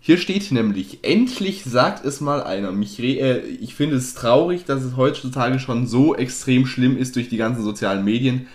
Hier 0.00 0.18
steht 0.18 0.50
nämlich, 0.52 0.98
endlich 1.02 1.64
sagt 1.64 2.04
es 2.04 2.20
mal 2.20 2.42
einer. 2.42 2.72
Mich 2.72 3.00
re 3.00 3.18
äh, 3.18 3.38
ich 3.40 3.74
finde 3.74 3.96
es 3.96 4.14
traurig, 4.14 4.64
dass 4.64 4.82
es 4.82 4.96
heutzutage 4.96 5.58
schon 5.58 5.86
so 5.86 6.14
extrem 6.14 6.66
schlimm 6.66 6.96
ist 6.96 7.16
durch 7.16 7.28
die 7.28 7.38
ganzen 7.38 7.62
sozialen 7.62 8.04
Medien, 8.04 8.46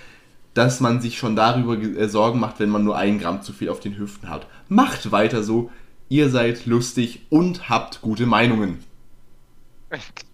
dass 0.60 0.82
man 0.82 1.00
sich 1.00 1.18
schon 1.18 1.38
darüber 1.38 1.78
äh, 1.78 2.10
Sorgen 2.10 2.38
macht, 2.42 2.60
wenn 2.60 2.68
man 2.68 2.84
nur 2.84 2.98
ein 2.98 3.18
Gramm 3.18 3.42
zu 3.42 3.54
viel 3.54 3.70
auf 3.70 3.80
den 3.80 3.98
Hüften 3.98 4.30
hat. 4.30 4.46
Macht 4.68 5.10
weiter 5.10 5.42
so, 5.42 5.72
ihr 6.10 6.30
seid 6.30 6.66
lustig 6.66 7.22
und 7.30 7.70
habt 7.70 8.02
gute 8.02 8.26
Meinungen. 8.26 8.84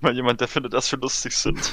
Mal 0.02 0.16
jemand, 0.16 0.42
der 0.42 0.48
findet, 0.48 0.74
dass 0.74 0.92
wir 0.92 0.98
lustig 0.98 1.38
sind. 1.38 1.72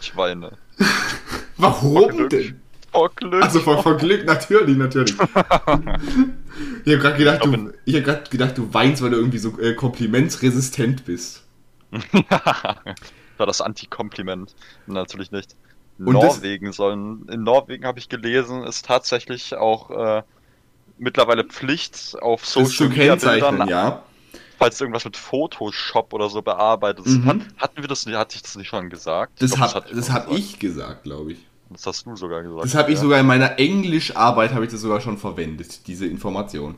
Ich 0.00 0.16
weine. 0.16 0.58
Warum 1.56 2.08
Glück. 2.08 2.30
denn? 2.30 2.60
Oh, 2.92 3.08
Glück. 3.14 3.40
Also 3.40 3.60
vor, 3.60 3.80
vor 3.84 3.96
Glück, 3.98 4.26
natürlich, 4.26 4.76
natürlich. 4.76 5.14
ich 6.84 6.92
habe 6.92 6.98
gerade 6.98 7.18
gedacht, 7.18 7.44
Ich 7.44 7.52
du, 7.52 7.72
ich 7.84 7.94
hab 7.94 8.04
grad 8.04 8.30
gedacht, 8.32 8.58
du 8.58 8.74
weinst, 8.74 9.00
weil 9.00 9.10
du 9.10 9.16
irgendwie 9.16 9.38
so 9.38 9.56
äh, 9.60 9.74
komplimentsresistent 9.74 11.04
bist. 11.04 11.44
war 13.38 13.46
das 13.46 13.60
Anti-Kompliment. 13.60 14.54
Natürlich 14.86 15.30
nicht. 15.30 15.56
Und 15.98 16.14
das- 16.14 16.36
Norwegen 16.36 16.72
sollen. 16.72 17.28
In 17.28 17.42
Norwegen 17.42 17.84
habe 17.84 17.98
ich 17.98 18.08
gelesen, 18.08 18.64
ist 18.64 18.84
tatsächlich 18.84 19.54
auch 19.54 19.90
äh, 19.90 20.22
mittlerweile 20.98 21.44
Pflicht 21.44 22.16
auf 22.20 22.42
Das 22.42 22.52
Social 22.52 22.88
Media 22.88 23.16
Bildern, 23.16 23.68
ja. 23.68 24.02
falls 24.58 24.80
irgendwas 24.80 25.04
mit 25.04 25.16
Photoshop 25.16 26.12
oder 26.12 26.28
so 26.28 26.42
bearbeitet 26.42 27.06
ist. 27.06 27.18
Mhm. 27.18 27.26
Hat, 27.26 27.36
hatten 27.58 27.82
wir 27.82 27.88
das 27.88 28.06
nicht, 28.06 28.16
hatte 28.16 28.36
ich 28.36 28.42
das 28.42 28.56
nicht 28.56 28.68
schon 28.68 28.90
gesagt? 28.90 29.40
Das, 29.40 29.52
glaub, 29.52 29.74
hatte 29.74 29.94
das 29.94 30.06
schon 30.06 30.14
hab 30.14 30.28
gesagt. 30.28 30.38
ich 30.38 30.58
gesagt, 30.58 31.02
glaube 31.04 31.32
ich. 31.32 31.38
Das 31.70 31.86
hast 31.86 32.06
du 32.06 32.14
sogar 32.14 32.42
gesagt. 32.42 32.64
Das 32.64 32.74
habe 32.74 32.90
ich 32.92 32.96
ja. 32.96 33.02
sogar 33.02 33.20
in 33.20 33.26
meiner 33.26 33.58
Englischarbeit 33.58 34.52
habe 34.52 34.64
ich 34.64 34.70
das 34.70 34.80
sogar 34.80 35.00
schon 35.00 35.18
verwendet, 35.18 35.86
diese 35.86 36.06
Information. 36.06 36.76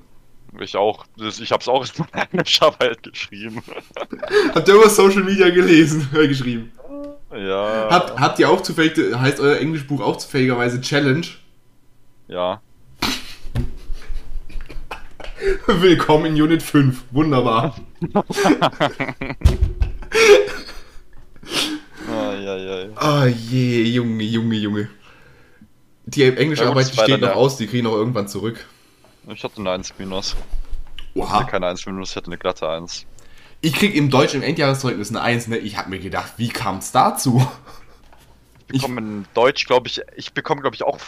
Ich 0.60 0.76
auch. 0.76 1.04
Ich 1.16 1.52
habe 1.52 1.60
es 1.60 1.68
auch 1.68 1.84
in 1.98 2.04
meiner 2.12 2.28
Englischarbeit 2.32 3.02
geschrieben. 3.02 3.62
Habt 4.54 4.68
ihr 4.68 4.74
über 4.74 4.88
Social 4.88 5.22
Media 5.22 5.50
gelesen, 5.50 6.08
äh, 6.14 6.26
geschrieben? 6.26 6.72
ja. 7.32 7.88
Habt, 7.90 8.18
habt 8.18 8.38
ihr 8.38 8.48
auch 8.48 8.62
zufällig, 8.62 8.96
heißt 9.14 9.40
euer 9.40 9.58
Englischbuch 9.58 10.00
auch 10.00 10.16
zufälligerweise 10.16 10.80
Challenge? 10.80 11.26
Ja. 12.26 12.62
Willkommen 15.66 16.26
in 16.26 16.42
Unit 16.42 16.62
5. 16.62 17.04
Wunderbar. 17.10 17.76
Ah, 22.10 22.32
ja, 22.34 22.56
ja, 22.56 22.78
ja. 22.80 22.86
Oh 23.00 23.26
je, 23.26 23.84
Junge, 23.84 24.24
Junge, 24.24 24.56
Junge. 24.56 24.88
Die 26.06 26.24
Englischarbeit 26.24 26.86
Ja, 26.86 26.90
gut, 26.90 26.98
die 26.98 27.12
steht 27.12 27.20
noch 27.20 27.36
aus, 27.36 27.56
die 27.58 27.66
kriegen 27.66 27.84
noch 27.84 27.92
irgendwann 27.92 28.28
zurück. 28.28 28.66
Ich 29.34 29.44
hatte 29.44 29.58
eine 29.58 29.72
1 29.72 29.98
minus. 29.98 30.36
Oha. 31.14 31.44
Keine 31.44 31.66
1 31.66 31.84
minus, 31.86 32.10
ich 32.10 32.16
hatte 32.16 32.26
eine 32.26 32.38
glatte 32.38 32.68
1. 32.68 33.06
Ich 33.60 33.74
krieg 33.74 33.94
im 33.94 34.08
Deutsch 34.08 34.34
im 34.34 34.42
Endjahreszeugnis 34.42 35.10
eine 35.10 35.20
1, 35.20 35.48
ne? 35.48 35.58
Ich 35.58 35.76
hab 35.76 35.88
mir 35.88 35.98
gedacht, 35.98 36.34
wie 36.36 36.48
kam 36.48 36.78
es 36.78 36.92
dazu? 36.92 37.46
Ich 38.70 38.82
bekomme 38.82 39.00
in 39.00 39.26
Deutsch, 39.34 39.66
glaube 39.66 39.88
ich, 39.88 40.02
ich 40.16 40.32
bekomme, 40.32 40.60
glaube 40.60 40.76
ich, 40.76 40.82
auch. 40.82 40.98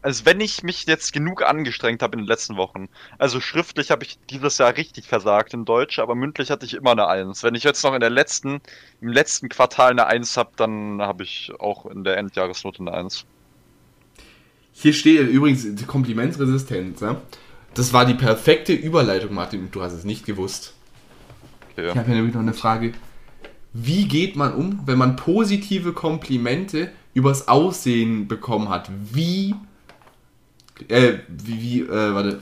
Also, 0.00 0.24
wenn 0.24 0.40
ich 0.40 0.62
mich 0.62 0.86
jetzt 0.86 1.12
genug 1.12 1.42
angestrengt 1.42 2.02
habe 2.02 2.14
in 2.14 2.20
den 2.20 2.28
letzten 2.28 2.56
Wochen. 2.56 2.88
Also, 3.18 3.40
schriftlich 3.40 3.90
habe 3.90 4.04
ich 4.04 4.18
dieses 4.30 4.58
Jahr 4.58 4.76
richtig 4.76 5.06
versagt 5.06 5.54
in 5.54 5.64
Deutsch, 5.64 5.98
aber 5.98 6.14
mündlich 6.14 6.50
hatte 6.50 6.64
ich 6.66 6.74
immer 6.74 6.92
eine 6.92 7.08
1. 7.08 7.42
Wenn 7.42 7.56
ich 7.56 7.64
jetzt 7.64 7.82
noch 7.82 7.94
in 7.94 8.00
der 8.00 8.10
letzten, 8.10 8.60
im 9.00 9.08
letzten 9.08 9.48
Quartal 9.48 9.90
eine 9.90 10.06
1 10.06 10.36
habe, 10.36 10.50
dann 10.56 11.02
habe 11.02 11.24
ich 11.24 11.50
auch 11.58 11.86
in 11.86 12.04
der 12.04 12.16
Endjahresnote 12.16 12.80
eine 12.80 12.92
1. 12.92 13.24
Hier 14.72 14.92
steht 14.92 15.28
übrigens 15.28 15.66
die 15.74 15.84
Komplimentsresistenz, 15.84 17.00
ne? 17.00 17.20
Das 17.74 17.92
war 17.92 18.04
die 18.04 18.14
perfekte 18.14 18.72
Überleitung, 18.72 19.34
Martin, 19.34 19.60
und 19.60 19.74
du 19.74 19.82
hast 19.82 19.92
es 19.92 20.04
nicht 20.04 20.26
gewusst. 20.26 20.74
Okay. 21.72 21.90
Ich 21.90 21.96
habe 21.96 22.06
hier 22.06 22.16
nämlich 22.16 22.34
noch 22.34 22.42
eine 22.42 22.54
Frage. 22.54 22.92
Wie 23.72 24.08
geht 24.08 24.34
man 24.34 24.54
um, 24.54 24.80
wenn 24.86 24.98
man 24.98 25.16
positive 25.16 25.92
Komplimente 25.92 26.90
übers 27.14 27.48
Aussehen 27.48 28.26
bekommen 28.26 28.68
hat? 28.68 28.90
Wie. 29.12 29.54
Äh, 30.88 31.18
wie, 31.28 31.60
wie, 31.60 31.80
äh, 31.82 32.14
warte. 32.14 32.40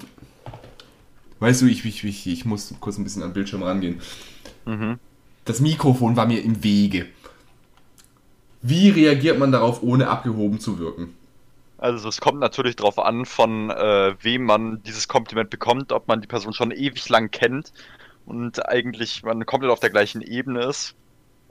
Weißt 1.41 1.63
du, 1.63 1.67
ich, 1.67 1.85
ich, 1.85 2.05
ich, 2.05 2.27
ich 2.27 2.45
muss 2.45 2.73
kurz 2.81 2.97
ein 2.97 3.05
bisschen 3.05 3.23
am 3.23 3.33
Bildschirm 3.33 3.63
rangehen. 3.63 4.01
Mhm. 4.65 4.99
Das 5.45 5.61
Mikrofon 5.61 6.17
war 6.17 6.27
mir 6.27 6.43
im 6.43 6.63
Wege. 6.65 7.07
Wie 8.63 8.89
reagiert 8.89 9.39
man 9.39 9.53
darauf, 9.53 9.83
ohne 9.83 10.09
abgehoben 10.09 10.61
zu 10.61 10.79
wirken? 10.79 11.15
Also 11.79 12.09
es 12.09 12.21
kommt 12.21 12.41
natürlich 12.41 12.77
darauf 12.77 12.99
an, 12.99 13.27
von 13.27 13.71
äh, 13.71 14.15
wem 14.21 14.45
man 14.45 14.83
dieses 14.83 15.09
Kompliment 15.09 15.51
bekommt, 15.51 15.93
ob 15.93 16.09
man 16.09 16.21
die 16.21 16.27
Person 16.27 16.53
schon 16.53 16.71
ewig 16.71 17.09
lang 17.09 17.31
kennt 17.31 17.73
und 18.25 18.67
eigentlich 18.69 19.23
man 19.23 19.45
komplett 19.45 19.71
auf 19.71 19.81
der 19.81 19.91
gleichen 19.91 20.23
Ebene 20.23 20.65
ist 20.65 20.95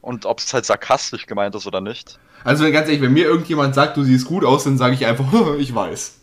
und 0.02 0.26
ob 0.26 0.40
es 0.40 0.54
halt 0.54 0.66
sarkastisch 0.66 1.28
gemeint 1.28 1.54
ist 1.56 1.68
oder 1.68 1.82
nicht. 1.82 2.20
Also 2.44 2.64
ganz 2.72 2.88
ehrlich, 2.88 3.02
wenn 3.02 3.14
mir 3.14 3.26
irgendjemand 3.26 3.76
sagt, 3.76 3.98
du 3.98 4.04
siehst 4.04 4.26
gut 4.26 4.44
aus, 4.44 4.64
dann 4.64 4.78
sage 4.78 4.96
ich 4.96 5.06
einfach, 5.06 5.26
ich 5.60 5.74
weiß. 5.74 6.20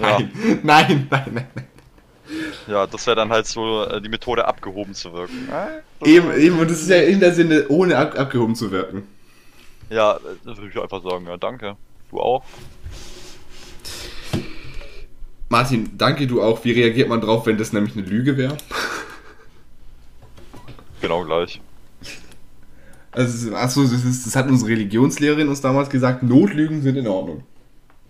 Ja. 0.00 0.18
Nein, 0.18 0.30
nein, 0.62 1.06
nein, 1.10 1.30
nein. 1.32 1.46
nein. 1.54 1.66
Ja, 2.66 2.86
das 2.86 3.06
wäre 3.06 3.16
dann 3.16 3.30
halt 3.30 3.46
so 3.46 3.84
äh, 3.84 4.00
die 4.00 4.08
Methode, 4.08 4.46
abgehoben 4.46 4.94
zu 4.94 5.12
wirken. 5.12 5.48
Eben, 6.02 6.32
eben, 6.32 6.58
und 6.58 6.70
das 6.70 6.80
ist 6.80 6.88
ja 6.88 6.96
in 6.96 7.20
der 7.20 7.34
Sinne, 7.34 7.66
ohne 7.68 7.98
ab 7.98 8.18
abgehoben 8.18 8.54
zu 8.54 8.70
wirken. 8.70 9.06
Ja, 9.90 10.18
das 10.44 10.56
würde 10.56 10.70
ich 10.70 10.80
einfach 10.80 11.02
sagen, 11.02 11.26
ja, 11.26 11.36
danke. 11.36 11.76
Du 12.12 12.20
auch? 12.20 12.44
Martin, 15.48 15.96
danke 15.98 16.26
du 16.26 16.42
auch. 16.42 16.64
Wie 16.64 16.72
reagiert 16.72 17.08
man 17.08 17.20
drauf, 17.20 17.46
wenn 17.46 17.58
das 17.58 17.72
nämlich 17.72 17.96
eine 17.96 18.06
Lüge 18.06 18.36
wäre? 18.36 18.56
Genau 21.00 21.24
gleich. 21.24 21.60
Also, 23.10 23.54
achso, 23.54 23.82
das, 23.82 24.04
ist, 24.04 24.26
das 24.26 24.36
hat 24.36 24.48
unsere 24.48 24.70
Religionslehrerin 24.70 25.48
uns 25.48 25.60
damals 25.60 25.90
gesagt, 25.90 26.22
Notlügen 26.22 26.82
sind 26.82 26.96
in 26.96 27.06
Ordnung. 27.06 27.44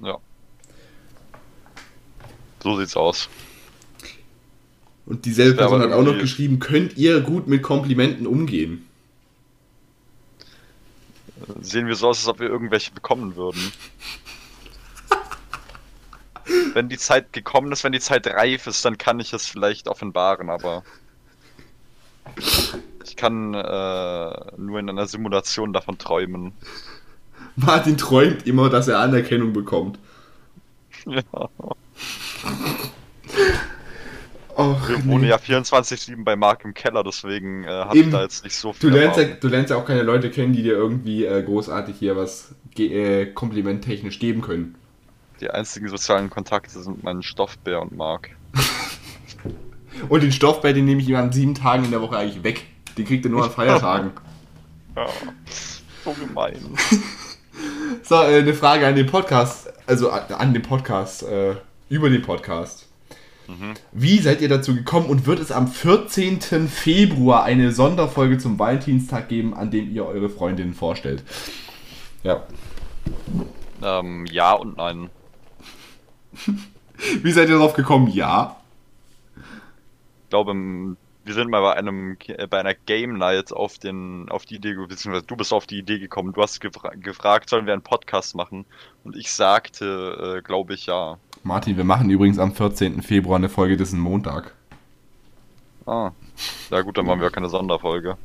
Ja. 0.00 0.18
So 2.62 2.78
sieht's 2.78 2.96
aus. 2.96 3.28
Und 5.06 5.24
dieselbe 5.24 5.56
Person 5.56 5.80
hat 5.80 5.92
auch 5.92 6.04
noch 6.04 6.18
geschrieben, 6.18 6.58
könnt 6.58 6.96
ihr 6.96 7.20
gut 7.20 7.48
mit 7.48 7.62
Komplimenten 7.62 8.26
umgehen? 8.26 8.86
Sehen 11.62 11.86
wir 11.86 11.94
so 11.96 12.08
aus, 12.08 12.18
als 12.18 12.28
ob 12.28 12.40
wir 12.40 12.48
irgendwelche 12.48 12.92
bekommen 12.92 13.36
würden. 13.36 13.72
wenn 16.74 16.88
die 16.88 16.98
Zeit 16.98 17.32
gekommen 17.32 17.72
ist, 17.72 17.84
wenn 17.84 17.92
die 17.92 18.00
Zeit 18.00 18.26
reif 18.26 18.66
ist, 18.66 18.84
dann 18.84 18.98
kann 18.98 19.20
ich 19.20 19.32
es 19.32 19.46
vielleicht 19.46 19.88
offenbaren, 19.88 20.50
aber 20.50 20.82
ich 23.04 23.16
kann 23.16 23.54
äh, 23.54 24.56
nur 24.56 24.78
in 24.78 24.88
einer 24.88 25.06
Simulation 25.06 25.72
davon 25.72 25.98
träumen. 25.98 26.52
Martin 27.56 27.96
träumt 27.96 28.46
immer, 28.46 28.70
dass 28.70 28.88
er 28.88 28.98
Anerkennung 28.98 29.52
bekommt. 29.52 29.98
Ja. 31.04 31.22
Och, 34.56 34.88
Wir 34.88 35.04
wohnen 35.06 35.24
ja 35.24 35.36
24-7 35.36 36.24
bei 36.24 36.36
Mark 36.36 36.64
im 36.64 36.74
Keller, 36.74 37.02
deswegen 37.02 37.64
äh, 37.64 37.68
habe 37.68 37.98
ich 37.98 38.10
da 38.10 38.22
jetzt 38.22 38.44
nicht 38.44 38.54
so 38.56 38.72
Du 38.72 38.88
viel. 38.88 38.90
lernst, 38.90 39.18
ja, 39.18 39.24
du 39.24 39.48
lernst 39.48 39.70
ja 39.70 39.76
auch 39.76 39.86
keine 39.86 40.02
Leute 40.02 40.30
kennen, 40.30 40.52
die 40.52 40.62
dir 40.62 40.74
irgendwie 40.74 41.24
äh, 41.24 41.42
großartig 41.42 41.96
hier 41.98 42.16
was 42.16 42.54
ge- 42.74 43.22
äh, 43.22 43.26
komplimenttechnisch 43.32 44.18
geben 44.18 44.42
können. 44.42 44.74
Die 45.40 45.50
einzigen 45.50 45.88
sozialen 45.88 46.28
Kontakte 46.28 46.80
sind 46.82 47.02
mein 47.02 47.22
Stoffbär 47.22 47.80
und 47.80 47.96
Mark. 47.96 48.30
Und 50.08 50.22
den 50.22 50.32
Stoffbär, 50.32 50.72
den 50.72 50.86
nehme 50.86 51.02
ich 51.02 51.08
ihm 51.08 51.16
an 51.16 51.32
sieben 51.32 51.54
Tagen 51.54 51.84
in 51.84 51.90
der 51.90 52.00
Woche 52.00 52.16
eigentlich 52.16 52.42
weg. 52.42 52.64
Den 52.96 53.04
kriegt 53.04 53.24
er 53.26 53.30
nur 53.30 53.44
an 53.44 53.50
Feiertagen. 53.54 54.10
Ja, 54.96 55.06
so 56.04 56.12
gemein. 56.12 56.56
So, 58.02 58.14
äh, 58.16 58.38
eine 58.38 58.54
Frage 58.54 58.86
an 58.86 58.96
den 58.96 59.06
Podcast, 59.06 59.70
also 59.86 60.10
an, 60.10 60.22
an 60.32 60.52
den 60.54 60.62
Podcast, 60.62 61.22
äh, 61.22 61.54
über 61.90 62.08
den 62.08 62.22
Podcast. 62.22 62.88
Wie 63.92 64.18
seid 64.18 64.40
ihr 64.40 64.48
dazu 64.48 64.74
gekommen 64.74 65.06
und 65.06 65.26
wird 65.26 65.40
es 65.40 65.52
am 65.52 65.68
14. 65.68 66.40
Februar 66.68 67.44
eine 67.44 67.72
Sonderfolge 67.72 68.38
zum 68.38 68.58
Valentinstag 68.58 69.28
geben, 69.28 69.54
an 69.54 69.70
dem 69.70 69.90
ihr 69.90 70.06
eure 70.06 70.28
Freundinnen 70.28 70.74
vorstellt? 70.74 71.22
Ja. 72.22 72.44
Ähm, 73.82 74.26
ja 74.26 74.52
und 74.52 74.76
nein. 74.76 75.10
Wie 77.22 77.32
seid 77.32 77.48
ihr 77.48 77.56
darauf 77.56 77.74
gekommen? 77.74 78.08
Ja. 78.08 78.56
Ich 79.36 80.30
glaube, 80.30 80.54
wir 81.24 81.34
sind 81.34 81.50
mal 81.50 81.60
bei 81.60 81.74
einem 81.74 82.16
äh, 82.26 82.46
bei 82.46 82.60
einer 82.60 82.74
Game 82.74 83.18
Night 83.18 83.52
auf 83.52 83.78
den 83.78 84.28
auf 84.28 84.44
die 84.44 84.56
Idee, 84.56 84.74
beziehungsweise 84.74 85.26
du 85.26 85.36
bist 85.36 85.52
auf 85.52 85.66
die 85.66 85.78
Idee 85.78 85.98
gekommen. 85.98 86.32
Du 86.32 86.42
hast 86.42 86.60
gefra 86.60 86.90
gefragt, 86.90 87.48
sollen 87.48 87.66
wir 87.66 87.72
einen 87.72 87.82
Podcast 87.82 88.34
machen? 88.34 88.64
Und 89.04 89.16
ich 89.16 89.30
sagte, 89.32 90.38
äh, 90.38 90.42
glaube 90.42 90.74
ich, 90.74 90.86
ja. 90.86 91.18
Martin, 91.44 91.76
wir 91.76 91.84
machen 91.84 92.10
übrigens 92.10 92.38
am 92.38 92.54
14. 92.54 93.02
Februar 93.02 93.36
eine 93.36 93.48
Folge, 93.48 93.76
das 93.76 93.88
ist 93.88 93.94
ein 93.94 94.00
Montag. 94.00 94.54
Ah, 95.86 96.12
ja 96.70 96.80
gut, 96.82 96.96
dann 96.96 97.06
machen 97.06 97.20
wir 97.20 97.30
keine 97.30 97.48
Sonderfolge. 97.48 98.16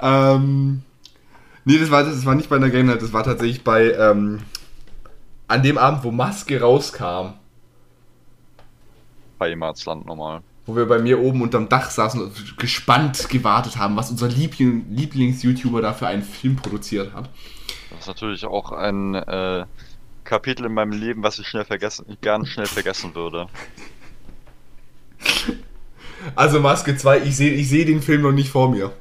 Ähm, 0.00 0.82
nee, 1.64 1.78
das 1.78 1.90
war, 1.90 2.04
das 2.04 2.24
war 2.24 2.34
nicht 2.34 2.48
bei 2.48 2.56
einer 2.56 2.70
Game 2.70 2.86
Night, 2.86 3.02
das 3.02 3.12
war 3.12 3.24
tatsächlich 3.24 3.62
bei, 3.62 3.92
ähm, 3.92 4.40
an 5.48 5.62
dem 5.62 5.76
Abend, 5.76 6.04
wo 6.04 6.10
Maske 6.10 6.60
rauskam, 6.60 7.34
Bei 9.38 9.50
Imatsland 9.50 10.06
nochmal. 10.06 10.42
Wo 10.66 10.76
wir 10.76 10.86
bei 10.86 10.98
mir 10.98 11.20
oben 11.20 11.42
unterm 11.42 11.68
Dach 11.68 11.90
saßen 11.90 12.20
und 12.22 12.58
gespannt 12.58 13.28
gewartet 13.28 13.76
haben, 13.76 13.96
was 13.96 14.10
unser 14.10 14.28
Liebling- 14.28 14.86
Lieblings-YouTuber 14.90 15.82
da 15.82 15.92
für 15.92 16.06
einen 16.06 16.22
Film 16.22 16.56
produziert 16.56 17.12
hat. 17.12 17.28
Das 17.90 18.00
ist 18.00 18.06
natürlich 18.06 18.44
auch 18.46 18.72
ein 18.72 19.14
äh, 19.14 19.66
Kapitel 20.24 20.66
in 20.66 20.74
meinem 20.74 20.92
Leben, 20.92 21.22
was 21.22 21.38
ich 21.38 21.46
schnell 21.46 21.64
vergessen, 21.64 22.16
gern 22.20 22.46
schnell 22.46 22.66
vergessen 22.66 23.14
würde. 23.14 23.46
Also 26.36 26.58
Maske 26.58 26.96
2, 26.96 27.18
ich 27.18 27.36
sehe 27.36 27.52
ich 27.52 27.68
seh 27.68 27.84
den 27.84 28.00
Film 28.00 28.22
noch 28.22 28.32
nicht 28.32 28.48
vor 28.48 28.70
mir. 28.70 28.92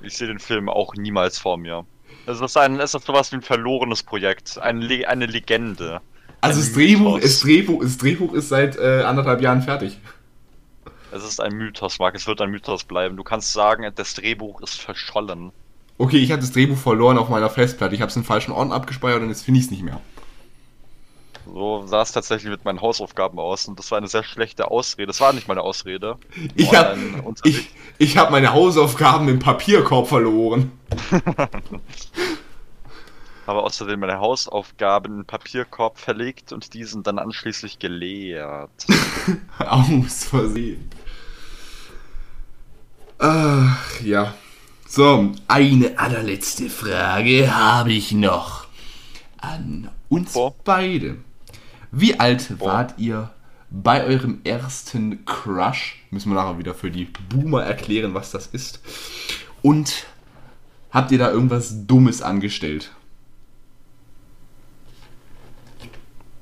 Ich 0.00 0.16
sehe 0.16 0.26
den 0.26 0.38
Film 0.38 0.70
auch 0.70 0.94
niemals 0.94 1.38
vor 1.38 1.58
mir. 1.58 1.84
Es 2.26 2.40
ist 2.40 2.56
ein, 2.56 2.80
es 2.80 2.94
ist 2.94 3.04
sowas 3.04 3.30
wie 3.32 3.36
ein 3.36 3.42
verlorenes 3.42 4.02
Projekt, 4.02 4.58
eine, 4.58 5.06
eine 5.06 5.26
Legende. 5.26 6.00
Also 6.40 6.60
das 6.60 6.72
Drehbuch, 6.72 7.20
das, 7.20 7.40
Drehbuch, 7.40 7.82
das 7.82 7.98
Drehbuch 7.98 8.32
ist 8.32 8.48
seit 8.48 8.76
äh, 8.76 9.02
anderthalb 9.02 9.42
Jahren 9.42 9.62
fertig. 9.62 9.98
Es 11.12 11.24
ist 11.24 11.40
ein 11.40 11.52
Mythos, 11.52 11.98
Marc. 11.98 12.14
Es 12.14 12.26
wird 12.26 12.40
ein 12.40 12.50
Mythos 12.50 12.84
bleiben. 12.84 13.16
Du 13.16 13.22
kannst 13.22 13.52
sagen, 13.52 13.90
das 13.94 14.14
Drehbuch 14.14 14.62
ist 14.62 14.80
verschollen. 14.80 15.52
Okay, 15.98 16.16
ich 16.16 16.32
habe 16.32 16.40
das 16.40 16.52
Drehbuch 16.52 16.78
verloren 16.78 17.18
auf 17.18 17.28
meiner 17.28 17.50
Festplatte. 17.50 17.94
Ich 17.94 18.00
habe 18.00 18.08
es 18.08 18.16
im 18.16 18.24
falschen 18.24 18.52
Ort 18.52 18.72
abgespeichert 18.72 19.20
und 19.20 19.28
jetzt 19.28 19.44
finde 19.44 19.60
ich 19.60 19.66
es 19.66 19.70
nicht 19.70 19.82
mehr. 19.82 20.00
So 21.44 21.86
sah 21.86 22.02
es 22.02 22.12
tatsächlich 22.12 22.50
mit 22.50 22.64
meinen 22.64 22.80
Hausaufgaben 22.80 23.38
aus 23.38 23.66
und 23.66 23.78
das 23.78 23.90
war 23.90 23.98
eine 23.98 24.08
sehr 24.08 24.22
schlechte 24.22 24.70
Ausrede. 24.70 25.08
Das 25.08 25.20
war 25.20 25.34
nicht 25.34 25.48
meine 25.48 25.60
Ausrede. 25.60 26.16
Ich 26.54 26.74
habe 26.74 26.96
ich, 27.44 27.68
ich 27.98 28.16
hab 28.16 28.30
meine 28.30 28.54
Hausaufgaben 28.54 29.28
im 29.28 29.38
Papierkorb 29.38 30.08
verloren. 30.08 30.72
habe 33.46 33.62
außerdem 33.62 34.00
meine 34.00 34.18
Hausaufgaben 34.18 35.12
in 35.12 35.18
den 35.20 35.26
Papierkorb 35.26 35.98
verlegt 35.98 36.52
und 36.52 36.74
diesen 36.74 37.02
dann 37.02 37.18
anschließend 37.18 37.80
geleert. 37.80 38.86
Aus 39.58 40.24
Versehen. 40.24 40.88
Ach, 43.24 44.00
ja. 44.00 44.34
So, 44.88 45.30
eine 45.46 45.96
allerletzte 45.96 46.68
Frage 46.68 47.54
habe 47.54 47.92
ich 47.92 48.10
noch. 48.10 48.66
An 49.36 49.90
uns 50.08 50.32
Boah. 50.32 50.52
beide. 50.64 51.18
Wie 51.92 52.18
alt 52.18 52.58
Boah. 52.58 52.66
wart 52.66 52.98
ihr 52.98 53.30
bei 53.70 54.02
eurem 54.02 54.40
ersten 54.42 55.24
Crush? 55.24 56.02
Müssen 56.10 56.30
wir 56.30 56.34
nachher 56.34 56.58
wieder 56.58 56.74
für 56.74 56.90
die 56.90 57.04
Boomer 57.04 57.62
erklären, 57.62 58.12
was 58.12 58.32
das 58.32 58.48
ist. 58.48 58.80
Und 59.62 60.04
habt 60.90 61.12
ihr 61.12 61.18
da 61.18 61.30
irgendwas 61.30 61.86
Dummes 61.86 62.22
angestellt? 62.22 62.90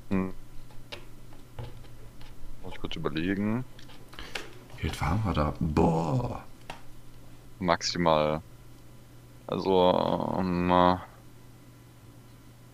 Muss 0.09 0.33
ich 2.73 2.81
kurz 2.81 2.97
überlegen. 2.97 3.67
Wie 4.79 4.89
alt 4.89 4.99
waren 5.03 5.21
wir 5.27 5.35
da? 5.35 5.53
Boah. 5.61 6.43
Maximal. 7.61 8.43
Also, 9.47 10.37
ähm, 10.39 10.99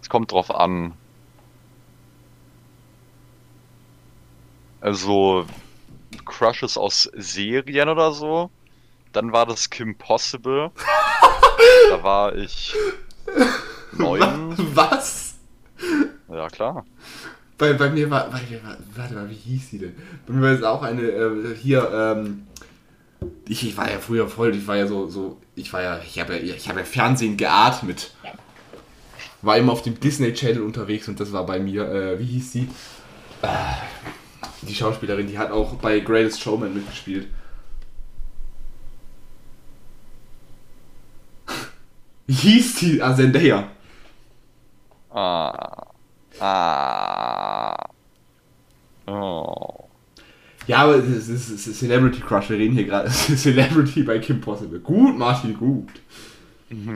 es 0.01 0.09
kommt 0.09 0.33
drauf 0.33 0.55
an. 0.55 0.93
Also, 4.81 5.47
Crushes 6.25 6.77
aus 6.77 7.11
Serien 7.15 7.89
oder 7.89 8.13
so. 8.13 8.51
Dann 9.13 9.33
war 9.33 9.47
das 9.47 9.71
Kim 9.71 9.97
Possible. 9.97 10.71
da 11.91 12.03
war 12.03 12.35
ich 12.35 12.75
neun. 13.93 14.55
Was? 14.75 15.35
Ja, 16.29 16.49
klar. 16.49 16.85
Bei, 17.59 17.73
bei 17.73 17.89
mir 17.89 18.11
war, 18.11 18.31
bei 18.31 18.43
mir 18.51 18.63
war, 18.63 18.77
warte 18.95 19.15
mal, 19.15 19.31
wie 19.31 19.35
hieß 19.35 19.71
sie 19.71 19.79
denn? 19.79 19.97
Bei 20.27 20.35
mir 20.35 20.43
war 20.43 20.51
es 20.51 20.63
auch 20.63 20.83
eine, 20.83 21.03
äh, 21.03 21.55
hier, 21.57 21.91
ähm, 21.93 22.47
ich, 23.49 23.67
ich 23.67 23.77
war 23.77 23.91
ja 23.91 23.99
früher 23.99 24.29
voll, 24.29 24.55
ich 24.55 24.67
war 24.67 24.77
ja 24.77 24.87
so, 24.87 25.09
so, 25.09 25.39
ich 25.55 25.73
war 25.73 25.83
ja, 25.83 26.01
ich 26.01 26.19
habe 26.19 26.39
ja, 26.39 26.55
ich 26.55 26.69
habe 26.69 26.81
ja 26.81 26.85
Fernsehen 26.85 27.37
geatmet. 27.37 28.13
War 29.43 29.57
immer 29.59 29.73
auf 29.73 29.83
dem 29.83 30.01
Disney 30.01 30.33
Channel 30.33 30.63
unterwegs 30.63 31.09
und 31.09 31.21
das 31.21 31.33
war 31.33 31.47
bei 31.47 31.59
mir, 31.59 31.89
äh, 31.89 32.19
wie 32.19 32.25
hieß 32.25 32.53
sie? 32.53 32.69
Äh, 33.43 33.49
die 34.63 34.75
Schauspielerin, 34.75 35.29
die 35.29 35.39
hat 35.39 35.51
auch 35.51 35.75
bei 35.75 36.01
Greatest 36.01 36.41
Showman 36.41 36.75
mitgespielt. 36.75 37.29
Wie 42.27 42.35
hieß 42.35 42.77
die? 42.77 43.03
Ah, 43.03 43.15
Zendaya. 43.15 43.69
Ah. 45.11 45.87
Ah. 46.41 47.77
Oh. 49.07 49.86
Ja, 50.67 50.79
aber 50.79 50.97
es 50.97 51.29
ist, 51.29 51.51
es 51.51 51.67
ist 51.67 51.79
Celebrity 51.79 52.21
Crush, 52.21 52.51
wir 52.51 52.59
reden 52.59 52.75
hier 52.75 52.85
gerade. 52.85 53.09
Celebrity 53.37 54.03
bei 54.03 54.19
Kim 54.19 54.41
Possible. 54.41 54.81
Gut, 54.81 55.17
Martin, 55.17 55.57
gut. 55.57 55.89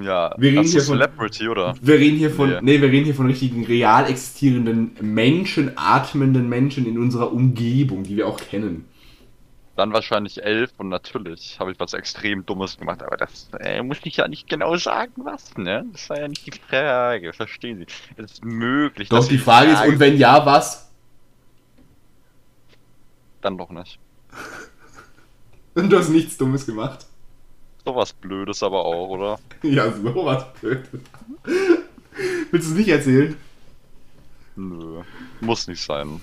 Ja, 0.02 0.34
Wir 0.36 0.51
reden 0.51 0.64
hier 0.64 0.80
von- 0.82 0.98
Celebrity, 0.98 1.48
oder? 1.48 1.74
Wir 1.80 1.94
reden 1.94 2.16
hier 2.18 2.30
von, 2.30 2.48
Nee. 2.51 2.59
nee, 2.62 2.80
wir 2.80 2.90
reden 2.90 3.05
hier 3.05 3.14
von 3.14 3.26
richtigen 3.26 3.64
real 3.64 4.10
existierenden 4.10 4.97
Menschen, 5.01 5.70
atmenden 5.76 6.48
Menschen 6.48 6.86
in 6.86 6.98
unserer 6.98 7.32
Umgebung, 7.32 8.02
die 8.02 8.16
wir 8.16 8.26
auch 8.26 8.40
kennen. 8.40 8.86
Dann 9.76 9.92
wahrscheinlich 9.92 10.42
elf 10.42 10.72
und 10.78 10.88
natürlich 10.88 11.56
habe 11.60 11.70
ich 11.70 11.78
was 11.78 11.94
extrem 11.94 12.44
Dummes 12.44 12.76
gemacht, 12.76 13.02
aber 13.05 13.16
das 13.16 13.48
äh, 13.60 13.80
muss 13.82 13.98
ich 14.02 14.16
ja 14.16 14.26
nicht 14.26 14.48
genau 14.48 14.76
sagen, 14.76 15.12
was, 15.24 15.56
ne? 15.56 15.84
Das 15.92 16.10
war 16.10 16.18
ja 16.18 16.26
nicht 16.28 16.44
die 16.47 16.59
Frage, 16.68 17.32
verstehen 17.32 17.78
Sie? 17.78 17.86
Es 18.16 18.32
ist 18.32 18.44
möglich, 18.44 19.09
Doch, 19.09 19.18
dass 19.18 19.28
die 19.28 19.36
ich 19.36 19.42
Frage 19.42 19.70
ist, 19.70 19.86
und 19.86 20.01
wenn 20.01 20.18
ja, 20.18 20.44
was? 20.44 20.89
Dann 23.40 23.58
doch 23.58 23.70
nicht. 23.70 23.98
Du 25.74 25.96
hast 25.96 26.08
nichts 26.08 26.36
Dummes 26.36 26.66
gemacht. 26.66 27.06
Sowas 27.84 28.12
Blödes 28.12 28.62
aber 28.62 28.84
auch, 28.84 29.08
oder? 29.08 29.38
Ja, 29.62 29.90
sowas 29.90 30.44
blöd. 30.60 30.82
Willst 32.50 32.68
du 32.68 32.72
es 32.72 32.78
nicht 32.78 32.88
erzählen? 32.88 33.36
Nö, 34.56 35.02
muss 35.40 35.68
nicht 35.68 35.82
sein. 35.82 36.20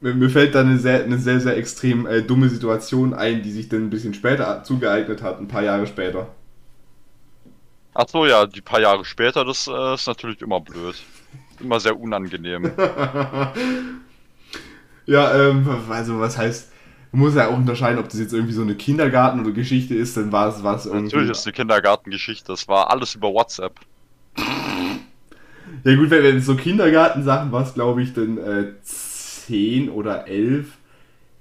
Mir, 0.00 0.14
mir 0.14 0.30
fällt 0.30 0.54
da 0.54 0.60
eine 0.60 0.78
sehr, 0.78 1.04
eine 1.04 1.18
sehr, 1.18 1.40
sehr 1.40 1.56
extrem 1.56 2.06
äh, 2.06 2.22
dumme 2.22 2.48
Situation 2.48 3.12
ein, 3.12 3.42
die 3.42 3.50
sich 3.50 3.68
dann 3.68 3.86
ein 3.86 3.90
bisschen 3.90 4.14
später 4.14 4.62
zugeeignet 4.62 5.22
hat, 5.22 5.40
ein 5.40 5.48
paar 5.48 5.62
Jahre 5.62 5.86
später. 5.86 6.28
Ach 7.94 8.06
so, 8.08 8.24
ja, 8.24 8.46
die 8.46 8.60
paar 8.60 8.80
Jahre 8.80 9.04
später, 9.04 9.44
das 9.44 9.66
äh, 9.66 9.94
ist 9.94 10.06
natürlich 10.06 10.40
immer 10.42 10.60
blöd. 10.60 10.94
Immer 11.58 11.80
sehr 11.80 11.98
unangenehm. 11.98 12.70
Ja, 15.10 15.34
ähm, 15.34 15.68
also 15.88 16.20
was 16.20 16.38
heißt, 16.38 16.70
man 17.10 17.22
muss 17.22 17.34
ja 17.34 17.48
auch 17.48 17.56
unterscheiden, 17.56 17.98
ob 17.98 18.08
das 18.08 18.20
jetzt 18.20 18.32
irgendwie 18.32 18.52
so 18.52 18.62
eine 18.62 18.76
Kindergarten- 18.76 19.40
oder 19.40 19.50
Geschichte 19.50 19.92
ist, 19.92 20.16
dann 20.16 20.30
war 20.30 20.46
es 20.48 20.62
was 20.62 20.86
irgendwie. 20.86 21.06
Natürlich 21.06 21.30
ist 21.30 21.44
eine 21.44 21.52
Kindergartengeschichte, 21.52 22.52
das 22.52 22.68
war 22.68 22.90
alles 22.90 23.16
über 23.16 23.34
WhatsApp. 23.34 23.80
Ja 25.82 25.96
gut, 25.96 26.10
wenn, 26.10 26.36
es 26.36 26.46
so 26.46 26.54
Kindergartensachen 26.54 27.50
war, 27.50 27.64
glaube 27.64 28.02
ich, 28.02 28.14
dann 28.14 28.38
äh, 28.38 28.72
10 28.84 29.90
oder 29.90 30.28
11. 30.28 30.68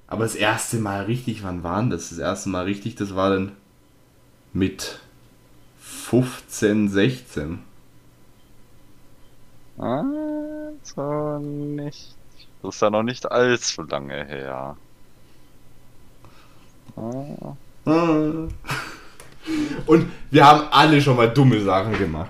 Aber 0.08 0.24
das 0.24 0.34
erste 0.34 0.78
Mal 0.78 1.04
richtig, 1.04 1.44
wann 1.44 1.62
waren 1.62 1.92
das? 1.92 2.10
Das 2.10 2.18
erste 2.18 2.50
Mal 2.50 2.64
richtig, 2.64 2.96
das 2.96 3.16
war 3.16 3.30
dann 3.30 3.52
mit 4.52 5.00
15, 5.80 6.90
16. 6.90 7.60
Also 9.78 11.38
nicht. 11.38 12.19
Das 12.62 12.76
ist 12.76 12.82
ja 12.82 12.90
noch 12.90 13.04
nicht 13.04 13.30
allzu 13.32 13.84
lange 13.84 14.26
her. 14.26 14.76
Und 19.86 20.12
wir 20.32 20.46
haben 20.46 20.68
alle 20.72 21.02
schon 21.02 21.16
mal 21.16 21.30
dumme 21.30 21.62
Sachen 21.62 21.98
gemacht. 21.98 22.30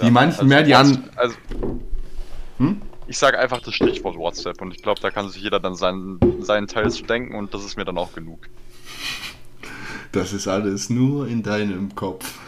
Die 0.00 0.10
manchen 0.10 0.48
mehr, 0.48 0.62
die 0.62 0.74
an- 0.74 1.10
Also, 1.16 1.34
Hm? 2.58 2.80
ich 3.06 3.18
sage 3.18 3.38
einfach 3.38 3.60
das 3.60 3.74
Stichwort 3.74 4.16
WhatsApp 4.16 4.62
und 4.62 4.72
ich 4.72 4.82
glaube, 4.82 5.00
da 5.00 5.10
kann 5.10 5.28
sich 5.28 5.42
jeder 5.42 5.60
dann 5.60 5.74
seinen, 5.74 6.18
seinen 6.42 6.66
Teil 6.66 6.90
zu 6.90 7.02
denken 7.02 7.34
und 7.34 7.52
das 7.52 7.64
ist 7.64 7.76
mir 7.76 7.84
dann 7.84 7.98
auch 7.98 8.12
genug. 8.14 8.48
Das 10.12 10.32
ist 10.32 10.48
alles 10.48 10.88
nur 10.88 11.26
in 11.26 11.42
deinem 11.42 11.94
Kopf. 11.94 12.38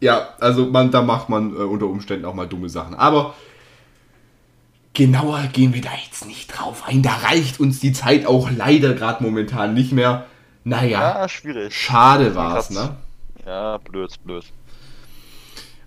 Ja, 0.00 0.30
also 0.40 0.66
man, 0.66 0.90
da 0.90 1.02
macht 1.02 1.28
man 1.28 1.52
äh, 1.52 1.58
unter 1.58 1.86
Umständen 1.86 2.24
auch 2.24 2.34
mal 2.34 2.46
dumme 2.48 2.68
Sachen. 2.68 2.94
Aber 2.94 3.34
genauer 4.94 5.42
gehen 5.52 5.74
wir 5.74 5.82
da 5.82 5.90
jetzt 6.04 6.26
nicht 6.26 6.48
drauf 6.48 6.84
ein. 6.86 7.02
Da 7.02 7.14
reicht 7.16 7.60
uns 7.60 7.80
die 7.80 7.92
Zeit 7.92 8.26
auch 8.26 8.50
leider 8.50 8.94
gerade 8.94 9.22
momentan 9.22 9.74
nicht 9.74 9.92
mehr. 9.92 10.26
Naja, 10.64 11.28
schwierig. 11.28 11.74
schade 11.74 12.34
war's, 12.34 12.68
Krass. 12.68 12.88
ne? 12.88 12.96
Ja, 13.46 13.78
blöd, 13.78 14.12
blöd. 14.24 14.44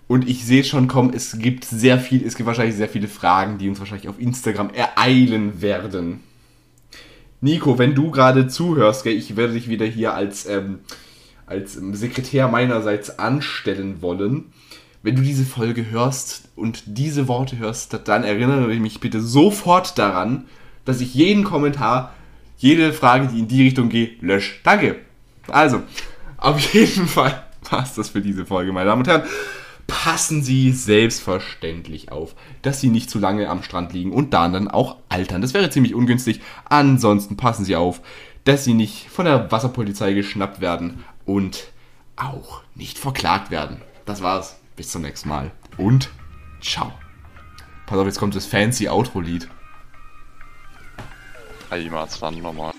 Und 0.08 0.28
ich 0.28 0.46
sehe 0.46 0.64
schon 0.64 0.88
kommen, 0.88 1.14
es 1.14 1.38
gibt 1.40 1.64
sehr 1.66 1.98
viel, 1.98 2.26
es 2.26 2.36
gibt 2.36 2.46
wahrscheinlich 2.46 2.76
sehr 2.76 2.90
viele 2.90 3.08
Fragen, 3.08 3.58
die 3.58 3.70
uns 3.70 3.80
wahrscheinlich 3.80 4.10
auf 4.10 4.20
Instagram 4.20 4.70
ereilen 4.72 5.62
werden. 5.62 6.22
Nico, 7.42 7.78
wenn 7.78 7.96
du 7.96 8.12
gerade 8.12 8.48
zuhörst, 8.48 9.04
gell, 9.04 9.14
ich 9.14 9.36
werde 9.36 9.54
dich 9.54 9.70
wieder 9.70 9.86
hier 9.86 10.14
als, 10.14 10.46
ähm, 10.46 10.80
als 11.46 11.76
ähm, 11.76 11.96
Sekretär 11.96 12.48
meinerseits 12.48 13.20
anstellen 13.20 14.02
wollen. 14.02 14.46
Wenn 15.02 15.16
du 15.16 15.22
diese 15.22 15.46
Folge 15.46 15.90
hörst 15.92 16.50
und 16.56 16.84
diese 16.86 17.28
Worte 17.28 17.58
hörst, 17.58 18.00
dann 18.06 18.24
erinnere 18.24 18.74
mich 18.76 19.00
bitte 19.00 19.22
sofort 19.22 19.98
daran, 19.98 20.46
dass 20.86 21.02
ich 21.02 21.14
jeden 21.14 21.44
Kommentar, 21.44 22.14
jede 22.58 22.94
Frage, 22.94 23.28
die 23.28 23.40
in 23.40 23.48
die 23.48 23.64
Richtung 23.64 23.90
geht, 23.90 24.22
lösche. 24.22 24.54
Danke. 24.64 24.98
Also, 25.50 25.84
auf 26.38 26.74
jeden 26.74 27.08
Fall 27.08 27.44
passt 27.64 27.98
das 27.98 28.10
für 28.10 28.22
diese 28.22 28.46
Folge, 28.46 28.72
meine 28.72 28.90
Damen 28.90 29.02
und 29.02 29.08
Herren. 29.08 29.24
Passen 29.88 30.42
Sie 30.42 30.72
selbstverständlich 30.72 32.12
auf, 32.12 32.36
dass 32.62 32.80
Sie 32.80 32.90
nicht 32.90 33.10
zu 33.10 33.20
lange 33.20 33.50
am 33.50 33.64
Strand 33.64 33.92
liegen 33.92 34.14
und 34.14 34.34
da 34.34 34.48
dann 34.48 34.70
auch 34.70 34.98
altern. 35.10 35.42
Das 35.42 35.54
wäre 35.54 35.70
ziemlich 35.70 35.94
ungünstig. 35.94 36.40
Ansonsten 36.66 37.36
passen 37.36 37.66
Sie 37.66 37.76
auf, 37.76 38.02
dass 38.46 38.64
Sie 38.64 38.74
nicht 38.74 39.10
von 39.10 39.26
der 39.26 39.52
Wasserpolizei 39.52 40.14
geschnappt 40.14 40.62
werden 40.62 41.04
und 41.26 41.72
auch 42.16 42.62
nicht 42.76 42.98
verklagt 42.98 43.52
werden. 43.52 43.82
Das 44.06 44.22
war's. 44.22 44.60
Bis 44.76 44.90
zum 44.90 45.04
nächsten 45.04 45.30
Mal. 45.30 45.52
Und 45.78 46.10
ciao. 46.62 46.92
Pass 47.86 48.00
auf, 48.00 48.06
jetzt 48.06 48.20
kommt 48.20 48.36
das 48.36 48.46
fancy 48.46 48.90
Outro-Lied. 48.90 49.48
Einmal 51.70 52.08
dann 52.20 52.42
nochmal. 52.42 52.74